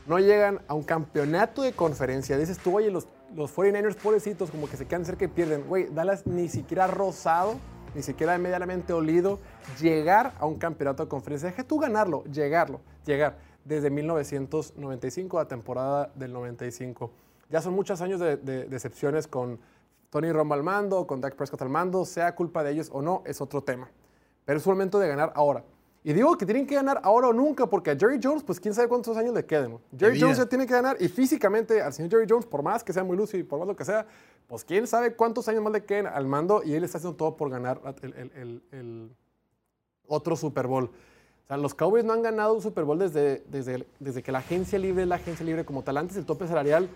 No 0.06 0.18
llegan 0.18 0.62
a 0.66 0.72
un 0.72 0.82
campeonato 0.82 1.60
de 1.60 1.72
conferencia. 1.72 2.38
Dices 2.38 2.58
tú, 2.58 2.76
oye, 2.76 2.90
los, 2.90 3.06
los 3.34 3.54
49ers 3.54 3.96
pobrecitos 3.96 4.50
como 4.50 4.66
que 4.66 4.78
se 4.78 4.86
quedan 4.86 5.04
cerca 5.04 5.26
y 5.26 5.28
pierden. 5.28 5.68
Güey, 5.68 5.88
Dallas 5.92 6.26
ni 6.26 6.48
siquiera 6.48 6.86
rosado, 6.86 7.56
ni 7.94 8.02
siquiera 8.02 8.38
medianamente 8.38 8.94
olido, 8.94 9.40
llegar 9.78 10.32
a 10.38 10.46
un 10.46 10.56
campeonato 10.56 11.02
de 11.02 11.08
conferencia. 11.10 11.50
Deja 11.50 11.64
tú 11.64 11.78
ganarlo, 11.78 12.24
llegarlo, 12.24 12.80
llegar. 13.04 13.36
Desde 13.64 13.90
1995 13.90 15.38
a 15.38 15.48
temporada 15.48 16.12
del 16.14 16.32
95. 16.32 17.10
Ya 17.50 17.60
son 17.60 17.74
muchos 17.74 18.00
años 18.00 18.20
de, 18.20 18.36
de 18.36 18.64
decepciones 18.66 19.26
con 19.26 19.58
Tony 20.10 20.32
Romo 20.32 20.54
al 20.54 20.62
mando, 20.62 21.06
con 21.06 21.20
Dak 21.20 21.34
Prescott 21.34 21.62
al 21.62 21.70
mando, 21.70 22.04
sea 22.04 22.34
culpa 22.34 22.62
de 22.62 22.72
ellos 22.72 22.90
o 22.92 23.02
no, 23.02 23.22
es 23.26 23.40
otro 23.40 23.62
tema. 23.62 23.90
Pero 24.44 24.58
es 24.58 24.66
un 24.66 24.74
momento 24.74 24.98
de 24.98 25.08
ganar 25.08 25.32
ahora. 25.34 25.64
Y 26.06 26.12
digo 26.12 26.36
que 26.36 26.44
tienen 26.44 26.66
que 26.66 26.74
ganar 26.74 27.00
ahora 27.02 27.28
o 27.28 27.32
nunca, 27.32 27.66
porque 27.66 27.90
a 27.90 27.96
Jerry 27.96 28.20
Jones, 28.22 28.42
pues 28.44 28.60
quién 28.60 28.74
sabe 28.74 28.88
cuántos 28.88 29.16
años 29.16 29.32
le 29.32 29.46
queden. 29.46 29.78
Jerry 29.98 30.20
Jones 30.20 30.36
ya 30.36 30.44
tiene 30.44 30.66
que 30.66 30.74
ganar 30.74 30.98
y 31.00 31.08
físicamente 31.08 31.80
al 31.80 31.94
señor 31.94 32.10
Jerry 32.10 32.26
Jones, 32.28 32.44
por 32.44 32.62
más 32.62 32.84
que 32.84 32.92
sea 32.92 33.02
muy 33.02 33.16
lúcido 33.16 33.40
y 33.40 33.42
por 33.42 33.58
más 33.58 33.66
lo 33.66 33.74
que 33.74 33.86
sea, 33.86 34.06
pues 34.46 34.64
quién 34.64 34.86
sabe 34.86 35.16
cuántos 35.16 35.48
años 35.48 35.62
más 35.62 35.72
le 35.72 35.82
queden 35.84 36.06
al 36.06 36.26
mando 36.26 36.62
y 36.62 36.74
él 36.74 36.84
está 36.84 36.98
haciendo 36.98 37.16
todo 37.16 37.38
por 37.38 37.48
ganar 37.48 37.80
el, 38.02 39.10
otro 40.06 40.36
Super 40.36 40.66
Bowl. 40.66 40.90
O 41.44 41.46
sea, 41.46 41.56
los 41.58 41.74
Cowboys 41.74 42.04
no 42.04 42.14
han 42.14 42.22
ganado 42.22 42.54
un 42.54 42.62
Super 42.62 42.84
Bowl 42.84 42.98
desde, 42.98 43.44
desde, 43.48 43.86
desde 44.00 44.22
que 44.22 44.32
la 44.32 44.38
agencia 44.38 44.78
libre 44.78 45.02
es 45.02 45.08
la 45.08 45.16
agencia 45.16 45.44
libre 45.44 45.64
como 45.64 45.82
tal. 45.82 45.98
Antes 45.98 46.16
el 46.16 46.24
tope 46.24 46.48
salarial 46.48 46.88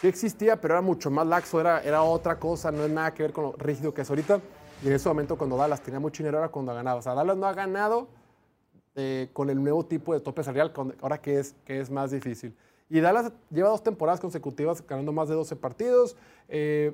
sí 0.00 0.08
existía, 0.08 0.60
pero 0.60 0.74
era 0.74 0.80
mucho 0.80 1.12
más 1.12 1.26
laxo, 1.26 1.60
era, 1.60 1.80
era 1.82 2.02
otra 2.02 2.40
cosa, 2.40 2.72
no 2.72 2.82
es 2.84 2.90
nada 2.90 3.14
que 3.14 3.22
ver 3.22 3.32
con 3.32 3.44
lo 3.44 3.52
rígido 3.52 3.94
que 3.94 4.02
es 4.02 4.10
ahorita. 4.10 4.40
Y 4.82 4.88
en 4.88 4.94
ese 4.94 5.08
momento 5.08 5.38
cuando 5.38 5.56
Dallas 5.56 5.80
tenía 5.80 6.00
mucho 6.00 6.22
dinero 6.24 6.38
era 6.38 6.48
cuando 6.48 6.74
ganaba. 6.74 6.98
O 6.98 7.02
sea, 7.02 7.14
Dallas 7.14 7.36
no 7.36 7.46
ha 7.46 7.52
ganado 7.52 8.08
eh, 8.96 9.28
con 9.32 9.48
el 9.48 9.62
nuevo 9.62 9.86
tipo 9.86 10.12
de 10.12 10.18
tope 10.18 10.42
salarial, 10.42 10.72
ahora 11.00 11.18
que 11.18 11.38
es, 11.38 11.54
que 11.64 11.78
es 11.78 11.88
más 11.88 12.10
difícil. 12.10 12.56
Y 12.88 12.98
Dallas 12.98 13.30
lleva 13.50 13.68
dos 13.68 13.84
temporadas 13.84 14.18
consecutivas 14.18 14.84
ganando 14.84 15.12
más 15.12 15.28
de 15.28 15.36
12 15.36 15.54
partidos. 15.54 16.16
Eh, 16.48 16.92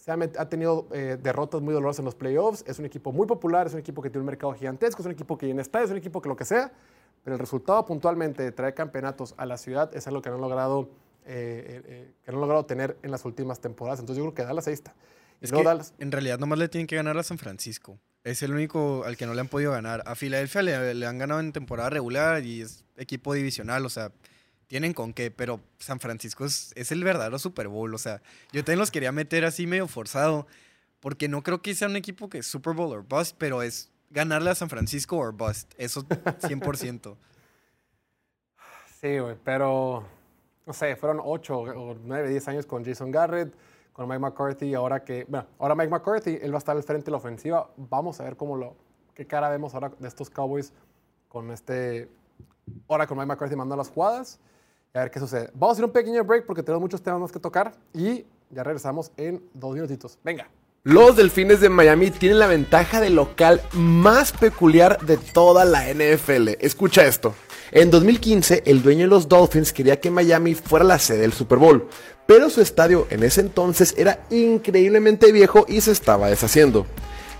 se 0.00 0.10
ha, 0.10 0.48
tenido 0.48 0.88
eh, 0.92 1.18
derrotas 1.22 1.60
muy 1.60 1.74
dolorosas 1.74 1.98
en 1.98 2.06
los 2.06 2.14
playoffs. 2.14 2.64
Es 2.66 2.78
un 2.78 2.86
equipo 2.86 3.12
muy 3.12 3.26
popular, 3.26 3.66
es 3.66 3.74
un 3.74 3.80
equipo 3.80 4.00
que 4.00 4.08
tiene 4.08 4.20
un 4.20 4.26
mercado 4.26 4.54
gigantesco, 4.54 5.02
es 5.02 5.06
un 5.06 5.12
equipo 5.12 5.36
que 5.36 5.46
llena 5.46 5.60
está, 5.60 5.82
es 5.82 5.90
un 5.90 5.98
equipo 5.98 6.22
que 6.22 6.28
lo 6.30 6.36
que 6.36 6.46
sea. 6.46 6.72
Pero 7.22 7.34
el 7.34 7.38
resultado 7.38 7.84
puntualmente 7.84 8.42
de 8.42 8.50
traer 8.50 8.74
campeonatos 8.74 9.34
a 9.36 9.44
la 9.44 9.58
ciudad 9.58 9.94
es 9.94 10.06
algo 10.06 10.22
que 10.22 10.30
no 10.30 10.36
han 10.36 10.40
logrado, 10.40 10.88
que 11.26 12.14
no 12.28 12.32
han 12.32 12.40
logrado 12.40 12.64
tener 12.64 12.96
en 13.02 13.10
las 13.10 13.26
últimas 13.26 13.60
temporadas. 13.60 14.00
Entonces 14.00 14.24
yo 14.24 14.24
creo 14.24 14.34
que 14.34 14.42
Dallas 14.42 14.66
ahí 14.68 14.72
está. 14.72 14.94
Es 15.42 15.52
que 15.52 15.64
en 15.98 16.12
realidad 16.12 16.38
nomás 16.38 16.58
le 16.58 16.68
tienen 16.68 16.86
que 16.86 16.96
ganar 16.96 17.18
a 17.18 17.22
San 17.22 17.36
Francisco. 17.36 17.98
Es 18.24 18.42
el 18.42 18.52
único 18.52 19.04
al 19.04 19.16
que 19.16 19.26
no 19.26 19.34
le 19.34 19.40
han 19.40 19.48
podido 19.48 19.72
ganar. 19.72 20.02
A 20.06 20.14
Filadelfia 20.14 20.62
le, 20.62 21.06
han 21.06 21.18
ganado 21.18 21.40
en 21.40 21.52
temporada 21.52 21.88
regular 21.88 22.44
y 22.44 22.60
es 22.62 22.84
equipo 22.96 23.32
divisional, 23.32 23.86
o 23.86 23.88
sea, 23.88 24.12
tienen 24.70 24.94
con 24.94 25.12
qué, 25.12 25.32
pero 25.32 25.60
San 25.80 25.98
Francisco 25.98 26.44
es, 26.44 26.72
el 26.92 27.02
verdadero 27.02 27.40
Super 27.40 27.66
Bowl. 27.66 27.92
O 27.92 27.98
sea, 27.98 28.22
yo 28.52 28.62
también 28.62 28.78
los 28.78 28.92
quería 28.92 29.10
meter 29.10 29.44
así 29.44 29.66
medio 29.66 29.88
forzado, 29.88 30.46
porque 31.00 31.28
no 31.28 31.42
creo 31.42 31.60
que 31.60 31.74
sea 31.74 31.88
un 31.88 31.96
equipo 31.96 32.30
que 32.30 32.38
es 32.38 32.46
Super 32.46 32.72
Bowl 32.72 32.96
o 32.96 33.02
bust, 33.02 33.34
pero 33.36 33.62
es 33.62 33.90
ganarle 34.10 34.50
a 34.50 34.54
San 34.54 34.68
Francisco 34.68 35.18
o 35.18 35.32
bust. 35.32 35.74
Eso 35.76 36.04
100%. 36.06 37.16
sí, 39.00 39.18
güey, 39.18 39.34
pero 39.42 40.06
no 40.64 40.72
sé, 40.72 40.94
fueron 40.94 41.20
8 41.20 41.58
o 41.58 41.96
9, 42.04 42.28
10 42.28 42.48
años 42.48 42.66
con 42.66 42.84
Jason 42.84 43.10
Garrett 43.10 43.52
con 43.92 44.08
Mike 44.08 44.20
McCarthy. 44.20 44.74
Ahora 44.74 45.02
que, 45.02 45.26
bueno, 45.26 45.48
ahora 45.58 45.74
Mike 45.74 45.90
McCarthy, 45.90 46.38
él 46.40 46.52
va 46.52 46.58
a 46.58 46.58
estar 46.58 46.76
al 46.76 46.84
frente 46.84 47.06
de 47.06 47.10
la 47.10 47.16
ofensiva. 47.16 47.68
Vamos 47.76 48.20
a 48.20 48.22
ver 48.22 48.36
cómo 48.36 48.56
lo, 48.56 48.76
qué 49.14 49.26
cara 49.26 49.48
vemos 49.48 49.74
ahora 49.74 49.90
de 49.98 50.06
estos 50.06 50.30
Cowboys 50.30 50.72
con 51.28 51.50
este, 51.50 52.08
ahora 52.86 53.08
con 53.08 53.18
Mike 53.18 53.26
McCarthy 53.26 53.56
mandando 53.56 53.78
las 53.78 53.90
jugadas. 53.90 54.38
A 54.92 55.00
ver 55.00 55.10
qué 55.10 55.20
sucede. 55.20 55.50
Vamos 55.54 55.70
a 55.70 55.72
hacer 55.72 55.84
un 55.84 55.92
pequeño 55.92 56.24
break 56.24 56.46
porque 56.46 56.62
tenemos 56.62 56.82
muchos 56.82 57.02
temas 57.02 57.20
más 57.20 57.32
que 57.32 57.38
tocar 57.38 57.72
y 57.94 58.24
ya 58.50 58.64
regresamos 58.64 59.12
en 59.16 59.42
dos 59.54 59.74
minutitos. 59.74 60.18
Venga. 60.24 60.48
Los 60.82 61.16
Delfines 61.16 61.60
de 61.60 61.68
Miami 61.68 62.10
tienen 62.10 62.38
la 62.38 62.46
ventaja 62.46 63.00
de 63.00 63.10
local 63.10 63.60
más 63.74 64.32
peculiar 64.32 64.98
de 65.04 65.18
toda 65.18 65.64
la 65.64 65.84
NFL. 65.92 66.56
Escucha 66.58 67.04
esto. 67.04 67.34
En 67.70 67.90
2015, 67.90 68.62
el 68.66 68.82
dueño 68.82 69.02
de 69.02 69.08
los 69.08 69.28
Dolphins 69.28 69.72
quería 69.72 70.00
que 70.00 70.10
Miami 70.10 70.54
fuera 70.54 70.84
la 70.84 70.98
sede 70.98 71.18
del 71.18 71.32
Super 71.32 71.58
Bowl, 71.58 71.86
pero 72.26 72.50
su 72.50 72.60
estadio 72.60 73.06
en 73.10 73.22
ese 73.22 73.42
entonces 73.42 73.94
era 73.96 74.24
increíblemente 74.30 75.30
viejo 75.30 75.66
y 75.68 75.80
se 75.82 75.92
estaba 75.92 76.28
deshaciendo. 76.28 76.86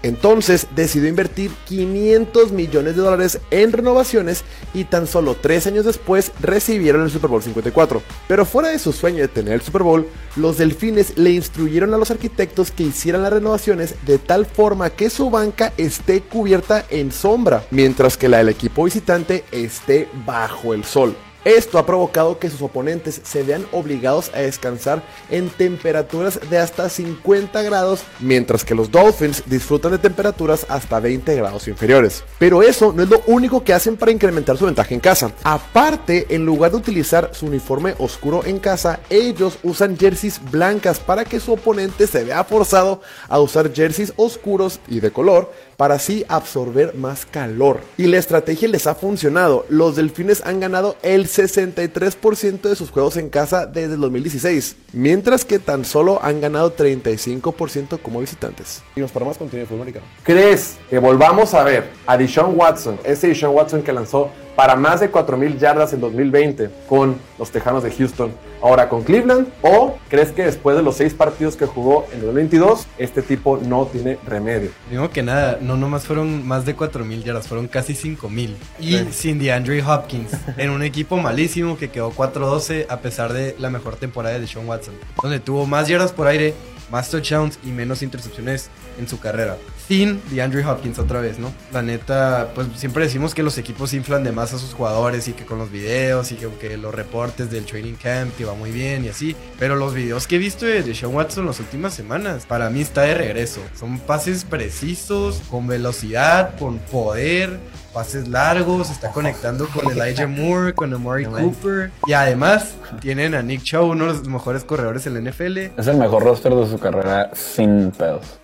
Entonces 0.03 0.67
decidió 0.75 1.09
invertir 1.09 1.51
500 1.67 2.53
millones 2.53 2.97
de 2.97 3.03
dólares 3.03 3.41
en 3.51 3.73
renovaciones 3.73 4.45
y 4.73 4.85
tan 4.85 5.07
solo 5.07 5.37
tres 5.41 5.67
años 5.67 5.85
después 5.85 6.33
recibieron 6.41 7.03
el 7.03 7.11
Super 7.11 7.31
Bowl 7.31 7.43
54. 7.43 8.03
Pero 8.29 8.45
fuera 8.45 8.71
de 8.71 8.79
su 8.79 8.93
sueño 8.93 9.19
de 9.19 9.29
tener 9.29 9.55
el 9.55 9.63
Super 9.63 9.83
Bowl, 9.83 10.07
los 10.37 10.59
delfines 10.59 11.19
le 11.19 11.31
instruyeron 11.31 11.93
a 11.95 11.99
los 11.99 12.11
arquitectos 12.11 12.71
que 12.71 12.85
hicieran 12.85 13.23
las 13.23 13.33
renovaciones 13.33 13.95
de 14.07 14.19
tal 14.19 14.47
forma 14.47 14.91
que 14.91 15.11
su 15.11 15.31
banca 15.31 15.73
esté 15.77 16.23
cubierta 16.23 16.85
en 16.91 17.13
sombra, 17.13 17.65
mientras 17.71 18.17
que 18.17 18.29
la 18.29 18.39
del 18.39 18.49
equipo 18.49 18.85
visitante 18.85 19.45
esté 19.53 20.09
bajo 20.27 20.75
el 20.75 20.85
sol. 20.85 21.15
Esto 21.45 21.79
ha 21.79 21.87
provocado 21.87 22.39
que 22.39 22.51
sus 22.51 22.61
oponentes 22.61 23.21
se 23.25 23.43
vean 23.43 23.67
obligados 23.73 24.31
a 24.35 24.41
descansar 24.41 25.03
en 25.31 25.49
temperaturas 25.49 26.39
de 26.51 26.59
hasta 26.59 26.89
50 26.91 27.63
grados, 27.63 28.03
mientras 28.19 28.65
que 28.65 28.75
los 28.75 28.91
Dolphins 28.91 29.43
disfrutan 29.47 29.93
de 29.93 29.99
temperaturas 29.99 30.67
hasta 30.69 31.01
20 31.01 31.35
grados 31.37 31.67
inferiores. 31.67 32.25
Pero 32.39 32.63
eso 32.63 32.93
no 32.93 33.03
es 33.03 33.09
lo 33.09 33.23
único 33.27 33.65
que 33.65 33.73
hacen 33.73 33.97
para 33.97 34.13
incrementar 34.13 34.59
su 34.59 34.67
ventaja 34.67 34.93
en 34.93 35.01
casa. 35.01 35.33
Aparte, 35.43 36.27
en 36.29 36.45
lugar 36.45 36.73
de 36.73 36.77
utilizar 36.77 37.31
su 37.33 37.47
uniforme 37.47 37.95
oscuro 37.99 38.45
en 38.45 38.59
casa, 38.59 39.01
ellos 39.09 39.59
usan 39.63 39.97
jerseys 39.97 40.41
blancas 40.51 41.01
para 41.01 41.25
que 41.25 41.41
su 41.41 41.55
oponente 41.55 42.07
se 42.07 42.25
vea 42.25 42.45
forzado 42.45 43.01
a 43.29 43.41
usar 43.41 43.73
jerseys 43.73 44.13
oscuros 44.17 44.81
y 44.89 45.01
de 45.01 45.11
color 45.11 45.53
para 45.81 45.95
así 45.95 46.27
absorber 46.29 46.95
más 46.95 47.25
calor. 47.25 47.81
Y 47.97 48.05
la 48.05 48.19
estrategia 48.19 48.69
les 48.69 48.87
ha 48.87 48.95
funcionado. 48.95 49.65
Los 49.71 49.97
delfines 49.97 50.43
han 50.45 50.61
ganado 50.61 50.97
el 51.01 51.27
63% 51.27 52.61
de 52.61 52.77
sus 52.77 52.91
juegos 52.91 53.17
en 53.17 53.31
casa 53.31 53.65
desde 53.65 53.95
el 53.95 54.01
2016, 54.03 54.77
mientras 54.93 55.47
que 55.47 55.59
tan 55.59 55.87
solo 55.87 56.23
han 56.23 56.43
ganado 56.43 56.77
35% 56.77 57.99
como 58.03 58.21
visitantes. 58.21 58.83
Y 58.95 59.01
nos 59.01 59.11
paramos 59.11 59.39
con 59.39 59.49
de 59.49 59.65
fútbol 59.65 59.81
americano. 59.81 60.05
¿Crees 60.23 60.77
que 60.91 60.99
volvamos 60.99 61.55
a 61.55 61.65
ver 61.65 61.89
a 62.07 62.19
Deshaun 62.19 62.59
Watson, 62.59 63.01
ese 63.03 63.29
Deshaun 63.29 63.57
Watson 63.57 63.81
que 63.81 63.95
lanzó 63.95 64.31
para 64.57 64.77
más 64.77 65.01
de 65.01 65.11
4.000 65.11 65.59
yardas 65.59 65.93
en 65.93 66.01
2020 66.01 66.71
con 66.89 67.17
los 67.39 67.51
Tejanos 67.51 67.83
de 67.83 67.91
Houston, 67.91 68.33
ahora 68.63 68.89
con 68.89 69.03
Cleveland? 69.03 69.49
¿O 69.63 69.97
crees 70.09 70.33
que 70.33 70.45
después 70.45 70.77
de 70.77 70.83
los 70.83 70.97
seis 70.97 71.15
partidos 71.15 71.57
que 71.57 71.67
jugó 71.67 72.07
en 72.13 72.21
2022, 72.21 72.87
este 72.99 73.23
tipo 73.23 73.59
no 73.59 73.87
tiene 73.87 74.19
remedio? 74.27 74.71
Digo 74.91 75.11
que 75.11 75.23
nada, 75.23 75.59
no 75.61 75.77
nomás 75.77 76.05
fueron 76.05 76.47
más 76.47 76.65
de 76.65 76.77
4.000 76.77 77.25
yardas, 77.25 77.49
fueron 77.49 77.69
casi 77.69 77.95
5.000. 77.95 78.55
Y 78.79 78.99
sin 79.13 79.39
DeAndre 79.39 79.83
Hopkins, 79.83 80.33
en 80.57 80.71
un 80.71 80.83
equipo 80.83 81.17
malísimo 81.17 81.77
que 81.77 81.91
quedó 81.91 82.13
4-12 82.13 82.87
a 82.89 82.99
pesar 82.99 83.33
de 83.33 83.57
la 83.59 83.71
mejor 83.71 83.97
temporada 83.97 84.39
de 84.39 84.47
Sean 84.47 84.69
Watson, 84.69 84.95
donde 85.23 85.41
tuvo 85.41 85.67
más 85.67 85.89
yardas 85.89 86.13
por 86.13 86.27
aire, 86.27 86.55
más 86.91 87.11
touchdowns 87.11 87.59
y 87.65 87.69
menos 87.69 88.03
intercepciones 88.03 88.71
en 88.99 89.09
su 89.09 89.19
carrera 89.21 89.57
sin 89.91 90.23
DeAndre 90.31 90.65
Hopkins 90.65 91.01
otra 91.01 91.21
vez, 91.21 91.41
¿no? 91.41 91.53
La 91.73 91.83
neta, 91.83 92.53
pues 92.55 92.69
siempre 92.77 93.03
decimos 93.03 93.35
que 93.35 93.43
los 93.43 93.59
equipos 93.59 93.93
inflan 93.93 94.23
de 94.23 94.31
más 94.31 94.55
a 94.55 94.59
sus 94.61 94.73
jugadores 94.73 95.27
y 95.27 95.33
que 95.33 95.45
con 95.45 95.59
los 95.59 95.73
videos 95.73 96.31
y 96.31 96.37
que, 96.37 96.77
los 96.77 96.95
reportes 96.95 97.51
del 97.51 97.67
training 97.67 97.95
camp 97.95 98.33
que 98.37 98.45
va 98.45 98.55
muy 98.55 98.71
bien 98.71 99.05
y 99.05 99.09
así. 99.09 99.35
Pero 99.59 99.75
los 99.75 99.93
videos 99.93 100.29
que 100.29 100.37
he 100.37 100.39
visto 100.39 100.65
de, 100.65 100.85
de 100.85 100.95
Sean 100.95 101.13
Watson 101.13 101.45
las 101.45 101.59
últimas 101.59 101.93
semanas, 101.93 102.47
para 102.47 102.71
mí 102.71 102.83
está 102.83 103.03
de 103.03 103.15
regreso. 103.15 103.61
Son 103.77 103.99
pases 103.99 104.45
precisos, 104.45 105.43
con 105.51 105.67
velocidad, 105.67 106.57
con 106.57 106.79
poder, 106.79 107.59
pases 107.93 108.29
largos, 108.29 108.91
está 108.91 109.11
conectando 109.11 109.69
con 109.69 109.91
Elijah 109.91 110.27
Moore, 110.27 110.75
con 110.75 110.93
Amari 110.93 111.25
Cooper. 111.25 111.91
Y 112.07 112.13
además 112.13 112.75
tienen 113.01 113.35
a 113.35 113.43
Nick 113.43 113.63
Chow, 113.63 113.91
uno 113.91 114.07
de 114.07 114.13
los 114.15 114.29
mejores 114.29 114.65
corredores 114.65 115.07
en 115.07 115.15
la 115.15 115.31
NFL. 115.31 115.59
Es 115.79 115.87
el 115.87 115.97
mejor 115.97 116.23
roster 116.25 116.55
de 116.55 116.69
su 116.69 116.79
carrera 116.79 117.31
sin 117.35 117.91
pedos 117.91 118.41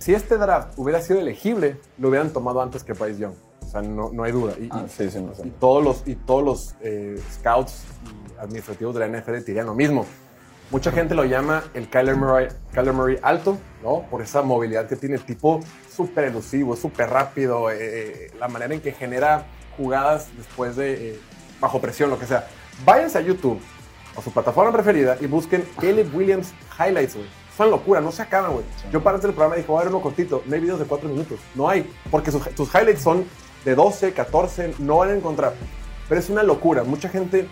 si 0.00 0.14
este 0.14 0.38
draft 0.38 0.72
hubiera 0.76 1.00
sido 1.00 1.20
elegible, 1.20 1.78
lo 1.98 2.08
hubieran 2.08 2.30
tomado 2.30 2.62
antes 2.62 2.82
que 2.82 2.94
Bryce 2.94 3.20
Young. 3.20 3.34
O 3.62 3.68
sea, 3.68 3.82
no, 3.82 4.10
no 4.10 4.24
hay 4.24 4.32
duda. 4.32 4.54
Y, 4.58 4.68
ah, 4.72 4.86
sí, 4.88 5.10
sí, 5.10 5.22
todos 5.60 5.84
los, 5.84 6.02
y 6.08 6.16
todos 6.16 6.42
los 6.42 6.74
eh, 6.80 7.22
scouts 7.30 7.84
y 8.06 8.40
administrativos 8.40 8.94
de 8.94 9.06
la 9.06 9.20
NFL 9.20 9.44
dirían 9.44 9.66
lo 9.66 9.74
mismo. 9.74 10.06
Mucha 10.70 10.92
gente 10.92 11.16
lo 11.16 11.24
llama 11.24 11.64
el 11.74 11.88
Kyler 11.88 12.14
Murray, 12.14 12.48
Kyler 12.72 12.92
Murray 12.92 13.18
alto, 13.22 13.58
¿no? 13.82 14.02
Por 14.08 14.22
esa 14.22 14.42
movilidad 14.42 14.88
que 14.88 14.94
tiene 14.94 15.16
el 15.16 15.24
tipo 15.24 15.60
súper 15.92 16.26
elusivo, 16.26 16.76
súper 16.76 17.10
rápido, 17.10 17.70
eh, 17.72 18.30
la 18.38 18.46
manera 18.46 18.72
en 18.72 18.80
que 18.80 18.92
genera 18.92 19.46
jugadas 19.76 20.28
después 20.36 20.76
de 20.76 21.10
eh, 21.10 21.20
bajo 21.60 21.80
presión, 21.80 22.08
lo 22.08 22.18
que 22.18 22.26
sea. 22.26 22.46
Váyanse 22.84 23.18
a 23.18 23.20
YouTube 23.20 23.60
o 24.14 24.22
su 24.22 24.30
plataforma 24.32 24.72
preferida 24.72 25.16
y 25.20 25.26
busquen 25.26 25.64
Caleb 25.80 26.14
Williams 26.14 26.52
Highlights, 26.78 27.16
güey. 27.16 27.26
Una 27.58 27.68
locura, 27.68 28.00
no 28.00 28.10
se 28.10 28.22
acaban, 28.22 28.52
güey. 28.52 28.64
Yo 28.90 29.02
para 29.02 29.18
del 29.18 29.32
programa 29.32 29.56
dije, 29.56 29.68
voy 29.68 29.80
a 29.80 29.84
ver 29.84 29.92
uno 29.92 30.00
cortito. 30.00 30.42
No 30.46 30.54
hay 30.54 30.62
videos 30.62 30.78
de 30.78 30.86
4 30.86 31.06
minutos. 31.10 31.38
No 31.54 31.68
hay. 31.68 31.92
Porque 32.10 32.30
sus, 32.30 32.42
sus 32.56 32.74
highlights 32.74 33.02
son 33.02 33.26
de 33.66 33.74
12, 33.74 34.14
14, 34.14 34.76
no 34.78 34.96
van 34.96 35.10
a 35.10 35.14
encontrar. 35.14 35.52
Pero 36.08 36.18
es 36.18 36.30
una 36.30 36.42
locura. 36.42 36.84
Mucha 36.84 37.10
gente, 37.10 37.48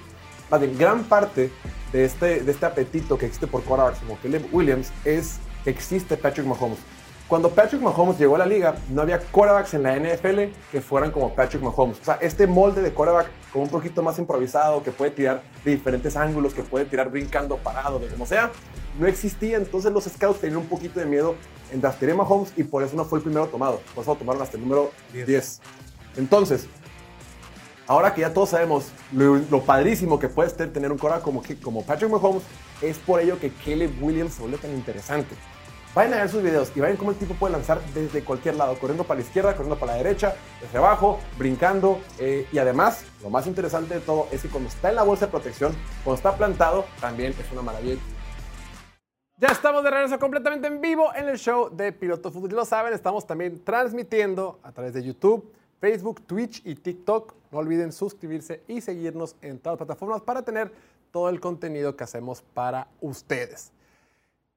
más 0.50 0.60
bien, 0.60 0.76
gran 0.78 1.04
parte 1.04 1.50
de 1.92 2.04
este, 2.04 2.40
de 2.40 2.52
este 2.52 2.66
apetito 2.66 3.18
que 3.18 3.26
existe 3.26 3.46
por 3.46 3.62
quarterbacks 3.62 4.00
como 4.00 4.18
Caleb 4.18 4.46
Williams 4.52 4.92
es 5.04 5.38
que 5.64 5.70
existe 5.70 6.16
Patrick 6.16 6.46
Mahomes. 6.46 6.78
Cuando 7.28 7.50
Patrick 7.50 7.82
Mahomes 7.82 8.18
llegó 8.18 8.36
a 8.36 8.38
la 8.38 8.46
liga, 8.46 8.76
no 8.88 9.02
había 9.02 9.20
quarterbacks 9.20 9.74
en 9.74 9.82
la 9.82 9.96
NFL 9.96 10.44
que 10.72 10.80
fueran 10.80 11.10
como 11.10 11.34
Patrick 11.34 11.62
Mahomes. 11.62 12.00
O 12.00 12.04
sea, 12.04 12.14
este 12.22 12.46
molde 12.46 12.80
de 12.80 12.90
quarterback 12.92 13.28
como 13.52 13.64
un 13.64 13.70
poquito 13.70 14.02
más 14.02 14.18
improvisado, 14.18 14.82
que 14.82 14.92
puede 14.92 15.10
tirar 15.10 15.42
de 15.62 15.72
diferentes 15.72 16.16
ángulos, 16.16 16.54
que 16.54 16.62
puede 16.62 16.86
tirar 16.86 17.10
brincando, 17.10 17.58
parado, 17.58 17.98
de 17.98 18.08
como 18.08 18.24
sea, 18.24 18.50
no 18.98 19.06
existía. 19.06 19.58
Entonces 19.58 19.92
los 19.92 20.04
scouts 20.04 20.40
tenían 20.40 20.60
un 20.60 20.68
poquito 20.68 21.00
de 21.00 21.06
miedo 21.06 21.34
en 21.70 21.82
draftear 21.82 22.12
a 22.12 22.14
Mahomes 22.16 22.52
y 22.56 22.62
por 22.62 22.82
eso 22.82 22.96
no 22.96 23.04
fue 23.04 23.18
el 23.18 23.24
primero 23.24 23.46
tomado. 23.48 23.82
Por 23.94 24.02
eso 24.02 24.14
lo 24.14 24.18
tomaron 24.18 24.40
hasta 24.40 24.56
el 24.56 24.62
número 24.62 24.90
10. 25.12 25.60
Entonces, 26.16 26.66
ahora 27.88 28.14
que 28.14 28.20
ya 28.20 28.32
todos 28.32 28.50
sabemos 28.50 28.92
lo, 29.12 29.62
padrísimo 29.62 30.18
que 30.18 30.28
puede 30.28 30.50
ser 30.50 30.72
tener 30.72 30.92
un 30.92 30.98
quarterback 30.98 31.24
como, 31.24 31.42
como 31.62 31.82
Patrick 31.82 32.10
Mahomes, 32.10 32.44
es 32.80 32.98
por 32.98 33.20
ello 33.20 33.40
que 33.40 33.50
Caleb 33.50 33.90
Williams 34.00 34.34
se 34.34 34.42
vuelve 34.42 34.58
tan 34.58 34.72
interesante. 34.72 35.34
Vayan 35.94 36.14
a 36.14 36.16
ver 36.18 36.28
sus 36.28 36.42
videos 36.42 36.70
y 36.76 36.80
vayan 36.80 36.96
cómo 36.96 37.10
el 37.10 37.16
tipo 37.16 37.34
puede 37.34 37.52
lanzar 37.54 37.80
desde 37.94 38.22
cualquier 38.22 38.54
lado, 38.56 38.78
corriendo 38.78 39.04
para 39.04 39.18
la 39.18 39.26
izquierda, 39.26 39.52
corriendo 39.54 39.78
para 39.80 39.92
la 39.92 39.98
derecha, 39.98 40.36
desde 40.60 40.78
abajo, 40.78 41.18
brincando. 41.38 41.98
Eh, 42.18 42.46
y 42.52 42.58
además, 42.58 43.04
lo 43.22 43.30
más 43.30 43.46
interesante 43.46 43.94
de 43.94 44.00
todo 44.00 44.28
es 44.30 44.42
que 44.42 44.48
cuando 44.48 44.68
está 44.68 44.90
en 44.90 44.96
la 44.96 45.02
bolsa 45.02 45.26
de 45.26 45.32
protección, 45.32 45.74
cuando 46.04 46.18
está 46.18 46.36
plantado, 46.36 46.84
también 47.00 47.32
es 47.32 47.50
una 47.50 47.62
maravilla. 47.62 48.00
Ya 49.38 49.48
estamos 49.48 49.82
de 49.82 49.90
regreso 49.90 50.18
completamente 50.18 50.66
en 50.66 50.80
vivo 50.80 51.12
en 51.14 51.28
el 51.28 51.38
show 51.38 51.70
de 51.74 51.92
Piloto 51.92 52.30
Fútbol. 52.30 52.50
Lo 52.50 52.64
saben, 52.64 52.92
estamos 52.92 53.26
también 53.26 53.64
transmitiendo 53.64 54.60
a 54.62 54.72
través 54.72 54.92
de 54.92 55.02
YouTube, 55.02 55.50
Facebook, 55.80 56.22
Twitch 56.26 56.62
y 56.64 56.74
TikTok. 56.74 57.34
No 57.50 57.58
olviden 57.58 57.92
suscribirse 57.92 58.62
y 58.68 58.80
seguirnos 58.80 59.36
en 59.42 59.58
todas 59.58 59.78
las 59.78 59.86
plataformas 59.86 60.22
para 60.22 60.42
tener 60.42 60.72
todo 61.10 61.28
el 61.28 61.40
contenido 61.40 61.96
que 61.96 62.04
hacemos 62.04 62.42
para 62.42 62.88
ustedes. 63.00 63.72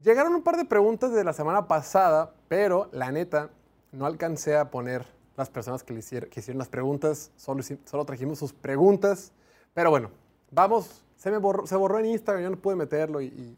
Llegaron 0.01 0.33
un 0.33 0.43
par 0.43 0.57
de 0.57 0.65
preguntas 0.65 1.13
de 1.13 1.23
la 1.23 1.33
semana 1.33 1.67
pasada, 1.67 2.33
pero 2.47 2.89
la 2.91 3.11
neta, 3.11 3.49
no 3.91 4.05
alcancé 4.05 4.57
a 4.57 4.71
poner 4.71 5.05
las 5.37 5.49
personas 5.49 5.83
que, 5.83 5.93
le 5.93 5.99
hicieron, 5.99 6.57
las 6.57 6.69
preguntas, 6.69 7.31
solo, 7.35 7.63
solo 7.85 8.05
trajimos 8.05 8.39
sus 8.39 8.53
preguntas. 8.53 9.31
Pero 9.73 9.89
bueno, 9.89 10.09
vamos, 10.49 11.03
se 11.17 11.31
me 11.31 11.37
borró, 11.37 11.67
se 11.67 11.75
borró 11.75 11.99
en 11.99 12.07
Instagram, 12.07 12.43
yo 12.43 12.49
no 12.49 12.57
pude 12.57 12.75
meterlo 12.75 13.21
y 13.21 13.57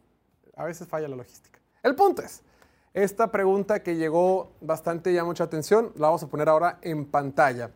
a 0.55 0.66
veces 0.66 0.88
falla 0.88 1.07
la 1.07 1.16
logística. 1.16 1.59
El 1.82 1.95
punto 1.95 2.22
es, 2.22 2.41
esta 2.94 3.32
pregunta 3.32 3.82
que 3.82 3.96
llegó 3.96 4.52
bastante 4.62 5.14
ya 5.14 5.24
mucha 5.24 5.46
atención, 5.46 5.91
la 5.96 6.08
vamos 6.08 6.22
a 6.22 6.28
poner 6.28 6.48
ahora 6.48 6.78
en 6.84 7.06
pantalla. 7.06 7.72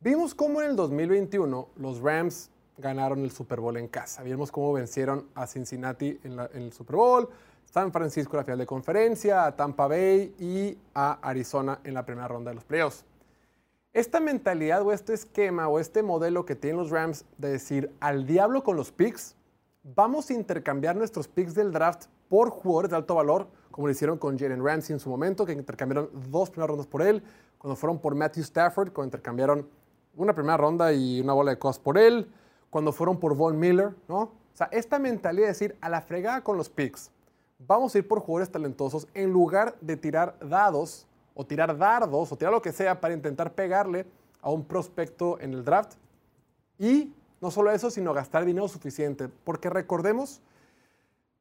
Vimos 0.00 0.34
cómo 0.34 0.60
en 0.60 0.70
el 0.70 0.76
2021 0.76 1.68
los 1.76 2.00
Rams 2.00 2.50
ganaron 2.76 3.22
el 3.22 3.30
Super 3.30 3.60
Bowl 3.60 3.76
en 3.76 3.86
casa. 3.86 4.22
Vimos 4.24 4.50
cómo 4.50 4.72
vencieron 4.72 5.28
a 5.36 5.46
Cincinnati 5.46 6.18
en, 6.24 6.38
el 6.54 6.72
Super 6.72 6.96
Bowl, 6.96 7.28
San 7.64 7.92
Francisco 7.92 8.32
en 8.32 8.38
la 8.38 8.44
final 8.44 8.58
de 8.58 8.66
conferencia, 8.66 9.44
a 9.44 9.54
Tampa 9.54 9.86
Bay 9.86 10.34
y 10.38 10.76
a 10.94 11.12
Arizona 11.22 11.78
en 11.84 11.94
la 11.94 12.04
primera 12.04 12.26
ronda 12.26 12.50
de 12.50 12.56
los 12.56 12.64
playoffs. 12.64 13.04
Esta 13.92 14.18
mentalidad 14.18 14.82
o 14.82 14.92
este 14.92 15.14
esquema 15.14 15.68
o 15.68 15.78
este 15.78 16.02
modelo 16.02 16.44
que 16.44 16.56
tienen 16.56 16.78
los 16.78 16.90
Rams 16.90 17.24
de 17.38 17.50
decir 17.50 17.92
al 18.00 18.26
diablo 18.26 18.64
con 18.64 18.76
los 18.76 18.90
picks, 18.90 19.36
vamos 19.84 20.30
a 20.30 20.34
intercambiar 20.34 20.96
nuestros 20.96 21.28
picks 21.28 21.54
del 21.54 21.70
draft 21.70 22.06
por 22.28 22.50
jugadores 22.50 22.90
de 22.90 22.96
alto 22.96 23.14
valor, 23.14 23.48
como 23.80 23.88
lo 23.88 23.92
hicieron 23.92 24.18
con 24.18 24.38
Jalen 24.38 24.62
Ramsey 24.62 24.92
en 24.92 25.00
su 25.00 25.08
momento, 25.08 25.46
que 25.46 25.52
intercambiaron 25.52 26.10
dos 26.30 26.50
primeras 26.50 26.68
rondas 26.68 26.86
por 26.86 27.00
él, 27.00 27.22
cuando 27.56 27.76
fueron 27.76 27.98
por 27.98 28.14
Matthew 28.14 28.42
Stafford, 28.42 28.92
cuando 28.92 29.06
intercambiaron 29.06 29.66
una 30.16 30.34
primera 30.34 30.58
ronda 30.58 30.92
y 30.92 31.18
una 31.22 31.32
bola 31.32 31.52
de 31.52 31.58
cosas 31.58 31.78
por 31.78 31.96
él, 31.96 32.30
cuando 32.68 32.92
fueron 32.92 33.18
por 33.18 33.34
Von 33.34 33.58
Miller, 33.58 33.94
¿no? 34.06 34.18
O 34.18 34.32
sea, 34.52 34.68
esta 34.70 34.98
mentalidad 34.98 35.44
de 35.44 35.52
decir 35.52 35.76
a 35.80 35.88
la 35.88 36.02
fregada 36.02 36.42
con 36.42 36.58
los 36.58 36.68
picks, 36.68 37.10
vamos 37.66 37.94
a 37.94 37.98
ir 37.98 38.06
por 38.06 38.20
jugadores 38.20 38.52
talentosos 38.52 39.08
en 39.14 39.32
lugar 39.32 39.74
de 39.80 39.96
tirar 39.96 40.36
dados 40.46 41.06
o 41.34 41.46
tirar 41.46 41.78
dardos 41.78 42.30
o 42.30 42.36
tirar 42.36 42.52
lo 42.52 42.60
que 42.60 42.72
sea 42.72 43.00
para 43.00 43.14
intentar 43.14 43.54
pegarle 43.54 44.04
a 44.42 44.50
un 44.50 44.62
prospecto 44.62 45.40
en 45.40 45.54
el 45.54 45.64
draft. 45.64 45.94
Y 46.78 47.14
no 47.40 47.50
solo 47.50 47.70
eso, 47.70 47.90
sino 47.90 48.12
gastar 48.12 48.44
dinero 48.44 48.68
suficiente. 48.68 49.30
Porque 49.42 49.70
recordemos, 49.70 50.42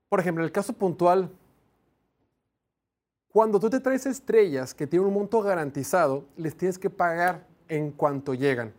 por 0.07 0.21
ejemplo, 0.21 0.45
el 0.45 0.53
caso 0.53 0.71
puntual, 0.71 1.29
cuando 3.31 3.59
tú 3.59 3.69
te 3.69 3.79
traes 3.79 4.05
estrellas 4.05 4.73
que 4.73 4.87
tienen 4.87 5.07
un 5.07 5.13
monto 5.13 5.41
garantizado, 5.41 6.25
les 6.35 6.55
tienes 6.55 6.79
que 6.79 6.89
pagar 6.89 7.45
en 7.67 7.91
cuanto 7.91 8.33
llegan. 8.33 8.73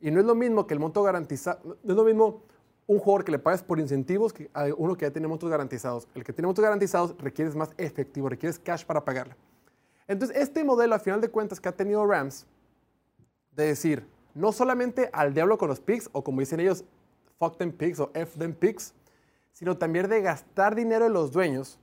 Y 0.00 0.10
no 0.10 0.20
es 0.20 0.26
lo 0.26 0.34
mismo 0.34 0.66
que 0.66 0.74
el 0.74 0.80
monto 0.80 1.02
garantizado, 1.02 1.76
no 1.82 1.92
es 1.92 1.96
lo 1.96 2.04
mismo 2.04 2.42
un 2.86 2.98
jugador 2.98 3.24
que 3.24 3.32
le 3.32 3.38
pagues 3.38 3.62
por 3.62 3.78
incentivos 3.78 4.32
que 4.32 4.48
uno 4.76 4.96
que 4.96 5.06
ya 5.06 5.10
tiene 5.10 5.28
montos 5.28 5.50
garantizados. 5.50 6.08
El 6.14 6.24
que 6.24 6.32
tiene 6.32 6.46
montos 6.46 6.62
garantizados 6.62 7.16
requieres 7.18 7.54
más 7.54 7.70
efectivo, 7.76 8.28
requieres 8.28 8.58
cash 8.58 8.84
para 8.84 9.04
pagarle. 9.04 9.36
Entonces, 10.08 10.36
este 10.36 10.62
modelo, 10.62 10.94
a 10.94 10.98
final 10.98 11.20
de 11.20 11.28
cuentas, 11.28 11.60
que 11.60 11.68
ha 11.68 11.72
tenido 11.72 12.06
Rams, 12.06 12.46
de 13.52 13.66
decir, 13.66 14.06
no 14.34 14.52
solamente 14.52 15.10
al 15.12 15.34
diablo 15.34 15.58
con 15.58 15.68
los 15.68 15.80
picks, 15.80 16.08
o 16.12 16.22
como 16.22 16.40
dicen 16.40 16.60
ellos, 16.60 16.84
fuck 17.38 17.58
them 17.58 17.72
picks 17.72 17.98
o 17.98 18.10
F 18.14 18.38
them 18.38 18.54
picks, 18.54 18.94
sino 19.52 19.76
también 19.76 20.08
de 20.08 20.20
gastar 20.22 20.74
dinero 20.74 21.04
de 21.06 21.10
los 21.10 21.32
dueños, 21.32 21.80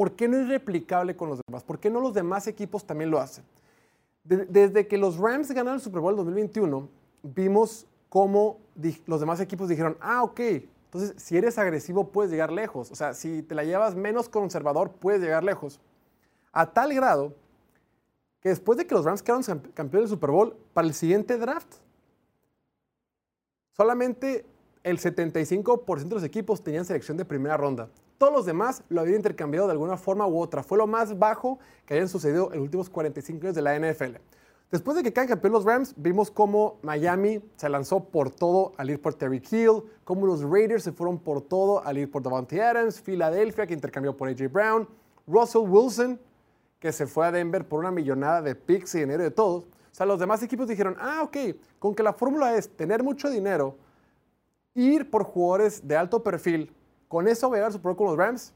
¿por 0.00 0.12
qué 0.12 0.28
no 0.28 0.38
es 0.38 0.48
replicable 0.48 1.14
con 1.14 1.28
los 1.28 1.42
demás? 1.46 1.62
¿Por 1.62 1.78
qué 1.78 1.90
no 1.90 2.00
los 2.00 2.14
demás 2.14 2.46
equipos 2.46 2.86
también 2.86 3.10
lo 3.10 3.20
hacen? 3.20 3.44
desde 4.24 4.88
que 4.88 4.96
los 4.96 5.18
Rams 5.18 5.50
ganaron 5.50 5.74
el 5.74 5.82
Super 5.82 6.00
Bowl 6.00 6.16
2021, 6.16 6.88
vimos 7.22 7.86
cómo 8.08 8.56
los 9.04 9.20
demás 9.20 9.40
equipos 9.40 9.68
dijeron, 9.68 9.98
ah, 10.00 10.22
ok, 10.22 10.40
entonces 10.40 11.12
si 11.18 11.36
eres 11.36 11.58
agresivo 11.58 12.08
puedes 12.08 12.32
llegar 12.32 12.50
lejos. 12.50 12.90
O 12.90 12.94
sea, 12.94 13.12
si 13.12 13.42
te 13.42 13.54
la 13.54 13.62
llevas 13.62 13.94
menos 13.94 14.30
conservador 14.30 14.90
puedes 14.90 15.20
llegar 15.20 15.44
lejos. 15.44 15.82
A 16.50 16.72
tal 16.72 16.94
grado 16.94 17.34
que 18.40 18.48
después 18.48 18.78
de 18.78 18.86
que 18.86 18.94
los 18.94 19.04
Rams 19.04 19.22
quedaron 19.22 19.42
campeones 19.74 20.08
del 20.08 20.16
Super 20.16 20.30
Bowl, 20.30 20.56
para 20.72 20.88
el 20.88 20.94
siguiente 20.94 21.36
draft, 21.36 21.74
solamente 23.76 24.46
el 24.82 24.98
75% 24.98 26.08
de 26.08 26.14
los 26.14 26.24
equipos 26.24 26.62
tenían 26.62 26.86
selección 26.86 27.18
de 27.18 27.26
primera 27.26 27.58
ronda. 27.58 27.90
Todos 28.20 28.34
los 28.34 28.44
demás 28.44 28.82
lo 28.90 29.00
habían 29.00 29.16
intercambiado 29.16 29.66
de 29.66 29.72
alguna 29.72 29.96
forma 29.96 30.26
u 30.26 30.38
otra. 30.38 30.62
Fue 30.62 30.76
lo 30.76 30.86
más 30.86 31.18
bajo 31.18 31.58
que 31.86 31.94
habían 31.94 32.10
sucedido 32.10 32.52
en 32.52 32.58
los 32.58 32.64
últimos 32.64 32.90
45 32.90 33.40
años 33.44 33.54
de 33.54 33.62
la 33.62 33.78
NFL. 33.78 34.16
Después 34.70 34.94
de 34.94 35.02
que 35.02 35.10
caen 35.10 35.26
campeón 35.26 35.54
los 35.54 35.64
Rams, 35.64 35.94
vimos 35.96 36.30
cómo 36.30 36.76
Miami 36.82 37.42
se 37.56 37.70
lanzó 37.70 38.04
por 38.04 38.28
todo 38.28 38.74
al 38.76 38.90
ir 38.90 39.00
por 39.00 39.14
Terry 39.14 39.42
Hill, 39.50 39.84
cómo 40.04 40.26
los 40.26 40.42
Raiders 40.42 40.82
se 40.82 40.92
fueron 40.92 41.18
por 41.18 41.40
todo 41.40 41.82
al 41.82 41.96
ir 41.96 42.10
por 42.10 42.22
Davante 42.22 42.62
Adams, 42.62 43.00
Filadelfia 43.00 43.66
que 43.66 43.72
intercambió 43.72 44.14
por 44.14 44.28
AJ 44.28 44.52
Brown, 44.52 44.86
Russell 45.26 45.62
Wilson 45.66 46.20
que 46.78 46.92
se 46.92 47.06
fue 47.06 47.26
a 47.26 47.32
Denver 47.32 47.66
por 47.66 47.80
una 47.80 47.90
millonada 47.90 48.42
de 48.42 48.54
picks 48.54 48.96
y 48.96 48.98
dinero 48.98 49.22
de 49.22 49.30
todos. 49.30 49.64
O 49.64 49.92
sea, 49.92 50.04
los 50.04 50.20
demás 50.20 50.42
equipos 50.42 50.68
dijeron, 50.68 50.94
ah, 51.00 51.22
ok, 51.22 51.38
con 51.78 51.94
que 51.94 52.02
la 52.02 52.12
fórmula 52.12 52.54
es 52.54 52.68
tener 52.68 53.02
mucho 53.02 53.30
dinero, 53.30 53.78
ir 54.74 55.08
por 55.08 55.24
jugadores 55.24 55.88
de 55.88 55.96
alto 55.96 56.22
perfil, 56.22 56.70
con 57.10 57.26
eso 57.26 57.48
voy 57.48 57.58
a 57.58 57.68
su 57.72 57.82
con 57.82 58.06
los 58.06 58.16
Rams. 58.16 58.52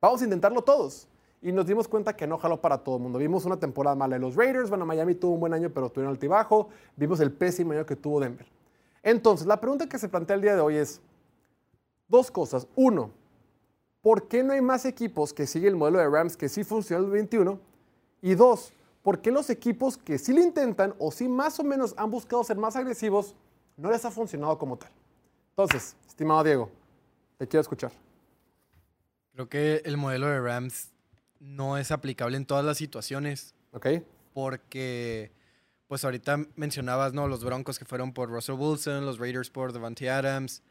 Vamos 0.00 0.22
a 0.22 0.24
intentarlo 0.24 0.62
todos 0.62 1.06
y 1.42 1.52
nos 1.52 1.66
dimos 1.66 1.86
cuenta 1.86 2.16
que 2.16 2.26
no 2.26 2.38
jaló 2.38 2.58
para 2.58 2.78
todo 2.78 2.96
el 2.96 3.02
mundo. 3.02 3.18
Vimos 3.18 3.44
una 3.44 3.58
temporada 3.58 3.94
mala 3.94 4.16
de 4.16 4.20
los 4.20 4.34
Raiders, 4.34 4.70
bueno, 4.70 4.86
Miami 4.86 5.14
tuvo 5.14 5.34
un 5.34 5.40
buen 5.40 5.52
año, 5.52 5.68
pero 5.68 5.90
tuvieron 5.90 6.14
altibajo. 6.14 6.70
Vimos 6.96 7.20
el 7.20 7.30
pésimo 7.30 7.72
año 7.72 7.84
que 7.84 7.96
tuvo 7.96 8.18
Denver. 8.18 8.46
Entonces, 9.02 9.46
la 9.46 9.60
pregunta 9.60 9.86
que 9.86 9.98
se 9.98 10.08
plantea 10.08 10.36
el 10.36 10.40
día 10.40 10.54
de 10.54 10.62
hoy 10.62 10.76
es 10.76 11.02
dos 12.08 12.30
cosas. 12.30 12.66
Uno, 12.76 13.10
¿por 14.00 14.26
qué 14.26 14.42
no 14.42 14.54
hay 14.54 14.62
más 14.62 14.86
equipos 14.86 15.34
que 15.34 15.46
siguen 15.46 15.74
el 15.74 15.76
modelo 15.76 15.98
de 15.98 16.08
Rams 16.08 16.38
que 16.38 16.48
sí 16.48 16.64
funcionó 16.64 17.04
el 17.04 17.10
21? 17.10 17.60
Y 18.22 18.34
dos, 18.36 18.72
¿por 19.02 19.18
qué 19.18 19.30
los 19.30 19.50
equipos 19.50 19.98
que 19.98 20.16
sí 20.16 20.32
lo 20.32 20.40
intentan 20.40 20.94
o 20.98 21.12
sí 21.12 21.28
más 21.28 21.60
o 21.60 21.62
menos 21.62 21.92
han 21.98 22.10
buscado 22.10 22.42
ser 22.42 22.56
más 22.56 22.74
agresivos 22.74 23.34
no 23.76 23.90
les 23.90 24.02
ha 24.06 24.10
funcionado 24.10 24.56
como 24.56 24.78
tal? 24.78 24.90
Entonces, 25.50 25.94
estimado 26.08 26.42
Diego, 26.42 26.70
te 27.38 27.46
quiero 27.48 27.60
escuchar. 27.62 27.92
Creo 29.32 29.48
que 29.48 29.82
el 29.84 29.96
modelo 29.96 30.26
de 30.28 30.40
Rams 30.40 30.90
no 31.40 31.76
es 31.76 31.90
aplicable 31.90 32.36
en 32.36 32.46
todas 32.46 32.64
las 32.64 32.78
situaciones. 32.78 33.54
Ok. 33.72 33.86
Porque, 34.32 35.32
pues 35.88 36.04
ahorita 36.04 36.38
mencionabas, 36.56 37.12
¿no? 37.12 37.26
Los 37.28 37.44
Broncos 37.44 37.78
que 37.78 37.84
fueron 37.84 38.12
por 38.12 38.28
Russell 38.30 38.54
Wilson, 38.56 39.04
los 39.04 39.18
Raiders 39.18 39.50
por 39.50 39.72
Devante 39.72 40.10
Adams. 40.10 40.62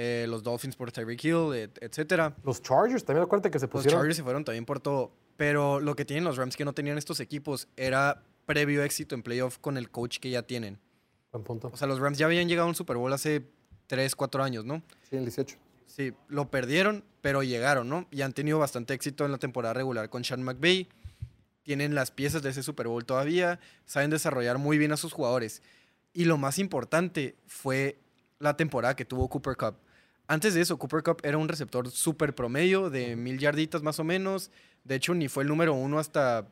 eh, 0.00 0.26
los 0.28 0.44
Dolphins 0.44 0.76
por 0.76 0.92
Tyreek 0.92 1.24
Hill, 1.24 1.52
et- 1.54 1.76
etcétera. 1.82 2.32
Los 2.44 2.62
Chargers, 2.62 3.04
también 3.04 3.24
acuérdate 3.24 3.50
que 3.50 3.58
se 3.58 3.66
Los 3.66 3.72
pusieron. 3.72 3.98
Chargers 3.98 4.16
se 4.16 4.22
fueron 4.22 4.44
también 4.44 4.64
por 4.64 4.78
todo. 4.78 5.10
Pero 5.36 5.80
lo 5.80 5.96
que 5.96 6.04
tienen 6.04 6.22
los 6.22 6.36
Rams 6.36 6.56
que 6.56 6.64
no 6.64 6.72
tenían 6.72 6.98
estos 6.98 7.18
equipos 7.18 7.66
era 7.76 8.22
previo 8.46 8.84
éxito 8.84 9.16
en 9.16 9.24
playoff 9.24 9.58
con 9.58 9.76
el 9.76 9.90
coach 9.90 10.18
que 10.20 10.30
ya 10.30 10.42
tienen. 10.44 10.78
Buen 11.32 11.42
punto. 11.42 11.70
O 11.72 11.76
sea, 11.76 11.88
los 11.88 11.98
Rams 11.98 12.16
ya 12.16 12.26
habían 12.26 12.46
llegado 12.48 12.66
a 12.66 12.68
un 12.68 12.76
Super 12.76 12.96
Bowl 12.96 13.12
hace 13.12 13.42
3, 13.88 14.14
4 14.14 14.44
años, 14.44 14.64
¿no? 14.64 14.82
Sí, 15.10 15.16
el 15.16 15.24
18. 15.24 15.56
Sí, 15.98 16.14
lo 16.28 16.48
perdieron, 16.48 17.02
pero 17.22 17.42
llegaron, 17.42 17.88
¿no? 17.88 18.06
Y 18.12 18.22
han 18.22 18.32
tenido 18.32 18.60
bastante 18.60 18.94
éxito 18.94 19.24
en 19.26 19.32
la 19.32 19.38
temporada 19.38 19.74
regular 19.74 20.08
con 20.08 20.22
Sean 20.22 20.44
McVay. 20.44 20.88
Tienen 21.64 21.94
las 21.96 22.12
piezas 22.12 22.40
de 22.42 22.50
ese 22.50 22.62
Super 22.62 22.86
Bowl 22.86 23.04
todavía. 23.04 23.58
Saben 23.84 24.08
desarrollar 24.08 24.58
muy 24.58 24.78
bien 24.78 24.92
a 24.92 24.96
sus 24.96 25.12
jugadores. 25.12 25.60
Y 26.12 26.24
lo 26.26 26.38
más 26.38 26.60
importante 26.60 27.36
fue 27.46 27.98
la 28.38 28.56
temporada 28.56 28.94
que 28.94 29.04
tuvo 29.04 29.28
Cooper 29.28 29.56
Cup. 29.56 29.74
Antes 30.28 30.54
de 30.54 30.60
eso, 30.60 30.78
Cooper 30.78 31.02
Cup 31.02 31.18
era 31.24 31.36
un 31.36 31.48
receptor 31.48 31.90
súper 31.90 32.32
promedio 32.34 32.90
de 32.90 33.16
mil 33.16 33.38
yarditas 33.38 33.82
más 33.82 33.98
o 33.98 34.04
menos. 34.04 34.52
De 34.84 34.94
hecho, 34.94 35.14
ni 35.14 35.26
fue 35.26 35.42
el 35.42 35.48
número 35.48 35.74
uno 35.74 35.98
hasta 35.98 36.46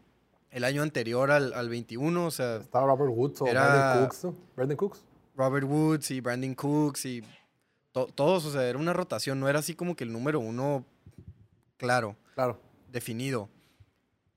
el 0.51 0.65
año 0.65 0.83
anterior 0.83 1.31
al, 1.31 1.53
al 1.55 1.69
21. 1.69 2.27
O 2.27 2.31
sea, 2.33 2.57
Estaba 2.57 2.87
Robert 2.87 3.13
Woods 3.15 3.43
o 3.43 3.47
Era- 3.47 3.65
Brandon 3.69 4.03
Cooks. 4.09 4.25
¿no? 4.25 4.35
Brandon 4.57 4.77
Cooks. 4.77 5.05
Robert 5.37 5.67
Woods 5.69 6.11
y 6.11 6.21
Brandon 6.21 6.55
Cooks 6.55 7.07
y 7.07 7.23
to- 7.97 8.13
todos, 8.15 8.45
o 8.45 8.53
sea, 8.53 8.63
era 8.69 8.79
una 8.79 8.93
rotación, 8.93 9.41
no 9.41 9.49
era 9.49 9.61
así 9.61 9.75
como 9.75 9.97
que 9.97 10.05
el 10.05 10.13
número 10.13 10.39
uno 10.39 10.85
claro, 11.79 12.15
Claro. 12.35 12.61
definido. 12.93 13.49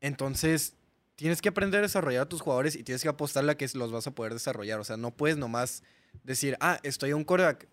Entonces, 0.01 0.75
tienes 1.15 1.41
que 1.41 1.49
aprender 1.49 1.79
a 1.79 1.81
desarrollar 1.83 2.21
a 2.23 2.29
tus 2.29 2.41
jugadores 2.41 2.75
y 2.75 2.83
tienes 2.83 3.01
que 3.03 3.09
apostarle 3.09 3.51
a 3.51 3.57
que 3.57 3.67
los 3.73 3.91
vas 3.91 4.07
a 4.07 4.11
poder 4.11 4.33
desarrollar. 4.33 4.79
O 4.79 4.83
sea, 4.83 4.95
no 4.97 5.11
puedes 5.11 5.37
nomás 5.37 5.83
decir, 6.23 6.55
ah, 6.61 6.79
estoy 6.83 7.11
a 7.11 7.15
un 7.17 7.25
quarterback, 7.25 7.67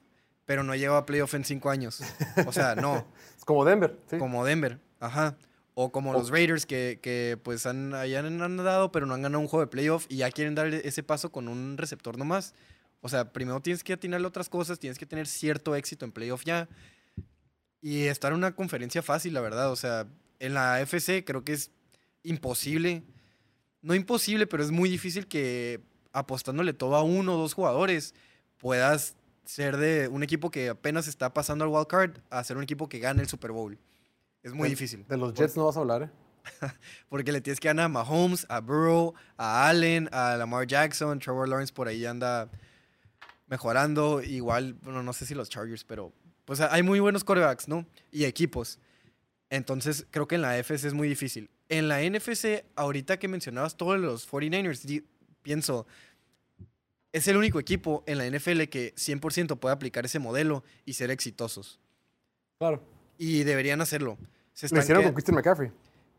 pero 0.44 0.62
no 0.64 0.74
llego 0.74 0.96
a 0.96 1.06
playoff 1.06 1.34
en 1.34 1.44
cinco 1.44 1.70
años. 1.70 2.00
O 2.46 2.52
sea, 2.52 2.74
no, 2.74 3.06
Es 3.38 3.44
como 3.44 3.64
Denver. 3.64 3.96
Sí. 4.10 4.18
como 4.18 4.44
Denver, 4.44 4.80
ajá. 5.00 5.36
O 5.74 5.92
como 5.92 6.12
los 6.14 6.30
Raiders 6.30 6.64
que, 6.64 6.98
que, 7.02 7.38
pues 7.42 7.66
han, 7.66 7.94
ahí 7.94 8.14
han, 8.14 8.40
han 8.42 8.56
dado, 8.56 8.90
pero 8.90 9.04
no 9.04 9.12
han 9.14 9.20
ganado 9.22 9.40
un 9.40 9.46
juego 9.46 9.60
de 9.64 9.70
playoff 9.70 10.06
y 10.08 10.16
ya 10.16 10.30
quieren 10.30 10.54
dar 10.54 10.68
ese 10.68 11.02
paso 11.02 11.30
con 11.30 11.48
un 11.48 11.76
receptor 11.76 12.16
nomás. 12.16 12.54
O 13.00 13.08
sea, 13.08 13.32
primero 13.32 13.60
tienes 13.60 13.84
que 13.84 13.92
atinarle 13.92 14.26
otras 14.26 14.48
cosas, 14.48 14.78
tienes 14.78 14.98
que 14.98 15.06
tener 15.06 15.26
cierto 15.26 15.76
éxito 15.76 16.04
en 16.04 16.12
playoff 16.12 16.44
ya. 16.44 16.68
Y 17.80 18.04
estar 18.06 18.32
en 18.32 18.38
una 18.38 18.54
conferencia 18.56 19.02
fácil, 19.02 19.34
la 19.34 19.40
verdad. 19.40 19.70
O 19.70 19.76
sea, 19.76 20.06
en 20.40 20.54
la 20.54 20.74
AFC 20.76 21.24
creo 21.24 21.44
que 21.44 21.52
es 21.52 21.70
imposible. 22.22 23.02
No 23.82 23.94
imposible, 23.94 24.46
pero 24.46 24.62
es 24.64 24.70
muy 24.70 24.88
difícil 24.88 25.26
que 25.28 25.80
apostándole 26.12 26.72
todo 26.72 26.96
a 26.96 27.02
uno 27.02 27.34
o 27.36 27.38
dos 27.38 27.52
jugadores 27.54 28.14
puedas 28.58 29.14
ser 29.44 29.76
de 29.76 30.08
un 30.08 30.22
equipo 30.24 30.50
que 30.50 30.70
apenas 30.70 31.06
está 31.06 31.32
pasando 31.32 31.64
al 31.64 31.70
wild 31.70 31.86
card 31.86 32.18
a 32.30 32.42
ser 32.42 32.56
un 32.56 32.64
equipo 32.64 32.88
que 32.88 32.98
gane 32.98 33.22
el 33.22 33.28
Super 33.28 33.52
Bowl. 33.52 33.78
Es 34.42 34.52
muy 34.52 34.64
De- 34.64 34.70
difícil. 34.70 35.04
De 35.06 35.16
los 35.16 35.34
Jets 35.34 35.56
no 35.56 35.66
vas 35.66 35.76
a 35.76 35.80
hablar, 35.80 36.02
¿eh? 36.04 36.10
Porque 37.08 37.30
le 37.32 37.40
tienes 37.40 37.60
que 37.60 37.68
ganar 37.68 37.84
a 37.86 37.88
Mahomes, 37.88 38.46
a 38.48 38.60
Burrow, 38.60 39.14
a 39.36 39.68
Allen, 39.68 40.08
a 40.12 40.36
Lamar 40.36 40.66
Jackson, 40.66 41.18
Trevor 41.20 41.48
Lawrence 41.48 41.72
por 41.72 41.86
ahí 41.86 42.04
anda 42.06 42.48
mejorando. 43.46 44.22
Igual, 44.22 44.74
bueno, 44.82 45.02
no 45.02 45.12
sé 45.12 45.26
si 45.26 45.34
los 45.34 45.48
Chargers, 45.48 45.84
pero 45.84 46.12
pues 46.44 46.60
hay 46.60 46.82
muy 46.82 47.00
buenos 47.00 47.24
quarterbacks, 47.24 47.68
¿no? 47.68 47.86
Y 48.12 48.24
equipos. 48.24 48.78
Entonces, 49.50 50.06
creo 50.10 50.26
que 50.26 50.34
en 50.36 50.42
la 50.42 50.58
FC 50.58 50.88
es 50.88 50.94
muy 50.94 51.08
difícil. 51.08 51.50
En 51.68 51.88
la 51.88 52.00
NFC, 52.02 52.64
ahorita 52.76 53.18
que 53.18 53.28
mencionabas 53.28 53.76
todos 53.76 53.98
los 53.98 54.28
49ers, 54.30 54.82
di- 54.82 55.04
pienso, 55.42 55.86
es 57.12 57.26
el 57.28 57.36
único 57.36 57.58
equipo 57.58 58.04
en 58.06 58.18
la 58.18 58.26
NFL 58.26 58.64
que 58.68 58.94
100% 58.96 59.58
puede 59.58 59.72
aplicar 59.74 60.04
ese 60.04 60.18
modelo 60.18 60.64
y 60.84 60.92
ser 60.94 61.10
exitosos. 61.10 61.80
Claro. 62.58 62.82
Y 63.18 63.44
deberían 63.44 63.80
hacerlo. 63.80 64.18
Se 64.52 64.66
Lo 64.66 64.66
están 64.68 64.82
hicieron 64.82 65.02
con 65.04 65.12
Christian 65.14 65.34
McCaffrey. 65.36 65.70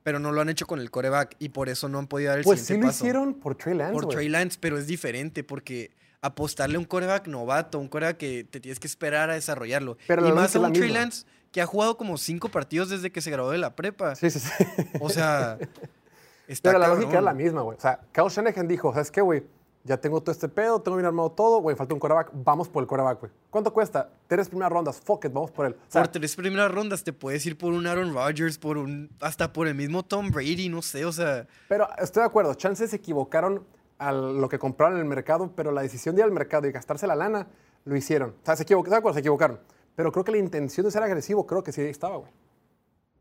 pero 0.03 0.19
no 0.19 0.31
lo 0.31 0.41
han 0.41 0.49
hecho 0.49 0.65
con 0.67 0.79
el 0.79 0.89
coreback 0.91 1.35
y 1.39 1.49
por 1.49 1.69
eso 1.69 1.87
no 1.89 1.99
han 1.99 2.07
podido 2.07 2.29
dar 2.29 2.39
el 2.39 2.43
Pues 2.45 2.59
sí 2.61 2.65
siguiente 2.67 2.87
lo 2.87 2.91
paso. 2.91 3.03
hicieron 3.05 3.33
por 3.35 3.55
Trey 3.55 3.75
Lance. 3.75 3.93
por 3.93 4.05
güey. 4.05 4.15
Trey 4.15 4.29
Lance, 4.29 4.57
pero 4.59 4.77
es 4.77 4.87
diferente 4.87 5.43
porque 5.43 5.91
apostarle 6.21 6.75
a 6.75 6.79
un 6.79 6.85
coreback 6.85 7.27
novato, 7.27 7.79
un 7.79 7.87
coreback 7.87 8.17
que 8.17 8.43
te 8.43 8.59
tienes 8.59 8.79
que 8.79 8.87
esperar 8.87 9.29
a 9.29 9.33
desarrollarlo. 9.33 9.97
Pero 10.07 10.27
y 10.27 10.31
más 10.31 10.55
a 10.55 10.59
un 10.59 10.73
Trey. 10.73 10.91
Lance 10.91 11.25
que 11.51 11.61
ha 11.61 11.65
jugado 11.65 11.97
como 11.97 12.17
cinco 12.17 12.49
partidos 12.49 12.89
desde 12.89 13.11
que 13.11 13.21
se 13.21 13.31
graduó 13.31 13.51
de 13.51 13.57
la 13.57 13.75
prepa. 13.75 14.15
Sí, 14.15 14.29
sí, 14.29 14.39
sí. 14.39 14.51
O 14.99 15.09
sea, 15.09 15.57
está 16.47 16.69
Pero 16.69 16.79
la 16.79 16.85
cabrón. 16.87 17.01
lógica 17.03 17.19
es 17.19 17.23
la 17.23 17.33
misma, 17.33 17.61
güey. 17.61 17.77
O 17.77 17.81
sea, 17.81 17.99
Kyle 18.11 18.29
Shanahan 18.29 18.67
dijo, 18.67 18.91
¿sabes 18.93 19.11
qué, 19.11 19.21
güey? 19.21 19.43
Ya 19.83 19.95
tengo 19.95 20.19
todo 20.19 20.33
este 20.33 20.49
pedo, 20.49 20.81
tengo 20.81 20.97
bien 20.97 21.05
armado 21.05 21.31
todo, 21.31 21.61
güey, 21.61 21.73
falta 21.77 21.93
un 21.93 21.99
coreback, 22.01 22.31
vamos 22.33 22.67
por 22.67 22.83
el 22.83 22.87
coreback, 22.87 23.21
güey. 23.21 23.31
¿Cuánto 23.49 23.71
cuesta? 23.71 24.09
Tres 24.27 24.49
primeras 24.49 24.69
rondas, 24.73 24.99
fuck 24.99 25.23
it, 25.23 25.31
vamos 25.31 25.49
por 25.49 25.65
él. 25.65 25.77
O 25.79 25.85
sea, 25.87 26.01
Por 26.01 26.11
tres 26.11 26.35
primeras 26.35 26.69
rondas 26.69 27.05
te 27.05 27.13
puedes 27.13 27.45
ir 27.45 27.57
por 27.57 27.71
un 27.71 27.87
Aaron 27.87 28.13
Rodgers, 28.13 28.57
por 28.57 28.77
un 28.77 29.09
hasta 29.21 29.53
por 29.53 29.65
el 29.65 29.75
mismo 29.75 30.03
Tom 30.03 30.29
Brady, 30.29 30.67
no 30.67 30.81
sé, 30.81 31.05
o 31.05 31.13
sea, 31.13 31.47
pero 31.69 31.87
estoy 31.99 32.19
de 32.19 32.27
acuerdo, 32.27 32.53
chances 32.55 32.89
se 32.89 32.97
equivocaron 32.97 33.65
a 33.99 34.11
lo 34.11 34.47
que 34.49 34.59
compraron 34.59 34.95
en 34.97 35.01
el 35.03 35.07
mercado, 35.07 35.53
pero 35.55 35.71
la 35.71 35.81
decisión 35.81 36.15
de 36.15 36.21
ir 36.21 36.25
al 36.25 36.31
mercado 36.31 36.67
y 36.67 36.71
gastarse 36.71 37.07
la 37.07 37.15
lana, 37.15 37.47
lo 37.85 37.95
hicieron. 37.95 38.31
O 38.41 38.45
sea, 38.45 38.55
se 38.55 38.63
se 38.65 39.19
equivocaron. 39.19 39.59
Pero 39.95 40.11
creo 40.11 40.23
que 40.23 40.31
la 40.31 40.37
intención 40.37 40.85
de 40.85 40.91
ser 40.91 41.01
agresivo, 41.03 41.47
creo 41.47 41.63
que 41.63 41.71
sí 41.71 41.81
estaba, 41.81 42.17
güey. 42.17 42.31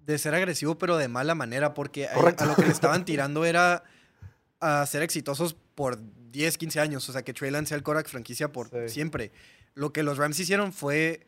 de 0.00 0.18
ser 0.18 0.34
agresivo, 0.34 0.76
pero 0.78 0.96
de 0.98 1.08
mala 1.08 1.34
manera, 1.34 1.74
porque 1.74 2.06
a, 2.08 2.12
Correcto. 2.14 2.44
a 2.44 2.46
lo 2.46 2.54
que 2.54 2.62
le 2.66 2.70
estaban 2.72 3.04
tirando 3.06 3.44
era 3.44 3.82
a 4.60 4.86
ser 4.86 5.02
exitosos 5.02 5.54
por 5.74 5.98
10, 6.30 6.58
15 6.58 6.80
años. 6.80 7.08
O 7.08 7.12
sea, 7.12 7.22
que 7.22 7.32
Trey 7.32 7.50
Lance 7.50 7.70
sea 7.70 7.76
el 7.78 7.82
Korak 7.82 8.08
franquicia 8.08 8.52
por 8.52 8.68
Sí. 8.68 8.88
siempre. 8.88 9.32
Lo 9.74 9.92
que 9.92 10.02
los 10.02 10.16
Rams 10.18 10.38
hicieron 10.38 10.72
fue 10.72 11.26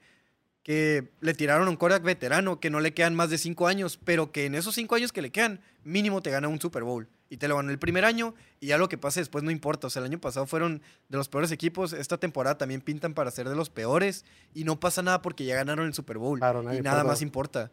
que 0.68 1.08
le 1.22 1.32
tiraron 1.32 1.66
a 1.66 1.70
un 1.70 1.76
Korak 1.76 2.02
veterano 2.02 2.60
que 2.60 2.68
no 2.68 2.80
le 2.80 2.92
quedan 2.92 3.14
más 3.14 3.30
de 3.30 3.38
5 3.38 3.68
años, 3.68 3.98
pero 4.04 4.32
que 4.32 4.44
en 4.44 4.54
esos 4.54 4.74
5 4.74 4.96
años 4.96 5.12
que 5.12 5.22
le 5.22 5.30
quedan, 5.30 5.60
mínimo 5.82 6.20
te 6.20 6.30
gana 6.30 6.46
un 6.48 6.60
Super 6.60 6.82
Bowl. 6.82 7.08
Y 7.30 7.38
te 7.38 7.48
lo 7.48 7.56
ganó 7.56 7.70
el 7.70 7.78
primer 7.78 8.04
año 8.04 8.34
y 8.60 8.66
ya 8.66 8.76
lo 8.76 8.86
que 8.90 8.98
pase 8.98 9.20
después 9.20 9.42
no 9.42 9.50
importa. 9.50 9.86
O 9.86 9.90
sea, 9.90 10.00
el 10.00 10.04
año 10.04 10.20
pasado 10.20 10.44
fueron 10.44 10.82
de 11.08 11.16
los 11.16 11.30
peores 11.30 11.52
equipos. 11.52 11.94
Esta 11.94 12.18
temporada 12.18 12.58
también 12.58 12.82
pintan 12.82 13.14
para 13.14 13.30
ser 13.30 13.48
de 13.48 13.56
los 13.56 13.70
peores 13.70 14.26
y 14.52 14.64
no 14.64 14.78
pasa 14.78 15.00
nada 15.00 15.22
porque 15.22 15.46
ya 15.46 15.54
ganaron 15.54 15.86
el 15.86 15.94
Super 15.94 16.18
Bowl. 16.18 16.38
Claro, 16.38 16.62
y 16.74 16.82
nada 16.82 17.02
más 17.02 17.22
importa. 17.22 17.70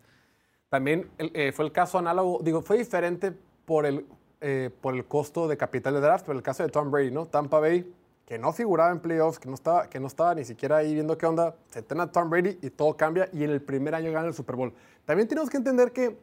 También 0.70 1.10
eh, 1.18 1.52
fue 1.54 1.66
el 1.66 1.74
caso 1.74 1.98
análogo, 1.98 2.40
digo, 2.44 2.62
fue 2.62 2.78
diferente 2.78 3.34
por 3.66 3.86
el, 3.86 4.06
eh, 4.40 4.70
por 4.80 4.96
el 4.96 5.04
costo 5.04 5.50
de 5.50 5.58
capital 5.58 5.96
de 5.96 6.00
draft, 6.00 6.26
pero 6.26 6.38
el 6.38 6.44
caso 6.44 6.64
de 6.64 6.70
Tom 6.70 6.90
Brady, 6.92 7.12
¿no? 7.12 7.26
Tampa 7.26 7.60
Bay, 7.60 7.86
que 8.26 8.40
no 8.40 8.52
figuraba 8.54 8.92
en 8.92 9.00
playoffs, 9.00 9.40
que 9.40 9.48
no 9.48 9.56
estaba, 9.56 9.90
que 9.90 10.00
no 10.00 10.08
estaba 10.08 10.34
ni 10.34 10.44
siquiera 10.46 10.78
ahí 10.78 10.94
viendo 10.94 11.18
qué 11.18 11.26
onda, 11.26 11.56
se 11.70 11.80
entrena 11.80 12.12
Tom 12.12 12.30
Brady 12.30 12.58
y 12.62 12.70
todo 12.72 12.98
cambia 12.98 13.30
y 13.32 13.44
en 13.44 13.52
el 13.52 13.62
primer 13.62 13.94
año 13.94 14.12
gana 14.12 14.28
el 14.28 14.34
Super 14.34 14.56
Bowl. 14.56 14.74
También 15.06 15.28
tenemos 15.28 15.50
que 15.50 15.58
entender 15.58 15.92
que 15.92 16.18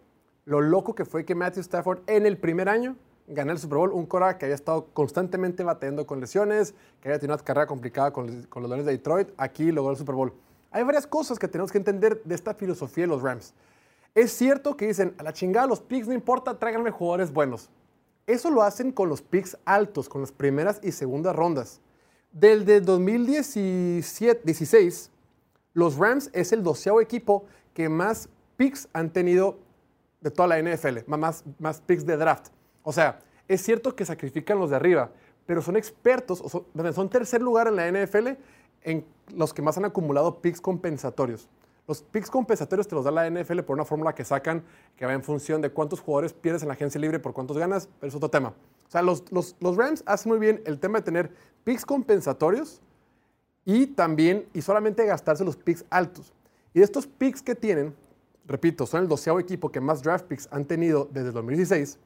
lo 0.45 0.61
loco 0.61 0.95
que 0.95 1.05
fue 1.05 1.25
que 1.25 1.35
Matthew 1.35 1.61
Stafford 1.61 2.01
en 2.09 2.27
el 2.27 2.39
primer 2.39 2.69
año 2.69 2.97
ganó 3.29 3.53
el 3.53 3.59
Super 3.59 3.79
Bowl, 3.79 3.93
un 3.93 4.07
Cora 4.07 4.37
que 4.37 4.47
había 4.47 4.57
estado 4.57 4.87
constantemente 4.93 5.63
bateando 5.63 6.07
con 6.07 6.21
lesiones, 6.21 6.75
que 7.01 7.09
había 7.09 7.21
tenido 7.21 7.37
una 7.37 7.45
carrera 7.45 7.67
complicada 7.67 8.13
con, 8.13 8.43
con 8.45 8.63
los 8.63 8.69
Leones 8.69 8.87
de 8.87 8.93
Detroit, 8.93 9.29
aquí 9.37 9.71
logró 9.71 9.93
el 9.93 9.97
Super 9.97 10.17
Bowl. 10.17 10.33
Hay 10.73 10.83
varias 10.83 11.07
cosas 11.07 11.39
que 11.39 11.47
tenemos 11.47 11.71
que 11.71 11.79
entender 11.79 12.21
de 12.25 12.35
esta 12.35 12.55
filosofía 12.55 13.05
de 13.05 13.09
los 13.09 13.23
Rams. 13.23 13.55
Es 14.15 14.33
cierto 14.33 14.77
que 14.77 14.89
dicen, 14.89 15.15
a 15.19 15.23
la 15.23 15.33
chingada 15.33 15.67
los 15.67 15.81
picks 15.81 16.09
no 16.09 16.15
importa, 16.15 16.59
tráiganme 16.59 16.91
jugadores 16.91 17.33
buenos. 17.33 17.71
Eso 18.27 18.51
lo 18.51 18.63
hacen 18.63 18.93
con 18.93 19.09
los 19.09 19.23
picks 19.23 19.57
altos, 19.65 20.09
con 20.09 20.21
las 20.21 20.33
primeras 20.33 20.81
y 20.83 20.93
segundas 20.93 21.35
rondas. 21.37 21.81
Del 22.33 22.65
de 22.65 22.81
2016, 22.81 25.11
los 25.75 25.99
Rams 25.99 26.31
es 26.33 26.53
el 26.53 26.63
doceavo 26.63 27.03
equipo 27.03 27.45
que 27.75 27.91
más 27.91 28.31
picks 28.57 28.89
han 28.95 29.13
tenido 29.13 29.59
de 30.23 30.31
toda 30.31 30.49
la 30.49 30.63
NFL, 30.63 31.01
más, 31.07 31.45
picks 31.85 32.07
de 32.07 32.17
draft. 32.17 32.49
O 32.83 32.91
sea, 32.93 33.21
es 33.49 33.63
cierto 33.63 33.95
que 33.95 34.07
sacrifican 34.07 34.59
los 34.59 34.71
de 34.71 34.77
arriba, 34.77 35.11
pero 35.45 35.61
son 35.61 35.77
expertos, 35.77 36.43
son 36.95 37.11
tercer 37.11 37.43
lugar 37.43 37.69
en 37.69 37.77
la 37.77 37.91
NFL 37.91 38.29
en 38.83 39.05
los 39.35 39.53
que 39.53 39.61
más 39.61 39.77
han 39.77 39.85
acumulado 39.85 40.41
picks 40.41 40.63
compensatorios. 40.63 41.51
Los 41.87 42.01
picks 42.01 42.31
compensatorios 42.31 42.89
te 42.89 42.95
los 42.95 43.05
da 43.05 43.11
la 43.11 43.29
NFL 43.29 43.61
por 43.61 43.75
una 43.75 43.85
fórmula 43.85 44.15
que 44.15 44.25
sacan 44.25 44.65
que 44.97 45.05
va 45.05 45.13
en 45.13 45.23
función 45.23 45.61
de 45.61 45.69
cuántos 45.69 46.01
jugadores 46.01 46.33
pierdes 46.33 46.63
en 46.63 46.69
la 46.69 46.75
agencia 46.75 46.99
libre 46.99 47.19
por 47.19 47.35
cuántos 47.35 47.59
ganas, 47.59 47.91
pero 48.01 48.09
es 48.09 48.15
otro 48.15 48.31
tema. 48.31 48.55
O 48.93 48.95
sea, 48.95 49.01
los, 49.01 49.25
los, 49.33 49.57
los 49.59 49.75
Rams 49.79 50.03
hacen 50.05 50.29
muy 50.31 50.39
bien 50.39 50.61
el 50.67 50.79
tema 50.79 50.99
de 50.99 51.05
tener 51.07 51.31
picks 51.65 51.87
compensatorios 51.87 52.83
y 53.65 53.87
también, 53.87 54.47
y 54.53 54.61
solamente 54.61 55.07
gastarse 55.07 55.47
los 55.47 55.57
picks 55.57 55.87
altos. 55.89 56.31
Y 56.75 56.83
estos 56.83 57.07
picks 57.07 57.41
que 57.41 57.55
tienen, 57.55 57.95
repito, 58.47 58.85
son 58.85 59.01
el 59.01 59.09
doceavo 59.09 59.41
equipo 59.41 59.73
que 59.73 59.81
más 59.81 60.03
draft 60.03 60.27
picks 60.27 60.47
han 60.51 60.67
tenido 60.67 61.09
desde 61.11 61.29
el 61.29 61.33
2016, 61.33 61.99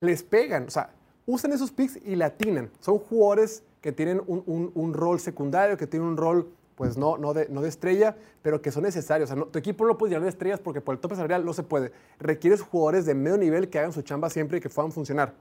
les 0.00 0.22
pegan, 0.22 0.64
o 0.66 0.70
sea, 0.70 0.94
usan 1.26 1.52
esos 1.52 1.70
picks 1.72 1.98
y 2.02 2.16
latinan. 2.16 2.70
Son 2.80 2.98
jugadores 2.98 3.62
que 3.82 3.92
tienen 3.92 4.22
un, 4.26 4.42
un- 4.46 4.72
un 4.74 4.94
rol 4.94 5.20
secundario, 5.20 5.76
que 5.76 5.86
tienen 5.86 6.08
un 6.08 6.16
rol, 6.16 6.48
pues 6.74 6.96
no, 6.96 7.18
no, 7.18 7.34
de, 7.34 7.48
no 7.48 7.60
de 7.60 7.68
estrella, 7.68 8.16
pero 8.42 8.60
que 8.60 8.70
son 8.70 8.82
necesarios. 8.82 9.30
O 9.30 9.34
sea, 9.34 9.44
tu 9.44 9.58
equipo 9.58 9.84
no 9.84 9.88
lo 9.88 9.98
puedes 9.98 10.10
llenar 10.10 10.24
de 10.24 10.30
estrellas 10.30 10.60
porque 10.60 10.80
por 10.80 10.94
el 10.94 11.00
tope 11.00 11.14
salarial 11.14 11.44
no 11.44 11.52
se 11.52 11.62
puede. 11.62 11.92
Requieres 12.18 12.62
jugadores 12.62 13.06
de 13.06 13.14
medio 13.14 13.36
nivel 13.36 13.68
que 13.68 13.78
hagan 13.78 13.92
su 13.92 14.02
chamba 14.02 14.30
siempre 14.30 14.58
y 14.58 14.60
que 14.60 14.68
puedan 14.68 14.92
funcionar. 14.92 15.34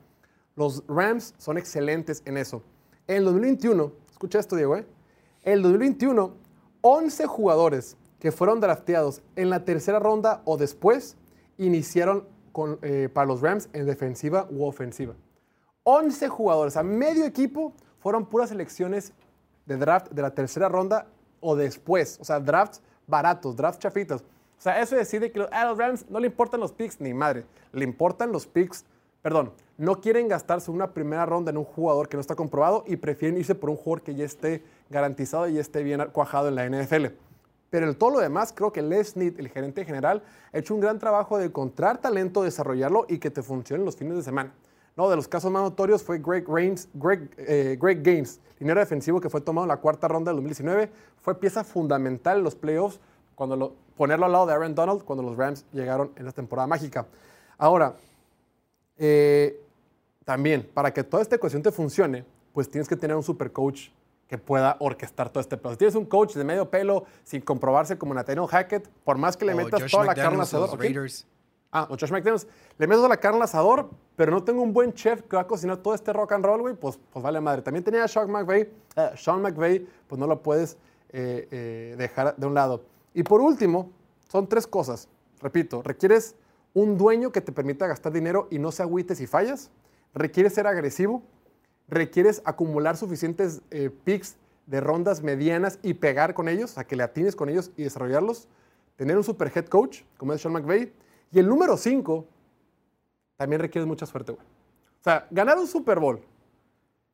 Los 0.55 0.84
Rams 0.88 1.34
son 1.38 1.57
excelentes 1.57 2.21
en 2.25 2.38
eso. 2.38 2.61
En 3.07 3.17
el 3.17 3.25
2021, 3.25 3.91
escucha 4.11 4.39
esto, 4.39 4.55
Diego, 4.55 4.77
¿eh? 4.77 4.86
En 5.43 5.53
el 5.53 5.61
2021, 5.63 6.34
11 6.81 7.25
jugadores 7.25 7.97
que 8.19 8.31
fueron 8.31 8.61
drafteados 8.61 9.21
en 9.36 9.49
la 9.49 9.65
tercera 9.65 9.99
ronda 9.99 10.41
o 10.45 10.55
después 10.55 11.17
iniciaron 11.57 12.25
con, 12.51 12.79
eh, 12.81 13.09
para 13.11 13.27
los 13.27 13.41
Rams 13.41 13.67
en 13.73 13.86
defensiva 13.86 14.47
u 14.49 14.63
ofensiva. 14.63 15.15
11 15.84 16.29
jugadores, 16.29 16.77
a 16.77 16.84
medio 16.84 17.25
equipo 17.25 17.73
fueron 17.99 18.25
puras 18.25 18.51
elecciones 18.51 19.11
de 19.65 19.77
draft 19.77 20.11
de 20.11 20.21
la 20.21 20.34
tercera 20.34 20.69
ronda 20.69 21.07
o 21.43 21.55
después. 21.55 22.17
O 22.19 22.23
sea, 22.23 22.39
drafts 22.39 22.81
baratos, 23.05 23.55
drafts 23.55 23.79
chafitos. 23.79 24.21
O 24.21 24.61
sea, 24.63 24.81
eso 24.81 24.95
decide 24.95 25.31
que 25.31 25.45
a 25.51 25.65
los 25.65 25.77
Rams 25.77 26.09
no 26.09 26.19
le 26.19 26.27
importan 26.27 26.59
los 26.59 26.71
picks 26.71 26.99
ni 27.01 27.13
madre. 27.13 27.45
Le 27.73 27.83
importan 27.83 28.31
los 28.31 28.47
picks, 28.47 28.85
perdón, 29.21 29.51
no 29.77 29.99
quieren 29.99 30.27
gastarse 30.27 30.71
una 30.71 30.93
primera 30.93 31.25
ronda 31.25 31.51
en 31.51 31.57
un 31.57 31.65
jugador 31.65 32.07
que 32.07 32.15
no 32.15 32.21
está 32.21 32.35
comprobado 32.35 32.83
y 32.87 32.95
prefieren 32.95 33.37
irse 33.37 33.55
por 33.55 33.69
un 33.69 33.75
jugador 33.75 34.03
que 34.03 34.15
ya 34.15 34.25
esté 34.25 34.63
garantizado 34.89 35.47
y 35.47 35.55
ya 35.55 35.61
esté 35.61 35.83
bien 35.83 36.01
cuajado 36.11 36.47
en 36.47 36.55
la 36.55 36.69
NFL. 36.69 37.07
Pero 37.69 37.89
en 37.89 37.95
todo 37.95 38.11
lo 38.11 38.19
demás, 38.19 38.53
creo 38.53 38.71
que 38.71 38.83
Les 38.83 39.09
Snead, 39.09 39.39
el 39.39 39.49
gerente 39.49 39.83
general, 39.83 40.21
ha 40.53 40.57
hecho 40.59 40.75
un 40.75 40.79
gran 40.79 40.99
trabajo 40.99 41.39
de 41.39 41.45
encontrar 41.45 41.97
talento, 41.97 42.43
desarrollarlo 42.43 43.07
y 43.09 43.17
que 43.17 43.31
te 43.31 43.41
funcione 43.41 43.83
los 43.83 43.95
fines 43.95 44.15
de 44.15 44.21
semana. 44.21 44.53
No, 44.95 45.09
de 45.09 45.15
los 45.15 45.27
casos 45.27 45.51
más 45.51 45.63
notorios 45.63 46.03
fue 46.03 46.19
Greg, 46.19 46.47
Reigns, 46.47 46.87
Greg, 46.93 47.29
eh, 47.37 47.77
Greg 47.81 48.03
Gaines, 48.03 48.39
dinero 48.59 48.79
defensivo 48.79 49.19
que 49.19 49.29
fue 49.29 49.41
tomado 49.41 49.65
en 49.65 49.69
la 49.69 49.77
cuarta 49.77 50.07
ronda 50.07 50.29
del 50.29 50.37
2019. 50.37 50.91
Fue 51.21 51.39
pieza 51.39 51.63
fundamental 51.63 52.37
en 52.37 52.43
los 52.43 52.55
playoffs, 52.55 52.99
cuando 53.35 53.55
lo, 53.55 53.73
ponerlo 53.97 54.25
al 54.25 54.31
lado 54.31 54.45
de 54.45 54.53
Aaron 54.53 54.75
Donald 54.75 55.03
cuando 55.03 55.23
los 55.23 55.35
Rams 55.35 55.65
llegaron 55.71 56.11
en 56.15 56.25
la 56.25 56.31
temporada 56.31 56.67
mágica. 56.67 57.07
Ahora, 57.57 57.95
eh, 58.97 59.59
también, 60.25 60.69
para 60.73 60.93
que 60.93 61.03
toda 61.03 61.23
esta 61.23 61.35
ecuación 61.35 61.63
te 61.63 61.71
funcione, 61.71 62.25
pues 62.53 62.69
tienes 62.69 62.87
que 62.87 62.95
tener 62.95 63.15
un 63.15 63.23
super 63.23 63.51
coach 63.51 63.89
que 64.27 64.37
pueda 64.37 64.77
orquestar 64.79 65.29
todo 65.29 65.41
este 65.41 65.57
pedo. 65.57 65.71
Si 65.73 65.77
tienes 65.77 65.95
un 65.95 66.05
coach 66.05 66.33
de 66.35 66.43
medio 66.43 66.69
pelo 66.69 67.05
sin 67.23 67.41
comprobarse 67.41 67.97
como 67.97 68.13
Nathaniel 68.13 68.47
Hackett, 68.47 68.87
por 69.03 69.17
más 69.17 69.37
que 69.37 69.45
le 69.45 69.55
metas 69.55 69.91
toda 69.91 70.05
la 70.05 70.15
carne 70.15 70.41
asador. 70.41 70.77
Ah, 71.76 71.88
o 71.89 71.97
Josh 71.97 72.11
McDaniels. 72.11 72.47
Le 72.78 72.88
meto 72.88 73.07
la 73.07 73.17
carne 73.17 73.38
al 73.38 73.43
asador, 73.43 73.89
pero 74.15 74.32
no 74.32 74.43
tengo 74.43 74.61
un 74.61 74.71
buen 74.71 74.93
chef 74.93 75.24
que 75.24 75.36
va 75.36 75.41
a 75.41 75.47
cocinar 75.47 75.78
todo 75.78 75.95
este 75.95 76.13
rock 76.13 76.34
and 76.34 76.45
roll, 76.45 76.61
güey, 76.61 76.76
pues, 76.76 76.99
pues 77.11 77.24
vale 77.24 77.41
madre. 77.41 77.63
También 77.63 77.84
tenía 77.84 78.03
a 78.03 78.07
Sean 78.07 78.30
McVay. 78.30 78.71
Eh, 78.95 79.11
Sean 79.15 79.41
McVay, 79.41 79.86
pues 80.07 80.19
no 80.19 80.28
lo 80.28 80.41
puedes 80.41 80.78
eh, 81.09 81.47
eh, 81.51 81.95
dejar 81.97 82.36
de 82.38 82.47
un 82.47 82.53
lado. 82.53 82.84
Y 83.13 83.24
por 83.24 83.41
último, 83.41 83.91
son 84.30 84.47
tres 84.47 84.67
cosas. 84.67 85.09
Repito, 85.41 85.82
requieres 85.82 86.36
un 86.74 86.97
dueño 86.97 87.32
que 87.32 87.41
te 87.41 87.51
permita 87.51 87.88
gastar 87.88 88.13
dinero 88.13 88.47
y 88.51 88.59
no 88.59 88.71
se 88.71 88.84
agüite 88.84 89.15
si 89.15 89.28
fallas. 89.28 89.71
Requieres 90.13 90.53
ser 90.53 90.67
agresivo 90.67 91.24
requieres 91.88 92.41
acumular 92.45 92.97
suficientes 92.97 93.61
eh, 93.71 93.89
picks 94.03 94.36
de 94.65 94.80
rondas 94.80 95.21
medianas 95.21 95.80
y 95.84 95.95
pegar 95.95 96.34
con 96.34 96.47
ellos, 96.47 96.78
a 96.78 96.86
que 96.86 96.95
le 96.95 97.03
atines 97.03 97.36
con 97.36 97.49
ellos 97.49 97.71
y 97.76 97.84
desarrollarlos. 97.84 98.47
Tener 98.95 99.17
un 99.17 99.24
super 99.24 99.51
head 99.53 99.65
coach, 99.65 100.03
como 100.17 100.34
es 100.34 100.41
Sean 100.41 100.53
McVay. 100.53 100.93
Y 101.34 101.39
el 101.39 101.47
número 101.47 101.75
5 101.75 102.25
también 103.36 103.59
requiere 103.59 103.86
mucha 103.86 104.05
suerte, 104.05 104.31
güey. 104.34 104.45
O 104.45 105.03
sea, 105.03 105.27
ganar 105.31 105.57
un 105.57 105.67
Super 105.67 105.99
Bowl 105.99 106.21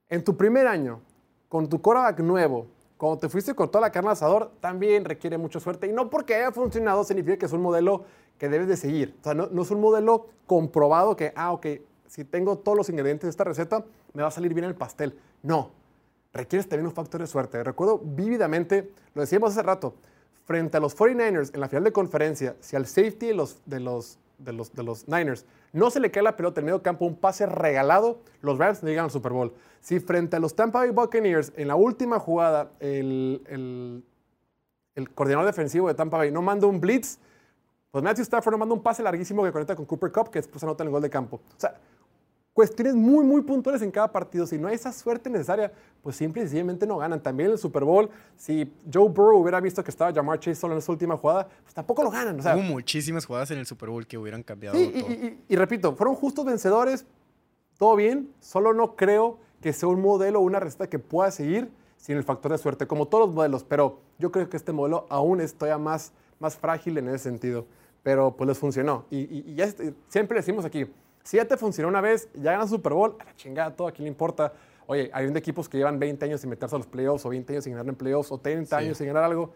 en 0.10 0.24
tu 0.24 0.36
primer 0.36 0.68
año, 0.68 1.00
con 1.48 1.70
tu 1.70 1.82
quarterback 1.82 2.20
nuevo, 2.20 2.68
cuando 2.98 3.18
te 3.18 3.30
fuiste 3.30 3.56
con 3.56 3.72
toda 3.72 3.82
la 3.82 3.92
carne 3.92 4.10
al 4.10 4.14
asador, 4.14 4.52
también 4.60 5.06
requiere 5.06 5.38
mucha 5.38 5.60
suerte. 5.60 5.88
Y 5.88 5.94
no 5.94 6.10
porque 6.10 6.36
haya 6.36 6.52
funcionado 6.52 7.04
significa 7.06 7.38
que 7.38 7.46
es 7.46 7.54
un 7.54 7.62
modelo 7.62 8.04
que 8.38 8.50
debes 8.50 8.68
de 8.68 8.76
seguir. 8.76 9.16
O 9.22 9.24
sea, 9.24 9.34
no, 9.34 9.48
no 9.48 9.62
es 9.62 9.72
un 9.72 9.80
modelo 9.80 10.28
comprobado 10.46 11.16
que, 11.16 11.32
ah, 11.36 11.54
ok, 11.54 11.68
si 12.08 12.26
tengo 12.26 12.58
todos 12.58 12.78
los 12.78 12.90
ingredientes 12.90 13.24
de 13.28 13.30
esta 13.30 13.46
receta, 13.46 13.86
me 14.14 14.22
va 14.22 14.28
a 14.28 14.32
salir 14.32 14.54
bien 14.54 14.66
el 14.66 14.76
pastel. 14.76 15.18
No, 15.42 15.72
requieres 16.34 16.68
también 16.68 16.88
un 16.88 16.94
factor 16.94 17.22
de 17.22 17.28
suerte. 17.28 17.64
Recuerdo 17.64 18.00
vívidamente, 18.04 18.92
lo 19.14 19.22
decíamos 19.22 19.52
hace 19.52 19.64
rato, 19.64 19.94
frente 20.50 20.78
a 20.78 20.80
los 20.80 20.98
49ers 20.98 21.54
en 21.54 21.60
la 21.60 21.70
final 21.70 21.84
de 21.84 21.92
conferencia, 21.92 22.56
si 22.60 22.76
al 22.76 22.88
safety 22.88 23.28
de 23.28 23.34
los, 23.36 23.62
de 23.68 23.80
los, 23.80 24.18
de 24.40 24.52
los, 24.52 24.74
de 24.74 24.82
los 24.82 25.08
Niners 25.08 25.46
no 25.74 25.92
se 25.92 26.00
le 26.00 26.10
cae 26.10 26.24
la 26.24 26.36
pelota 26.36 26.60
en 26.60 26.66
medio 26.66 26.82
campo, 26.82 27.06
un 27.06 27.16
pase 27.16 27.46
regalado, 27.46 28.18
los 28.42 28.58
Rams 28.58 28.82
llegan 28.82 29.06
al 29.06 29.12
Super 29.12 29.32
Bowl. 29.32 29.54
Si 29.80 30.00
frente 30.00 30.38
a 30.38 30.40
los 30.40 30.56
Tampa 30.56 30.80
Bay 30.80 30.90
Buccaneers 30.90 31.54
en 31.56 31.68
la 31.68 31.76
última 31.76 32.18
jugada 32.18 32.72
el, 32.80 33.44
el, 33.46 34.04
el 34.96 35.14
coordinador 35.14 35.46
defensivo 35.46 35.88
de 35.88 35.94
Tampa 35.94 36.18
Bay 36.18 36.32
no 36.32 36.42
manda 36.42 36.66
un 36.66 36.82
blitz, 36.82 37.20
pues 37.92 38.04
Matthew 38.04 38.24
Stafford 38.24 38.54
no 38.54 38.58
manda 38.58 38.74
un 38.74 38.82
pase 38.82 39.04
larguísimo 39.04 39.44
que 39.44 39.52
conecta 39.52 39.76
con 39.76 39.86
Cooper 39.86 40.12
Cup, 40.12 40.32
que 40.32 40.40
después 40.40 40.64
anota 40.64 40.84
el 40.84 40.90
gol 40.90 41.04
de 41.04 41.12
campo. 41.12 41.36
O 41.36 41.60
sea, 41.60 41.76
cuestiones 42.54 42.96
muy, 42.96 43.24
muy 43.24 43.42
puntuales 43.42 43.82
en 43.82 43.92
cada 43.92 44.12
partido. 44.12 44.46
Si 44.46 44.58
no 44.58 44.68
hay 44.68 44.76
esa 44.76 44.92
suerte 44.92 45.30
necesaria, 45.30 45.72
pues 46.02 46.16
simple 46.16 46.42
y 46.42 46.46
sencillamente 46.46 46.86
no 46.86 46.98
ganan. 46.98 47.22
También 47.22 47.48
en 47.48 47.54
el 47.54 47.60
Super 47.60 47.84
Bowl, 47.84 48.10
si 48.36 48.72
Joe 48.92 49.10
Burrow 49.10 49.40
hubiera 49.40 49.60
visto 49.60 49.84
que 49.84 49.92
estaba 49.92 50.14
Jamar 50.14 50.40
Chase 50.40 50.56
solo 50.56 50.74
en 50.74 50.80
esa 50.80 50.92
última 50.92 51.18
jugada, 51.18 51.48
pues 51.64 51.74
tampoco 51.74 52.04
lo 52.04 52.12
ganan. 52.12 52.40
Hubo 52.40 52.64
muchísimas 52.64 53.26
jugadas 53.26 53.52
en 53.52 53.60
el 53.60 53.66
Super 53.66 53.90
Bowl 53.90 54.06
que 54.06 54.18
hubieran 54.18 54.44
cambiado. 54.44 54.78
Sí, 54.78 54.92
Y, 55.48 55.54
y, 55.54 55.56
repito, 55.56 55.96
fueron 55.96 56.16
justos 56.16 56.46
vencedores, 56.46 57.06
todo 57.78 57.96
bien, 57.96 58.30
solo 58.40 58.74
no 58.74 58.96
creo 58.96 59.40
que 59.62 59.74
sea 59.74 59.90
un 59.90 60.02
modelo 60.02 60.40
o 60.40 60.44
una 60.44 60.60
receta 60.60 60.88
que 60.88 61.00
pueda 61.00 61.32
seguir 61.32 61.70
sin 62.00 62.18
el 62.18 62.24
factor 62.24 62.52
de 62.52 62.58
suerte, 62.58 62.88
como 62.88 63.08
todos 63.08 63.28
los 63.28 63.36
modelos, 63.36 63.64
pero 63.64 64.00
yo 64.18 64.32
creo 64.32 64.50
que 64.50 64.58
este 64.58 64.72
modelo 64.72 65.06
aún 65.10 65.42
es 65.42 65.54
todavía 65.54 65.78
más, 65.78 66.14
más 66.40 66.56
frágil 66.56 66.98
en 66.98 67.10
ese 67.10 67.20
sentido, 67.20 67.66
pero 68.04 68.36
pues 68.36 68.48
les 68.48 68.58
funcionó. 68.58 69.06
Y, 69.12 69.54
ya 69.54 69.70
siempre 70.08 70.38
decimos 70.38 70.64
aquí, 70.66 70.86
si 71.30 71.38
ya 71.38 71.46
te 71.46 71.58
funcionó 71.58 71.90
una 71.90 72.02
vez, 72.02 72.28
ya 72.34 72.54
ganas 72.54 72.72
Super 72.72 72.92
Bowl, 72.92 73.16
a 73.20 73.24
la 73.24 73.36
chingada, 73.36 73.76
todo, 73.76 73.88
¿a 73.88 73.92
quién 73.92 74.06
le 74.06 74.10
importa? 74.10 74.52
Oye, 74.88 75.12
hay 75.14 75.28
un 75.28 75.34
de 75.34 75.40
equipos 75.40 75.70
que 75.70 75.78
llevan 75.78 76.00
20 76.00 76.26
años 76.26 76.42
sin 76.42 76.50
meterse 76.50 76.74
a 76.74 76.80
los 76.80 76.88
playoffs, 76.88 77.24
o 77.24 77.30
20 77.30 77.54
años 77.54 77.64
sin 77.66 77.74
ganar 77.74 77.88
en 77.88 77.94
playoffs, 77.94 78.32
o 78.32 78.40
30 78.40 78.76
años 78.76 78.98
sin 78.98 79.06
ganar 79.06 79.26
algo. 79.26 79.54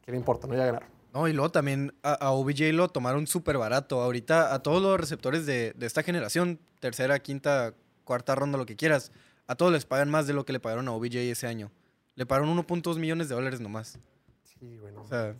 ¿A 0.00 0.04
quién 0.04 0.12
le 0.12 0.18
importa? 0.18 0.46
No, 0.46 0.54
ya 0.54 0.66
ganar. 0.66 0.86
No, 1.12 1.26
y 1.26 1.32
luego 1.32 1.50
también 1.50 1.92
a, 2.04 2.30
OBJ 2.30 2.72
lo 2.72 2.88
tomaron 2.90 3.26
súper 3.26 3.58
barato. 3.58 4.02
Ahorita 4.02 4.54
a 4.54 4.62
todos 4.62 4.80
los 4.80 5.00
receptores 5.00 5.46
de, 5.46 5.72
de, 5.72 5.86
esta 5.86 6.04
generación, 6.04 6.60
tercera, 6.78 7.18
quinta, 7.18 7.74
cuarta 8.04 8.36
ronda, 8.36 8.56
lo 8.56 8.64
que 8.64 8.76
quieras, 8.76 9.10
a 9.48 9.56
todos 9.56 9.72
les 9.72 9.84
pagan 9.84 10.08
más 10.08 10.28
de 10.28 10.32
lo 10.32 10.44
que 10.44 10.52
le 10.52 10.60
pagaron 10.60 10.86
a 10.86 10.92
OBJ 10.92 11.16
ese 11.16 11.48
año. 11.48 11.72
Le 12.14 12.24
pagaron 12.24 12.56
1.2 12.56 13.00
millones 13.00 13.28
de 13.28 13.34
dólares 13.34 13.58
nomás. 13.58 13.98
Sí, 14.44 14.78
bueno. 14.78 15.02
O 15.02 15.08
sea, 15.08 15.34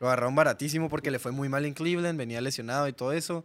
lo 0.00 0.06
agarraron 0.06 0.34
baratísimo 0.34 0.90
porque 0.90 1.10
le 1.10 1.18
fue 1.18 1.32
muy 1.32 1.48
mal 1.48 1.64
en 1.64 1.72
Cleveland, 1.72 2.18
venía 2.18 2.42
lesionado 2.42 2.88
y 2.88 2.92
todo 2.92 3.12
eso. 3.14 3.42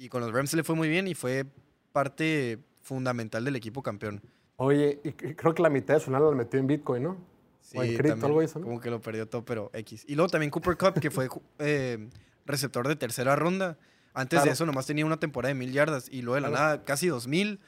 Y 0.00 0.08
con 0.08 0.22
los 0.22 0.32
Rams 0.32 0.54
le 0.54 0.64
fue 0.64 0.74
muy 0.74 0.88
bien 0.88 1.06
y 1.06 1.14
fue 1.14 1.44
parte 1.92 2.58
fundamental 2.80 3.44
del 3.44 3.54
equipo 3.54 3.82
campeón. 3.82 4.22
Oye, 4.56 4.98
y 5.04 5.12
creo 5.12 5.54
que 5.54 5.62
la 5.62 5.68
mitad 5.68 5.92
de 5.92 6.00
su 6.00 6.10
nada 6.10 6.30
la 6.30 6.34
metió 6.34 6.58
en 6.58 6.66
Bitcoin, 6.66 7.02
¿no? 7.02 7.18
Sí, 7.60 7.76
o 7.76 7.82
en 7.82 7.98
cripto, 7.98 8.24
algo 8.24 8.40
eso, 8.40 8.58
¿no? 8.58 8.64
Como 8.64 8.80
que 8.80 8.88
lo 8.88 9.02
perdió 9.02 9.28
todo, 9.28 9.44
pero 9.44 9.70
X. 9.74 10.06
Y 10.08 10.14
luego 10.14 10.30
también 10.30 10.50
Cooper 10.50 10.78
Cup, 10.78 11.00
que 11.00 11.10
fue 11.10 11.28
eh, 11.58 12.08
receptor 12.46 12.88
de 12.88 12.96
tercera 12.96 13.36
ronda. 13.36 13.76
Antes 14.14 14.42
de 14.42 14.50
eso 14.50 14.64
nomás 14.64 14.86
tenía 14.86 15.04
una 15.04 15.20
temporada 15.20 15.52
de 15.52 15.58
mil 15.58 15.70
yardas 15.70 16.08
y 16.10 16.22
luego 16.22 16.36
de 16.36 16.40
la 16.40 16.48
nada 16.48 16.84
casi 16.84 17.06
dos 17.08 17.26
mil, 17.26 17.60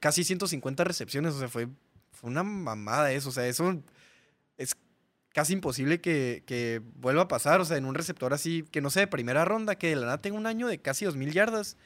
casi 0.00 0.24
150 0.24 0.82
recepciones. 0.82 1.34
O 1.34 1.38
sea, 1.38 1.46
fue, 1.46 1.68
fue 2.10 2.28
una 2.28 2.42
mamada 2.42 3.12
eso. 3.12 3.28
O 3.28 3.32
sea, 3.32 3.46
eso 3.46 3.70
es 3.70 3.76
casi 5.36 5.52
imposible 5.52 6.00
que, 6.00 6.82
vuelva 6.94 7.22
a 7.22 7.28
pasar. 7.28 7.60
O 7.60 7.66
sea, 7.66 7.76
en 7.76 7.84
un 7.84 7.94
receptor 7.94 8.32
así, 8.32 8.62
que 8.72 8.80
no 8.80 8.88
sé, 8.88 9.00
de 9.00 9.06
primera 9.06 9.44
ronda, 9.44 9.74
que 9.74 9.90
de 9.90 9.96
la 9.96 10.06
nada 10.06 10.22
tenga 10.22 10.38
un 10.38 10.46
año 10.46 10.66
de 10.66 10.80
casi 10.80 11.04
2.000 11.04 11.30
yardas. 11.30 11.76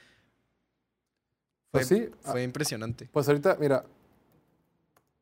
Fue, 1.72 1.80
pues 1.80 1.88
sí. 1.88 2.08
Fue 2.22 2.44
impresionante. 2.44 3.08
Pues 3.10 3.26
ahorita, 3.26 3.56
mira. 3.58 3.84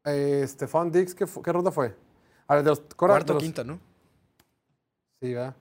Eh, 0.04 0.44
Stefan 0.46 0.92
Dix, 0.92 1.14
¿qué, 1.14 1.24
ronda 1.52 1.72
fue? 1.72 1.96
A 2.46 2.56
ver, 2.56 2.64
de 2.64 2.70
los 2.70 2.80
Cuarto, 2.80 3.38
quinta, 3.38 3.64
¿no? 3.64 3.80
Sí, 5.22 5.32
va. 5.32 5.56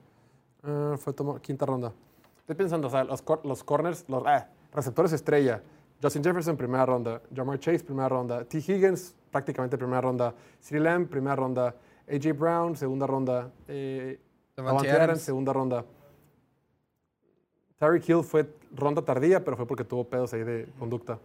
Ah, 0.62 0.96
fue 0.98 1.14
quinta 1.40 1.64
ronda. 1.64 1.94
Estoy 2.40 2.54
pensando, 2.54 2.88
o 2.88 2.90
sea, 2.90 3.02
los, 3.02 3.24
los 3.44 3.64
corners, 3.64 4.04
los 4.08 4.26
ah, 4.26 4.46
receptores 4.74 5.12
estrella. 5.12 5.62
Justin 6.02 6.22
Jefferson, 6.22 6.54
primera 6.54 6.84
ronda. 6.84 7.22
Jamar 7.34 7.58
Chase, 7.60 7.82
primera 7.82 8.10
ronda. 8.10 8.44
T. 8.44 8.58
Higgins, 8.58 9.14
prácticamente 9.30 9.78
primera 9.78 10.02
ronda. 10.02 10.34
CeeDee 10.62 10.84
Lamb, 10.84 11.08
primera 11.08 11.34
ronda. 11.34 11.74
AJ 12.10 12.38
Brown, 12.38 12.76
segunda 12.76 13.06
ronda. 13.06 13.50
Eh, 13.66 14.18
Adams, 14.56 15.20
segunda 15.20 15.52
ronda. 15.52 15.84
Tyreek 17.78 18.08
Hill 18.08 18.24
fue 18.24 18.48
ronda 18.74 19.02
tardía, 19.02 19.44
pero 19.44 19.56
fue 19.56 19.66
porque 19.66 19.84
tuvo 19.84 20.04
pedos 20.04 20.32
ahí 20.32 20.42
de 20.42 20.68
conducta. 20.78 21.18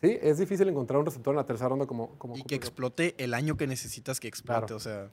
Sí, 0.00 0.18
es 0.20 0.38
difícil 0.38 0.68
encontrar 0.68 0.98
un 0.98 1.06
receptor 1.06 1.32
en 1.32 1.36
la 1.36 1.46
tercera 1.46 1.68
ronda 1.68 1.86
como... 1.86 2.10
como 2.18 2.36
y 2.36 2.42
que 2.42 2.54
explote 2.54 3.14
el 3.18 3.34
año 3.34 3.56
que 3.56 3.66
necesitas 3.66 4.20
que 4.20 4.28
explote, 4.28 4.74
o 4.74 4.80
sea... 4.80 5.10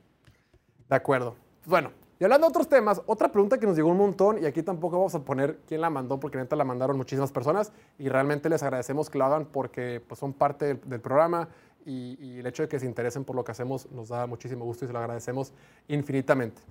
De 0.89 0.95
acuerdo. 0.95 1.35
Bueno, 1.65 1.91
y 2.19 2.23
hablando 2.23 2.47
de 2.47 2.49
otros 2.49 2.67
temas, 2.67 3.01
otra 3.05 3.31
pregunta 3.31 3.57
que 3.59 3.65
nos 3.65 3.75
llegó 3.75 3.89
un 3.89 3.97
montón, 3.97 4.41
y 4.41 4.45
aquí 4.45 4.61
tampoco 4.61 4.97
vamos 4.97 5.15
a 5.15 5.19
poner 5.23 5.59
quién 5.67 5.81
la 5.81 5.89
mandó, 5.89 6.19
porque 6.19 6.37
neta 6.37 6.55
la 6.55 6.63
mandaron 6.63 6.97
muchísimas 6.97 7.31
personas, 7.31 7.71
y 7.97 8.09
realmente 8.09 8.49
les 8.49 8.61
agradecemos 8.63 9.09
que 9.09 9.17
lo 9.17 9.25
hagan 9.25 9.45
porque 9.45 10.01
pues, 10.05 10.19
son 10.19 10.33
parte 10.33 10.75
del 10.75 10.99
programa 10.99 11.49
y, 11.85 12.39
el 12.39 12.45
hecho 12.45 12.63
de 12.63 12.69
que 12.69 12.79
se 12.79 12.85
interesen 12.85 13.23
por 13.23 13.35
lo 13.35 13.43
que 13.43 13.51
hacemos 13.51 13.91
nos 13.91 14.09
da 14.09 14.27
muchísimo 14.27 14.65
gusto 14.65 14.85
y 14.85 14.87
se 14.87 14.93
lo 14.93 14.99
agradecemos 14.99 15.53
infinitamente. 15.87 16.61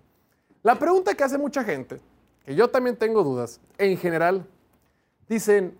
La 0.62 0.78
pregunta 0.78 1.14
que 1.14 1.24
hace 1.24 1.38
mucha 1.38 1.64
gente, 1.64 2.00
que 2.44 2.54
yo 2.54 2.68
también 2.68 2.96
tengo 2.96 3.22
dudas, 3.22 3.60
en 3.78 3.96
general, 3.96 4.46
dicen, 5.28 5.76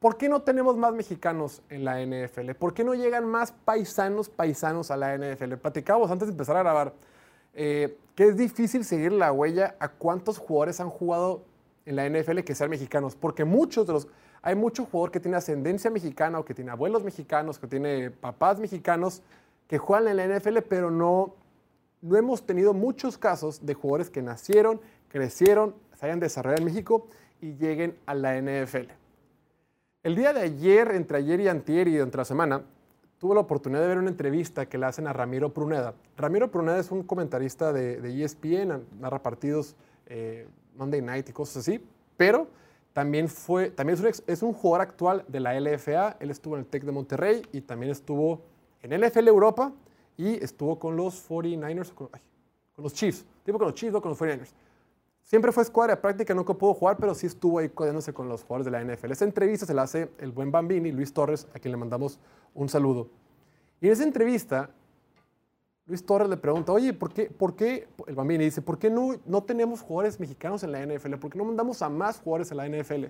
¿por 0.00 0.16
qué 0.16 0.28
no 0.28 0.42
tenemos 0.42 0.76
más 0.76 0.94
mexicanos 0.94 1.62
en 1.68 1.84
la 1.84 2.00
NFL? 2.04 2.52
¿Por 2.52 2.74
qué 2.74 2.84
no 2.84 2.94
llegan 2.94 3.26
más 3.26 3.52
paisanos, 3.52 4.28
paisanos 4.28 4.90
a 4.90 4.96
la 4.96 5.16
NFL? 5.16 5.54
Platicábamos 5.54 6.10
antes 6.10 6.28
de 6.28 6.32
empezar 6.32 6.56
a 6.56 6.60
grabar. 6.60 6.94
eh, 7.54 7.98
que 8.14 8.28
es 8.28 8.36
difícil 8.36 8.84
seguir 8.84 9.12
la 9.12 9.32
huella 9.32 9.74
a 9.78 9.88
cuántos 9.88 10.38
jugadores 10.38 10.80
han 10.80 10.90
jugado 10.90 11.42
en 11.86 11.96
la 11.96 12.08
NFL 12.08 12.40
que 12.40 12.54
sean 12.54 12.70
mexicanos, 12.70 13.16
porque 13.16 13.44
muchos 13.44 13.86
de 13.86 13.94
los, 13.94 14.08
hay 14.42 14.56
muchos 14.56 14.88
jugadores 14.88 15.12
que 15.12 15.20
tienen 15.20 15.38
ascendencia 15.38 15.90
mexicana 15.90 16.40
o 16.40 16.44
que 16.44 16.52
tienen 16.52 16.72
abuelos 16.72 17.04
mexicanos, 17.04 17.58
que 17.58 17.68
tienen 17.68 18.12
papás 18.12 18.58
mexicanos 18.58 19.22
que 19.68 19.78
juegan 19.78 20.08
en 20.08 20.16
la 20.16 20.26
NFL, 20.26 20.58
pero 20.68 20.90
no, 20.90 21.34
no 22.00 22.16
hemos 22.16 22.44
tenido 22.44 22.74
muchos 22.74 23.16
casos 23.16 23.64
de 23.64 23.74
jugadores 23.74 24.10
que 24.10 24.20
nacieron, 24.20 24.80
crecieron, 25.08 25.74
se 25.94 26.06
hayan 26.06 26.18
desarrollado 26.18 26.58
en 26.58 26.64
México 26.66 27.06
y 27.40 27.54
lleguen 27.54 27.96
a 28.04 28.14
la 28.14 28.36
NFL. 28.36 28.90
El 30.02 30.16
día 30.16 30.32
de 30.32 30.40
ayer, 30.40 30.90
entre 30.90 31.18
ayer 31.18 31.40
y 31.40 31.48
antier 31.48 31.86
y 31.86 31.98
entre 31.98 32.18
la 32.18 32.24
semana, 32.24 32.62
tuve 33.18 33.36
la 33.36 33.40
oportunidad 33.42 33.80
de 33.82 33.86
ver 33.86 33.98
una 33.98 34.10
entrevista 34.10 34.66
que 34.66 34.76
le 34.76 34.86
hacen 34.86 35.06
a 35.06 35.12
Ramiro 35.12 35.54
Pruneda. 35.54 35.94
Ramiro 36.16 36.50
Pruneda 36.50 36.80
es 36.80 36.90
un 36.90 37.04
comentarista 37.04 37.72
de, 37.72 38.24
ESPN, 38.24 38.84
narra 39.00 39.22
partidos 39.22 39.76
eh, 40.06 40.48
Monday 40.76 41.00
Night 41.00 41.28
y 41.28 41.32
cosas 41.32 41.58
así, 41.58 41.80
pero 42.16 42.48
también, 42.92 43.28
fue, 43.28 43.70
también 43.70 43.98
es, 43.98 44.04
un, 44.04 44.32
es 44.32 44.42
un 44.42 44.52
jugador 44.52 44.82
actual 44.82 45.24
de 45.28 45.40
la 45.40 45.58
LFA. 45.58 46.16
Él 46.20 46.30
estuvo 46.30 46.56
en 46.56 46.60
el 46.60 46.66
TEC 46.66 46.84
de 46.84 46.92
Monterrey 46.92 47.42
y 47.52 47.62
también 47.62 47.90
estuvo 47.92 48.42
en 48.82 49.00
NFL 49.00 49.28
Europa 49.28 49.72
y 50.16 50.42
estuvo 50.42 50.78
con 50.78 50.96
los 50.96 51.28
49ers, 51.28 51.92
con, 51.94 52.10
los 52.76 52.92
Chiefs, 52.92 53.24
tipo 53.44 53.58
con 53.58 53.68
los 53.68 53.74
Chiefs, 53.74 53.94
o 53.94 54.02
con 54.02 54.10
los 54.10 54.20
49ers. 54.20 54.52
Siempre 55.24 55.52
fue 55.52 55.62
escuadra 55.62 55.94
de 55.94 56.02
práctica, 56.02 56.34
nunca 56.34 56.52
pudo 56.52 56.74
jugar, 56.74 56.96
pero 56.98 57.14
sí 57.14 57.26
estuvo 57.26 57.58
ahí 57.58 57.68
codeándose 57.68 58.12
con 58.12 58.28
los 58.28 58.42
jugadores 58.42 58.66
de 58.66 58.70
la 58.72 58.84
NFL. 58.84 59.12
Esa 59.12 59.24
entrevista 59.24 59.64
se 59.64 59.72
la 59.72 59.82
hace 59.82 60.10
el 60.18 60.32
buen 60.32 60.50
Bambini, 60.50 60.92
Luis 60.92 61.12
Torres, 61.12 61.46
a 61.54 61.58
quien 61.58 61.72
le 61.72 61.78
mandamos 61.78 62.18
un 62.54 62.68
saludo. 62.68 63.08
Y 63.80 63.86
en 63.86 63.92
esa 63.92 64.02
entrevista, 64.02 64.70
Luis 65.86 66.04
Torres 66.06 66.28
le 66.28 66.36
pregunta, 66.36 66.72
oye, 66.72 66.92
¿por 66.92 67.12
qué, 67.12 67.26
por 67.26 67.56
qué 67.56 67.88
el 68.06 68.14
Bambini 68.14 68.44
dice, 68.44 68.62
¿por 68.62 68.78
qué 68.78 68.88
no, 68.88 69.16
no 69.26 69.42
tenemos 69.42 69.80
jugadores 69.80 70.20
mexicanos 70.20 70.62
en 70.62 70.72
la 70.72 70.84
NFL? 70.86 71.14
¿Por 71.16 71.30
qué 71.30 71.38
no 71.38 71.44
mandamos 71.44 71.82
a 71.82 71.88
más 71.88 72.20
jugadores 72.20 72.50
en 72.52 72.56
la 72.58 72.68
NFL? 72.68 73.06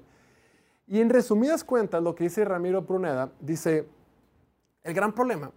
Y 0.87 1.01
en 1.01 1.11
resumidas 1.11 1.64
cuentas, 1.64 2.03
lo 2.03 2.14
que 2.14 2.25
dice 2.25 2.45
Ramiro 2.45 2.87
Pruneda, 2.87 3.31
dice, 3.41 3.87
el 4.83 4.95
gran 4.95 5.12
problema 5.12 5.53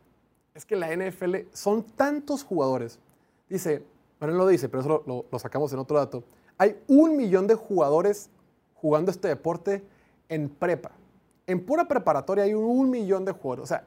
es 0.53 0.66
que 0.66 0.76
la 0.76 0.93
NFL 0.95 1.36
son 1.53 1.84
tantos 1.84 2.43
jugadores. 2.43 2.99
Dice, 3.49 3.84
bueno, 4.20 4.34
él 4.34 4.38
lo 4.38 4.47
dice, 4.47 4.70
pero 4.70 4.82
eso 4.82 5.03
lo, 5.05 5.26
lo 5.32 5.39
sacamos 5.39 5.72
en 5.74 5.80
otro 5.80 5.97
dato. 5.97 6.24
Hay 6.57 6.78
un 6.88 7.18
millón 7.18 7.47
de 7.47 7.55
jugadores 7.55 8.30
jugando 8.74 9.11
este 9.11 9.28
deporte 9.28 9.84
en 10.30 10.49
prepa. 10.49 10.91
En 11.47 11.66
pura 11.66 11.88
preparatoria 11.88 12.43
hay 12.43 12.53
un 12.53 12.89
millón 12.89 13.26
de 13.26 13.32
jugadores. 13.32 13.63
O 13.63 13.68
sea, 13.68 13.86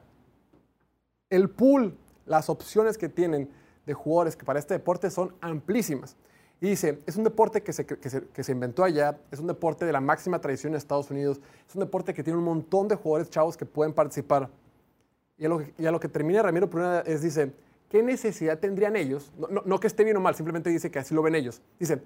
el 1.29 1.49
pool, 1.49 1.95
las 2.29 2.49
opciones 2.49 2.97
que 2.97 3.09
tienen 3.09 3.49
de 3.85 3.93
jugadores 3.93 4.37
que 4.37 4.45
para 4.45 4.59
este 4.59 4.75
deporte 4.75 5.09
son 5.09 5.33
amplísimas. 5.41 6.15
Y 6.61 6.69
dice, 6.69 6.99
es 7.05 7.15
un 7.15 7.23
deporte 7.23 7.63
que 7.63 7.73
se, 7.73 7.85
que, 7.85 8.09
se, 8.09 8.21
que 8.27 8.43
se, 8.43 8.51
inventó 8.51 8.83
allá, 8.83 9.17
es 9.31 9.39
un 9.39 9.47
deporte 9.47 9.85
de 9.85 9.91
la 9.91 10.01
máxima 10.01 10.39
tradición 10.39 10.73
en 10.73 10.77
Estados 10.77 11.09
Unidos, 11.09 11.39
es 11.67 11.73
un 11.75 11.79
deporte 11.79 12.13
que 12.13 12.23
tiene 12.23 12.37
un 12.37 12.45
montón 12.45 12.87
de 12.87 12.95
jugadores 12.95 13.29
chavos 13.29 13.57
que 13.57 13.65
pueden 13.65 13.93
participar. 13.93 14.49
Y 15.37 15.45
a 15.45 15.91
lo, 15.91 15.99
que 15.99 16.09
termina 16.09 16.41
Ramiro 16.41 16.69
Pruna 16.69 16.99
es, 17.05 17.21
dice, 17.21 17.53
¿qué 17.87 18.03
necesidad 18.03 18.59
tendrían 18.59 18.97
ellos? 18.97 19.31
No, 19.37 19.47
no, 19.47 19.61
no, 19.65 19.79
que 19.79 19.87
esté 19.87 20.03
bien 20.03 20.17
o 20.17 20.19
mal, 20.19 20.35
simplemente 20.35 20.69
dice 20.69 20.91
que 20.91 20.99
así 20.99 21.15
lo 21.15 21.21
ven 21.21 21.33
ellos. 21.33 21.61
Dice, 21.79 22.01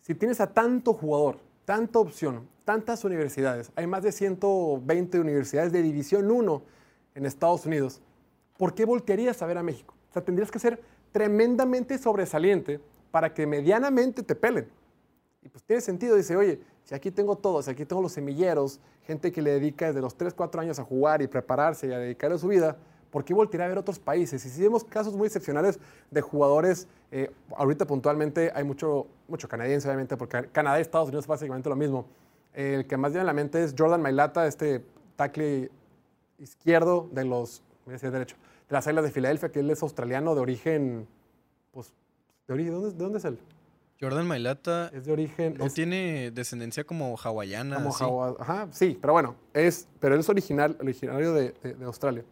si 0.00 0.14
tienes 0.14 0.40
a 0.40 0.46
tanto 0.46 0.94
jugador, 0.94 1.38
tanta 1.64 1.98
opción, 1.98 2.48
tantas 2.64 3.04
universidades, 3.04 3.72
hay 3.74 3.88
más 3.88 4.04
de 4.04 4.12
120 4.12 5.18
universidades 5.18 5.72
de 5.72 5.82
División 5.82 6.30
1 6.30 6.62
en 7.16 7.26
Estados 7.26 7.66
Unidos, 7.66 8.00
¿por 8.60 8.74
qué 8.74 8.84
voltearías 8.84 9.40
a 9.40 9.46
ver 9.46 9.56
a 9.56 9.62
México? 9.62 9.94
O 10.10 10.12
sea, 10.12 10.22
tendrías 10.22 10.50
que 10.50 10.58
ser 10.58 10.82
tremendamente 11.12 11.96
sobresaliente 11.96 12.78
para 13.10 13.32
que 13.32 13.46
medianamente 13.46 14.22
te 14.22 14.34
pelen. 14.34 14.68
Y 15.40 15.48
pues 15.48 15.64
tiene 15.64 15.80
sentido, 15.80 16.14
dice, 16.14 16.36
oye, 16.36 16.60
si 16.84 16.94
aquí 16.94 17.10
tengo 17.10 17.36
todo, 17.36 17.62
si 17.62 17.70
aquí 17.70 17.86
tengo 17.86 18.02
los 18.02 18.12
semilleros, 18.12 18.78
gente 19.06 19.32
que 19.32 19.40
le 19.40 19.52
dedica 19.52 19.86
desde 19.86 20.02
los 20.02 20.14
3, 20.14 20.34
4 20.34 20.60
años 20.60 20.78
a 20.78 20.84
jugar 20.84 21.22
y 21.22 21.26
prepararse 21.26 21.86
y 21.86 21.92
a 21.94 21.98
dedicarle 21.98 22.36
su 22.36 22.48
vida, 22.48 22.76
¿por 23.10 23.24
qué 23.24 23.32
voltear 23.32 23.62
a 23.62 23.68
ver 23.68 23.78
otros 23.78 23.98
países? 23.98 24.44
Y 24.44 24.50
si 24.50 24.60
vemos 24.60 24.84
casos 24.84 25.16
muy 25.16 25.28
excepcionales 25.28 25.80
de 26.10 26.20
jugadores, 26.20 26.86
eh, 27.10 27.30
ahorita 27.56 27.86
puntualmente 27.86 28.52
hay 28.54 28.64
mucho, 28.64 29.06
mucho 29.26 29.48
canadiense, 29.48 29.88
obviamente, 29.88 30.18
porque 30.18 30.50
Canadá 30.52 30.78
y 30.78 30.82
Estados 30.82 31.08
Unidos 31.08 31.24
es 31.24 31.28
básicamente 31.28 31.70
lo 31.70 31.76
mismo. 31.76 32.04
El 32.52 32.86
que 32.86 32.98
más 32.98 33.12
viene 33.12 33.22
a 33.22 33.24
la 33.24 33.32
mente 33.32 33.64
es 33.64 33.74
Jordan 33.76 34.02
Mailata, 34.02 34.46
este 34.46 34.84
tackle 35.16 35.70
izquierdo 36.38 37.08
de 37.10 37.24
los, 37.24 37.62
voy 37.86 37.92
a 37.92 37.94
decir 37.94 38.10
derecho, 38.10 38.36
de 38.36 38.49
las 38.70 38.86
Islas 38.86 39.04
de 39.04 39.10
Filadelfia, 39.10 39.50
que 39.50 39.60
él 39.60 39.70
es 39.70 39.82
australiano 39.82 40.34
de 40.34 40.40
origen, 40.40 41.06
pues, 41.72 41.92
de 42.46 42.54
origen, 42.54 42.72
¿de 42.72 42.78
dónde, 42.80 42.96
de 42.96 43.04
dónde 43.04 43.18
es 43.18 43.24
él? 43.24 43.38
Jordan 44.00 44.26
Mailata 44.26 44.90
es 44.94 45.04
de 45.04 45.12
origen. 45.12 45.56
No 45.58 45.66
es, 45.66 45.74
tiene 45.74 46.30
descendencia 46.30 46.84
como 46.84 47.16
hawaiana. 47.22 47.76
Como 47.76 47.90
así. 47.90 48.04
Hawa, 48.04 48.36
ajá, 48.38 48.68
sí, 48.70 48.96
pero 48.98 49.12
bueno, 49.12 49.36
es, 49.52 49.86
pero 49.98 50.14
él 50.14 50.20
es 50.20 50.28
original, 50.28 50.76
originario 50.80 51.34
de, 51.34 51.52
de, 51.62 51.74
de, 51.74 51.84
Australia. 51.84 52.24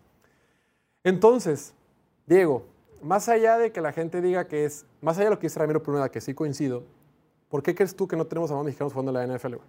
Entonces, 1.05 1.75
Diego, 2.27 2.65
más 3.03 3.29
allá 3.29 3.59
de 3.59 3.71
que 3.71 3.83
la 3.83 3.93
gente 3.93 4.23
diga 4.23 4.47
que 4.47 4.65
es, 4.65 4.87
más 5.03 5.19
allá 5.19 5.27
de 5.27 5.31
lo 5.35 5.39
que 5.39 5.49
dice 5.49 5.59
Ramiro 5.59 5.83
Pruneda, 5.83 6.09
que 6.09 6.21
sí 6.23 6.33
coincido, 6.33 6.85
¿por 7.51 7.63
qué 7.63 7.75
crees 7.75 7.95
tú 7.95 8.09
que 8.09 8.17
no 8.17 8.27
tenemos 8.27 8.51
a 8.51 8.55
más 8.55 8.65
mexicanos 8.65 8.93
jugando 8.95 9.19
en 9.19 9.29
la 9.29 9.37
NFL? 9.37 9.57
Güey? 9.57 9.69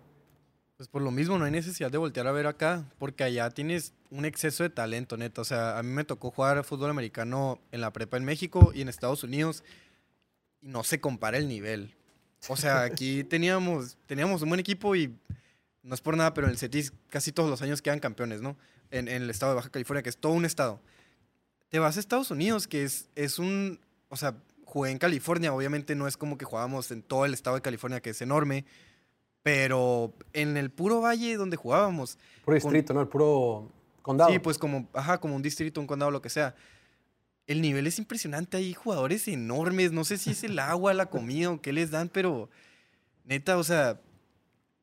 Pues 0.80 0.88
por 0.88 1.02
lo 1.02 1.12
mismo, 1.12 1.38
no 1.38 1.44
hay 1.44 1.52
necesidad 1.52 1.92
de 1.92 1.98
voltear 1.98 2.26
a 2.28 2.32
ver 2.32 2.48
acá, 2.48 2.86
porque 3.00 3.26
allá 3.26 3.50
tienes 3.50 3.92
un 4.12 4.24
exceso 4.24 4.64
de 4.64 4.70
talento, 4.70 5.18
neta. 5.18 5.42
O 5.42 5.44
sea, 5.44 5.78
a 5.78 5.84
mí 5.84 5.92
me 5.92 6.06
tocó 6.06 6.32
jugar 6.32 6.64
fútbol 6.64 6.90
americano 6.90 7.60
en 7.74 7.82
la 7.82 7.92
prepa 7.92 8.16
en 8.16 8.24
México 8.24 8.72
y 8.74 8.80
en 8.80 8.88
Estados 8.88 9.26
Unidos 9.26 9.66
y 10.62 10.70
no 10.70 10.86
se 10.86 11.02
compara 11.02 11.38
el 11.38 11.50
nivel. 11.50 11.98
O 12.48 12.56
sea, 12.56 12.84
aquí 12.84 13.24
teníamos, 13.30 13.98
teníamos 14.06 14.42
un 14.42 14.48
buen 14.48 14.62
equipo 14.62 14.96
y 14.96 15.14
no 15.84 15.96
es 15.96 16.00
por 16.00 16.16
nada, 16.16 16.34
pero 16.34 16.48
en 16.48 16.52
el 16.52 16.58
CETIS 16.58 16.94
casi 17.10 17.34
todos 17.34 17.50
los 17.50 17.62
años 17.62 17.82
quedan 17.82 18.00
campeones, 18.00 18.42
¿no? 18.42 18.56
En, 18.90 19.10
en, 19.10 19.24
el 19.24 19.30
estado 19.30 19.52
de 19.52 19.56
Baja 19.58 19.72
California, 19.72 20.02
que 20.02 20.10
es 20.10 20.18
todo 20.18 20.32
un 20.32 20.46
estado. 20.46 20.80
Te 21.68 21.80
vas 21.80 21.98
a 21.98 22.00
Estados 22.00 22.32
Unidos, 22.32 22.70
que 22.70 22.84
es, 22.84 23.10
es 23.16 23.38
un, 23.38 23.82
o 24.08 24.16
sea, 24.16 24.38
jugué 24.64 24.92
en 24.92 24.98
California, 24.98 25.54
obviamente 25.54 25.94
no 25.96 26.08
es 26.08 26.16
como 26.16 26.38
que 26.38 26.46
jugábamos 26.46 26.90
en 26.92 27.04
todo 27.04 27.26
el 27.26 27.34
estado 27.34 27.58
de 27.58 27.62
California, 27.62 28.00
que 28.00 28.12
es 28.12 28.22
enorme, 28.22 28.64
pero 29.44 30.14
en 30.34 30.58
el 30.58 30.70
puro 30.70 31.02
valle 31.02 31.36
donde 31.36 31.58
jugábamos. 31.58 32.18
Puro 32.46 32.56
distrito, 32.56 32.88
con, 32.88 32.96
¿no? 32.96 33.02
El 33.02 33.08
puro 33.08 33.72
condado. 34.02 34.32
Sí, 34.32 34.40
pues 34.40 34.58
como, 34.58 34.88
ajá, 34.94 35.20
como 35.20 35.36
un 35.36 35.42
distrito, 35.42 35.80
un 35.80 35.88
condado, 35.88 36.12
lo 36.12 36.22
que 36.22 36.30
sea 36.30 36.56
el 37.50 37.62
nivel 37.62 37.88
es 37.88 37.98
impresionante. 37.98 38.58
Hay 38.58 38.74
jugadores 38.74 39.28
enormes. 39.28 39.92
No 39.92 40.06
sé 40.06 40.18
si 40.18 40.32
es 40.32 40.44
el 40.44 40.60
agua, 40.60 40.94
la 40.94 41.08
comida 41.08 41.50
o 41.50 41.62
qué 41.62 41.74
les 41.74 41.90
dan, 41.90 42.08
pero 42.08 42.50
neta, 43.26 43.58
o 43.58 43.64
sea, 43.64 44.00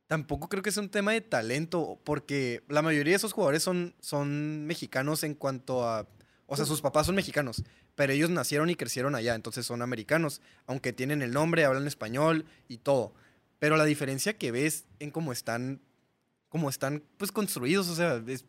tampoco 0.08 0.48
creo 0.48 0.62
que 0.62 0.70
es 0.70 0.76
un 0.76 0.88
tema 0.88 1.12
de 1.12 1.20
talento, 1.20 2.00
porque 2.04 2.64
la 2.68 2.82
mayoría 2.82 3.12
de 3.12 3.16
esos 3.16 3.32
jugadores 3.32 3.62
son, 3.62 3.94
son 4.00 4.66
mexicanos 4.66 5.22
en 5.22 5.34
cuanto 5.34 5.88
a. 5.88 6.08
O 6.46 6.56
sea, 6.56 6.64
sus 6.64 6.80
papás 6.80 7.06
son 7.06 7.14
mexicanos, 7.14 7.62
pero 7.94 8.12
ellos 8.12 8.30
nacieron 8.30 8.68
y 8.68 8.76
crecieron 8.76 9.14
allá, 9.14 9.34
entonces 9.34 9.66
son 9.66 9.82
americanos, 9.82 10.40
aunque 10.66 10.92
tienen 10.92 11.22
el 11.22 11.32
nombre, 11.32 11.64
hablan 11.64 11.86
español 11.86 12.46
y 12.68 12.78
todo. 12.78 13.14
Pero 13.58 13.76
la 13.76 13.84
diferencia 13.84 14.36
que 14.36 14.52
ves 14.52 14.84
en 14.98 15.10
cómo 15.10 15.32
están, 15.32 15.80
cómo 16.48 16.68
están 16.68 17.02
pues 17.16 17.32
construidos, 17.32 17.88
o 17.88 17.94
sea, 17.94 18.22
es, 18.26 18.44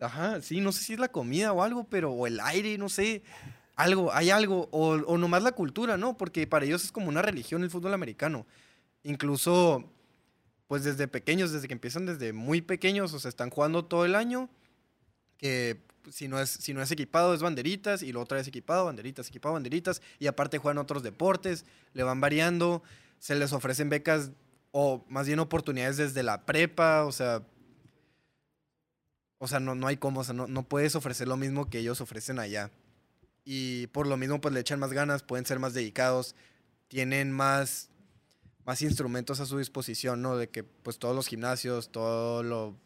Ajá, 0.00 0.40
sí, 0.42 0.60
no 0.60 0.70
sé 0.70 0.84
si 0.84 0.92
es 0.92 0.98
la 0.98 1.10
comida 1.10 1.52
o 1.52 1.62
algo, 1.62 1.84
pero, 1.84 2.12
o 2.12 2.26
el 2.26 2.38
aire, 2.40 2.78
no 2.78 2.88
sé, 2.88 3.22
algo, 3.74 4.12
hay 4.12 4.30
algo, 4.30 4.68
o, 4.70 4.90
o 4.90 5.18
nomás 5.18 5.42
la 5.42 5.52
cultura, 5.52 5.96
¿no? 5.96 6.16
Porque 6.16 6.46
para 6.46 6.64
ellos 6.64 6.84
es 6.84 6.92
como 6.92 7.08
una 7.08 7.22
religión 7.22 7.64
el 7.64 7.70
fútbol 7.70 7.94
americano. 7.94 8.46
Incluso, 9.02 9.90
pues 10.68 10.84
desde 10.84 11.08
pequeños, 11.08 11.50
desde 11.50 11.66
que 11.66 11.74
empiezan 11.74 12.06
desde 12.06 12.32
muy 12.32 12.60
pequeños, 12.60 13.12
o 13.12 13.18
sea, 13.18 13.28
están 13.28 13.50
jugando 13.50 13.84
todo 13.84 14.04
el 14.04 14.14
año, 14.14 14.48
que 15.36 15.80
si 16.10 16.28
no 16.28 16.40
es, 16.40 16.48
si 16.48 16.74
no 16.74 16.80
es 16.80 16.92
equipado 16.92 17.34
es 17.34 17.42
banderitas, 17.42 18.02
y 18.04 18.12
lo 18.12 18.20
otra 18.20 18.38
vez 18.38 18.46
equipado, 18.46 18.84
banderitas, 18.84 19.28
equipado, 19.28 19.54
banderitas, 19.54 20.00
y 20.20 20.28
aparte 20.28 20.58
juegan 20.58 20.78
otros 20.78 21.02
deportes, 21.02 21.64
le 21.92 22.04
van 22.04 22.20
variando, 22.20 22.84
se 23.18 23.34
les 23.34 23.52
ofrecen 23.52 23.88
becas, 23.88 24.30
o 24.70 25.04
más 25.08 25.26
bien 25.26 25.38
oportunidades 25.38 25.96
desde 25.96 26.22
la 26.22 26.44
prepa, 26.46 27.04
o 27.04 27.12
sea, 27.12 27.42
o 29.38 29.46
sea, 29.46 29.60
no, 29.60 29.74
no 29.74 29.86
hay 29.86 29.96
cómo, 29.96 30.20
o 30.20 30.24
sea, 30.24 30.34
no, 30.34 30.46
no, 30.46 30.68
puedes 30.68 30.96
ofrecer 30.96 31.28
lo 31.28 31.36
mismo 31.36 31.70
que 31.70 31.78
ellos 31.78 32.00
ofrecen 32.00 32.38
allá. 32.38 32.70
Y 33.44 33.86
por 33.88 34.06
lo 34.06 34.16
mismo, 34.16 34.40
pues 34.40 34.52
le 34.52 34.60
echan 34.60 34.80
más 34.80 34.92
ganas, 34.92 35.22
pueden 35.22 35.46
ser 35.46 35.58
más 35.58 35.74
dedicados, 35.74 36.34
tienen 36.88 37.32
más, 37.32 37.90
más 38.64 38.82
instrumentos 38.82 39.40
a 39.40 39.46
su 39.46 39.58
disposición, 39.58 40.22
¿no? 40.22 40.36
De 40.36 40.48
que 40.50 40.64
pues 40.64 40.98
todos 40.98 41.14
los 41.14 41.28
gimnasios, 41.28 41.90
todo 41.90 42.42
lo, 42.42 42.76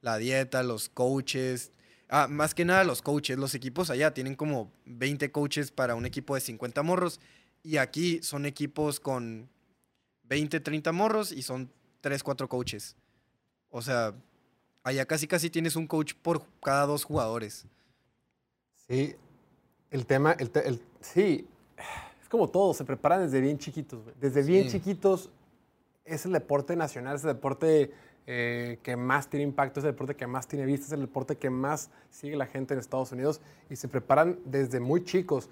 la 0.00 0.18
dieta, 0.18 0.62
los 0.62 0.88
coaches, 0.90 1.72
ah, 2.08 2.28
más 2.28 2.54
que 2.54 2.64
nada 2.64 2.84
los 2.84 3.02
coaches, 3.02 3.38
los 3.38 3.54
equipos 3.54 3.88
allá 3.90 4.12
tienen 4.12 4.36
como 4.36 4.70
20 4.84 5.32
coaches 5.32 5.70
para 5.70 5.94
un 5.94 6.06
equipo 6.06 6.34
de 6.34 6.42
50 6.42 6.82
morros 6.82 7.20
y 7.62 7.78
aquí 7.78 8.22
son 8.22 8.44
equipos 8.44 9.00
con 9.00 9.48
20, 10.32 10.60
30 10.60 10.92
morros 10.92 11.30
y 11.30 11.42
son 11.42 11.70
3, 12.00 12.22
4 12.22 12.48
coaches. 12.48 12.96
O 13.68 13.82
sea, 13.82 14.14
allá 14.82 15.04
casi 15.04 15.26
casi 15.26 15.50
tienes 15.50 15.76
un 15.76 15.86
coach 15.86 16.14
por 16.14 16.42
cada 16.64 16.86
dos 16.86 17.04
jugadores. 17.04 17.66
Sí, 18.88 19.14
el 19.90 20.06
tema, 20.06 20.32
el, 20.38 20.48
te, 20.48 20.66
el 20.66 20.80
sí, 21.02 21.46
como 22.30 22.48
todo, 22.48 22.72
se 22.72 22.82
preparan 22.86 23.20
desde 23.20 23.42
bien 23.42 23.58
chiquitos, 23.58 24.02
güey. 24.04 24.14
Desde 24.18 24.42
bien 24.42 24.64
Sí. 24.70 24.78
chiquitos 24.78 25.28
es 26.06 26.24
el 26.24 26.32
deporte 26.32 26.76
nacional, 26.76 27.16
es 27.16 27.24
el 27.24 27.34
deporte 27.34 27.92
eh, 28.26 28.78
que 28.82 28.96
más 28.96 29.28
tiene 29.28 29.44
impacto, 29.44 29.80
es 29.80 29.84
el 29.84 29.92
deporte 29.92 30.16
que 30.16 30.26
más 30.26 30.48
tiene 30.48 30.64
vistas, 30.64 30.86
es 30.88 30.92
el 30.94 31.00
deporte 31.02 31.36
que 31.36 31.50
más 31.50 31.90
sigue 32.10 32.36
la 32.36 32.46
gente 32.46 32.72
en 32.72 32.80
Estados 32.80 33.12
Unidos 33.12 33.42
y 33.68 33.76
se 33.76 33.86
preparan 33.86 34.38
desde 34.46 34.80
muy 34.80 35.04
chicos. 35.04 35.50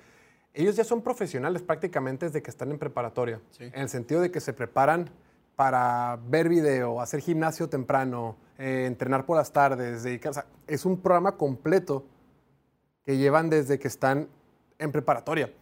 Ellos 0.52 0.76
ya 0.76 0.84
son 0.84 1.02
profesionales 1.02 1.62
prácticamente 1.62 2.26
desde 2.26 2.42
que 2.42 2.50
están 2.50 2.70
en 2.70 2.78
preparatoria, 2.78 3.40
Sí. 3.50 3.64
en 3.64 3.80
el 3.82 3.88
sentido 3.88 4.20
de 4.20 4.30
que 4.30 4.40
se 4.40 4.52
preparan 4.52 5.08
para 5.56 6.18
ver 6.28 6.48
video, 6.48 7.00
hacer 7.00 7.20
gimnasio 7.20 7.68
temprano, 7.68 8.36
eh, 8.58 8.84
entrenar 8.86 9.26
por 9.26 9.36
las 9.36 9.52
tardes, 9.52 10.02
dedicar- 10.02 10.30
o 10.30 10.34
sea, 10.34 10.46
es 10.66 10.84
un 10.84 10.98
programa 11.00 11.36
completo 11.36 12.04
que 13.04 13.16
llevan 13.16 13.48
desde 13.50 13.78
que 13.78 13.88
están 13.88 14.28
en 14.78 14.92
preparatoria. 14.92 15.52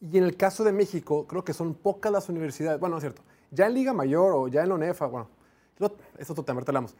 Y 0.00 0.18
en 0.18 0.24
el 0.24 0.36
caso 0.36 0.64
de 0.64 0.72
México, 0.72 1.26
creo 1.26 1.44
que 1.44 1.52
son 1.52 1.74
pocas 1.74 2.10
las 2.12 2.28
universidades, 2.28 2.80
bueno, 2.80 2.94
no 2.94 2.98
es 2.98 3.02
cierto, 3.02 3.22
ya 3.50 3.66
en 3.66 3.74
Liga 3.74 3.92
Mayor 3.92 4.32
o 4.34 4.48
ya 4.48 4.62
en 4.62 4.68
la 4.70 4.74
UNEFA, 4.74 5.06
bueno, 5.06 5.28
eso 6.18 6.32
otro 6.32 6.44
tema, 6.44 6.60
hablamos. 6.66 6.94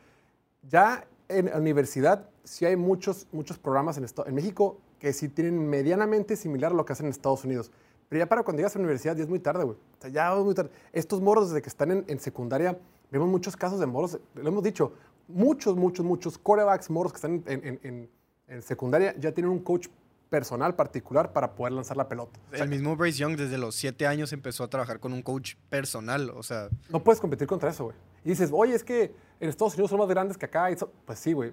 Ya 0.63 1.05
en 1.29 1.47
la 1.47 1.57
universidad 1.59 2.29
sí 2.45 2.65
hay 2.65 2.77
muchos, 2.77 3.27
muchos 3.33 3.59
programas 3.59 3.97
en, 3.99 4.05
esto- 4.05 4.27
en 4.27 4.35
México 4.35 4.79
que 4.99 5.13
sí 5.13 5.29
tienen 5.29 5.69
medianamente 5.69 6.37
similar 6.37 6.73
a 6.73 6.75
lo 6.75 6.85
que 6.85 6.93
hacen 6.93 7.07
en 7.07 7.11
Estados 7.11 7.45
Unidos. 7.45 7.71
Pero 8.09 8.21
ya 8.25 8.29
para 8.29 8.43
cuando 8.43 8.59
llegas 8.61 8.75
a 8.77 8.79
la 8.79 8.85
universidad 8.85 9.17
ya 9.17 9.23
es 9.23 9.29
muy 9.29 9.41
tarde, 9.41 9.65
güey. 9.65 9.77
O 9.77 10.01
sea, 10.03 10.11
ya 10.11 10.37
es 10.37 10.45
muy 10.45 10.55
tarde. 10.55 10.71
Estos 10.93 11.21
morros 11.21 11.49
desde 11.51 11.63
que 11.63 11.69
están 11.69 11.91
en, 11.91 12.05
en 12.07 12.21
secundaria, 12.21 12.79
vemos 13.11 13.29
muchos 13.29 13.57
casos 13.57 13.81
de 13.81 13.87
morros, 13.87 14.19
lo 14.35 14.49
hemos 14.49 14.63
dicho, 14.63 14.93
muchos, 15.29 15.77
muchos, 15.77 16.05
muchos 16.05 16.39
corebacks 16.39 16.91
morros 16.91 17.13
que 17.13 17.17
están 17.17 17.43
en, 17.47 17.67
en- 17.67 17.81
en- 17.83 18.11
en 18.47 18.63
secundaria 18.63 19.15
ya 19.19 19.33
tienen 19.33 19.51
un 19.51 19.59
coach 19.61 19.89
personal 20.29 20.75
particular 20.75 21.33
para 21.33 21.55
poder 21.55 21.73
lanzar 21.73 21.97
la 21.97 22.09
pelota. 22.09 22.39
O 22.53 22.57
sea, 22.57 22.65
El 22.65 22.71
mismo 22.71 22.95
Bryce 22.97 23.19
Young 23.19 23.37
desde 23.37 23.57
los 23.57 23.75
siete 23.75 24.07
años 24.07 24.33
empezó 24.33 24.65
a 24.65 24.69
trabajar 24.69 25.01
con 25.01 25.13
un 25.13 25.23
coach 25.23 25.55
personal, 25.71 26.31
o 26.31 26.43
sea, 26.43 26.69
No 26.91 27.03
puedes 27.03 27.21
competir 27.21 27.47
contra 27.47 27.71
eso, 27.71 27.85
güey. 27.85 27.97
Y 28.25 28.31
dices, 28.31 28.51
oye, 28.53 28.75
es 28.75 28.85
que 28.85 29.15
en 29.41 29.49
Estados 29.49 29.75
Unidos 29.75 29.91
son 29.91 29.99
más 30.01 30.09
grandes 30.09 30.37
que 30.37 30.45
acá. 30.47 30.71
y 30.71 30.77
so- 30.77 30.91
Pues 31.07 31.19
sí, 31.19 31.33
güey. 31.33 31.53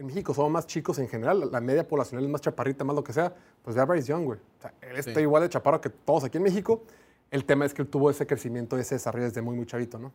En 0.00 0.06
México 0.06 0.32
somos 0.32 0.50
más 0.50 0.66
chicos 0.66 0.98
en 0.98 1.08
general. 1.08 1.50
la- 1.52 1.60
media 1.60 1.86
poblacional 1.86 2.24
es 2.24 2.30
más 2.30 2.40
chaparrita, 2.40 2.84
más 2.84 2.96
lo 2.96 3.04
que 3.04 3.12
sea. 3.12 3.34
Pues 3.62 3.76
ve 3.76 3.82
a 3.82 3.84
Bryce 3.84 4.08
Young, 4.08 4.24
güey. 4.24 4.38
O 4.58 4.62
sea, 4.62 4.72
él 4.80 4.96
está 4.96 5.14
Sí. 5.14 5.20
igual 5.20 5.42
de 5.42 5.50
chaparro 5.50 5.80
que 5.80 5.90
todos 5.90 6.24
aquí 6.24 6.38
en 6.38 6.42
México. 6.44 6.82
El 7.30 7.44
tema 7.44 7.66
es 7.66 7.74
que 7.74 7.82
él 7.82 7.88
tuvo 7.88 8.10
ese 8.10 8.26
crecimiento, 8.26 8.78
ese 8.78 8.94
desarrollo 8.94 9.26
desde 9.26 9.42
muy, 9.42 9.54
muy 9.56 9.66
chavito, 9.66 9.98
¿no? 9.98 10.12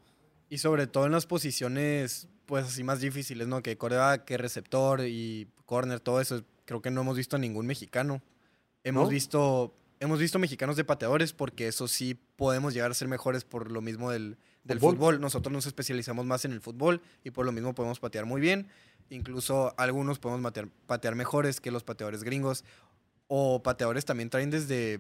Y 0.50 0.58
sobre 0.58 0.88
todo 0.88 1.06
en 1.06 1.12
las 1.12 1.26
posiciones, 1.28 2.28
pues 2.48 2.66
así 2.66 2.84
más 2.84 3.00
difíciles, 3.00 3.48
¿no? 3.48 3.62
Que 3.62 3.78
coreback, 3.78 4.26
que 4.26 4.38
receptor 4.38 5.02
y 5.02 5.48
corner, 5.66 6.00
todo 6.00 6.20
eso. 6.20 6.42
Creo 6.66 6.82
que 6.82 6.90
no 6.92 7.02
hemos 7.02 7.16
visto 7.18 7.36
a 7.36 7.40
ningún 7.40 7.68
mexicano. 7.68 8.22
Hemos 8.84 9.04
¿No? 9.04 9.10
visto 9.10 9.74
hemos 10.02 10.20
visto 10.20 10.40
mexicanos 10.40 10.76
de 10.76 10.84
pateadores 10.84 11.32
porque 11.32 11.68
eso 11.68 11.88
sí 11.88 12.20
podemos 12.36 12.74
llegar 12.74 12.92
a 12.92 12.94
ser 12.94 13.08
mejores 13.08 13.46
por 13.46 13.72
lo 13.72 13.82
mismo 13.82 14.12
del, 14.12 14.38
del 14.66 14.80
Fútbol. 14.80 14.96
fútbol. 14.96 15.22
Nosotros 15.22 15.54
nos 15.54 15.66
especializamos 15.66 16.26
más 16.26 16.44
en 16.44 16.52
el 16.52 16.60
fútbol 16.60 17.02
y 17.24 17.32
por 17.32 17.46
lo 17.46 17.52
mismo 17.54 17.74
podemos 17.74 18.00
patear 18.00 18.26
muy 18.26 18.42
bien. 18.42 18.68
Incluso 19.10 19.74
algunos 19.78 20.20
podemos 20.20 20.44
patear, 20.44 20.68
patear 20.88 21.16
mejores 21.16 21.62
que 21.62 21.72
los 21.72 21.84
pateadores 21.84 22.24
gringos. 22.24 22.64
O 23.28 23.64
pateadores 23.64 24.06
también 24.06 24.30
traen 24.30 24.50
desde 24.52 25.00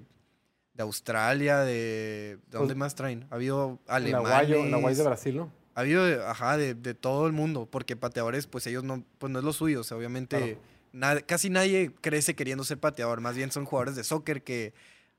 de 0.73 0.83
Australia, 0.83 1.59
de... 1.59 2.37
¿De 2.47 2.57
dónde 2.57 2.67
Pues, 2.73 2.77
más 2.77 2.95
traen? 2.95 3.25
Ha 3.29 3.35
habido 3.35 3.79
alemanes. 3.87 4.49
Guay 4.81 4.95
de 4.95 5.03
Brasil, 5.03 5.37
¿no? 5.37 5.51
Ha 5.73 5.81
habido, 5.81 6.05
de- 6.05 6.23
ajá, 6.25 6.57
de, 6.57 6.73
de 6.73 6.93
todo 6.93 7.27
el 7.27 7.33
mundo, 7.33 7.67
porque 7.69 7.95
pateadores, 7.95 8.47
pues 8.47 8.65
ellos 8.67 8.83
no, 8.83 9.03
pues 9.17 9.31
no 9.31 9.39
es 9.39 9.45
lo 9.45 9.53
suyo, 9.53 9.81
o 9.81 9.83
sea, 9.83 9.97
obviamente 9.97 10.37
Claro. 10.37 10.59
nada- 10.93 11.21
casi 11.21 11.49
nadie 11.49 11.91
crece 12.01 12.35
queriendo 12.35 12.63
ser 12.63 12.77
pateador, 12.79 13.21
más 13.21 13.35
bien 13.35 13.51
son 13.51 13.65
jugadores 13.65 13.95
de 13.95 14.03
soccer 14.03 14.43
que, 14.43 14.73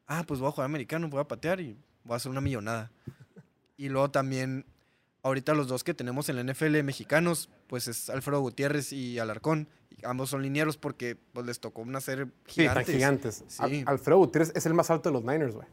ah, 0.07 0.25
pues 0.27 0.41
voy 0.41 0.49
a 0.49 0.53
jugar 0.53 0.65
americano, 0.67 1.09
voy 1.09 1.21
a 1.21 1.29
patear 1.29 1.61
y 1.61 1.77
voy 2.05 2.15
a 2.15 2.17
hacer 2.17 2.31
una 2.31 2.41
millonada. 2.41 2.91
Y 3.77 3.89
luego 3.89 4.11
también, 4.11 4.65
ahorita 5.23 5.55
los 5.55 5.69
dos 5.69 5.85
que 5.85 5.95
tenemos 5.95 6.29
en 6.29 6.37
la 6.37 6.43
NFL 6.53 6.83
mexicanos, 6.83 7.51
pues 7.67 7.89
es 7.89 8.09
Alfredo 8.11 8.41
Gutiérrez 8.41 8.93
y 8.93 9.19
Alarcón, 9.19 9.69
y 9.91 10.05
ambos 10.07 10.31
son 10.31 10.43
linieros 10.43 10.77
porque 10.77 11.17
pues 11.33 11.47
les 11.47 11.61
tocó 11.61 11.85
nacer 11.85 12.29
Sí, 12.47 12.63
gigantes. 12.63 12.87
gigantes. 12.95 13.45
Al- 13.59 13.71
Sí. 13.71 13.85
Alfredo 13.87 14.19
Gutiérrez 14.19 14.53
es 14.55 14.67
el 14.67 14.75
más 14.75 14.91
alto 14.91 15.09
de 15.11 15.13
los 15.15 15.25
Niners, 15.25 15.55
güey. 15.55 15.67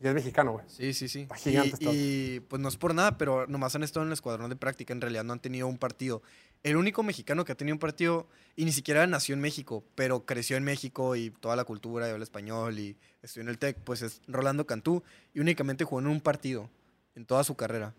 Y 0.00 0.06
es 0.06 0.14
mexicano, 0.14 0.52
güey. 0.52 0.64
Sí, 0.68 0.94
sí, 0.94 1.08
sí. 1.08 1.26
Gigante 1.38 1.68
y, 1.68 1.72
este 1.72 1.86
y, 1.92 2.40
pues 2.46 2.62
no 2.62 2.68
es 2.68 2.76
por 2.76 2.94
nada, 2.94 3.18
pero 3.18 3.48
nomás 3.48 3.74
han 3.74 3.82
estado 3.82 4.04
en 4.04 4.10
el 4.10 4.12
escuadrón 4.12 4.48
de 4.48 4.54
práctica, 4.54 4.92
en 4.92 5.00
realidad 5.00 5.24
no 5.24 5.32
han 5.32 5.40
tenido 5.40 5.66
un 5.66 5.76
partido. 5.76 6.22
El 6.62 6.76
único 6.76 7.02
mexicano 7.02 7.44
que 7.44 7.50
ha 7.50 7.56
tenido 7.56 7.74
un 7.74 7.80
partido, 7.80 8.28
y 8.54 8.64
ni 8.64 8.70
siquiera 8.70 9.04
nació 9.08 9.34
en 9.34 9.40
México, 9.40 9.82
pero 9.96 10.24
creció 10.24 10.56
en 10.56 10.62
México 10.62 11.16
y 11.16 11.30
toda 11.30 11.56
la 11.56 11.64
cultura, 11.64 12.06
y 12.08 12.12
habla 12.12 12.22
español 12.22 12.78
y 12.78 12.96
estudió 13.22 13.42
en 13.42 13.48
el 13.48 13.58
TEC, 13.58 13.78
pues 13.82 14.02
es 14.02 14.22
Rolando 14.28 14.66
Cantú, 14.68 15.02
y 15.34 15.40
únicamente 15.40 15.82
jugó 15.84 16.00
en 16.00 16.06
un 16.06 16.20
partido 16.20 16.70
en 17.18 17.26
toda 17.26 17.42
su 17.42 17.56
carrera. 17.56 17.94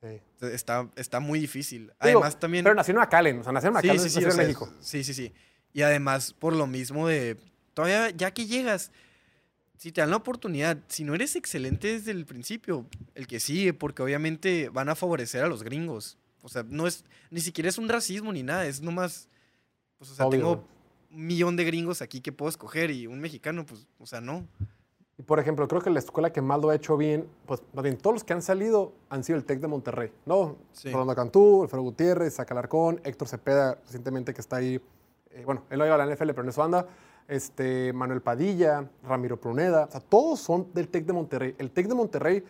Sí. 0.00 0.20
Está, 0.46 0.88
está 0.96 1.20
muy 1.20 1.38
difícil. 1.38 1.92
Digo, 2.02 2.20
Además 2.20 2.40
también... 2.40 2.64
Pero 2.64 2.74
nació 2.74 2.92
en 2.92 3.00
McAllen. 3.00 3.40
O 3.40 3.44
sea, 3.44 3.52
nació 3.52 3.68
en 3.68 3.74
McAllen, 3.74 4.00
Sí, 4.00 4.08
sí, 4.08 4.08
sí, 4.08 4.14
nació 4.16 4.28
en 4.30 4.34
sea, 4.34 4.44
México. 4.44 4.72
Sí, 4.80 5.04
sí, 5.04 5.12
sí. 5.12 5.32
Y 5.74 5.82
además, 5.82 6.32
por 6.32 6.54
lo 6.54 6.66
mismo 6.66 7.06
de. 7.06 7.36
Todavía, 7.74 8.10
ya 8.10 8.32
que 8.32 8.46
llegas, 8.46 8.90
si 9.76 9.92
te 9.92 10.00
dan 10.00 10.10
la 10.10 10.16
oportunidad, 10.16 10.78
si 10.88 11.04
no 11.04 11.14
eres 11.14 11.36
excelente 11.36 11.92
desde 11.92 12.10
el 12.10 12.26
principio, 12.26 12.86
el 13.14 13.26
que 13.26 13.38
sigue, 13.38 13.72
porque 13.72 14.02
obviamente 14.02 14.68
van 14.70 14.88
a 14.88 14.96
favorecer 14.96 15.44
a 15.44 15.48
los 15.48 15.62
gringos. 15.62 16.18
O 16.42 16.48
sea, 16.48 16.64
no 16.66 16.86
es. 16.86 17.04
Ni 17.30 17.40
siquiera 17.40 17.68
es 17.68 17.78
un 17.78 17.88
racismo 17.88 18.32
ni 18.32 18.42
nada, 18.42 18.66
es 18.66 18.80
nomás. 18.80 19.28
Pues, 19.98 20.10
o 20.10 20.14
sea, 20.14 20.26
Obvio, 20.26 20.38
tengo 20.38 20.68
un 21.12 21.26
millón 21.26 21.54
de 21.54 21.64
gringos 21.64 22.02
aquí 22.02 22.20
que 22.20 22.32
puedo 22.32 22.48
escoger 22.48 22.90
y 22.90 23.06
un 23.06 23.20
mexicano, 23.20 23.66
pues, 23.66 23.86
o 23.98 24.06
sea, 24.06 24.20
no. 24.22 24.48
Y 25.20 25.22
por 25.22 25.38
ejemplo, 25.38 25.68
creo 25.68 25.82
que 25.82 25.90
la 25.90 25.98
escuela 25.98 26.32
que 26.32 26.40
más 26.40 26.58
lo 26.62 26.70
ha 26.70 26.74
hecho 26.74 26.96
bien, 26.96 27.28
pues 27.44 27.62
más 27.74 27.82
bien 27.82 27.98
todos 27.98 28.14
los 28.14 28.24
que 28.24 28.32
han 28.32 28.40
salido 28.40 28.92
han 29.10 29.22
sido 29.22 29.36
el 29.38 29.44
TEC 29.44 29.60
de 29.60 29.66
Monterrey, 29.68 30.10
¿no? 30.24 30.56
Sí. 30.72 30.90
Rolando 30.90 31.14
Cantú, 31.14 31.62
Alfredo 31.64 31.82
Gutiérrez, 31.82 32.40
Alarcón, 32.40 33.02
Héctor 33.04 33.28
Cepeda, 33.28 33.74
recientemente 33.84 34.32
que 34.32 34.40
está 34.40 34.56
ahí, 34.56 34.80
eh, 35.32 35.42
bueno, 35.44 35.64
él 35.68 35.78
no 35.78 35.84
iba 35.84 35.94
a 35.94 35.98
la 35.98 36.06
NFL, 36.06 36.28
pero 36.30 36.42
en 36.44 36.48
eso 36.48 36.62
anda, 36.62 36.86
este, 37.28 37.92
Manuel 37.92 38.22
Padilla, 38.22 38.88
Ramiro 39.06 39.38
Pruneda, 39.38 39.84
o 39.84 39.90
sea, 39.90 40.00
todos 40.00 40.40
son 40.40 40.68
del 40.72 40.88
TEC 40.88 41.04
de 41.04 41.12
Monterrey. 41.12 41.54
El 41.58 41.70
TEC 41.70 41.86
de 41.88 41.94
Monterrey 41.94 42.42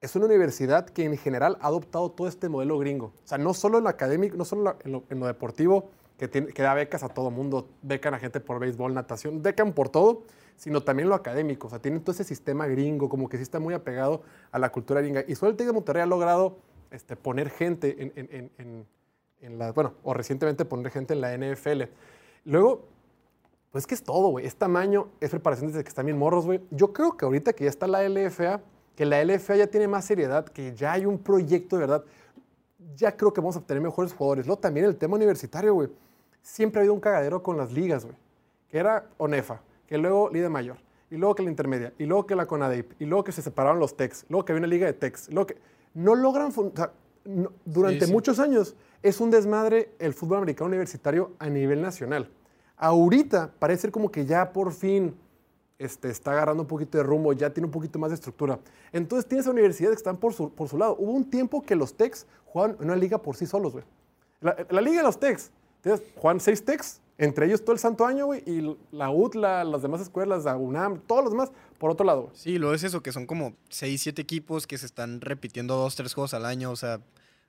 es 0.00 0.14
una 0.14 0.26
universidad 0.26 0.86
que 0.86 1.04
en 1.04 1.16
general 1.16 1.58
ha 1.60 1.66
adoptado 1.66 2.12
todo 2.12 2.28
este 2.28 2.48
modelo 2.48 2.78
gringo. 2.78 3.06
O 3.06 3.26
sea, 3.26 3.38
no 3.38 3.54
solo 3.54 3.78
en 3.78 3.84
lo 3.84 3.90
académico, 3.90 4.36
no 4.36 4.44
solo 4.44 4.62
lo, 4.62 4.76
en 4.84 4.92
lo- 4.92 5.02
en 5.10 5.18
lo 5.18 5.26
deportivo, 5.26 5.90
que, 6.18 6.28
da 6.62 6.74
becas 6.74 7.02
a 7.02 7.08
todo 7.08 7.30
mundo, 7.30 7.68
becan 7.82 8.14
a 8.14 8.18
gente 8.18 8.40
por 8.40 8.58
béisbol, 8.60 8.94
natación, 8.94 9.42
becan 9.42 9.72
por 9.72 9.88
todo, 9.88 10.22
sino 10.56 10.82
también 10.82 11.08
lo 11.08 11.14
académico. 11.14 11.66
O 11.66 11.70
sea, 11.70 11.80
tienen 11.80 12.00
todo 12.02 12.12
ese 12.12 12.24
sistema 12.24 12.66
gringo, 12.66 13.08
como 13.08 13.28
que 13.28 13.36
sí 13.36 13.42
está 13.42 13.58
muy 13.58 13.74
apegado 13.74 14.22
a 14.52 14.58
la 14.58 14.70
cultura 14.70 15.00
gringa. 15.00 15.24
Y 15.26 15.34
solo 15.34 15.50
el 15.50 15.56
TEC 15.56 15.72
Monterrey 15.72 16.02
ha 16.02 16.06
logrado 16.06 16.58
este, 16.90 17.16
poner 17.16 17.50
gente 17.50 17.96
en, 18.02 18.12
en- 18.16 18.28
en- 18.32 18.50
en- 18.58 18.86
en 19.40 19.58
la, 19.58 19.72
bueno, 19.72 19.94
o 20.04 20.14
recientemente 20.14 20.64
poner 20.64 20.92
gente 20.92 21.14
en 21.14 21.20
la 21.20 21.34
NFL. 21.36 21.82
Luego, 22.44 22.84
pues 23.72 23.86
que 23.86 23.94
es 23.94 24.02
todo, 24.04 24.28
güey. 24.28 24.46
Es 24.46 24.54
tamaño, 24.56 25.08
es 25.20 25.30
preparación 25.30 25.68
desde 25.68 25.82
que 25.82 25.88
están 25.88 26.06
bien 26.06 26.18
morros, 26.18 26.44
güey. 26.44 26.60
Yo 26.70 26.92
creo 26.92 27.16
que 27.16 27.24
ahorita 27.24 27.52
que 27.54 27.64
ya 27.64 27.70
está 27.70 27.86
la 27.88 28.06
LFA, 28.08 28.60
que 28.94 29.06
la 29.06 29.24
LFA 29.24 29.56
ya 29.56 29.66
tiene 29.66 29.88
más 29.88 30.04
seriedad, 30.04 30.44
que 30.44 30.74
ya 30.76 30.92
hay 30.92 31.06
un 31.06 31.18
proyecto 31.18 31.76
de 31.76 31.80
verdad, 31.80 32.04
ya 32.96 33.16
creo 33.16 33.32
que 33.32 33.40
vamos 33.40 33.56
a 33.56 33.60
obtener 33.60 33.82
mejores 33.82 34.12
jugadores. 34.12 34.46
Luego 34.46 34.60
también 34.60 34.86
el 34.86 34.96
tema 34.96 35.16
universitario, 35.16 35.74
güey. 35.74 35.88
Siempre 36.42 36.78
ha 36.78 36.82
habido 36.82 36.94
un 36.94 37.00
cagadero 37.00 37.42
con 37.42 37.56
las 37.56 37.72
ligas, 37.72 38.04
güey. 38.04 38.16
Que 38.68 38.78
era 38.78 39.06
ONEFA, 39.18 39.60
que 39.86 39.98
luego 39.98 40.30
Liga 40.30 40.48
Mayor, 40.48 40.76
y 41.10 41.16
luego 41.16 41.34
que 41.34 41.42
la 41.42 41.50
intermedia, 41.50 41.92
y 41.98 42.06
luego 42.06 42.26
que 42.26 42.34
la 42.34 42.46
CONADEIP, 42.46 43.00
y 43.00 43.04
luego 43.04 43.22
que 43.24 43.32
se 43.32 43.42
separaron 43.42 43.78
los 43.78 43.96
TECs, 43.96 44.24
luego 44.28 44.44
que 44.44 44.52
había 44.52 44.60
una 44.60 44.66
liga 44.68 44.86
de 44.86 44.94
TECs, 44.94 45.28
luego 45.30 45.46
que 45.48 45.56
no 45.94 46.14
logran, 46.14 46.50
o 46.56 46.72
sea, 46.74 46.90
no- 47.24 47.52
durante 47.64 48.06
sí. 48.06 48.12
muchos 48.12 48.38
años 48.38 48.74
es 49.02 49.20
un 49.20 49.30
desmadre 49.30 49.90
el 49.98 50.14
fútbol 50.14 50.38
americano 50.38 50.68
universitario 50.68 51.32
a 51.38 51.48
nivel 51.48 51.82
nacional. 51.82 52.30
Ahorita 52.78 53.52
parece 53.58 53.82
ser 53.82 53.90
como 53.92 54.10
que 54.10 54.24
ya 54.24 54.52
por 54.52 54.72
fin 54.72 55.14
este, 55.78 56.10
está 56.10 56.32
agarrando 56.32 56.62
un 56.62 56.68
poquito 56.68 56.98
de 56.98 57.04
rumbo, 57.04 57.32
ya 57.32 57.50
tiene 57.50 57.66
un 57.66 57.72
poquito 57.72 57.98
más 57.98 58.10
de 58.10 58.16
estructura. 58.16 58.58
Entonces 58.92 59.28
tienes 59.28 59.46
a 59.46 59.50
universidades 59.50 59.96
que 59.96 60.00
están 60.00 60.16
por 60.16 60.32
su, 60.32 60.78
lado. 60.78 60.96
Hubo 60.98 61.12
un 61.12 61.28
tiempo 61.28 61.62
que 61.62 61.74
los 61.74 61.94
Tex 61.94 62.26
jugaban 62.46 62.76
una 62.80 62.96
liga 62.96 63.18
por 63.18 63.36
sí 63.36 63.46
solos, 63.46 63.72
güey. 63.72 63.84
La, 64.40 64.80
liga 64.80 64.98
de 64.98 65.02
los 65.04 65.18
Tex, 65.18 65.50
tienes- 65.82 66.02
juegan 66.16 66.40
seis 66.40 66.64
Tex, 66.64 67.00
entre 67.18 67.46
ellos 67.46 67.62
todo 67.62 67.72
el 67.72 67.78
santo 67.78 68.04
año, 68.04 68.26
güey, 68.26 68.42
y 68.46 68.76
la 68.90 69.10
UTLA, 69.10 69.62
las 69.64 69.82
demás 69.82 70.00
escuelas, 70.00 70.44
la 70.44 70.56
UNAM, 70.56 71.00
todos 71.06 71.24
los 71.24 71.32
demás, 71.32 71.52
por 71.78 71.90
otro 71.90 72.04
lado. 72.04 72.30
Sí, 72.32 72.58
luego 72.58 72.74
es 72.74 72.82
eso, 72.82 73.02
que 73.02 73.12
son 73.12 73.26
como 73.26 73.54
6, 73.68 74.02
7 74.02 74.20
equipos 74.20 74.66
que 74.66 74.78
se 74.78 74.86
están 74.86 75.20
repitiendo 75.20 75.76
dos, 75.76 75.94
tres 75.94 76.14
juegos 76.14 76.34
al 76.34 76.44
año, 76.46 76.70
o 76.70 76.76
sea, 76.76 77.00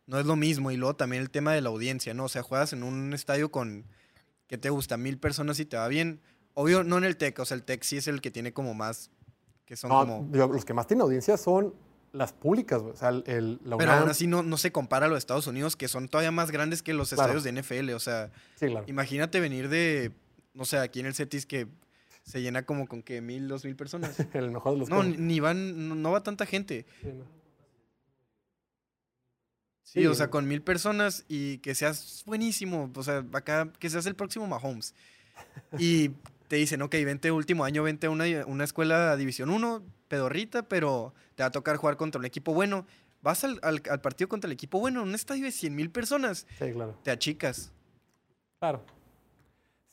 no 0.06 0.20
es 0.20 0.26
lo 0.26 0.36
mismo. 0.36 0.72
Y 0.72 0.78
luego 0.78 0.96
también 0.96 1.22
el 1.22 1.30
tema 1.30 1.54
de 1.54 1.62
la 1.62 1.70
audiencia, 1.70 2.14
¿no? 2.14 2.26
O 2.26 2.30
sea, 2.30 2.44
juegas 2.44 2.74
en 2.74 2.84
un 2.84 3.14
estadio 3.14 3.52
con, 3.52 3.86
¿qué 4.48 4.58
te 4.58 4.70
gusta? 4.70 4.98
Mil 4.98 5.18
personas 5.18 5.60
y 5.60 5.66
te 5.66 5.78
va 5.78 5.88
bien. 5.88 6.22
Obvio, 6.56 6.84
no 6.84 6.98
en 6.98 7.04
el 7.06 7.18
TEC, 7.18 7.40
o 7.40 7.46
sea, 7.46 7.56
el 7.56 7.64
TEC 7.64 7.84
sí 7.84 7.98
es 7.98 8.08
el 8.08 8.22
que 8.22 8.30
tiene 8.32 8.54
como 8.54 8.74
más, 8.74 9.10
que 9.66 9.76
son 9.76 9.90
No, 9.90 10.00
como... 10.02 10.30
yo- 10.32 10.48
los 10.48 10.66
que 10.66 10.74
más 10.74 10.88
tienen 10.88 11.02
audiencia 11.02 11.36
son 11.38 11.74
las 12.12 12.32
públicas. 12.34 12.82
O 12.82 12.96
sea, 12.96 13.10
el, 13.10 13.24
el- 13.26 13.60
la 13.66 13.76
Pero 13.78 13.92
aún 13.94 14.10
así 14.10 14.28
no, 14.28 14.44
no 14.44 14.58
se 14.58 14.72
compara 14.72 15.08
a 15.08 15.10
los 15.10 15.18
Estados 15.18 15.48
Unidos, 15.48 15.76
que 15.76 15.88
son 15.88 16.08
todavía 16.10 16.32
más 16.32 16.52
grandes 16.52 16.84
que 16.84 16.94
los 16.94 17.10
Claro. 17.10 17.24
estadios 17.34 17.44
de 17.44 17.52
NFL. 17.62 17.94
O 17.96 18.00
sea, 18.00 18.32
Sí, 18.56 18.68
claro. 18.68 18.86
imagínate 18.88 19.40
venir 19.40 19.68
de, 19.70 20.12
no 20.54 20.66
sé, 20.66 20.78
aquí 20.78 21.00
en 21.00 21.08
el 21.08 21.16
CETIS 21.16 21.46
que 21.48 21.68
se 22.22 22.42
llena 22.42 22.66
como 22.68 22.88
con 22.88 23.02
que 23.02 23.20
mil, 23.22 23.48
dos 23.48 23.66
mil 23.66 23.76
personas. 23.76 24.16
El 24.34 24.52
mejor 24.52 24.74
de 24.74 24.80
los 24.80 24.90
No, 24.90 25.02
ni, 25.04 25.18
ni 25.18 25.40
van, 25.40 25.90
no, 25.90 25.96
no 25.96 26.12
va 26.12 26.22
tanta 26.22 26.46
gente. 26.46 26.86
Sí, 27.02 27.08
no. 27.08 27.24
Sí, 29.84 30.02
Sí. 30.02 30.06
o 30.08 30.14
sea, 30.16 30.30
con 30.30 30.48
mil 30.48 30.62
personas 30.62 31.26
y 31.28 31.58
que 31.60 31.76
seas 31.76 32.24
buenísimo. 32.26 32.92
O 32.96 33.04
sea, 33.04 33.24
acá, 33.34 33.72
que 33.80 33.90
seas 33.90 34.06
el 34.06 34.16
próximo 34.16 34.48
Mahomes. 34.48 34.94
Y 35.78 36.12
te 36.54 36.58
dicen, 36.58 36.84
ok, 36.84 36.92
vente 37.04 37.32
último 37.32 37.64
año, 37.64 37.82
vente 37.82 38.06
a 38.06 38.12
una, 38.12 38.26
una 38.46 38.64
escuela 38.64 39.16
División 39.18 39.50
1, 39.50 39.82
pedorrita, 40.08 40.62
pero 40.62 41.16
te 41.34 41.42
va 41.42 41.48
a 41.48 41.52
tocar 41.52 41.78
jugar 41.78 41.98
contra 41.98 42.20
un 42.20 42.26
equipo 42.26 42.54
bueno. 42.54 42.86
Vas 43.24 43.44
al, 43.44 43.58
al- 43.64 43.82
al 43.90 44.02
partido 44.02 44.28
contra 44.30 44.46
el 44.48 44.52
equipo 44.52 44.80
bueno 44.80 45.02
en 45.02 45.08
un 45.10 45.16
estadio 45.16 45.46
de 45.46 45.52
100 45.52 45.76
mil 45.76 45.90
personas. 45.90 46.46
Sí, 46.60 46.72
claro. 46.72 46.94
Te 47.02 47.10
achicas. 47.10 47.72
Claro. 48.60 48.82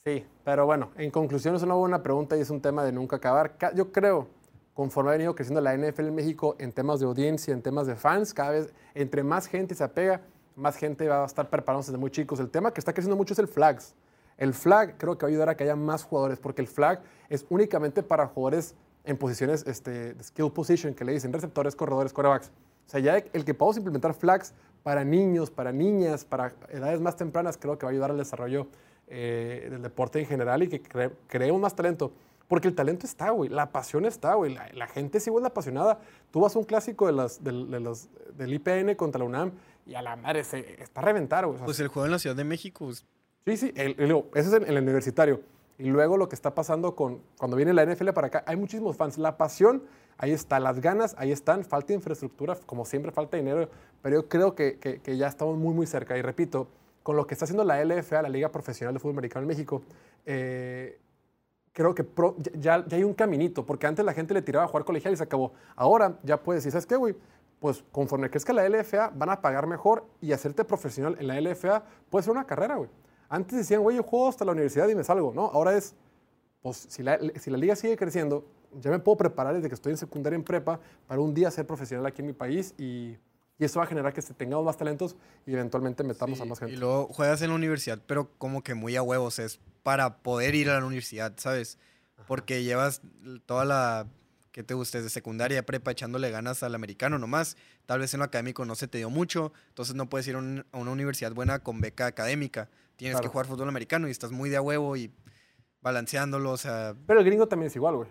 Sí, 0.04 0.26
pero 0.44 0.66
bueno, 0.66 0.90
en 0.98 1.11
conclusión 1.11 1.54
es 1.56 1.62
una 1.62 1.72
buena 1.72 2.02
pregunta 2.02 2.36
y 2.36 2.40
es 2.42 2.50
un 2.50 2.61
tema 2.61 2.84
de 2.84 2.92
nunca 2.92 3.16
acabar. 3.16 3.56
Ca- 3.56 3.72
Yo 3.74 3.90
creo, 3.90 4.28
conforme 4.74 5.08
ha 5.08 5.12
venido 5.12 5.34
creciendo 5.34 5.62
la 5.62 5.72
NFL 5.74 6.08
en 6.08 6.14
México 6.14 6.56
en 6.58 6.72
temas 6.72 7.00
de 7.00 7.06
audiencia, 7.06 7.54
en 7.54 7.62
temas 7.62 7.86
de 7.86 7.96
fans, 7.96 8.34
cada 8.34 8.50
vez 8.50 8.70
entre 8.94 9.22
más 9.22 9.46
gente 9.46 9.74
se 9.74 9.82
apega, 9.82 10.20
más 10.56 10.76
gente 10.76 11.08
va 11.08 11.22
a 11.22 11.26
estar 11.26 11.48
preparándose 11.48 11.90
desde 11.90 11.98
muy 12.00 12.11
chicos. 12.11 12.38
El 12.38 12.50
tema 12.50 12.70
que 12.74 12.80
está 12.82 12.92
creciendo 12.92 13.16
mucho 13.16 13.32
es 13.32 13.38
el 13.38 13.48
flags. 13.48 13.94
El 14.41 14.53
flag 14.55 14.97
creo 14.99 15.16
que 15.16 15.26
va 15.26 15.28
a 15.28 15.30
ayudar 15.30 15.49
a 15.51 15.57
que 15.57 15.62
haya 15.64 15.76
más 15.76 16.03
jugadores, 16.03 16.41
porque 16.41 16.61
el 16.62 16.66
flag 16.66 17.01
es 17.28 17.47
únicamente 17.49 18.03
para 18.03 18.26
jugadores 18.26 18.74
en 19.05 19.16
posiciones 19.16 19.64
este, 19.68 20.14
de 20.14 20.24
skill 20.24 20.51
position, 20.51 20.95
que 20.95 21.05
le 21.05 21.12
dicen 21.12 21.32
receptores, 21.32 21.76
corredores, 21.76 22.12
corebacks. 22.12 22.49
O 22.49 22.91
sea, 22.91 22.99
ya 23.01 23.16
el 23.18 23.45
que 23.45 23.55
podamos 23.55 23.76
implementar 23.76 24.14
flags 24.14 24.53
para 24.82 25.05
niños, 25.05 25.51
para 25.51 25.70
niñas, 25.72 26.24
para 26.24 26.53
edades 26.70 27.01
más 27.01 27.16
tempranas, 27.16 27.57
creo 27.57 27.78
que 27.78 27.86
va 27.86 27.91
a 27.91 27.93
ayudar 27.93 28.11
al 28.11 28.16
desarrollo 28.18 28.66
eh, 29.07 29.68
del 29.70 29.82
deporte 29.82 30.18
en 30.20 30.26
general 30.26 30.62
y 30.62 30.68
que 30.68 30.82
cre- 30.82 31.12
creemos 31.28 31.61
más 31.61 31.74
talento. 31.76 32.12
Porque 32.49 32.66
el 32.66 32.74
talento 32.74 33.07
está, 33.07 33.30
güey. 33.30 33.49
La 33.49 33.70
pasión 33.70 34.05
está, 34.07 34.34
güey. 34.34 34.53
La, 34.55 34.68
la 34.72 34.86
gente 34.88 35.20
sí, 35.20 35.30
güey, 35.30 35.45
apasionada. 35.45 36.01
Tú 36.32 36.41
vas 36.41 36.57
a 36.57 36.59
un 36.59 36.64
clásico 36.64 37.07
de 37.07 37.12
las, 37.12 37.45
de 37.45 37.53
los- 37.53 38.09
del 38.36 38.53
IPN 38.55 38.97
contra 38.97 39.18
la 39.20 39.24
UNAM 39.26 39.53
y 39.86 39.95
a 39.95 40.03
la 40.03 40.16
madre 40.16 40.43
se 40.45 40.82
está 40.82 41.01
a 41.01 41.05
reventar, 41.05 41.47
güey. 41.47 41.59
Pues 41.64 41.78
el 41.80 41.88
juego 41.88 42.07
en 42.07 42.12
la 42.12 42.18
Ciudad 42.18 42.34
de 42.34 42.45
México, 42.45 42.86
pues, 42.86 43.05
Sí, 43.47 43.57
sí, 43.57 43.72
el- 43.74 43.97
el- 43.99 44.24
ese 44.34 44.49
es 44.49 44.53
en 44.55 44.64
el 44.76 44.82
universitario. 44.82 45.41
Y 45.78 45.84
luego 45.84 46.16
lo 46.18 46.28
que 46.28 46.34
está 46.34 46.55
pasando 46.55 46.95
con 46.95 47.22
cuando 47.38 47.57
viene 47.57 47.72
la 47.72 47.82
NFL 47.82 48.12
para 48.12 48.26
acá, 48.26 48.45
hay 48.47 48.57
muchísimos 48.57 48.97
fans. 48.97 49.16
La 49.16 49.38
pasión, 49.38 49.82
ahí 50.18 50.30
está, 50.32 50.61
las 50.61 50.80
ganas, 50.80 51.14
ahí 51.18 51.32
están. 51.32 51.64
Falta 51.64 51.95
infraestructura, 51.95 52.57
como 52.66 52.84
siempre, 52.84 53.12
falta 53.12 53.38
dinero. 53.38 53.68
Pero 54.03 54.16
yo 54.22 54.28
creo 54.28 54.55
que, 54.55 54.78
que- 54.78 55.01
que 55.01 55.16
ya 55.16 55.26
estamos 55.28 55.57
muy, 55.57 55.72
muy 55.74 55.86
cerca. 55.86 56.18
Y 56.18 56.22
repito, 56.22 56.68
con 57.03 57.16
lo 57.16 57.26
que 57.26 57.32
está 57.34 57.47
haciendo 57.47 57.64
la 57.64 57.80
LFA, 57.82 58.20
la 58.22 58.28
Liga 58.28 58.51
Profesional 58.53 58.93
de 58.93 59.01
Fútbol 59.01 59.14
Americano 59.14 59.45
en 59.45 59.49
México, 59.49 59.82
eh, 60.26 60.99
creo 61.72 61.95
que 61.95 62.05
pro- 62.05 62.36
ya, 62.59 62.84
ya 62.86 62.97
hay 62.99 63.05
un 63.05 63.14
caminito. 63.14 63.64
Porque 63.64 63.86
antes 63.86 64.05
la 64.05 64.12
gente 64.12 64.34
le 64.34 64.43
tiraba 64.43 64.66
a 64.66 64.68
jugar 64.68 64.84
colegial 64.84 65.14
y 65.14 65.16
se 65.16 65.22
acabó. 65.24 65.53
Ahora 65.76 66.18
ya 66.22 66.43
puedes 66.43 66.62
decir, 66.62 66.72
¿sabes 66.72 66.84
qué, 66.86 66.97
güey? 66.97 67.16
Pues 67.59 67.82
conforme 67.91 68.28
crezca 68.28 68.53
la 68.53 68.66
LFA, 68.68 69.11
van 69.14 69.30
a 69.30 69.41
pagar 69.41 69.66
mejor 69.66 70.05
y 70.20 70.32
hacerte 70.32 70.62
profesional 70.64 71.16
en 71.18 71.26
la 71.26 71.38
LFA 71.41 71.84
puede 72.11 72.22
ser 72.22 72.32
una 72.32 72.45
carrera, 72.47 72.76
güey. 72.76 72.91
Antes 73.30 73.56
decían, 73.56 73.80
güey, 73.80 73.96
yo 73.96 74.02
juego 74.02 74.28
hasta 74.28 74.44
la 74.44 74.52
universidad 74.52 74.86
y 74.88 74.94
me 74.94 75.04
salgo, 75.04 75.32
¿no? 75.34 75.46
Ahora 75.46 75.74
es, 75.76 75.94
pues 76.62 76.76
si 76.90 77.02
la, 77.02 77.18
si 77.40 77.48
la 77.50 77.56
liga 77.56 77.74
sigue 77.76 77.96
creciendo, 77.96 78.44
ya 78.80 78.90
me 78.90 78.98
puedo 78.98 79.16
preparar 79.16 79.54
desde 79.54 79.68
que 79.68 79.74
estoy 79.74 79.92
en 79.92 79.96
secundaria 79.98 80.36
en 80.36 80.44
prepa 80.44 80.78
para 81.06 81.20
un 81.20 81.32
día 81.32 81.50
ser 81.50 81.66
profesional 81.66 82.04
aquí 82.06 82.20
en 82.22 82.26
mi 82.26 82.32
país 82.32 82.74
y, 82.76 83.16
y 83.58 83.64
eso 83.64 83.78
va 83.78 83.84
a 83.84 83.88
generar 83.88 84.12
que 84.12 84.20
tengamos 84.20 84.64
más 84.66 84.76
talentos 84.76 85.16
y 85.46 85.52
eventualmente 85.54 86.02
metamos 86.02 86.38
sí, 86.38 86.42
a 86.42 86.46
más 86.46 86.58
gente. 86.58 86.74
Y 86.74 86.76
luego 86.76 87.06
juegas 87.06 87.40
en 87.42 87.50
la 87.50 87.54
universidad, 87.54 88.00
pero 88.06 88.30
como 88.36 88.62
que 88.62 88.74
muy 88.74 88.96
a 88.96 89.02
huevos. 89.02 89.38
Es 89.38 89.60
para 89.82 90.18
poder 90.18 90.54
ir 90.56 90.68
a 90.68 90.78
la 90.80 90.84
universidad, 90.86 91.32
¿sabes? 91.36 91.78
Porque 92.26 92.62
llevas 92.62 93.00
toda 93.46 93.64
la 93.64 94.06
que 94.52 94.62
te 94.64 94.74
guste 94.74 95.00
de 95.00 95.08
secundaria, 95.08 95.64
prepa, 95.64 95.92
echándole 95.92 96.30
ganas 96.30 96.62
al 96.64 96.74
americano 96.74 97.18
nomás. 97.18 97.56
Tal 97.86 98.00
vez 98.00 98.12
en 98.12 98.18
lo 98.18 98.24
académico 98.24 98.64
no 98.64 98.74
se 98.74 98.88
te 98.88 98.98
dio 98.98 99.08
mucho, 99.08 99.52
entonces 99.68 99.94
no 99.94 100.08
puedes 100.10 100.26
ir 100.28 100.34
a, 100.34 100.38
un- 100.38 100.66
a 100.72 100.78
una 100.78 100.90
universidad 100.90 101.32
buena 101.32 101.60
con 101.60 101.80
beca 101.80 102.06
académica. 102.06 102.68
Tienes 103.01 103.14
Claro. 103.16 103.22
que 103.30 103.32
jugar 103.32 103.46
fútbol 103.46 103.66
americano 103.70 104.09
y 104.09 104.11
estás 104.11 104.30
muy 104.30 104.51
de 104.51 104.59
a 104.59 104.61
huevo 104.61 104.94
y 104.94 105.11
balanceándolo, 105.80 106.51
o 106.53 106.57
sea, 106.59 106.94
Pero 107.07 107.20
el 107.20 107.24
gringo 107.24 107.48
también 107.48 107.68
es 107.68 107.76
igual, 107.76 107.96
güey. 107.96 108.09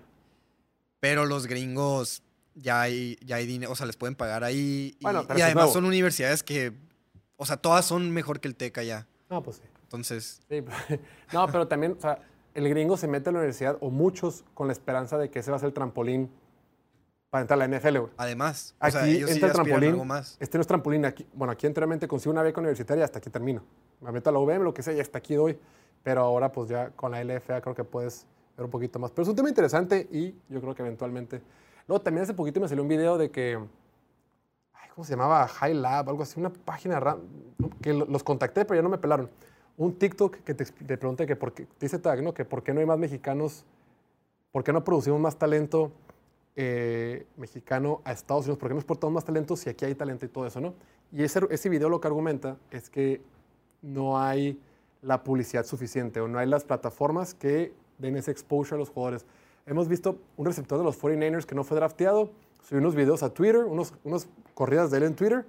pero 1.00 1.26
los 1.28 1.46
gringos 1.46 2.24
ya 2.56 2.82
hay, 2.82 3.16
ya 3.24 3.36
hay 3.36 3.46
dinero, 3.46 3.72
o 3.72 3.76
sea, 3.76 3.86
les 3.86 3.96
pueden 3.98 4.16
pagar 4.16 4.44
ahí. 4.44 4.96
Y, 5.00 5.04
Bueno, 5.04 5.26
pero 5.28 5.44
además 5.44 5.72
son 5.72 5.86
universidades 5.86 6.42
que, 6.42 6.74
o 7.38 7.46
sea, 7.46 7.58
todas 7.58 7.86
son 7.86 8.10
mejor 8.10 8.40
que 8.40 8.48
el 8.48 8.56
TEC 8.56 8.80
allá. 8.80 9.08
No, 9.30 9.44
pues 9.44 9.58
sí. 9.58 9.64
Entonces, 9.84 10.42
Sí, 10.50 10.64
no, 11.34 11.46
pero 11.48 11.68
también, 11.68 11.96
o 11.98 12.02
sea, 12.02 12.18
el 12.56 12.68
gringo 12.68 12.98
se 12.98 13.08
mete 13.08 13.30
a 13.30 13.32
la 13.32 13.38
universidad, 13.40 13.78
o 13.82 13.92
muchos, 13.92 14.44
con 14.56 14.66
la 14.66 14.74
esperanza 14.74 15.20
de 15.20 15.30
que 15.30 15.38
ese 15.40 15.52
va 15.52 15.58
a 15.58 15.60
ser 15.60 15.68
el 15.68 15.74
trampolín 15.74 16.32
para 17.30 17.42
entrar 17.44 17.62
a 17.62 17.68
la 17.68 17.78
NFL, 17.80 17.98
güey. 18.00 18.12
además, 18.18 18.76
o 18.80 18.86
Aquí 18.86 18.92
sea, 18.94 19.06
ellos 19.08 19.30
sí 19.30 19.36
entra 19.36 19.50
a 19.50 19.54
trampolín. 19.54 19.92
algo 19.92 20.06
más. 20.06 20.36
Este 20.40 20.58
no 20.58 20.62
es 20.62 20.68
trampolín. 20.68 21.06
Aquí, 21.06 21.28
bueno, 21.34 21.52
aquí 21.52 21.68
anteriormente 21.68 22.08
consigo 22.08 22.32
una 22.34 22.42
beca 22.42 22.60
universitaria 22.60 23.02
y 23.02 23.06
hasta 23.06 23.20
aquí 23.20 23.30
termino. 23.30 23.62
Me 24.02 24.12
meto 24.12 24.30
a 24.30 24.34
la 24.34 24.40
UVM, 24.40 24.64
lo 24.64 24.74
que 24.74 24.82
sea, 24.82 24.94
y 24.94 25.00
hasta 25.00 25.18
aquí 25.20 25.36
doy. 25.36 25.58
Pero 26.04 26.22
ahora, 26.22 26.52
pues 26.52 26.70
ya 26.70 26.90
con 26.92 27.12
la 27.12 27.24
LFA 27.24 27.62
creo 27.62 27.76
que 27.76 27.84
puedes 27.84 28.26
ver 28.58 28.66
un 28.66 28.72
poquito 28.72 28.98
más. 29.00 29.12
Pero 29.12 29.24
es 29.24 29.30
un 29.30 29.36
tema 29.36 29.50
interesante 29.50 30.08
y 30.12 30.34
yo 30.50 30.60
creo 30.62 30.74
que 30.74 30.82
eventualmente. 30.82 31.42
Luego 31.88 32.02
también 32.02 32.24
hace 32.24 32.34
poquito 32.34 32.60
me 32.60 32.68
salió 32.68 32.82
un 32.82 32.90
video 32.90 33.18
de 33.18 33.30
que. 33.30 33.60
ay, 34.74 34.90
¿Cómo 34.96 35.04
se 35.06 35.12
llamaba? 35.12 35.48
High 35.48 35.74
Lab, 35.76 36.10
algo 36.10 36.24
así, 36.24 36.40
una 36.40 36.50
página 36.52 37.16
que 37.82 37.94
lo- 37.94 38.06
los 38.06 38.24
contacté, 38.24 38.66
pero 38.66 38.76
ya 38.78 38.82
no 38.82 38.90
me 38.90 38.98
pelaron. 38.98 39.30
Un 39.78 39.94
TikTok 39.98 40.38
que 40.38 40.54
te, 40.54 40.66
te 40.66 40.98
pregunté 40.98 41.26
que 41.28 41.36
por 41.36 41.54
qué, 41.54 41.68
dice 41.80 42.00
Tag, 42.00 42.22
¿no? 42.24 42.34
Que 42.34 42.44
por 42.44 42.64
qué 42.64 42.74
no 42.74 42.80
hay 42.80 42.86
más 42.86 42.98
mexicanos, 42.98 43.66
por 44.52 44.64
qué 44.64 44.74
no 44.74 44.84
producimos 44.84 45.20
más 45.22 45.38
talento 45.38 45.92
eh, 46.62 47.26
mexicano 47.38 48.02
a 48.04 48.12
Estados 48.12 48.44
Unidos, 48.46 48.58
por 48.58 48.68
qué 48.68 48.74
no 48.74 48.80
exportamos 48.82 49.14
más 49.14 49.24
talento 49.24 49.56
si 49.56 49.70
aquí 49.70 49.86
hay 49.86 49.96
talento 49.96 50.26
y 50.26 50.28
todo 50.28 50.46
eso, 50.46 50.60
¿no? 50.60 50.74
Y 51.14 51.24
ese, 51.24 51.40
ese 51.52 51.70
video 51.70 51.88
lo 51.88 52.02
que 52.02 52.08
argumenta 52.08 52.58
es 52.70 52.90
que 52.90 53.22
no 53.82 54.20
hay 54.20 54.60
la 55.02 55.24
publicidad 55.24 55.66
suficiente 55.66 56.20
o 56.20 56.28
no 56.28 56.38
hay 56.38 56.48
las 56.48 56.66
plataformas 56.66 57.34
que 57.34 57.72
den 57.98 58.18
ese 58.18 58.32
exposure 58.32 58.76
a 58.76 58.80
los 58.80 58.90
jugadores. 58.90 59.26
Hemos 59.66 59.88
visto 59.88 60.18
un 60.36 60.46
receptor 60.48 60.78
de 60.78 60.84
los 60.84 61.02
49ers 61.02 61.46
que 61.46 61.56
no 61.56 61.64
fue 61.64 61.78
drafteado, 61.78 62.30
subió 62.62 62.80
unos 62.82 62.94
videos 62.94 63.24
a 63.24 63.34
Twitter, 63.34 63.64
unos, 63.64 63.94
unos 64.04 64.28
corridas 64.54 64.92
de 64.92 64.98
él 64.98 65.04
en 65.04 65.16
Twitter 65.16 65.46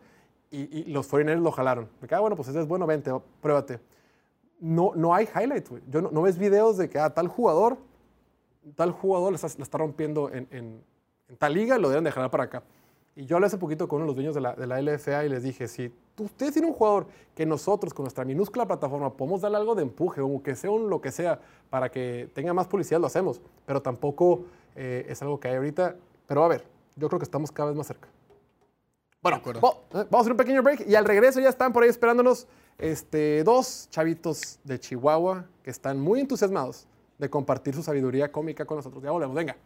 y, 0.53 0.61
y 0.79 0.85
los 0.93 1.11
49ers 1.11 1.41
lo 1.43 1.51
jalaron. 1.51 1.89
Me 2.01 2.07
queda, 2.07 2.21
bueno, 2.21 2.37
pues 2.37 2.47
ese 2.47 2.61
es 2.61 2.69
bueno, 2.69 2.87
vente, 2.87 3.11
pruébate. 3.41 3.81
No, 4.61 4.93
no 4.95 5.13
hay 5.13 5.27
highlights. 5.35 5.73
Yo 5.89 6.03
no, 6.03 6.11
no 6.13 6.23
ves 6.23 6.39
videos 6.39 6.77
de 6.77 6.89
que 6.89 7.01
a 7.01 7.11
tal 7.13 7.27
jugador, 7.27 7.79
tal 8.77 8.93
jugador 8.93 9.33
la 9.33 9.37
está, 9.37 9.49
la 9.59 9.65
está 9.65 9.79
rompiendo 9.79 10.31
en, 10.33 10.47
en- 10.53 10.90
en 11.31 11.37
tal 11.37 11.55
liga, 11.55 11.79
lo 11.79 11.89
deben 11.89 12.05
dejar 12.05 12.31
para 12.31 12.45
acá. 12.45 12.63
Y 13.17 13.25
yo 13.25 13.37
hablé 13.37 13.47
hace 13.47 13.59
poquito 13.59 13.89
con 13.89 13.97
uno 13.97 14.05
de 14.05 14.09
los 14.09 14.17
dueños 14.17 14.35
de 14.35 14.41
la, 14.41 14.55
de 14.55 14.67
la 14.67 14.81
LFA 14.81 15.25
y 15.25 15.29
les 15.29 15.43
dije, 15.43 15.69
si 15.69 15.93
ustedes 16.19 16.53
tienen 16.53 16.71
un 16.71 16.77
jugador 16.77 17.07
que 17.35 17.47
nosotros 17.47 17.95
con 17.95 18.05
nuestra 18.05 18.25
minúscula 18.25 18.67
plataforma 18.67 19.13
podemos 19.17 19.41
darle 19.41 19.59
algo 19.59 19.75
de 19.75 19.83
empuje, 19.83 20.21
o 20.21 20.43
que 20.43 20.55
sea 20.55 20.71
un 20.71 20.91
lo 20.91 21.01
que 21.01 21.11
sea, 21.11 21.41
para 21.71 21.91
que 21.91 22.31
tenga 22.35 22.53
más 22.53 22.67
publicidad, 22.67 23.01
lo 23.01 23.07
hacemos. 23.07 23.41
Pero 23.67 23.81
tampoco 23.81 24.45
eh, 24.75 25.07
es 25.09 25.23
algo 25.23 25.39
que 25.39 25.49
hay 25.49 25.57
ahorita. 25.57 25.97
Pero 26.27 26.45
a 26.45 26.49
ver, 26.49 26.65
yo 26.97 27.09
creo 27.09 27.19
que 27.19 27.25
estamos 27.25 27.51
cada 27.53 27.69
vez 27.69 27.77
más 27.77 27.87
cerca. 27.87 28.09
Bueno, 29.23 29.41
De 29.45 29.51
eh, 29.51 29.61
vamos 29.61 30.13
a 30.13 30.21
hacer 30.21 30.33
un 30.33 30.39
pequeño 30.39 30.63
break 30.63 30.89
y 30.89 30.95
al 30.95 31.05
regreso 31.05 31.41
ya 31.41 31.49
están 31.49 31.73
por 31.73 31.83
ahí 31.83 31.91
esperándonos 31.91 32.47
este, 32.79 33.45
dos 33.45 33.89
chavitos 33.91 34.59
de 34.65 34.81
Chihuahua 34.81 35.45
que 35.63 35.71
están 35.71 36.01
muy 36.01 36.21
entusiasmados 36.21 36.87
de 37.19 37.29
compartir 37.29 37.75
su 37.75 37.83
sabiduría 37.83 38.33
cómica 38.33 38.65
con 38.65 38.79
nosotros. 38.79 39.03
Ya 39.03 39.11
volvemos, 39.11 39.37
venga. 39.37 39.57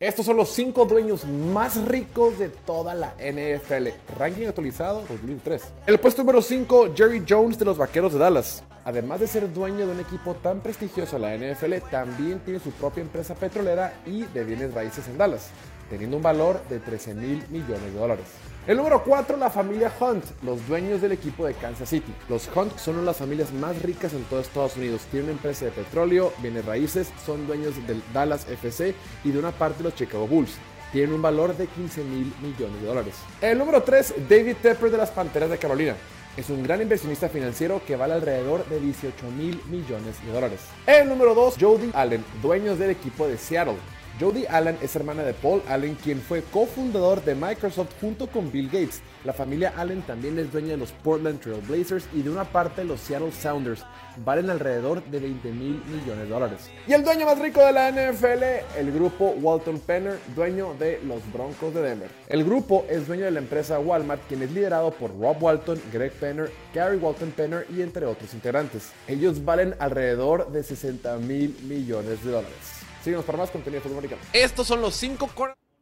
Estos 0.00 0.26
son 0.26 0.36
los 0.36 0.48
cinco 0.48 0.86
dueños 0.86 1.24
más 1.24 1.80
ricos 1.86 2.36
de 2.36 2.48
toda 2.48 2.94
la 2.94 3.14
NFL. 3.16 3.90
Ranking 4.18 4.48
actualizado 4.48 5.04
2003. 5.08 5.62
El 5.86 6.00
puesto 6.00 6.22
número 6.22 6.42
5, 6.42 6.94
Jerry 6.96 7.24
Jones 7.26 7.56
de 7.56 7.64
los 7.64 7.78
Vaqueros 7.78 8.12
de 8.12 8.18
Dallas. 8.18 8.64
Además 8.84 9.20
de 9.20 9.28
ser 9.28 9.52
dueño 9.52 9.86
de 9.86 9.92
un 9.92 10.00
equipo 10.00 10.34
tan 10.34 10.58
prestigioso 10.60 11.16
la 11.16 11.36
NFL, 11.36 11.74
también 11.92 12.40
tiene 12.40 12.58
su 12.58 12.72
propia 12.72 13.02
empresa 13.02 13.36
petrolera 13.36 13.94
y 14.04 14.24
de 14.24 14.42
bienes 14.42 14.74
raíces 14.74 15.06
en 15.06 15.16
Dallas, 15.16 15.50
teniendo 15.88 16.16
un 16.16 16.24
valor 16.24 16.60
de 16.68 16.80
13 16.80 17.14
mil 17.14 17.44
millones 17.50 17.84
de 17.84 17.92
dólares. 17.92 18.26
El 18.66 18.78
número 18.78 19.04
4, 19.04 19.36
la 19.36 19.50
familia 19.50 19.92
Hunt, 20.00 20.24
los 20.42 20.66
dueños 20.66 21.02
del 21.02 21.12
equipo 21.12 21.44
de 21.44 21.52
Kansas 21.52 21.86
City. 21.86 22.14
Los 22.30 22.48
Hunt 22.56 22.78
son 22.78 22.94
una 22.94 23.02
de 23.02 23.06
las 23.08 23.18
familias 23.18 23.52
más 23.52 23.82
ricas 23.82 24.14
en 24.14 24.24
todo 24.24 24.40
Estados 24.40 24.78
Unidos. 24.78 25.02
Tienen 25.10 25.24
una 25.28 25.32
empresa 25.36 25.66
de 25.66 25.70
petróleo, 25.70 26.32
bienes 26.38 26.64
raíces, 26.64 27.12
son 27.26 27.46
dueños 27.46 27.74
del 27.86 28.02
Dallas 28.14 28.48
FC 28.48 28.94
y 29.22 29.32
de 29.32 29.38
una 29.38 29.50
parte 29.50 29.78
de 29.78 29.84
los 29.84 29.94
Chicago 29.94 30.26
Bulls. 30.26 30.54
Tienen 30.92 31.12
un 31.12 31.20
valor 31.20 31.54
de 31.54 31.66
15 31.66 32.04
mil 32.04 32.32
millones 32.40 32.80
de 32.80 32.86
dólares. 32.86 33.14
El 33.42 33.58
número 33.58 33.82
3, 33.82 34.14
David 34.30 34.56
Tepper 34.62 34.90
de 34.90 34.96
las 34.96 35.10
Panteras 35.10 35.50
de 35.50 35.58
Carolina. 35.58 35.94
Es 36.34 36.48
un 36.48 36.62
gran 36.62 36.80
inversionista 36.80 37.28
financiero 37.28 37.82
que 37.86 37.96
vale 37.96 38.14
alrededor 38.14 38.64
de 38.64 38.80
18 38.80 39.30
mil 39.32 39.60
millones 39.68 40.24
de 40.24 40.32
dólares. 40.32 40.60
El 40.86 41.10
número 41.10 41.34
2, 41.34 41.56
Jody 41.60 41.90
Allen, 41.92 42.24
dueños 42.40 42.78
del 42.78 42.90
equipo 42.90 43.28
de 43.28 43.36
Seattle. 43.36 43.76
Jody 44.20 44.44
Allen 44.48 44.78
es 44.80 44.94
hermana 44.94 45.24
de 45.24 45.34
Paul 45.34 45.60
Allen, 45.68 45.96
quien 45.96 46.20
fue 46.20 46.42
cofundador 46.42 47.24
de 47.24 47.34
Microsoft 47.34 47.90
junto 48.00 48.28
con 48.28 48.52
Bill 48.52 48.66
Gates. 48.66 49.02
La 49.24 49.32
familia 49.32 49.72
Allen 49.76 50.02
también 50.02 50.38
es 50.38 50.52
dueña 50.52 50.68
de 50.68 50.76
los 50.76 50.92
Portland 50.92 51.40
Trail 51.40 51.60
Blazers 51.62 52.06
y 52.12 52.22
de 52.22 52.30
una 52.30 52.44
parte 52.44 52.84
los 52.84 53.00
Seattle 53.00 53.32
Sounders. 53.32 53.84
Valen 54.24 54.50
alrededor 54.50 55.02
de 55.04 55.18
20 55.18 55.50
mil 55.50 55.82
millones 55.86 56.24
de 56.24 56.28
dólares. 56.28 56.70
Y 56.86 56.92
el 56.92 57.02
dueño 57.02 57.26
más 57.26 57.40
rico 57.40 57.60
de 57.60 57.72
la 57.72 57.90
NFL, 57.90 58.78
el 58.78 58.92
grupo 58.92 59.30
Walton 59.40 59.80
Penner, 59.80 60.20
dueño 60.36 60.74
de 60.78 61.00
los 61.04 61.20
Broncos 61.32 61.74
de 61.74 61.82
Denver. 61.82 62.10
El 62.28 62.44
grupo 62.44 62.86
es 62.88 63.08
dueño 63.08 63.24
de 63.24 63.32
la 63.32 63.40
empresa 63.40 63.80
Walmart, 63.80 64.22
quien 64.28 64.42
es 64.42 64.52
liderado 64.52 64.92
por 64.92 65.10
Rob 65.18 65.42
Walton, 65.42 65.80
Greg 65.92 66.12
Penner, 66.12 66.52
Gary 66.72 66.98
Walton 66.98 67.32
Penner 67.32 67.66
y 67.76 67.82
entre 67.82 68.06
otros 68.06 68.32
integrantes. 68.32 68.92
Ellos 69.08 69.44
valen 69.44 69.74
alrededor 69.80 70.52
de 70.52 70.62
60 70.62 71.16
mil 71.18 71.56
millones 71.64 72.22
de 72.22 72.30
dólares. 72.30 72.73
Síguenos 73.04 73.26
para 73.26 73.36
más 73.36 73.50
contenido 73.50 73.82
de 73.82 73.82
fútbol 73.82 73.98
americano. 73.98 74.22
Estos 74.32 74.66
son 74.66 74.80
los 74.80 74.94
cinco 74.94 75.28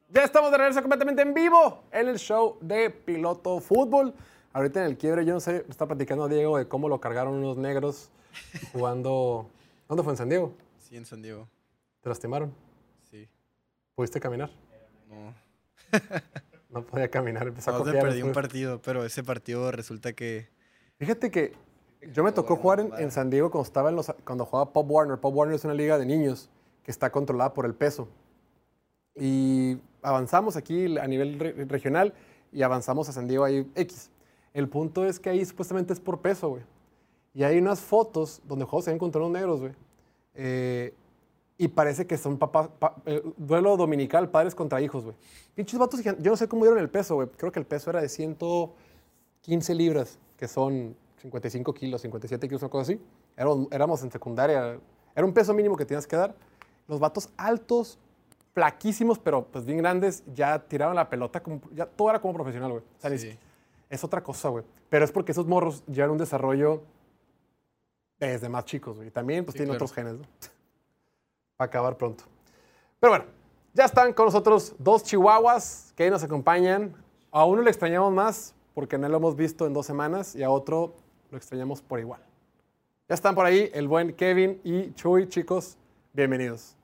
Ya 0.09 0.25
estamos 0.25 0.51
de 0.51 0.59
regreso 0.59 0.81
completamente 0.81 1.23
en 1.23 1.33
vivo 1.33 1.85
en 1.93 2.09
el 2.09 2.19
show 2.19 2.59
de 2.61 2.91
Piloto 2.91 3.61
Fútbol. 3.61 4.13
Ahorita 4.53 4.81
en 4.81 4.87
el 4.87 4.99
quiebre, 4.99 5.25
yo 5.25 5.35
no 5.35 5.39
sé, 5.39 5.65
está 5.69 5.87
platicando 5.87 6.27
Diego 6.27 6.59
de 6.59 6.67
cómo 6.67 6.89
lo 6.89 7.01
cargaron 7.01 7.35
unos 7.35 7.59
negros 7.59 8.11
jugando. 8.73 9.49
¿Dónde 9.89 10.03
fue? 10.03 10.15
¿En 10.15 10.17
San 10.17 10.29
Diego? 10.31 10.53
Sí, 10.81 10.97
en 10.97 11.07
San 11.07 11.23
Diego. 11.23 11.47
¿Te 12.01 12.09
lastimaron? 12.09 12.53
Sí. 13.09 13.29
¿Pudiste 13.95 14.19
caminar? 14.19 14.51
No. 15.09 15.33
no 16.71 16.85
podía 16.85 17.09
caminar, 17.09 17.47
empezó 17.47 17.71
a 17.71 17.75
No, 17.75 17.85
cojear 17.85 18.03
perdí 18.03 18.23
un 18.23 18.33
partido, 18.33 18.83
pero 18.83 19.05
ese 19.05 19.23
partido 19.23 19.71
resulta 19.71 20.13
que. 20.13 20.49
Fíjate 20.99 21.31
que 21.31 21.55
yo 22.13 22.25
me 22.25 22.33
tocó 22.33 22.57
jugar 22.57 22.81
en, 22.81 22.93
en 22.99 23.13
San 23.13 23.31
Diego 23.31 23.49
cuando 23.49 23.69
estaba 23.69 23.91
en 23.91 23.95
los, 23.95 24.13
cuando 24.25 24.45
jugaba 24.45 24.73
Pop 24.73 24.91
Warner. 24.91 25.19
Pop 25.19 25.33
Warner 25.37 25.55
es 25.55 25.65
una 25.65 25.75
liga 25.75 25.99
de 25.99 26.05
niños 26.05 26.51
que 26.83 26.91
está 26.91 27.11
controlada 27.11 27.53
por 27.55 27.67
el 27.67 27.75
peso. 27.75 28.09
Y 29.15 29.79
avanzamos 30.03 30.57
aquí 30.57 30.97
a 30.99 31.07
nivel 31.07 31.39
re- 31.39 31.65
regional 31.67 32.15
y 32.53 32.63
avanzamos 32.63 33.09
a 33.09 33.13
San 33.13 33.29
Diego 33.29 33.45
ahí 33.45 33.71
X. 33.75 34.11
El 34.55 34.69
punto 34.69 35.05
es 35.05 35.19
que 35.21 35.31
ahí 35.31 35.45
supuestamente 35.45 35.93
es 35.93 36.01
por 36.01 36.21
peso, 36.21 36.49
güey. 36.51 36.63
Y 37.35 37.45
hay 37.45 37.59
unas 37.59 37.81
fotos 37.81 38.43
donde 38.45 38.65
juegos 38.65 38.85
se 38.85 38.93
ven 38.93 39.01
unos 39.03 39.31
negros, 39.31 39.61
güey. 39.61 39.73
Eh, 40.35 40.95
y 41.59 41.69
parece 41.69 42.07
que 42.07 42.17
son 42.19 42.39
papás, 42.39 42.69
pa- 42.79 42.97
eh, 43.07 43.23
duelo 43.37 43.77
dominical, 43.77 44.31
padres 44.31 44.55
contra 44.55 44.81
hijos, 44.81 45.05
güey. 45.05 45.17
Pinches 45.55 45.79
vatos, 45.79 46.03
yo 46.03 46.31
no 46.31 46.37
sé 46.37 46.49
cómo 46.49 46.65
dieron 46.65 46.79
el 46.81 46.91
peso, 46.91 47.15
güey. 47.15 47.29
Creo 47.29 47.53
que 47.53 47.59
el 47.61 47.67
peso 47.67 47.91
era 47.91 48.01
de 48.03 48.09
115 48.09 49.75
libras, 49.75 50.19
que 50.37 50.49
son 50.49 50.97
55 51.21 51.73
kilos, 51.75 52.01
57 52.03 52.49
kilos, 52.49 52.63
una 52.63 52.71
cosa 52.71 52.83
así. 52.93 53.01
Éramos, 53.37 53.69
éramos 53.71 54.03
en 54.03 54.11
secundaria. 54.11 54.79
Era 55.15 55.27
un 55.27 55.33
peso 55.33 55.55
mínimo 55.55 55.77
que 55.77 55.85
tenías 55.85 56.07
que 56.07 56.17
dar. 56.17 56.35
Los 56.89 57.01
vatos 57.01 57.29
altos, 57.37 57.99
flaquísimos, 58.55 59.19
pero 59.19 59.45
pues 59.47 59.65
bien 59.65 59.79
grandes, 59.79 60.23
ya 60.35 60.59
tiraban 60.59 60.97
la 60.97 61.09
pelota, 61.09 61.43
como, 61.43 61.61
ya 61.73 61.87
todo 61.87 62.11
era 62.11 62.21
como 62.21 62.35
profesional, 62.35 62.71
güey. 62.73 62.83
O 62.83 63.01
sea, 63.01 63.11
ni 63.11 63.19
Sí. 63.19 63.31
si- 63.33 63.39
es 63.89 64.05
otra 64.05 64.23
cosa, 64.23 64.49
güey. 64.49 64.65
Pero 64.89 65.05
es 65.05 65.13
porque 65.13 65.33
esos 65.33 65.47
morros 65.47 65.85
llevan 65.87 66.11
un 66.11 66.19
desarrollo 66.19 66.83
desde 68.19 68.49
más 68.49 68.65
chicos, 68.65 68.97
güey. 68.97 69.09
Y 69.09 69.11
también 69.11 69.45
pues 69.45 69.53
Sí, 69.55 69.59
tienen 69.59 69.75
claro. 69.77 69.85
otros 69.85 69.93
genes, 69.95 70.15
¿no? 70.15 70.23
Va 71.61 71.65
a 71.65 71.65
acabar 71.65 71.97
pronto. 71.97 72.25
Pero 73.01 73.13
bueno, 73.13 73.25
ya 73.75 73.85
están 73.85 74.13
con 74.13 74.27
nosotros 74.27 74.75
dos 74.79 75.03
chihuahuas 75.05 75.93
que 75.97 76.11
nos 76.11 76.23
acompañan. 76.23 76.95
A 77.31 77.45
uno 77.45 77.63
le 77.63 77.71
extrañamos 77.71 78.13
más 78.13 78.55
porque 78.75 78.97
no 78.99 79.09
lo 79.09 79.17
hemos 79.17 79.37
visto 79.37 79.67
en 79.67 79.73
dos 79.73 79.87
semanas 79.87 80.35
y 80.37 80.43
a 80.43 80.51
otro 80.51 80.95
lo 81.31 81.37
extrañamos 81.39 81.83
por 81.83 81.99
igual. 82.01 82.21
Ya 83.09 83.15
están 83.15 83.35
por 83.35 83.45
ahí 83.47 83.71
el 83.75 83.89
buen 83.89 84.15
Kevin 84.15 84.61
y 84.65 84.93
Chuy, 84.95 85.29
chicos. 85.29 85.77
Bienvenidos. 86.15 86.77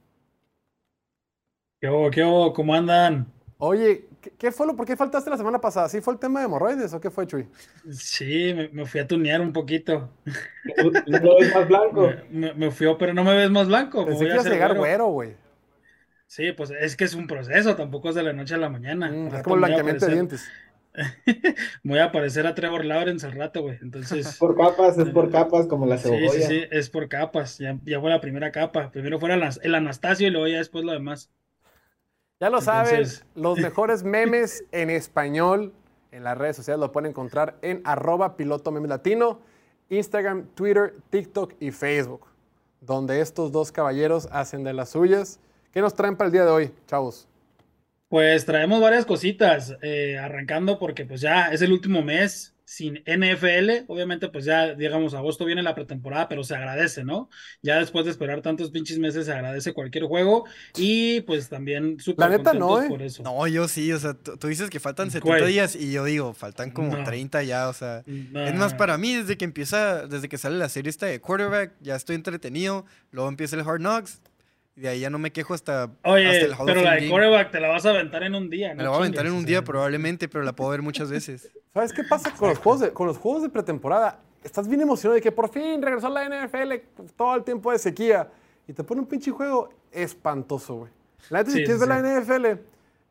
¿Qué 1.80 1.88
hubo, 1.88 2.09
qué 2.10 2.22
hubo? 2.24 2.52
¿Cómo 2.52 2.72
andan? 2.74 3.32
Oye, 3.60 4.09
¿qué, 4.20 4.30
qué 4.36 4.52
fue 4.52 4.66
lo, 4.66 4.76
por 4.76 4.86
qué 4.86 4.96
faltaste 4.96 5.30
la 5.30 5.36
semana 5.36 5.60
pasada? 5.60 5.88
¿Sí 5.88 6.00
fue 6.00 6.14
el 6.14 6.20
tema 6.20 6.40
de 6.40 6.46
hemorroides 6.46 6.92
o 6.94 7.00
qué 7.00 7.10
fue, 7.10 7.26
Chuy? 7.26 7.48
Sí, 7.90 8.52
me, 8.55 8.68
me 8.68 8.86
fui 8.86 9.00
a 9.00 9.06
tunear 9.06 9.40
un 9.40 9.52
poquito. 9.52 10.10
¿No 11.06 11.18
lo 11.20 11.36
ves 11.38 11.48
más 11.55 11.68
blanco? 11.68 12.22
Me, 12.30 12.52
me- 12.52 12.55
me 12.55 12.70
fui, 12.70 12.86
pero 12.98 13.14
no 13.14 13.24
me 13.24 13.34
ves 13.36 13.50
más 13.50 13.68
blanco. 13.68 14.05
me 14.05 14.06
Pensé 14.06 14.18
voy 14.18 14.28
que 14.28 14.32
a 14.34 14.34
ibas 14.34 14.46
a 14.46 14.50
hacer 14.50 14.52
llegar 14.52 14.74
güero. 14.74 15.06
güey. 15.09 15.36
Sí, 16.26 16.52
pues 16.52 16.70
es 16.70 16.96
que 16.96 17.05
es 17.05 17.14
un 17.14 17.26
proceso, 17.26 17.74
tampoco 17.76 18.10
es 18.10 18.14
de 18.14 18.22
la 18.22 18.32
noche 18.32 18.55
a 18.55 18.59
la 18.59 18.68
mañana. 18.68 19.09
Mm, 19.10 19.34
es 19.34 19.42
como 19.42 19.56
blanqueamiento 19.56 20.06
de 20.06 20.12
dientes. 20.12 20.52
voy 21.82 21.98
a 21.98 22.10
parecer 22.12 22.46
a 22.46 22.54
Trevor 22.54 22.84
Lawrence 22.84 23.26
al 23.26 23.32
rato, 23.32 23.62
güey. 23.62 23.78
Entonces, 23.82 24.36
Por 24.38 24.56
capas, 24.56 24.98
es 24.98 25.08
por 25.10 25.30
capas, 25.30 25.66
como 25.66 25.86
la 25.86 25.98
sí, 25.98 26.04
cebolla. 26.08 26.30
sí, 26.30 26.42
sí, 26.42 26.62
es 26.70 26.90
por 26.90 27.08
capas. 27.08 27.58
Ya, 27.58 27.78
ya 27.84 28.00
fue 28.00 28.10
la 28.10 28.20
primera 28.20 28.50
capa. 28.52 28.90
Primero 28.90 29.18
fuera 29.20 29.34
el, 29.34 29.42
el 29.62 29.74
Anastasio 29.74 30.26
y 30.28 30.30
luego 30.30 30.46
ya 30.48 30.58
después 30.58 30.84
lo 30.84 30.92
demás. 30.92 31.30
Ya 32.40 32.50
lo 32.50 32.60
saben, 32.60 32.94
Entonces- 32.96 33.24
los 33.34 33.58
mejores 33.58 34.04
memes 34.04 34.64
en 34.72 34.90
español 34.90 35.72
en 36.12 36.24
las 36.24 36.38
redes 36.38 36.56
sociales 36.56 36.80
lo 36.80 36.90
pueden 36.92 37.10
encontrar 37.10 37.56
en 37.62 37.82
arroba 37.84 38.36
piloto 38.36 38.70
memes 38.70 38.88
latino, 38.88 39.40
Instagram, 39.90 40.46
Twitter, 40.54 40.94
TikTok 41.10 41.54
y 41.60 41.70
Facebook, 41.70 42.26
donde 42.80 43.20
estos 43.20 43.52
dos 43.52 43.72
caballeros 43.72 44.28
hacen 44.32 44.64
de 44.64 44.72
las 44.72 44.90
suyas. 44.90 45.40
¿Qué 45.72 45.80
nos 45.82 45.94
traen 45.94 46.16
para 46.16 46.26
el 46.26 46.32
día 46.32 46.44
de 46.44 46.50
hoy, 46.50 46.74
chavos? 46.86 47.28
Pues 48.09 48.47
traemos 48.47 48.80
varias 48.80 49.05
cositas, 49.05 49.76
eh, 49.82 50.16
arrancando 50.18 50.78
porque 50.78 51.05
pues 51.05 51.20
ya 51.20 51.48
es 51.52 51.60
el 51.62 51.72
último 51.72 52.02
mes 52.02 52.55
sin 52.64 53.02
NFL, 53.06 53.86
obviamente 53.86 54.28
pues 54.28 54.44
ya 54.44 54.74
digamos 54.74 55.14
agosto 55.14 55.47
viene 55.47 55.62
la 55.62 55.74
pretemporada, 55.74 56.28
pero 56.28 56.44
se 56.44 56.55
agradece, 56.55 57.02
¿no? 57.02 57.30
Ya 57.62 57.78
después 57.78 58.05
de 58.05 58.10
esperar 58.10 58.43
tantos 58.43 58.70
pinches 58.70 58.98
meses 58.98 59.24
se 59.24 59.32
agradece 59.32 59.72
cualquier 59.72 60.05
juego 60.05 60.44
y 60.76 61.22
pues 61.22 61.48
también 61.48 61.98
súper 61.98 62.28
neta, 62.28 62.52
no, 62.52 62.82
¿eh? 62.82 62.89
por 62.89 63.01
eso. 63.01 63.22
No, 63.22 63.47
yo 63.47 63.68
sí, 63.68 63.90
o 63.90 63.98
sea, 63.98 64.12
tú 64.12 64.48
dices 64.48 64.68
que 64.68 64.80
faltan 64.80 65.10
70 65.10 65.39
¿Cuál? 65.39 65.47
días 65.47 65.74
y 65.76 65.93
yo 65.93 66.05
digo, 66.05 66.35
faltan 66.35 66.70
como 66.70 66.94
No. 66.94 67.05
30 67.05 67.43
ya, 67.43 67.70
o 67.70 67.72
sea. 67.72 68.02
No, 68.06 68.44
Es 68.44 68.55
más, 68.55 68.74
para 68.74 68.98
mí, 68.98 69.14
desde 69.14 69.39
que 69.39 69.47
empieza, 69.47 70.06
desde 70.06 70.28
que 70.28 70.36
sale 70.36 70.59
la 70.59 70.68
serie 70.68 70.90
esta 70.90 71.06
de 71.06 71.20
quarterback, 71.22 71.72
ya 71.80 71.97
estoy 71.97 72.16
entretenido. 72.16 72.85
Luego 73.12 73.30
empieza 73.30 73.56
el 73.56 73.62
Hard 73.62 73.80
Knocks. 73.80 74.20
Y 74.78 74.82
de 74.82 74.88
ahí 74.90 75.00
ya 75.00 75.10
no 75.10 75.18
me 75.18 75.32
quejo 75.32 75.55
hasta, 75.55 75.82
hasta 75.84 76.09
Oye, 76.09 76.40
el 76.40 76.52
Hall 76.52 76.60
of 76.60 76.66
pero 76.66 76.80
Fame 76.82 76.84
la 76.84 77.00
de 77.02 77.09
quarterback 77.10 77.50
te 77.50 77.59
la 77.59 77.66
vas 77.68 77.84
a 77.84 77.90
aventar 77.90 78.22
en 78.22 78.36
un 78.36 78.48
día, 78.48 78.68
Me 78.68 78.74
¿no? 78.76 78.82
la 78.84 78.88
voy 78.90 78.96
a 78.98 79.00
aventar 79.00 79.26
en 79.26 79.32
un 79.32 79.44
día 79.44 79.64
probablemente, 79.64 80.28
pero 80.28 80.44
la 80.44 80.52
puedo 80.55 80.70
ver 80.70 80.82
muchas 80.82 81.10
veces. 81.10 81.50
¿Sabes 81.74 81.92
qué 81.92 82.05
pasa 82.05 82.32
con 82.32 82.50
los 82.50 82.59
juegos 82.59 82.80
de, 82.82 82.92
con 82.92 83.09
los 83.09 83.18
juegos 83.18 83.42
de 83.42 83.48
pretemporada? 83.48 84.20
Estás 84.44 84.68
bien 84.68 84.80
emocionado 84.80 85.16
de 85.16 85.20
que 85.20 85.32
por 85.32 85.50
fin 85.50 85.82
regresó 85.82 86.09
la 86.09 86.28
NFL 86.28 86.74
todo 87.16 87.34
el 87.34 87.42
tiempo 87.42 87.72
de 87.72 87.80
sequía 87.80 88.30
y 88.68 88.72
te 88.72 88.84
pone 88.84 89.00
un 89.00 89.09
pinche 89.09 89.32
juego 89.32 89.68
espantoso, 89.90 90.76
güey. 90.76 90.92
La 91.30 91.38
neta, 91.40 91.50
si 91.50 91.59
Sí, 91.59 91.64
quieres 91.64 91.82
sí, 91.82 91.88
ver 91.88 92.02
la 92.02 92.20
NFL, 92.20 92.46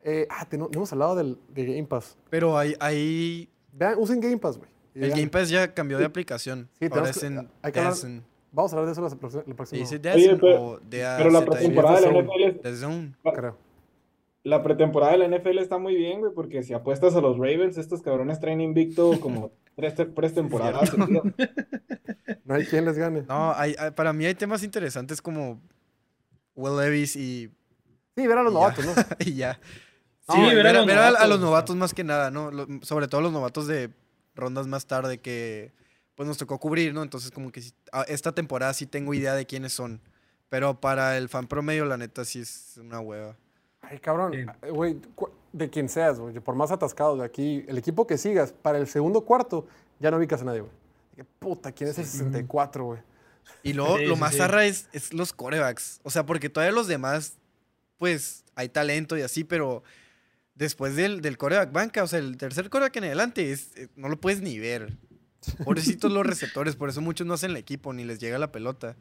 eh, 0.04 0.26
ah, 0.30 0.46
te- 0.48 0.56
no, 0.56 0.64
no 0.64 0.70
hemos 0.78 0.90
hablado 0.92 1.16
del, 1.16 1.36
de 1.50 1.66
Game 1.66 1.84
Pass. 1.84 2.16
Pero 2.30 2.56
hay, 2.56 2.74
hay 2.80 3.46
Vean, 3.72 3.94
usen 3.98 4.20
Game 4.20 4.38
Pass, 4.38 4.56
güey. 4.56 4.70
El. 4.94 5.10
Game 5.10 5.28
Pass 5.28 5.50
ya 5.50 5.74
cambió 5.74 5.98
de 5.98 6.06
aplicación. 6.06 6.68
Sí, 6.78 6.86
Ahora 6.86 6.94
tenemos 7.12 7.16
es 7.18 7.22
en 7.24 7.38
hay 7.62 7.72
que 7.72 7.78
hablar- 7.78 7.92
Dazen. 7.92 8.24
Vamos 8.52 8.72
a 8.72 8.76
hablar 8.76 8.86
de 8.86 8.92
eso 8.92 9.02
la, 9.02 9.08
próxima- 9.16 9.42
la 9.46 9.48
¿Se 9.50 9.54
próxima. 9.54 9.78
dice 9.80 9.94
Oye, 9.96 10.02
Dazen 10.02 10.38
pero- 10.40 10.80
Pero 10.90 11.30
la 11.30 11.40
D-A-Z-N? 11.40 11.46
pretemporada 11.46 12.00
de 12.00 12.12
la. 12.12 12.18
NFL, 12.22 12.60
The 12.62 12.76
Zone. 12.76 13.14
creo. 13.34 13.56
la 14.44 14.62
pretemporada 14.62 15.12
de 15.12 15.18
la 15.18 15.24
NFL 15.38 15.58
está 15.58 15.76
muy 15.78 15.94
bien, 15.94 16.20
güey, 16.20 16.32
porque 16.34 16.62
si 16.62 16.72
apuestas 16.72 17.14
a 17.14 17.20
los 17.20 17.36
Ravens, 17.36 17.76
estos 17.76 18.00
cabrones 18.02 18.40
traen 18.40 18.60
invicto 18.62 19.20
como 19.20 19.50
tres 19.76 19.94
tres 20.14 20.32
temporadas. 20.34 20.92
No 22.44 22.54
hay 22.54 22.64
quien 22.64 22.84
les 22.84 22.96
gane. 22.96 23.22
No, 23.28 23.52
hay, 23.54 23.74
hay- 23.78 23.90
para 23.90 24.12
mí 24.12 24.24
hay 24.24 24.34
temas 24.34 24.62
interesantes 24.62 25.20
como 25.20 25.60
Will 26.54 26.76
Levis 26.78 27.16
y, 27.16 27.50
Sí, 28.16 28.26
ver 28.26 28.38
a 28.38 28.42
los 28.42 28.52
novatos, 28.52 28.84
¿no? 28.84 28.92
y 29.20 29.34
ya. 29.34 29.60
Sí, 30.28 30.36
No, 30.40 30.46
ver 30.48 30.66
a 30.66 30.72
los 30.72 30.86
ver 30.86 30.98
a, 30.98 31.26
los 31.26 31.40
novatos 31.40 31.76
más 31.76 31.94
que 31.94 32.02
nada, 32.04 32.30
¿no? 32.30 32.50
Lo- 32.50 32.66
sobre 32.82 33.06
todo 33.08 33.20
los 33.20 33.32
novatos 33.32 33.66
de 33.66 33.90
rondas 34.34 34.66
más 34.66 34.86
tarde 34.86 35.18
que 35.18 35.72
pues 36.18 36.26
nos 36.26 36.36
tocó 36.36 36.58
cubrir, 36.58 36.92
¿no? 36.92 37.04
Entonces 37.04 37.30
como 37.30 37.52
que 37.52 37.62
esta 38.08 38.32
temporada 38.32 38.74
sí 38.74 38.86
tengo 38.86 39.14
idea 39.14 39.34
de 39.34 39.46
quiénes 39.46 39.72
son. 39.72 40.00
Pero 40.48 40.80
para 40.80 41.16
el 41.16 41.28
fan 41.28 41.46
promedio, 41.46 41.84
la 41.84 41.96
neta, 41.96 42.24
sí 42.24 42.40
es 42.40 42.74
una 42.76 42.98
hueva. 42.98 43.36
Ay, 43.82 44.00
cabrón. 44.00 44.34
Güey, 44.68 45.00
de 45.52 45.70
quien 45.70 45.88
seas, 45.88 46.18
güey. 46.18 46.34
Por 46.40 46.56
más 46.56 46.72
atascado 46.72 47.16
de 47.16 47.24
aquí, 47.24 47.64
el 47.68 47.78
equipo 47.78 48.08
que 48.08 48.18
sigas, 48.18 48.50
para 48.50 48.78
el 48.78 48.88
segundo 48.88 49.20
cuarto, 49.20 49.68
ya 50.00 50.10
no 50.10 50.16
ubicas 50.16 50.42
a 50.42 50.46
nadie, 50.46 50.62
güey. 50.62 50.72
Qué 51.14 51.22
puta, 51.22 51.70
¿quién 51.70 51.90
es 51.90 51.98
el 51.98 52.06
64, 52.06 52.84
güey? 52.84 53.00
Y 53.62 53.74
luego 53.74 53.98
Sí, 53.98 54.06
lo 54.06 54.16
más 54.16 54.32
sí. 54.32 54.38
zarra 54.38 54.64
es, 54.66 54.88
es 54.92 55.14
los 55.14 55.32
corebacks. 55.32 56.00
O 56.02 56.10
sea, 56.10 56.26
porque 56.26 56.48
todavía 56.48 56.74
los 56.74 56.88
demás, 56.88 57.34
pues, 57.96 58.42
hay 58.56 58.70
talento 58.70 59.16
y 59.16 59.22
así, 59.22 59.44
pero 59.44 59.84
después 60.56 60.96
del, 60.96 61.20
del 61.20 61.38
coreback 61.38 61.70
banca, 61.70 62.02
o 62.02 62.08
sea, 62.08 62.18
el 62.18 62.36
tercer 62.38 62.70
coreback 62.70 62.96
en 62.96 63.04
adelante, 63.04 63.52
es, 63.52 63.76
eh, 63.76 63.86
no 63.94 64.08
lo 64.08 64.20
puedes 64.20 64.40
ni 64.40 64.58
ver. 64.58 64.96
Pobrecitos 65.64 66.10
los 66.12 66.26
receptores, 66.26 66.76
por 66.76 66.88
eso 66.88 67.00
muchos 67.00 67.26
no 67.26 67.34
hacen 67.34 67.50
el 67.50 67.56
equipo, 67.56 67.92
ni 67.92 68.04
les 68.04 68.18
llega 68.18 68.38
la 68.38 68.52
pelota. 68.52 68.96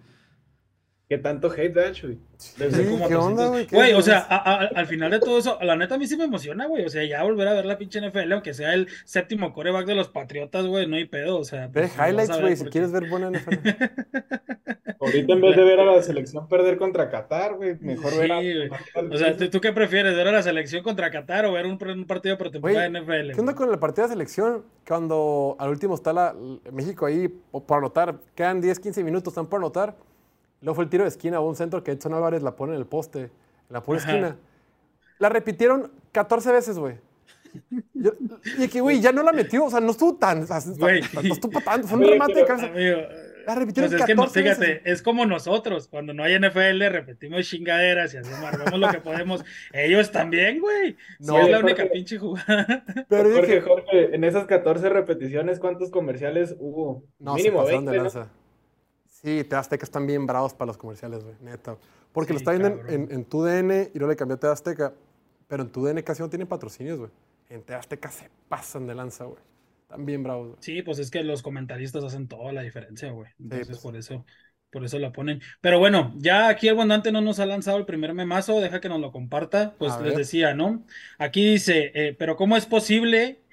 ¿Qué 1.10 1.18
tanto 1.18 1.50
hate 1.50 1.74
da? 1.74 1.84
Debe 1.84 2.18
Sí, 2.38 2.58
ser 2.58 2.90
como 2.90 3.08
¿qué 3.08 3.16
onda, 3.16 3.50
300. 3.50 3.50
güey? 3.50 3.68
¿Qué 3.68 3.76
Güey, 3.78 3.94
o 3.94 4.02
sea, 4.02 4.20
a- 4.30 4.36
a- 4.36 4.68
al 4.76 4.88
final 4.88 5.10
de 5.10 5.20
todo 5.20 5.38
eso, 5.38 5.58
la 5.62 5.78
neta 5.78 5.96
a 5.96 5.98
mí 5.98 6.06
sí 6.06 6.18
me 6.18 6.26
emociona, 6.26 6.68
güey. 6.68 6.84
O 6.84 6.90
sea, 6.90 7.04
ya 7.06 7.24
volver 7.24 7.48
a 7.48 7.54
ver 7.54 7.66
la 7.66 7.78
pinche 7.78 8.00
NFL, 8.02 8.34
aunque 8.34 8.54
sea 8.54 8.74
el 8.74 8.90
séptimo 9.06 9.54
coreback 9.54 9.86
de 9.86 9.96
los 9.96 10.10
Patriotas, 10.10 10.66
güey, 10.66 10.86
no 10.86 10.98
hay 10.98 11.06
pedo. 11.06 11.38
O 11.40 11.46
sea, 11.46 11.68
Ve 11.68 11.84
pues, 11.84 11.94
highlights, 11.96 12.42
güey, 12.42 12.56
si 12.58 12.66
quieres 12.66 12.92
ver 12.92 13.10
buena 13.10 13.30
NFL. 13.32 13.56
Ahorita 15.00 15.34
en 15.34 15.42
vez 15.42 15.56
de 15.56 15.64
ver 15.64 15.80
a 15.80 15.86
la 15.86 16.02
selección 16.02 16.48
perder 16.50 16.78
contra 16.78 17.10
Qatar, 17.10 17.56
güey, 17.56 17.78
mejor 17.80 18.12
Sí, 18.12 18.18
ver 18.18 18.32
a... 18.32 18.36
güey. 18.36 18.70
O 19.12 19.18
sea, 19.18 19.38
¿tú, 19.38 19.50
tú 19.50 19.62
qué 19.62 19.72
prefieres? 19.72 20.16
¿Ver 20.16 20.28
a 20.28 20.32
la 20.34 20.42
selección 20.44 20.84
contra 20.84 21.10
Qatar 21.12 21.46
o 21.46 21.54
ver 21.54 21.66
un, 21.68 21.78
un 21.88 22.06
partido 22.06 22.36
de 22.36 22.40
pretemporada 22.40 22.90
Güey, 22.90 23.06
de 23.06 23.24
NFL? 23.28 23.34
¿Qué 23.36 23.40
onda 23.40 23.56
con 23.56 23.70
el 23.72 23.80
partido 23.80 24.08
de 24.08 24.14
selección? 24.14 24.66
Cuando 24.86 25.56
al 25.60 25.70
último 25.70 25.96
está 25.96 26.12
la, 26.14 26.36
México 26.74 27.06
ahí 27.06 27.28
po- 27.30 27.66
por 27.66 27.78
anotar, 27.78 28.20
quedan 28.36 28.60
10, 28.60 28.80
15 28.80 29.04
minutos, 29.04 29.32
están 29.32 29.48
por 29.48 29.60
anotar. 29.60 29.96
Luego 30.62 30.76
fue 30.76 30.84
el 30.86 30.90
tiro 30.90 31.04
de 31.04 31.10
esquina 31.10 31.40
o 31.40 31.48
un 31.48 31.56
centro 31.56 31.84
que 31.84 31.92
Edson 31.92 32.14
Álvarez 32.14 32.42
la 32.44 32.56
pone 32.56 32.74
en 32.74 32.80
el 32.80 32.86
poste, 32.86 33.20
en 33.22 33.30
la 33.70 33.82
pura 33.82 34.00
Ajá. 34.00 34.10
esquina. 34.10 34.36
La 35.20 35.30
repitieron 35.30 35.92
14 36.12 36.52
veces, 36.52 36.78
güey. 36.78 36.96
Yo- 37.94 38.12
Y 38.60 38.68
que, 38.68 38.82
güey, 38.82 39.00
ya 39.02 39.12
no 39.12 39.24
la 39.24 39.32
metió, 39.34 39.66
o 39.66 39.70
sea, 39.70 39.80
no 39.80 39.92
estuvo 39.92 40.16
tan. 40.16 40.44
o 40.44 40.46
sea, 40.46 40.60
Güey. 40.78 41.02
no 41.14 41.34
estuvo 41.34 41.60
tanto, 41.62 41.88
fue 41.88 41.98
un 42.00 42.06
remate 42.08 42.34
de 42.34 42.44
pero, 42.44 42.48
cabeza. 42.58 42.68
Amigo, 42.68 42.98
La 43.48 43.56
repitieron 43.56 43.90
pues 43.92 44.02
es 44.02 44.06
que, 44.06 44.14
no- 44.16 44.24
14 44.24 44.44
fíjate, 44.44 44.68
veces. 44.74 44.82
es 44.86 45.02
como 45.02 45.26
nosotros, 45.26 45.88
cuando 45.88 46.14
no 46.14 46.24
hay 46.24 46.36
NFL, 46.38 46.90
repetimos 46.90 47.48
chingaderas 47.48 48.14
y 48.14 48.18
hacemos, 48.18 48.78
lo 48.78 48.90
que 48.90 49.00
podemos. 49.00 49.46
Ellos 49.72 50.12
también, 50.12 50.60
güey. 50.60 50.98
Si 51.20 51.26
No, 51.28 51.40
es 51.40 51.50
la 51.50 51.58
Jorge. 51.62 51.74
única 51.74 51.92
pinche 51.92 52.18
jugada. 52.20 52.84
Pero 53.08 53.24
Jorge, 53.32 53.42
dije, 53.42 53.62
Jorge, 53.62 54.16
en 54.16 54.24
esas 54.26 54.46
14 54.46 54.90
repeticiones, 54.90 55.60
¿cuántos 55.60 55.90
comerciales 55.90 56.56
hubo? 56.60 57.04
no, 57.20 57.36
Mínimo 57.36 57.60
se 57.60 57.64
pasaron 57.74 57.86
20, 57.86 57.92
de 57.92 58.20
¿no? 58.20 58.30
Sí, 59.22 59.44
te 59.44 59.56
Azteca 59.56 59.84
están 59.84 60.06
bien 60.06 60.26
bravos 60.28 60.54
para 60.54 60.68
los 60.68 60.78
comerciales, 60.78 61.24
güey, 61.24 61.36
neta. 61.42 61.78
Porque 62.12 62.34
lo 62.34 62.38
Sí, 62.38 62.40
está 62.40 62.52
viendo 62.52 62.68
en, 62.68 62.82
en, 62.88 63.12
en 63.12 63.26
TUDN 63.26 63.90
y 63.94 63.98
luego 63.98 64.12
le 64.12 64.16
cambió 64.16 64.36
a 64.36 64.40
Te 64.40 64.48
Azteca. 64.48 64.94
Pero 65.48 65.64
en 65.64 65.72
TUDN 65.72 66.04
casi 66.04 66.22
no 66.22 66.30
tienen 66.30 66.48
patrocinios, 66.48 67.00
güey. 67.00 67.12
En 67.50 67.64
Te 67.64 67.74
Azteca 67.74 68.12
se 68.12 68.30
pasan 68.48 68.86
de 68.88 68.96
lanza, 68.96 69.26
güey. 69.26 69.42
Están 69.84 70.06
bien 70.06 70.24
bravos, 70.24 70.50
güey. 70.50 70.60
Sí, 70.60 70.82
pues 70.82 71.00
es 71.00 71.12
que 71.12 71.24
los 71.24 71.44
comentaristas 71.44 72.04
hacen 72.04 72.28
toda 72.28 72.52
la 72.52 72.62
diferencia, 72.62 73.12
güey. 73.12 73.32
Entonces, 73.40 73.78
pues. 73.78 73.80
por 73.80 73.96
eso, 73.96 74.26
por 74.72 74.84
eso 74.84 75.00
la 75.00 75.12
ponen. 75.14 75.42
Pero 75.62 75.80
bueno, 75.80 76.14
ya 76.18 76.50
aquí 76.50 76.68
el 76.68 76.76
Guandante 76.76 77.12
no 77.12 77.22
nos 77.22 77.40
ha 77.40 77.46
lanzado 77.46 77.78
el 77.78 77.86
primer 77.86 78.14
memazo, 78.14 78.60
deja 78.60 78.82
que 78.82 78.90
nos 78.90 79.00
lo 79.00 79.12
comparta. 79.12 79.76
Pues 79.78 80.00
les 80.02 80.16
decía, 80.16 80.54
¿no? 80.54 80.86
Aquí 81.18 81.46
dice, 81.54 81.92
eh, 81.94 82.16
pero 82.18 82.36
¿cómo 82.36 82.58
es 82.58 82.66
posible 82.66 83.44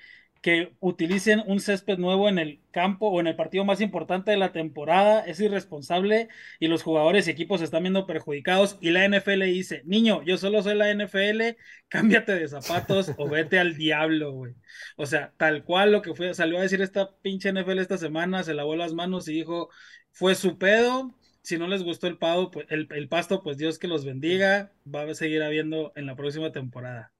que 0.44 0.76
utilicen 0.80 1.42
un 1.46 1.58
césped 1.58 1.96
nuevo 1.96 2.28
en 2.28 2.38
el 2.38 2.60
campo 2.70 3.08
o 3.08 3.18
en 3.18 3.26
el 3.28 3.34
partido 3.34 3.64
más 3.64 3.80
importante 3.80 4.30
de 4.30 4.36
la 4.36 4.52
temporada? 4.52 5.20
Es 5.24 5.40
irresponsable 5.40 6.28
y 6.60 6.68
los 6.68 6.82
jugadores 6.82 7.26
y 7.26 7.30
equipos 7.30 7.60
se 7.60 7.64
están 7.64 7.82
viendo 7.84 8.06
perjudicados. 8.06 8.76
Y 8.82 8.90
la 8.90 9.08
NFL 9.08 9.42
dice, 9.44 9.80
niño, 9.86 10.22
yo 10.22 10.36
solo 10.36 10.62
soy 10.62 10.74
la 10.74 10.90
NFL, 10.92 11.56
cámbiate 11.88 12.34
de 12.34 12.46
zapatos 12.46 13.12
o 13.16 13.26
vete 13.26 13.58
al 13.58 13.74
diablo, 13.74 14.32
güey. 14.32 14.54
O 14.98 15.06
sea, 15.06 15.32
tal 15.38 15.64
cual 15.64 15.92
lo 15.92 16.02
que 16.02 16.14
fue, 16.14 16.34
salió 16.34 16.58
a 16.58 16.60
decir 16.60 16.82
esta 16.82 17.16
pinche 17.22 17.50
NFL 17.50 17.78
esta 17.78 17.96
semana, 17.96 18.42
se 18.42 18.52
lavó 18.52 18.76
las 18.76 18.92
manos 18.92 19.26
y 19.28 19.32
dijo, 19.32 19.70
fue 20.12 20.34
su 20.34 20.58
pedo. 20.58 21.18
Si 21.40 21.56
no 21.56 21.68
les 21.68 21.82
gustó 21.82 22.06
el, 22.06 22.18
pago, 22.18 22.50
pues, 22.50 22.66
el, 22.68 22.86
el 22.90 23.08
pasto, 23.08 23.42
pues 23.42 23.56
Dios 23.56 23.78
que 23.78 23.88
los 23.88 24.04
bendiga. 24.04 24.72
Va 24.86 25.04
a 25.04 25.14
seguir 25.14 25.42
habiendo 25.42 25.92
en 25.96 26.04
la 26.04 26.16
próxima 26.16 26.52
temporada. 26.52 27.14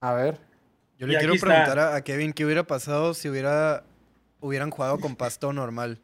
A 0.00 0.14
ver. 0.14 0.51
Yo 1.02 1.08
Y 1.08 1.10
le 1.10 1.18
quiero 1.18 1.34
está. 1.34 1.46
preguntar 1.48 1.78
a, 1.80 2.00
Kevin 2.04 2.32
qué 2.32 2.44
hubiera 2.44 2.62
pasado 2.62 3.12
si 3.12 3.28
hubiera 3.28 3.82
hubieran 4.38 4.70
jugado 4.70 5.00
con 5.00 5.16
pasto 5.16 5.52
normal. 5.52 5.98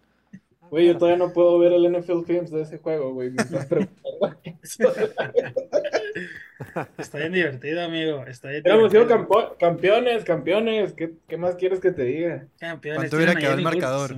Güey, 0.70 0.88
yo 0.88 0.98
todavía 0.98 1.24
no 1.24 1.32
puedo 1.32 1.56
ver 1.60 1.72
el 1.72 1.88
NFL 1.88 2.24
Films 2.26 2.50
de 2.50 2.62
ese 2.62 2.78
juego, 2.78 3.14
güey. 3.14 3.30
Me 3.30 3.42
estás 3.42 3.66
preguntando 3.66 4.40
eso. 4.60 4.92
Está 6.98 7.18
bien 7.18 7.32
divertido, 7.32 7.80
amigo. 7.80 8.24
Está 8.26 8.48
bien 8.48 8.62
Hubiéramos 8.62 8.90
sido 8.90 9.06
campo- 9.06 9.56
campeones, 9.56 10.24
campeones. 10.24 10.94
¿Qué, 10.94 11.14
qué 11.28 11.36
más 11.36 11.54
quieres 11.54 11.78
que 11.78 11.92
te 11.92 12.02
diga? 12.02 12.48
Campeones, 12.58 12.98
¿Cuánto 12.98 13.16
hubiera 13.18 13.36
quedado 13.36 13.54
el 13.54 13.62
marcador? 13.62 14.16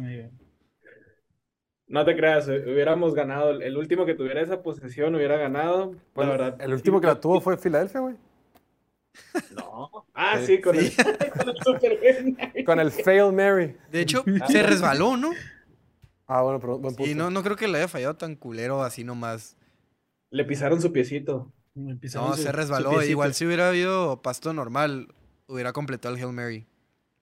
No 1.89 2.05
te 2.07 2.16
creas, 2.16 2.48
eh, 2.48 2.65
hubiéramos 2.66 3.15
ganado. 3.15 3.51
El 3.61 3.77
último 3.77 4.07
que 4.07 4.15
tuviera 4.15 4.40
esa 4.40 4.62
posesión 4.62 5.15
hubiera 5.15 5.36
ganado. 5.36 5.94
La 6.16 6.27
verdad. 6.27 6.57
el 6.59 6.73
último 6.73 7.02
que 7.02 7.07
la 7.09 7.20
tuvo 7.20 7.43
fue 7.43 7.59
Filadelfia, 7.59 8.01
güey. 8.01 8.15
No. 9.55 10.07
Ah, 10.15 10.39
Sí. 10.45 10.61
con 10.61 10.77
Sí. 10.77 10.95
el, 10.97 11.31
con 11.32 11.49
el 11.49 11.57
Super. 11.62 12.65
Con 12.65 12.81
el 12.81 12.91
Fail 12.91 13.32
Mary. 13.32 13.77
De 13.91 14.01
hecho, 14.01 14.24
se 14.49 14.62
resbaló, 14.62 15.16
¿no? 15.16 15.31
Ah, 16.27 16.43
bueno, 16.43 16.61
pero 16.61 16.78
buen 16.78 16.95
punto. 16.95 17.11
Y 17.11 17.15
no, 17.15 17.31
no 17.31 17.43
creo 17.43 17.57
que 17.57 17.66
le 17.69 17.78
haya 17.78 17.89
fallado 17.89 18.15
tan 18.16 18.37
culero 18.37 18.82
así 18.82 19.03
nomás. 19.05 19.57
Le 20.31 20.45
pisaron 20.45 20.81
su 20.81 20.93
piecito. 20.93 21.53
Pisaron 22.01 22.31
No, 22.31 22.37
su- 22.37 22.43
se 22.43 22.53
resbaló. 22.53 23.03
Igual 23.03 23.35
si 23.35 23.47
hubiera 23.47 23.69
habido 23.69 24.23
pasto 24.23 24.53
normal, 24.53 25.09
hubiera 25.49 25.73
completado 25.73 26.15
el 26.15 26.20
Hail 26.23 26.32
Mary. 26.32 26.66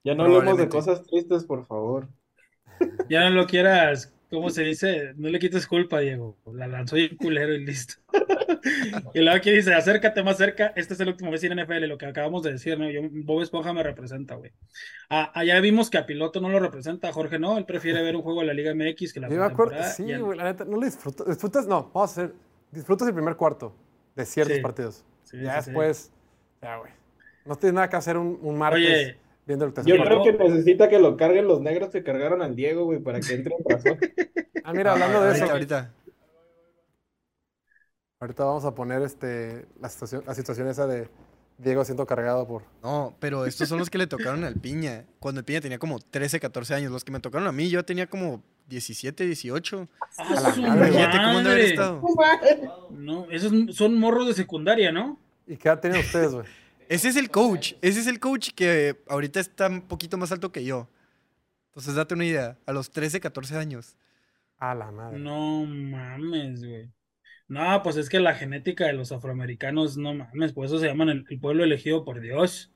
Ya 0.04 0.14
no 0.14 0.24
hablemos 0.24 0.58
de 0.58 0.68
cosas 0.68 1.02
tristes, 1.06 1.44
por 1.44 1.66
favor. 1.66 2.08
Ya 3.08 3.28
no 3.28 3.30
lo 3.36 3.46
quieras, 3.46 4.12
¿cómo 4.30 4.50
se 4.50 4.62
dice? 4.62 5.14
No 5.16 5.28
le 5.28 5.38
quites 5.38 5.66
culpa, 5.66 6.00
Diego. 6.00 6.36
La 6.52 6.66
lanzó 6.66 6.96
y 6.96 7.16
culero 7.16 7.54
y 7.54 7.64
listo. 7.64 7.94
y 9.14 9.20
luego 9.20 9.36
aquí 9.36 9.50
dice, 9.50 9.74
acércate 9.74 10.22
más 10.22 10.36
cerca, 10.36 10.72
este 10.76 10.94
es 10.94 11.00
el 11.00 11.08
último 11.08 11.30
mes 11.30 11.42
en 11.44 11.58
NFL, 11.58 11.84
lo 11.86 11.98
que 11.98 12.06
acabamos 12.06 12.42
de 12.42 12.52
decir, 12.52 12.78
¿no? 12.78 12.88
Yo, 12.90 13.02
Bob 13.10 13.42
Esponja 13.42 13.72
me 13.72 13.82
representa, 13.82 14.34
güey. 14.34 14.52
Ah, 15.10 15.30
allá 15.34 15.60
vimos 15.60 15.90
que 15.90 15.98
a 15.98 16.06
Piloto 16.06 16.40
no 16.40 16.48
lo 16.48 16.58
representa, 16.60 17.12
Jorge 17.12 17.38
no, 17.38 17.58
él 17.58 17.64
prefiere 17.64 18.02
ver 18.02 18.16
un 18.16 18.22
juego 18.22 18.40
de 18.40 18.46
la 18.46 18.54
Liga 18.54 18.74
MX 18.74 19.12
que 19.12 19.20
la 19.20 19.28
Yo 19.28 19.36
me 19.38 19.44
acuerdo, 19.44 19.72
pretemporada, 19.72 19.92
sí, 19.92 20.16
güey, 20.16 20.38
la 20.38 20.44
neta, 20.44 20.64
no 20.64 20.76
lo 20.76 20.84
disfrutas. 20.84 21.26
Disfrutas, 21.26 21.66
no, 21.66 21.90
vamos 21.94 22.10
a 22.10 22.22
hacer, 22.22 22.34
disfrutas 22.70 23.08
el 23.08 23.14
primer 23.14 23.36
cuarto 23.36 23.74
de 24.14 24.24
ciertos 24.26 24.56
Sí. 24.56 24.62
partidos. 24.62 25.04
Sí, 25.24 25.40
ya 25.42 25.60
sí. 25.62 25.70
después, 25.70 26.10
ya, 26.62 26.76
güey. 26.76 26.92
No 27.44 27.56
tienes 27.56 27.74
nada 27.74 27.88
que 27.88 27.96
hacer 27.96 28.16
un, 28.16 28.38
un 28.42 28.58
martes 28.58 28.82
Oye, 28.82 29.18
viendo 29.48 29.64
el 29.64 29.72
tercer 29.72 29.96
Yo 29.96 30.04
creo 30.04 30.22
que 30.22 30.32
necesita 30.32 30.88
que 30.88 30.98
lo 31.00 31.16
carguen 31.16 31.48
los 31.48 31.60
negros 31.60 31.88
que 31.88 32.04
cargaron 32.04 32.42
al 32.42 32.54
Diego, 32.54 32.84
güey, 32.84 33.00
para 33.00 33.18
que 33.18 33.34
entre 33.34 33.54
en 33.56 33.64
razón. 33.64 33.98
Ah, 34.64 34.74
mira, 34.74 34.92
hablando 34.92 35.22
de 35.22 35.28
ahorita, 35.28 35.44
eso, 35.44 35.52
ahorita. 35.54 35.94
ahorita 38.20 38.44
vamos 38.44 38.66
a 38.66 38.74
poner 38.74 39.00
este, 39.00 39.64
la, 39.80 39.88
situación, 39.88 40.24
la 40.26 40.34
situación 40.34 40.68
esa 40.68 40.86
de 40.86 41.08
Diego 41.56 41.82
siendo 41.86 42.04
cargado 42.04 42.46
por... 42.46 42.64
No, 42.82 43.16
pero 43.18 43.46
estos 43.46 43.66
son 43.66 43.78
los 43.78 43.88
que 43.88 43.96
le 43.96 44.06
tocaron 44.06 44.44
al 44.44 44.56
Piña. 44.56 45.06
Cuando 45.20 45.38
el 45.38 45.46
Piña 45.46 45.62
tenía 45.62 45.78
como 45.78 46.00
13, 46.00 46.38
14 46.38 46.74
años. 46.74 46.92
Los 46.92 47.02
que 47.02 47.12
me 47.12 47.20
tocaron 47.20 47.48
a 47.48 47.52
mí, 47.52 47.70
yo 47.70 47.82
tenía 47.82 48.08
como 48.08 48.42
17, 48.68 49.24
18. 49.24 49.88
¡Ah, 50.18 50.26
A 50.28 50.34
la 50.34 50.52
su 50.52 50.60
madre, 50.60 50.88
Imagínate 50.88 51.16
cómo 51.16 51.38
han 51.38 51.44
de 51.44 51.64
estado. 51.64 52.02
No, 52.90 53.30
esos 53.30 53.74
son 53.74 53.98
morros 53.98 54.26
de 54.26 54.34
secundaria, 54.34 54.92
¿no? 54.92 55.18
¿Y 55.46 55.56
qué 55.56 55.68
edad 55.68 55.80
tienen 55.80 56.00
ustedes, 56.00 56.34
güey? 56.34 56.46
Ese 56.88 57.08
es 57.08 57.16
el 57.16 57.30
coach. 57.30 57.74
Ese 57.82 58.00
es 58.00 58.06
el 58.06 58.18
coach 58.20 58.50
que 58.54 58.96
ahorita 59.08 59.40
está 59.40 59.68
un 59.68 59.82
poquito 59.82 60.16
más 60.16 60.32
alto 60.32 60.52
que 60.52 60.64
yo. 60.64 60.88
Entonces, 61.70 61.94
date 61.94 62.14
una 62.14 62.24
idea. 62.24 62.58
A 62.66 62.72
los 62.72 62.90
13, 62.90 63.20
14 63.20 63.56
años. 63.56 63.96
A 64.58 64.74
la 64.74 64.90
madre. 64.90 65.18
No 65.18 65.64
mames, 65.66 66.64
güey. 66.64 66.90
No, 67.46 67.82
pues 67.82 67.96
es 67.96 68.08
que 68.08 68.20
la 68.20 68.34
genética 68.34 68.86
de 68.86 68.92
los 68.92 69.10
afroamericanos, 69.12 69.96
no 69.96 70.12
mames, 70.14 70.52
por 70.52 70.66
eso 70.66 70.78
se 70.78 70.86
llaman 70.86 71.08
el, 71.08 71.24
el 71.30 71.40
pueblo 71.40 71.64
elegido 71.64 72.04
por 72.04 72.20
Dios. 72.20 72.70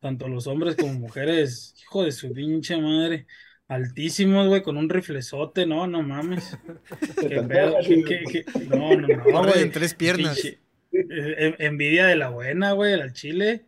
Tanto 0.00 0.28
los 0.28 0.46
hombres 0.46 0.76
como 0.76 0.92
mujeres, 0.94 1.74
hijo 1.82 2.04
de 2.04 2.12
su 2.12 2.32
pinche 2.32 2.76
madre. 2.80 3.26
Altísimos, 3.68 4.48
güey, 4.48 4.62
con 4.62 4.76
un 4.76 4.88
riflezote, 4.90 5.66
no, 5.66 5.86
no 5.86 6.02
mames. 6.02 6.58
Qué 7.20 7.42
pedo, 7.42 7.76
qué- 7.86 8.04
qué- 8.04 8.24
qué- 8.44 8.44
No, 8.68 8.94
no, 8.96 9.08
no, 9.08 9.42
güey. 9.44 9.62
en 9.62 9.72
tres 9.72 9.94
piernas. 9.94 10.36
Pinche- 10.38 10.58
envidia 10.92 12.06
de 12.06 12.16
la 12.16 12.30
buena, 12.30 12.72
güey, 12.72 12.92
al 13.00 13.12
chile. 13.12 13.64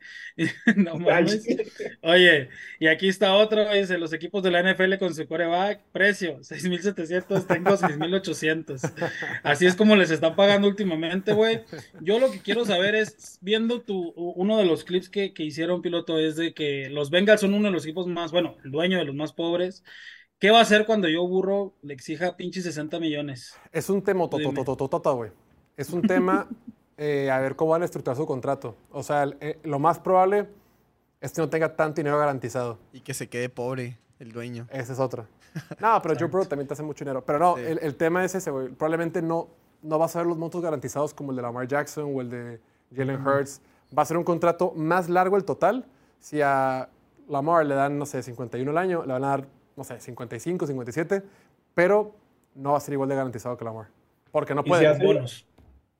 No 0.77 0.99
mames. 0.99 1.47
Oye, 2.03 2.49
y 2.79 2.89
aquí 2.89 3.09
está 3.09 3.35
otro, 3.35 3.73
dice, 3.73 3.99
los 3.99 4.13
equipos 4.13 4.43
de 4.43 4.51
la 4.51 4.63
NFL 4.63 4.99
con 4.99 5.15
su 5.15 5.27
coreback, 5.27 5.83
precio, 5.93 6.39
6.700, 6.41 7.47
tengo 7.47 7.71
6.800. 7.71 9.11
Así 9.43 9.67
es 9.67 9.75
como 9.77 9.97
les 9.97 10.11
están 10.11 10.35
pagando 10.35 10.69
últimamente, 10.69 11.33
güey. 11.33 11.61
Yo 12.01 12.19
lo 12.19 12.31
que 12.31 12.41
quiero 12.41 12.65
saber 12.65 12.95
es, 12.95 13.39
viendo 13.41 13.83
tu, 13.83 14.13
uno 14.17 14.59
de 14.59 14.65
los 14.65 14.85
clips 14.85 15.09
que, 15.09 15.33
que 15.33 15.45
hicieron, 15.45 15.83
piloto, 15.83 16.19
es 16.19 16.37
de 16.37 16.53
que 16.53 16.89
los 16.91 17.11
Bengals 17.11 17.41
son 17.41 17.55
uno 17.55 17.69
de 17.69 17.73
los 17.73 17.85
equipos 17.85 18.07
más, 18.07 18.33
bueno, 18.33 18.57
el 18.65 18.71
dueño 18.71 18.99
de 18.99 19.05
los 19.05 19.15
más 19.15 19.33
pobres. 19.33 19.85
¿Qué 20.39 20.51
va 20.51 20.59
a 20.59 20.63
hacer 20.63 20.85
cuando 20.85 21.09
yo, 21.09 21.27
burro, 21.27 21.75
le 21.83 21.95
exija 21.95 22.37
pinche 22.37 22.61
60 22.61 22.99
millones? 23.01 23.55
Es 23.73 23.89
un 23.89 24.03
tema 24.03 24.25
güey. 25.13 25.31
Es 25.77 25.91
un 25.91 26.03
tema 26.03 26.49
eh, 26.97 27.31
a 27.31 27.39
ver 27.41 27.57
cómo 27.57 27.73
van 27.73 27.83
a 27.83 27.85
estructurar 27.85 28.17
su 28.17 28.27
contrato. 28.27 28.77
O 28.93 29.03
sea, 29.03 29.25
el- 29.25 29.37
eh, 29.41 29.59
lo 29.65 29.79
más 29.79 29.99
probable 29.99 30.49
es 31.21 31.33
que 31.33 31.41
no 31.41 31.49
tenga 31.49 31.75
tanto 31.77 31.97
dinero 31.97 32.19
garantizado. 32.19 32.79
Y 32.93 33.01
que 33.01 33.15
se 33.15 33.29
quede 33.29 33.49
pobre 33.49 33.99
el 34.19 34.33
dueño. 34.33 34.67
Esa 34.71 34.93
es 34.93 34.99
otra. 35.01 35.27
No, 35.81 36.01
pero 36.03 36.15
Joe 36.19 36.29
Burrow 36.29 36.47
también 36.47 36.67
te 36.67 36.75
hace 36.75 36.83
mucho 36.83 37.05
dinero. 37.05 37.25
Pero 37.25 37.39
no, 37.39 37.57
Sí. 37.57 37.63
el, 37.63 37.79
el 37.81 37.95
tema 37.97 38.25
es 38.25 38.35
ese, 38.35 38.51
güey. 38.51 38.69
Probablemente 38.69 39.23
no, 39.23 39.49
no 39.83 39.99
vas 39.99 40.15
a 40.17 40.19
ver 40.21 40.27
los 40.27 40.37
montos 40.37 40.61
garantizados 40.63 41.15
como 41.15 41.31
el 41.31 41.37
de 41.37 41.43
Lamar 41.43 41.67
Jackson 41.69 42.13
o 42.15 42.21
el 42.21 42.31
de 42.31 42.61
Jalen 42.95 43.27
Hurts. 43.27 43.61
Va 43.97 44.03
a 44.03 44.07
ser 44.07 44.17
un 44.17 44.25
contrato 44.25 44.73
más 44.77 45.09
largo 45.09 45.37
el 45.37 45.45
total. 45.45 45.85
Si 46.21 46.41
a 46.43 46.89
Lamar 47.29 47.65
le 47.67 47.75
dan, 47.75 47.99
no 47.99 48.07
sé, 48.07 48.23
51 48.23 48.71
al 48.71 48.79
año, 48.79 49.05
le 49.07 49.13
van 49.13 49.25
a 49.25 49.29
dar, 49.29 49.47
no 49.77 49.85
sé, 49.85 50.01
55, 50.01 50.67
57, 50.67 51.23
pero 51.75 52.13
no 52.55 52.73
va 52.73 52.79
a 52.79 52.81
ser 52.81 52.95
igual 52.95 53.09
de 53.09 53.15
garantizado 53.17 53.57
que 53.57 53.65
Lamar. 53.65 53.87
Porque 54.33 54.55
no 54.55 54.61
¿Y 54.63 54.65
si 54.65 54.69
puede. 54.71 54.87
hace- 54.89 55.05
Bonos. 55.05 55.47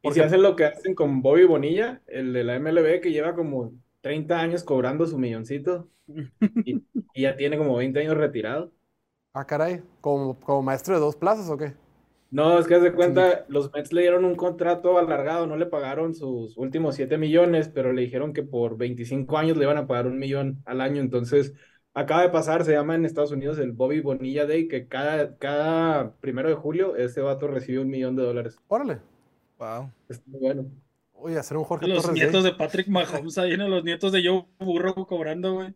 Y 0.05 0.13
si 0.13 0.21
hacen 0.21 0.43
lo 0.43 0.55
que 0.55 0.67
hacen 0.67 0.95
con 0.95 1.23
Bobby 1.23 1.45
Bonilla, 1.45 2.03
el 2.07 2.33
de 2.33 2.45
la 2.45 2.59
MLB, 2.59 3.01
que 3.01 3.11
lleva 3.11 3.35
como 3.35 3.73
30 4.03 4.39
años 4.39 4.65
cobrando 4.65 5.07
su 5.07 5.19
milloncito 5.19 5.89
y, 6.65 6.85
y 7.15 7.23
ya 7.23 7.37
tiene 7.37 7.57
como 7.57 7.77
20 7.77 8.01
años 8.01 8.17
retirado. 8.17 8.73
Ah, 9.33 9.47
caray. 9.47 9.83
¿Como, 10.01 10.39
como 10.39 10.63
maestro 10.63 10.95
de 10.95 11.01
dos 11.01 11.17
plazas 11.17 11.49
o 11.51 11.57
qué? 11.57 11.75
No, 12.31 12.59
es 12.59 12.67
que 12.67 12.75
haz 12.75 12.83
de 12.83 12.93
cuenta, 12.93 13.45
los 13.49 13.73
Mets 13.73 13.93
le 13.93 14.03
dieron 14.03 14.25
un 14.25 14.35
contrato 14.35 14.99
alargado, 14.99 15.47
no 15.47 15.57
le 15.57 15.67
pagaron 15.67 16.15
sus 16.15 16.57
últimos 16.57 16.97
7 16.97 17.17
millones, 17.17 17.69
pero 17.69 17.93
le 17.93 18.03
dijeron 18.03 18.33
que 18.33 18.43
por 18.43 18.77
25 18.77 19.39
años 19.39 19.57
le 19.57 19.65
iban 19.65 19.79
a 19.79 19.87
pagar 19.87 20.09
un 20.09 20.19
millón 20.19 20.61
al 20.67 20.81
año. 20.81 21.01
Entonces, 21.01 21.55
acaba 21.95 22.23
de 22.23 22.31
pasar, 22.31 22.65
se 22.65 22.73
llama 22.73 22.97
en 22.97 23.05
Estados 23.05 23.31
Unidos 23.31 23.59
el 23.59 23.73
Bobby 23.73 24.01
Bonilla 24.01 24.47
Day, 24.47 24.67
que 24.67 24.89
cada, 24.89 25.39
cada 25.39 26.17
primero 26.17 26.49
de 26.49 26.57
julio 26.57 26.97
ese 26.97 27.21
vato 27.21 27.47
recibe 27.47 27.79
un 27.79 27.89
millón 27.91 28.17
de 28.17 28.25
dólares. 28.25 28.57
Órale. 28.67 28.99
Wow. 29.59 29.91
Es 30.09 30.27
muy 30.27 30.41
bueno. 30.41 30.71
Oye, 31.13 31.39
hacer 31.39 31.57
un 31.57 31.65
Jorge 31.65 31.87
Los 31.87 32.03
Torres 32.03 32.21
nietos 32.21 32.43
Day. 32.43 32.53
de 32.53 32.59
Patrick 32.59 32.89
Mahomes 32.89 33.39
ahí, 33.39 33.57
¿no? 33.57 33.69
Los 33.69 33.85
nietos 33.85 34.13
de 34.13 34.27
Joe 34.27 34.45
Burrow 34.59 35.07
cobrando, 35.07 35.55
güey. 35.55 35.75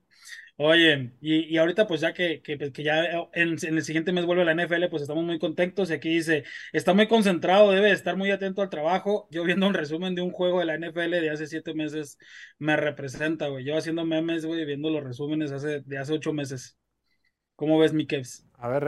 Oye, 0.60 1.12
y, 1.20 1.44
y 1.44 1.56
ahorita 1.56 1.86
pues 1.86 2.00
ya 2.00 2.12
que, 2.12 2.42
que, 2.42 2.59
que 2.72 2.82
ya 2.82 3.05
en, 3.32 3.56
en 3.62 3.76
el 3.76 3.82
siguiente 3.84 4.10
mes 4.12 4.26
vuelve 4.26 4.44
la 4.44 4.52
NFL, 4.52 4.88
pues 4.90 5.02
estamos 5.02 5.22
muy 5.24 5.38
contentos 5.38 5.88
y 5.88 5.92
aquí 5.94 6.09
dice, 6.09 6.42
está 6.72 6.92
muy 6.94 7.06
concentrado, 7.06 7.70
debe 7.70 7.92
estar 7.92 8.16
muy 8.16 8.32
atento 8.32 8.60
al 8.60 8.68
trabajo. 8.68 9.28
Yo 9.30 9.44
viendo 9.44 9.68
un 9.68 9.74
resumen 9.74 10.16
de 10.16 10.22
un 10.22 10.32
juego 10.32 10.59
de 10.59 10.64
la 10.66 10.74
NFL 10.74 11.20
de 11.20 11.30
hace 11.30 11.46
siete 11.46 11.74
meses 11.74 12.18
me 12.59 12.76
representa, 12.76 13.46
güey. 13.46 13.64
Yo 13.64 13.76
haciendo 13.76 14.05
memes, 14.05 14.44
güey, 14.44 14.64
viendo 14.64 14.90
los 14.90 15.05
resúmenes 15.05 15.52
hace, 15.52 15.80
de 15.82 15.98
hace 15.98 16.12
ocho 16.12 16.32
meses. 16.32 16.76
¿Cómo 17.55 17.78
ves, 17.78 17.92
mi 17.92 18.06
Kevs? 18.06 18.44
A 18.55 18.68
ver, 18.68 18.82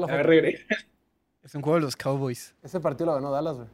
la 0.00 0.06
A 0.06 0.16
ver, 0.16 0.26
regre- 0.26 0.66
Es 1.46 1.54
un 1.54 1.62
juego 1.62 1.76
de 1.76 1.82
los 1.82 1.96
Cowboys. 1.96 2.54
Ese 2.62 2.80
partido 2.80 3.06
lo 3.06 3.14
ganó 3.14 3.30
Dallas, 3.30 3.56
güey. 3.56 3.68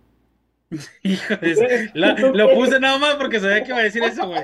Hijo 1.02 1.36
de 1.36 1.54
su- 1.54 1.64
la- 1.98 2.14
lo 2.14 2.54
puse 2.54 2.78
nada 2.80 2.98
más 2.98 3.16
porque 3.16 3.40
sabía 3.40 3.62
que 3.62 3.70
iba 3.70 3.78
a 3.78 3.82
decir 3.82 4.02
eso, 4.04 4.26
güey. 4.26 4.40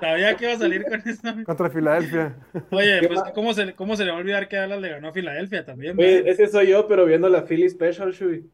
Sabía 0.00 0.36
que 0.36 0.44
iba 0.46 0.54
a 0.54 0.58
salir 0.58 0.84
con 0.84 1.00
eso. 1.08 1.44
Contra 1.44 1.70
Filadelfia. 1.70 2.36
Oye, 2.70 3.00
¿Qué 3.00 3.08
pues? 3.08 3.20
¿cómo 3.34 3.52
se, 3.54 3.74
cómo 3.74 3.96
se 3.96 4.04
le 4.04 4.10
va 4.10 4.16
a 4.16 4.20
olvidar 4.20 4.48
que 4.48 4.56
Dallas 4.56 4.80
le 4.80 4.88
ganó 4.88 5.08
a 5.08 5.12
Filadelfia 5.12 5.64
también? 5.64 5.96
Oye, 5.98 6.20
güey? 6.22 6.32
ese 6.32 6.46
soy 6.48 6.68
yo, 6.68 6.88
pero 6.88 7.04
viendo 7.06 7.28
la 7.28 7.42
Philly 7.44 7.68
Special, 7.68 8.10
Shui. 8.12 8.48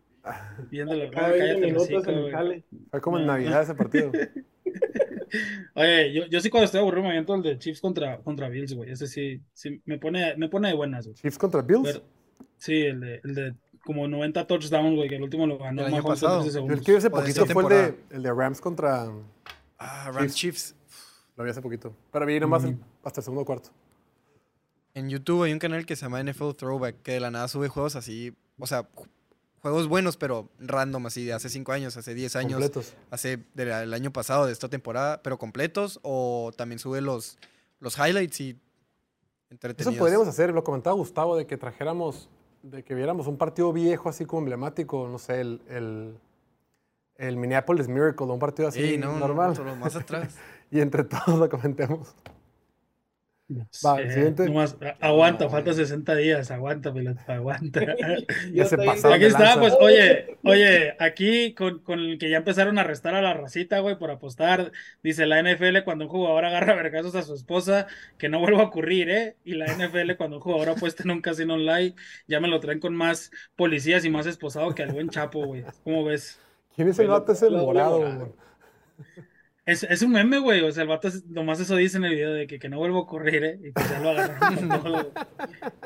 Viéndolo, 0.71 1.09
Cada 1.11 1.29
güey, 1.29 1.41
20 1.41 1.73
cállate 1.75 2.13
güey. 2.43 2.65
Fue 2.91 3.01
como 3.01 3.19
en 3.19 3.27
Navidad 3.27 3.63
ese 3.63 3.75
partido. 3.75 4.11
Oye, 5.75 6.13
yo, 6.13 6.27
yo 6.27 6.41
sí 6.41 6.51
cuando 6.51 6.65
estoy 6.67 6.81
aburrido 6.81 7.03
me 7.05 7.09
aviento 7.11 7.35
el 7.35 7.43
de 7.43 7.59
Chiefs 7.59 7.81
contra, 7.81 8.19
contra 8.19 8.49
Bills, 8.49 8.75
güey. 8.75 8.91
Ese 8.91 9.07
sí, 9.07 9.41
sí 9.53 9.81
me 9.85 9.99
pone, 9.99 10.35
me 10.37 10.49
pone 10.49 10.69
de 10.69 10.75
buenas, 10.75 11.07
güey. 11.07 11.15
Chiefs 11.17 11.39
contra 11.39 11.63
Bills. 11.63 11.83
Pero- 11.85 12.05
sí, 12.57 12.83
el 12.83 13.01
de, 13.01 13.21
el 13.25 13.35
de 13.35 13.55
como 13.87 14.07
90 14.09 14.47
touchdowns, 14.47 14.97
güey, 14.97 15.09
que 15.09 15.17
el 15.17 15.23
último 15.23 15.47
lo 15.47 15.57
ganó 15.57 15.81
El 15.81 15.87
año 15.95 16.03
Mahomes 16.03 16.23
en 16.23 16.27
pasado. 16.29 16.41
13 16.43 16.49
Yo 16.49 16.53
segundos. 16.53 16.79
el 16.79 16.85
que 16.85 16.93
vi 16.93 16.99
hace 16.99 17.11
poquito 17.11 17.47
fue 17.47 17.63
el 17.63 17.69
de, 17.69 17.77
temporada. 17.79 17.95
el 18.11 18.23
de 18.23 18.33
Rams 18.35 18.61
contra. 18.61 19.09
Ah, 19.79 20.11
Rams 20.13 20.35
Chiefs. 20.35 20.75
Lo 21.37 21.45
vi 21.45 21.51
hace 21.51 21.63
poquito. 21.63 21.95
Pero 22.13 22.27
vi 22.27 22.39
nomás 22.41 22.65
el- 22.65 22.79
hasta 23.05 23.21
el 23.21 23.25
segundo 23.25 23.45
cuarto. 23.47 23.71
En 24.95 25.09
YouTube 25.11 25.43
hay 25.45 25.53
un 25.53 25.59
canal 25.59 25.85
que 25.87 25.95
se 25.97 26.03
llama 26.03 26.21
NFL 26.23 26.55
Throwback, 26.55 27.03
que 27.03 27.13
de 27.13 27.21
la 27.21 27.31
nada 27.31 27.49
sube 27.49 27.69
juegos 27.69 27.97
así, 27.97 28.35
o 28.59 28.67
sea, 28.67 28.89
ju- 28.95 29.07
juegos 29.61 29.89
buenos, 29.89 30.17
pero 30.17 30.49
random, 30.59 31.05
así 31.07 31.25
de 31.27 31.35
hace 31.35 31.51
5 31.51 31.73
años, 31.73 31.97
hace 31.99 32.15
10 32.15 32.35
años, 32.37 32.53
Completos. 32.61 32.95
hace 33.11 33.39
del 33.55 33.93
año 33.93 34.11
pasado, 34.13 34.47
de 34.47 34.53
esta 34.53 34.69
temporada, 34.71 35.21
pero 35.23 35.37
completos, 35.39 36.01
o 36.03 36.51
también 36.57 36.79
sube 36.79 37.03
los, 37.03 37.37
los 37.81 37.99
highlights 37.99 38.41
y 38.41 38.59
entretenidos. 39.51 39.93
Eso 39.93 39.99
podríamos 40.03 40.29
hacer, 40.29 40.51
lo 40.55 40.65
comentaba 40.65 40.97
Gustavo, 40.97 41.37
de 41.37 41.47
que 41.47 41.59
trajéramos, 41.59 42.31
de 42.71 42.83
que 42.83 42.95
viéramos 42.95 43.27
un 43.29 43.37
partido 43.37 43.73
viejo 43.73 44.09
así 44.09 44.25
como 44.25 44.41
emblemático, 44.41 45.09
no 45.09 45.19
sé, 45.19 45.41
el, 45.41 45.63
el, 45.69 46.19
el 47.17 47.37
Minneapolis 47.37 47.87
Miracle, 47.89 48.27
un 48.27 48.39
partido 48.39 48.69
así 48.69 48.91
Sí, 48.91 48.99
no, 48.99 49.13
no, 49.13 49.19
normal. 49.21 49.55
solo 49.55 49.77
más 49.77 49.95
atrás. 49.95 50.37
y 50.71 50.81
entre 50.81 51.05
todos 51.05 51.39
lo 51.39 51.49
comentemos. 51.49 52.15
Va, 53.85 54.03
Eh, 54.03 54.11
siguiente. 54.11 54.45
nomás, 54.45 54.77
aguanta, 55.01 55.49
falta 55.49 55.73
60 55.73 56.15
días, 56.17 56.51
aguanta, 56.51 56.93
piloto, 56.93 57.21
aguanta. 57.33 57.81
Ya 58.53 58.65
se 58.67 58.79
pasaron 58.79 59.17
Aquí 59.17 59.25
está, 59.27 59.57
lanza. 59.57 59.61
pues, 59.61 59.75
oye, 59.79 60.39
oye, 60.43 60.97
aquí 60.99 61.55
con, 61.55 61.81
con 61.81 62.01
el 62.01 62.19
que 62.19 62.29
ya 62.31 62.39
empezaron 62.39 62.79
a 62.79 62.81
arrestar 62.83 63.15
a 63.15 63.23
la 63.23 63.35
racita, 63.35 63.79
güey, 63.81 63.97
por 63.99 64.11
apostar, 64.11 64.73
dice 65.03 65.27
la 65.27 65.39
NFL 65.41 65.85
cuando 65.85 66.05
un 66.07 66.11
jugador 66.11 66.45
agarra 66.45 66.75
vergazos 66.75 67.15
a 67.15 67.23
su 67.23 67.35
esposa, 67.35 67.87
que 68.19 68.29
no 68.29 68.41
vuelva 68.41 68.63
a 68.63 68.65
ocurrir, 68.67 69.11
¿eh? 69.11 69.37
Y 69.45 69.55
la 69.55 69.67
NFL 69.73 70.17
cuando 70.17 70.37
un 70.39 70.43
jugador 70.43 70.71
apuesta 70.71 71.05
en 71.05 71.11
un 71.13 71.21
casino 71.21 71.55
online, 71.55 71.95
ya 72.27 72.41
me 72.41 72.49
lo 72.49 72.59
traen 72.61 72.81
con 72.81 72.97
más 72.97 73.31
policías 73.55 74.05
y 74.05 74.11
más 74.11 74.27
esposado 74.27 74.75
que 74.75 74.83
al 74.83 74.91
buen 74.93 75.09
Chapo, 75.11 75.45
güey. 75.47 75.65
¿Cómo 75.85 76.05
ves? 76.05 76.41
¿Quién 76.75 76.89
es 76.89 76.99
el 76.99 77.09
vato 77.09 77.33
ese 77.33 77.51
morado? 77.51 77.99
güey? 78.01 78.33
Es, 79.67 79.83
es 79.83 80.03
un 80.03 80.13
meme, 80.13 80.39
güey, 80.39 80.63
o 80.63 80.71
sea, 80.71 80.83
el 80.85 80.89
vato 80.89 81.09
es- 81.09 81.27
nomás 81.27 81.59
eso 81.59 81.75
dice 81.77 81.97
en 81.99 82.05
el 82.05 82.15
video 82.15 82.33
de 82.33 82.47
que, 82.47 82.59
que 82.61 82.69
no 82.69 82.79
vuelva 82.79 82.99
a 82.99 83.01
ocurrir, 83.03 83.43
¿eh? 83.45 83.59
Y 83.65 83.73
pues 83.73 83.89
ya 83.89 83.99
lo 83.99 84.11
agarraron 84.11 84.69
para 84.69 84.83
todo. 84.83 85.13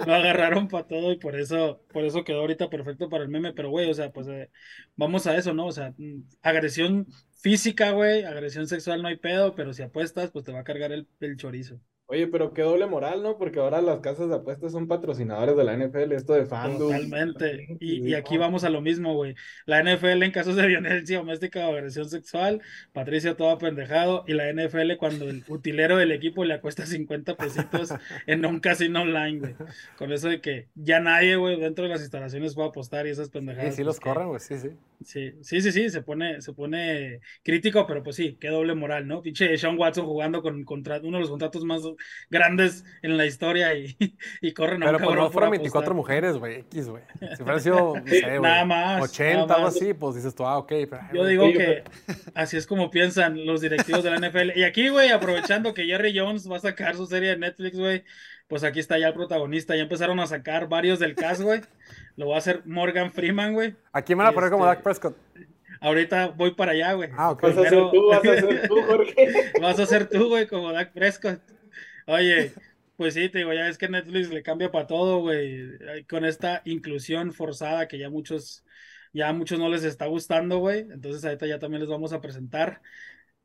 Lo 0.07 0.15
agarraron 0.15 0.69
para 0.69 0.86
todo 0.86 1.12
y 1.12 1.19
por 1.19 1.35
eso, 1.36 1.82
por 1.93 2.05
eso 2.05 2.23
quedó 2.24 2.40
ahorita 2.40 2.69
perfecto 2.70 3.09
para 3.09 3.24
el 3.24 3.31
meme, 3.31 3.55
pero 3.55 3.70
güey, 3.70 3.90
o 3.90 3.94
sea, 3.94 4.12
pues 4.12 4.28
eh, 4.28 4.51
vamos 4.97 5.27
a 5.27 5.36
eso, 5.36 5.55
¿no? 5.55 5.66
O 5.66 5.73
sea, 5.73 5.94
mm, 5.98 6.23
agresión 6.43 7.07
física, 7.40 7.93
güey, 7.93 8.24
agresión 8.24 8.66
sexual 8.69 9.01
no 9.02 9.09
hay 9.09 9.16
pedo, 9.16 9.55
pero 9.55 9.73
si 9.73 9.82
apuestas, 9.82 10.31
pues 10.31 10.44
te 10.44 10.52
va 10.52 10.61
a 10.61 10.65
cargar 10.65 10.93
el, 10.93 11.09
el 11.20 11.36
chorizo. 11.39 11.81
Oye, 12.12 12.27
pero 12.27 12.53
qué 12.53 12.62
doble 12.62 12.87
moral, 12.87 13.23
¿no? 13.23 13.39
Porque 13.39 13.61
ahora 13.61 13.81
las 13.81 14.01
casas 14.01 14.28
de 14.28 14.35
apuestas 14.35 14.73
son 14.73 14.89
patrocinadores 14.89 15.57
de 15.57 15.62
la 15.62 15.74
NFL, 15.74 16.11
esto 16.12 16.32
de 16.32 16.45
FanDuel. 16.45 17.09
Totalmente. 17.09 17.69
Y, 17.78 18.09
y 18.09 18.15
aquí 18.15 18.37
vamos 18.37 18.65
a 18.65 18.69
lo 18.70 18.81
mismo, 18.81 19.15
güey. 19.15 19.37
La 19.65 19.78
NFL 19.81 20.24
en 20.24 20.32
casos 20.32 20.57
de 20.57 20.66
violencia 21.07 21.19
doméstica 21.19 21.69
o 21.69 21.73
agresión 21.74 22.11
sexual, 22.11 22.62
Patricia 22.93 23.37
todo 23.37 23.57
pendejado, 23.59 24.24
y 24.27 24.32
la 24.32 24.53
NFL 24.53 24.97
cuando 24.99 25.28
el 25.31 25.45
utilero 25.47 25.99
del 25.99 26.11
equipo 26.11 26.45
le 26.45 26.55
acuesta 26.55 26.85
50 26.85 27.37
pesitos 27.37 27.95
en 28.27 28.45
un 28.45 28.59
casino 28.59 29.03
online, 29.03 29.39
güey. 29.39 29.55
Con 29.97 30.12
eso 30.12 30.28
de 30.28 30.41
que 30.41 30.66
ya 30.74 30.99
nadie, 30.99 31.37
güey, 31.37 31.61
dentro 31.61 31.85
de 31.85 31.91
las 31.91 32.01
instalaciones 32.01 32.57
puede 32.57 32.70
apostar 32.70 33.07
y 33.07 33.11
esas 33.11 33.27
Sí, 33.27 33.32
pendejadas. 33.32 33.74
sí 33.77 33.82
pues, 33.82 33.87
los 33.87 34.01
que- 34.01 34.09
corren, 34.09 34.27
güey, 34.28 34.41
sí, 34.41 34.59
sí. 34.59 34.70
Sí, 35.03 35.32
sí, 35.41 35.62
sí, 35.62 35.73
sí, 35.73 35.89
se 35.89 36.03
pone, 36.03 36.43
se 36.43 36.53
pone 36.53 37.20
crítico, 37.43 37.87
pero 37.87 38.03
pues 38.03 38.16
sí, 38.16 38.37
qué 38.39 38.49
doble 38.49 38.74
moral, 38.74 39.07
¿no? 39.09 39.23
Pinche 39.23 39.57
Sean 39.57 39.78
Watson 39.78 40.05
jugando 40.05 40.43
con 40.43 40.62
contra, 40.65 40.99
uno 41.03 41.16
de 41.16 41.20
los 41.23 41.31
contratos 41.31 41.65
más 41.65 41.81
grandes 42.31 42.85
en 43.03 43.17
la 43.17 43.27
historia 43.27 43.75
y, 43.75 43.97
y 44.41 44.53
corren 44.53 44.83
a 44.83 44.87
un 44.87 44.93
Pero 44.93 44.99
pues 44.99 45.09
cabrón 45.09 45.25
no 45.25 45.31
fueron 45.31 45.51
24 45.51 45.79
apostar. 45.79 45.95
mujeres, 45.95 46.37
güey, 46.37 46.57
X, 46.61 46.89
güey. 46.89 47.03
Si 47.37 47.43
fueran 47.43 47.61
sido, 47.61 47.95
no 47.97 48.07
sé, 48.07 48.21
güey, 48.23 48.41
Nada 48.41 48.65
más, 48.65 49.03
80, 49.03 49.33
nada 49.41 49.55
algo 49.55 49.67
más. 49.67 49.77
así, 49.77 49.95
pues 49.95 50.15
dices 50.17 50.35
tú, 50.35 50.45
ah, 50.47 50.59
ok. 50.59 50.69
Pero, 50.69 51.01
Yo 51.15 51.25
digo 51.27 51.53
que 51.53 51.85
así 52.35 52.57
es 52.57 52.67
como 52.67 52.91
piensan 52.91 53.45
los 53.47 53.61
directivos 53.61 54.03
de 54.05 54.11
la 54.11 54.17
NFL. 54.29 54.57
Y 54.59 54.65
aquí, 54.65 54.89
güey, 54.89 55.11
aprovechando 55.11 55.75
que 55.75 55.85
Jerry 55.87 56.17
Jones 56.19 56.51
va 56.51 56.57
a 56.57 56.61
sacar 56.61 56.97
su 56.97 57.07
serie 57.07 57.31
de 57.31 57.37
Netflix, 57.39 57.79
güey, 57.79 58.05
pues 58.49 58.65
aquí 58.65 58.81
está 58.81 58.99
ya 58.99 59.09
el 59.09 59.15
protagonista. 59.15 59.77
Ya 59.77 59.83
empezaron 59.83 60.19
a 60.21 60.27
sacar 60.27 60.69
varios 60.69 60.99
del 60.99 61.15
cast, 61.15 61.41
güey. 61.43 61.61
Lo 62.17 62.29
va 62.29 62.35
a 62.35 62.39
hacer 62.39 62.63
Morgan 62.67 63.13
Freeman, 63.13 63.55
güey. 63.55 63.77
¿A 63.93 64.03
quién 64.03 64.19
van 64.19 64.27
a 64.27 64.33
poner 64.33 64.51
como 64.51 64.65
Este- 64.65 64.75
Dak 64.77 64.83
Prescott? 64.83 65.17
Ahorita 65.83 66.27
voy 66.37 66.51
para 66.51 66.73
allá, 66.73 66.93
güey. 66.93 67.09
Ah, 67.17 67.31
ok. 67.31 67.43
Vas 67.43 67.57
a 67.57 67.63
ser 67.63 67.71
tú, 67.91 68.09
vas 68.09 68.19
a 68.19 68.23
ser 68.41 68.63
tú, 68.69 68.83
Jorge. 68.83 69.53
Vas 69.63 69.79
a 69.79 69.87
ser 69.87 70.09
tú, 70.09 70.29
güey, 70.29 70.47
como 70.47 70.73
Dak 70.73 70.93
Prescott. 70.93 71.41
Oye, 72.11 72.53
pues 72.97 73.15
sí, 73.15 73.28
te 73.28 73.39
digo, 73.39 73.53
ya 73.53 73.69
es 73.69 73.78
que 73.78 73.89
Netflix 73.89 74.31
le 74.31 74.43
cambia 74.43 74.73
para 74.73 74.87
todo, 74.89 75.20
güey. 75.20 75.78
Con 76.09 76.24
esta 76.24 76.61
inclusión 76.65 77.32
forzada 77.32 77.87
que 77.87 77.99
ya 77.99 78.11
muchos, 78.11 78.65
ya 79.12 79.28
a 79.28 79.32
muchos 79.32 79.61
no 79.61 79.69
les 79.69 79.85
está 79.85 80.07
gustando, 80.07 80.59
güey. 80.59 80.81
Entonces 80.91 81.24
ahorita 81.24 81.47
ya 81.47 81.61
también 81.61 81.81
les 81.82 81.89
vamos 81.89 82.12
a 82.12 82.20
presentar. 82.20 82.82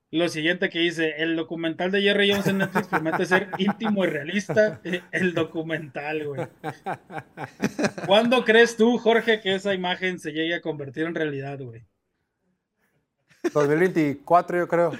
Lo 0.09 0.29
siguiente 0.29 0.69
que 0.69 0.79
dice, 0.79 1.15
el 1.17 1.35
documental 1.35 1.91
de 1.91 2.01
Jerry 2.01 2.31
Jones 2.31 2.47
en 2.47 2.57
Netflix 2.59 2.87
promete 2.87 3.25
ser 3.25 3.49
íntimo 3.59 4.03
y 4.03 4.07
realista. 4.07 4.81
Eh, 4.83 5.03
El 5.11 5.35
documental, 5.35 6.25
güey. 6.27 6.47
¿Cuándo 8.05 8.43
crees 8.45 8.77
tú, 8.77 8.97
Jorge, 8.97 9.41
que 9.41 9.53
esa 9.55 9.75
imagen 9.75 10.19
se 10.19 10.31
llegue 10.31 10.55
a 10.55 10.61
convertir 10.61 11.05
en 11.05 11.15
realidad, 11.15 11.59
güey? 11.59 11.85
2024, 13.53 14.57
yo 14.57 14.67
creo. 14.67 14.91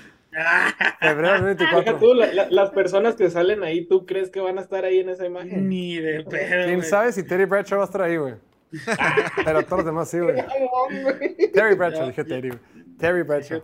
Febrero 1.00 1.46
del 1.46 1.58
Deja 1.58 1.76
2024. 1.76 2.00
tú, 2.00 2.14
la- 2.14 2.34
la- 2.34 2.50
las 2.50 2.70
personas 2.72 3.16
que 3.16 3.30
salen 3.30 3.64
ahí, 3.64 3.86
¿tú 3.88 4.06
crees 4.06 4.30
que 4.30 4.40
van 4.40 4.58
a 4.58 4.62
estar 4.62 4.84
ahí 4.86 5.00
en 5.00 5.10
esa 5.10 5.26
imagen? 5.26 5.70
Ni 5.70 5.98
de 5.98 6.24
pedo, 6.24 6.66
¿Quién 6.66 6.84
sabe 6.84 7.12
si 7.12 7.24
Terry 7.24 7.46
Bradshaw 7.46 7.78
va 7.80 7.84
a 7.84 7.88
estar 7.88 8.02
ahí, 8.02 8.18
güey? 8.18 8.36
Pero 9.46 9.64
todos 9.64 9.78
los 9.80 9.86
demás 9.86 10.10
sí, 10.10 10.20
güey. 10.20 10.36
Terry 11.54 11.76
Bradshaw, 11.76 12.08
dije. 12.08 12.24
Terry. 12.26 12.50
güey. 12.50 12.62
Terry 12.98 13.22
Bradshaw. 13.24 13.64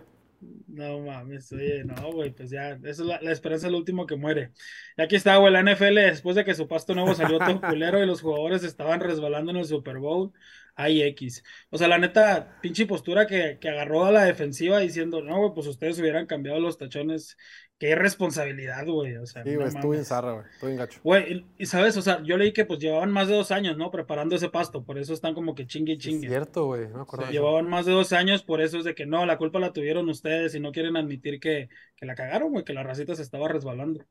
No 0.66 1.00
mames, 1.00 1.52
oye, 1.52 1.84
no, 1.84 2.12
güey, 2.12 2.30
pues 2.30 2.48
ya, 2.48 2.70
eso 2.70 2.80
es 2.84 2.98
la, 3.00 3.20
la 3.20 3.30
esperanza 3.30 3.66
es 3.66 3.72
lo 3.72 3.76
último 3.78 4.06
que 4.06 4.16
muere. 4.16 4.52
Y 4.96 5.02
aquí 5.02 5.16
está, 5.16 5.36
güey, 5.36 5.52
la 5.52 5.60
NFL, 5.62 5.96
después 5.96 6.34
de 6.34 6.46
que 6.46 6.54
su 6.54 6.66
pasto 6.66 6.94
nuevo 6.94 7.14
salió 7.14 7.38
todo 7.38 7.60
culero 7.60 8.02
y 8.02 8.06
los 8.06 8.22
jugadores 8.22 8.64
estaban 8.64 9.00
resbalando 9.00 9.50
en 9.50 9.58
el 9.58 9.66
Super 9.66 9.98
Bowl, 9.98 10.32
hay 10.74 11.02
X. 11.02 11.42
O 11.70 11.78
sea, 11.78 11.88
la 11.88 11.98
neta, 11.98 12.58
pinche 12.60 12.86
postura 12.86 13.26
que, 13.26 13.58
que 13.60 13.68
agarró 13.68 14.04
a 14.04 14.12
la 14.12 14.24
defensiva 14.24 14.78
diciendo, 14.80 15.22
no, 15.22 15.38
güey, 15.38 15.52
pues 15.54 15.66
ustedes 15.66 15.98
hubieran 16.00 16.26
cambiado 16.26 16.60
los 16.60 16.78
tachones. 16.78 17.36
Qué 17.78 17.90
irresponsabilidad, 17.90 18.86
güey, 18.86 19.16
o 19.16 19.26
sea, 19.26 19.42
Sí, 19.44 19.56
güey, 19.56 19.68
bien 19.90 20.04
mames. 20.04 20.08
zarra, 20.08 20.32
güey. 20.34 20.46
Estuvo 20.52 20.68
bien 20.68 20.78
gacho. 20.78 21.00
Güey, 21.02 21.46
y, 21.58 21.66
sabes, 21.66 21.96
o 21.96 22.02
sea, 22.02 22.22
yo 22.22 22.36
leí 22.36 22.52
que 22.52 22.64
pues 22.64 22.78
llevaban 22.78 23.10
más 23.10 23.28
de 23.28 23.34
dos 23.34 23.50
años, 23.50 23.76
¿no? 23.76 23.90
Preparando 23.90 24.36
ese 24.36 24.48
pasto, 24.50 24.84
por 24.84 24.98
eso 24.98 25.12
están 25.14 25.34
como 25.34 25.54
que 25.54 25.66
chingue 25.66 25.94
y 25.94 25.98
Es 25.98 26.02
chingue. 26.04 26.28
cierto, 26.28 26.66
güey. 26.66 26.88
No 26.88 26.96
me 26.96 27.02
acuerdo. 27.02 27.30
Llevaban 27.30 27.68
más 27.68 27.84
de 27.86 27.92
dos 27.92 28.12
años, 28.12 28.44
por 28.44 28.60
eso 28.60 28.78
es 28.78 28.84
de 28.84 28.94
que 28.94 29.04
no, 29.06 29.26
la 29.26 29.36
culpa 29.38 29.58
la 29.58 29.72
tuvieron 29.72 30.08
ustedes 30.08 30.54
y 30.54 30.60
no 30.60 30.70
quieren 30.72 30.96
admitir 30.96 31.40
que, 31.40 31.68
que 31.96 32.06
la 32.06 32.14
cagaron, 32.14 32.52
güey, 32.52 32.64
que 32.64 32.72
la 32.72 32.84
racita 32.84 33.14
se 33.16 33.22
estaba 33.22 33.48
resbalando. 33.48 34.04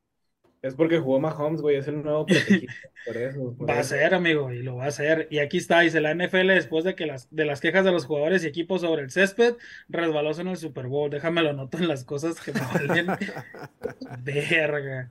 Es 0.62 0.76
porque 0.76 1.00
jugó 1.00 1.18
Mahomes, 1.18 1.60
güey, 1.60 1.74
es 1.74 1.88
el 1.88 2.04
nuevo 2.04 2.24
protegido, 2.24 2.72
por 3.06 3.16
eso. 3.16 3.54
por 3.58 3.68
Va 3.68 3.80
a 3.80 3.82
ser, 3.82 4.14
amigo, 4.14 4.52
y 4.52 4.62
lo 4.62 4.76
va 4.76 4.84
a 4.84 4.88
hacer. 4.88 5.26
Y 5.28 5.40
aquí 5.40 5.56
está, 5.56 5.80
dice 5.80 6.00
la 6.00 6.14
NFL, 6.14 6.46
después 6.46 6.84
de 6.84 6.94
que 6.94 7.04
las, 7.04 7.28
de 7.34 7.44
las 7.44 7.60
quejas 7.60 7.84
de 7.84 7.90
los 7.90 8.06
jugadores 8.06 8.44
y 8.44 8.46
equipos 8.46 8.82
sobre 8.82 9.02
el 9.02 9.10
césped, 9.10 9.56
resbaló 9.88 10.30
en 10.38 10.46
el 10.46 10.56
Super 10.56 10.86
Bowl. 10.86 11.10
Déjame 11.10 11.42
lo 11.42 11.52
noto 11.52 11.78
en 11.78 11.88
las 11.88 12.04
cosas 12.04 12.40
que 12.40 12.52
me 12.52 12.60
valen. 12.60 13.06
Verga. 14.22 15.10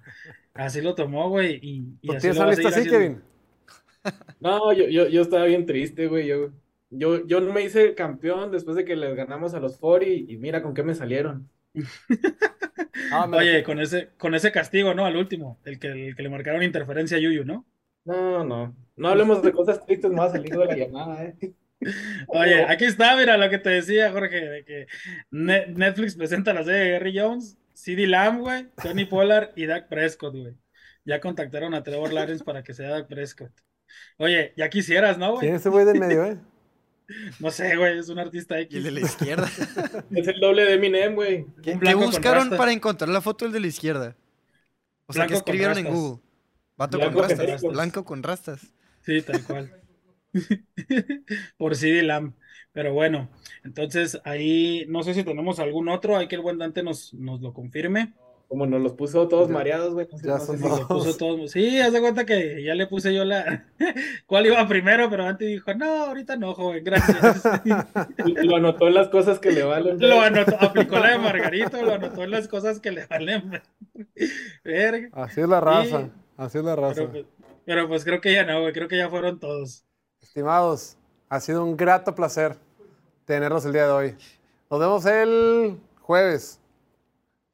Así 0.53 0.79
lo 0.79 0.95
tomó, 0.95 1.29
güey. 1.29 1.59
Y, 1.61 1.97
y 2.01 2.07
¿Por 2.07 2.15
así 2.15 2.31
lo 2.31 2.43
así, 2.43 2.65
haciendo. 2.65 2.91
Kevin? 2.91 3.21
No, 4.39 4.71
yo, 4.73 4.87
yo, 4.87 5.07
yo 5.09 5.21
estaba 5.21 5.45
bien 5.45 5.65
triste, 5.65 6.07
güey. 6.07 6.27
Yo, 6.27 6.51
yo, 6.89 7.25
yo 7.27 7.41
no 7.41 7.53
me 7.53 7.63
hice 7.63 7.93
campeón 7.93 8.51
después 8.51 8.77
de 8.77 8.85
que 8.85 8.95
les 8.95 9.15
ganamos 9.15 9.53
a 9.53 9.59
los 9.59 9.77
40 9.77 10.31
y 10.31 10.37
mira 10.37 10.61
con 10.61 10.73
qué 10.73 10.83
me 10.83 10.95
salieron. 10.95 11.49
Ah, 13.11 13.29
Oye, 13.31 13.63
con 13.63 13.79
ese, 13.79 14.09
con 14.17 14.35
ese 14.35 14.51
castigo, 14.51 14.93
¿no? 14.93 15.05
Al 15.05 15.15
último, 15.15 15.59
el 15.65 15.79
que, 15.79 15.87
el 16.09 16.15
que 16.15 16.23
le 16.23 16.29
marcaron 16.29 16.63
interferencia 16.63 17.17
a 17.17 17.19
Yuyu, 17.19 17.45
¿no? 17.45 17.65
No, 18.05 18.43
no. 18.43 18.75
No 18.95 19.07
hablemos 19.09 19.41
de 19.41 19.51
cosas 19.51 19.85
tristes, 19.85 20.11
a 20.17 20.29
salir 20.29 20.51
de 20.55 20.65
la 20.65 20.75
llamada, 20.75 21.23
eh. 21.23 21.53
Oye, 22.27 22.63
aquí 22.65 22.85
está, 22.85 23.15
mira 23.15 23.37
lo 23.37 23.49
que 23.49 23.57
te 23.57 23.69
decía, 23.71 24.11
Jorge, 24.11 24.39
de 24.39 24.65
que 24.65 24.87
Ne- 25.31 25.67
Netflix 25.67 26.15
presenta 26.15 26.53
la 26.53 26.63
serie 26.63 26.79
de 26.81 26.91
Gary 26.91 27.17
Jones, 27.17 27.57
CD 27.73 28.05
Lamb, 28.07 28.41
güey, 28.41 28.67
Tony 28.81 29.05
Pollard 29.05 29.51
y 29.55 29.65
Dak 29.65 29.87
Prescott, 29.87 30.35
güey. 30.35 30.55
Ya 31.05 31.19
contactaron 31.19 31.73
a 31.73 31.81
Trevor 31.83 32.13
Lawrence 32.13 32.43
para 32.43 32.61
que 32.63 32.73
sea 32.73 32.89
Dak 32.89 33.07
Prescott. 33.07 33.51
Oye, 34.17 34.53
ya 34.55 34.69
quisieras, 34.69 35.17
¿no, 35.17 35.37
¿Quién 35.37 35.51
güey? 35.51 35.55
es 35.55 35.61
ese 35.61 35.69
güey 35.69 35.85
del 35.85 35.99
medio, 35.99 36.23
eh? 36.25 36.37
No 37.39 37.51
sé, 37.51 37.75
güey, 37.75 37.97
es 37.97 38.09
un 38.09 38.19
artista 38.19 38.59
Y 38.61 38.67
el 38.71 38.83
de 38.83 38.89
X. 38.89 38.93
la 38.93 38.99
izquierda. 38.99 39.49
Es 40.11 40.27
el 40.27 40.39
doble 40.39 40.63
de 40.63 40.73
Eminem, 40.73 41.15
güey. 41.15 41.45
¿Qué, 41.61 41.95
buscaron 41.95 42.49
para 42.51 42.71
encontrar 42.71 43.09
la 43.09 43.21
foto 43.21 43.45
del 43.45 43.53
de 43.53 43.59
la 43.59 43.67
izquierda? 43.67 44.15
O 45.05 45.13
sea, 45.13 45.23
¿qué 45.23 45.33
Blanco 45.33 45.45
con 45.45 45.53
escribieron 45.53 45.77
en 45.77 45.85
rastas. 45.85 46.01
Google? 46.01 46.21
Vato 46.77 46.97
Blanco 46.97 47.13
con 47.13 47.21
con 47.21 47.29
rastas. 47.29 47.49
rastas. 47.49 47.71
Blanco 47.71 48.05
con 48.05 48.23
rastas. 48.23 48.73
Sí, 49.05 49.21
tal 49.21 49.43
cual. 49.43 49.81
Por 51.57 51.75
CD 51.75 52.03
Lamb. 52.03 52.33
Pero 52.73 52.93
bueno, 52.93 53.29
entonces 53.63 54.19
ahí 54.23 54.85
no 54.87 55.03
sé 55.03 55.13
si 55.13 55.23
tenemos 55.23 55.59
algún 55.59 55.89
otro, 55.89 56.17
hay 56.17 56.27
que 56.27 56.35
el 56.35 56.41
buen 56.41 56.57
Dante 56.57 56.83
nos, 56.83 57.13
nos 57.13 57.41
lo 57.41 57.53
confirme. 57.53 58.13
Como 58.51 58.65
nos 58.65 58.81
los 58.81 58.91
puso 58.95 59.29
todos 59.29 59.47
Ya- 59.47 59.53
mareados, 59.53 59.93
güey. 59.93 60.07
Ya 60.21 60.33
no 60.33 60.39
son 60.41 60.57
si- 60.57 60.63
dos. 60.67 60.79
Lo 60.81 60.87
puso 60.89 61.15
todo- 61.15 61.47
Sí, 61.47 61.79
haz 61.79 61.93
de 61.93 62.01
cuenta 62.01 62.25
que 62.25 62.61
ya 62.61 62.75
le 62.75 62.85
puse 62.85 63.13
yo 63.13 63.23
la. 63.23 63.65
¿Cuál 64.27 64.45
iba 64.47 64.67
primero? 64.67 65.09
Pero 65.09 65.23
antes 65.25 65.47
dijo, 65.47 65.73
no, 65.73 66.07
ahorita 66.07 66.35
no, 66.35 66.53
joven, 66.53 66.83
gracias. 66.83 67.43
Lo 68.43 68.57
anotó 68.57 68.89
en 68.89 68.95
las 68.95 69.07
cosas 69.07 69.39
que 69.39 69.51
le 69.51 69.63
valen. 69.63 69.97
Lo 70.01 70.19
anotó, 70.19 70.57
aplicó 70.59 70.99
la 70.99 71.11
de 71.11 71.19
Margarito, 71.19 71.81
lo 71.81 71.93
anotó 71.93 72.23
en 72.23 72.31
las 72.31 72.49
cosas 72.49 72.81
que 72.81 72.91
le 72.91 73.05
valen. 73.05 73.61
Verga. 74.65 75.07
Así 75.13 75.39
es 75.41 75.47
la 75.47 75.61
raza. 75.61 76.01
Sí. 76.01 76.11
Así 76.37 76.57
es 76.57 76.63
la 76.63 76.75
raza. 76.75 76.95
Pero, 76.95 77.11
pues- 77.11 77.25
pero 77.65 77.87
pues 77.87 78.03
creo 78.03 78.19
que 78.21 78.33
ya 78.33 78.43
no, 78.43 78.59
güey, 78.61 78.73
creo 78.73 78.87
que 78.89 78.97
ya 78.97 79.09
fueron 79.09 79.39
todos. 79.39 79.85
Estimados, 80.21 80.97
ha 81.29 81.39
sido 81.39 81.63
un 81.63 81.77
grato 81.77 82.13
placer 82.15 82.57
tenerlos 83.25 83.65
el 83.65 83.73
día 83.73 83.85
de 83.85 83.91
hoy. 83.91 84.15
Nos 84.69 84.79
vemos 84.79 85.05
el 85.05 85.77
jueves. 86.01 86.59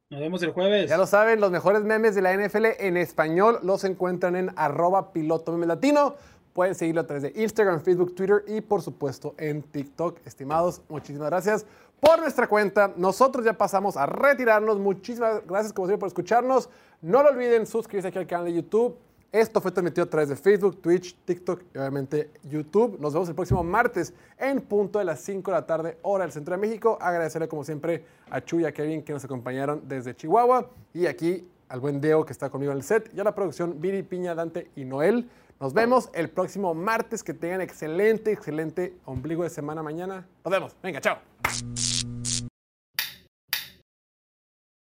Nos 0.10 0.22
vemos 0.22 0.42
el 0.42 0.52
jueves. 0.52 0.90
Ya 0.90 0.96
lo 0.96 1.06
saben, 1.06 1.42
los 1.42 1.52
mejores 1.52 1.84
memes 1.84 2.16
de 2.16 2.22
la 2.22 2.34
NFL 2.34 2.66
en 2.80 2.96
español 2.96 3.60
los 3.62 3.84
encuentran 3.84 4.38
en 4.38 4.52
arroba 4.56 5.12
piloto 5.12 5.52
meme 5.52 5.66
latino. 5.66 6.16
Pueden 6.54 6.76
seguirlo 6.76 7.02
a 7.02 7.06
través 7.06 7.24
de 7.24 7.34
Instagram, 7.36 7.82
Facebook, 7.82 8.16
Twitter 8.16 8.46
y 8.48 8.62
por 8.62 8.82
supuesto 8.82 9.36
en 9.38 9.64
TikTok. 9.64 10.26
Estimados, 10.26 10.82
muchísimas 10.88 11.30
gracias 11.30 11.66
por 12.00 12.20
nuestra 12.20 12.48
cuenta. 12.48 12.94
Nosotros 12.96 13.44
ya 13.44 13.58
pasamos 13.58 13.98
a 13.98 14.06
retirarnos. 14.06 14.80
Muchísimas 14.80 15.46
gracias 15.46 15.74
como 15.74 15.88
siempre 15.88 16.00
por 16.00 16.08
escucharnos. 16.08 16.70
No 17.02 17.22
lo 17.22 17.32
olviden 17.32 17.66
suscribirse 17.66 18.08
aquí 18.08 18.20
al 18.20 18.28
canal 18.28 18.46
de 18.46 18.54
YouTube. 18.54 18.98
Esto 19.32 19.60
fue 19.60 19.72
transmitido 19.72 20.06
a 20.06 20.10
través 20.10 20.30
de 20.30 20.38
Facebook, 20.38 20.82
Twitch, 20.82 21.16
TikTok 21.26 21.62
y 21.74 21.78
obviamente 21.78 22.32
YouTube. 22.44 22.98
Nos 23.00 23.14
vemos 23.14 23.28
el 23.28 23.36
próximo 23.36 23.62
martes 23.62 24.14
en 24.38 24.62
punto 24.62 25.00
de 25.00 25.06
las 25.06 25.20
5 25.20 25.52
de 25.52 25.58
la 25.58 25.66
tarde, 25.66 25.98
hora 26.02 26.24
del 26.24 26.32
Centro 26.32 26.56
de 26.56 26.62
México. 26.62 26.98
Agradecerle 27.02 27.50
como 27.50 27.66
siempre 27.66 28.06
a 28.30 28.40
Chuy 28.40 28.64
y 28.64 28.66
a 28.66 28.72
Kevin 28.72 29.04
que 29.04 29.12
nos 29.12 29.26
acompañaron 29.26 29.82
desde 29.86 30.16
Chihuahua. 30.16 30.70
Y 30.94 31.08
aquí 31.08 31.46
al 31.68 31.82
buen 31.82 32.00
Diego 32.00 32.26
que 32.26 32.32
está 32.32 32.50
conmigo 32.50 32.72
en 32.72 32.78
el 32.78 32.84
set. 32.84 33.12
Y 33.14 33.20
a 33.20 33.26
la 33.26 33.36
producción 33.36 33.82
Viri, 33.82 34.02
Piña, 34.02 34.34
Dante 34.34 34.72
y 34.78 34.86
Noel. 34.86 35.30
Nos 35.60 35.74
vemos 35.74 36.10
el 36.14 36.30
próximo 36.30 36.74
martes. 36.74 37.22
Que 37.22 37.34
tengan 37.34 37.60
excelente, 37.60 38.32
excelente 38.32 38.96
ombligo 39.04 39.44
de 39.44 39.50
semana 39.50 39.84
mañana. 39.84 40.26
Nos 40.46 40.52
vemos. 40.52 40.76
Venga, 40.82 41.02
chao. 41.02 41.18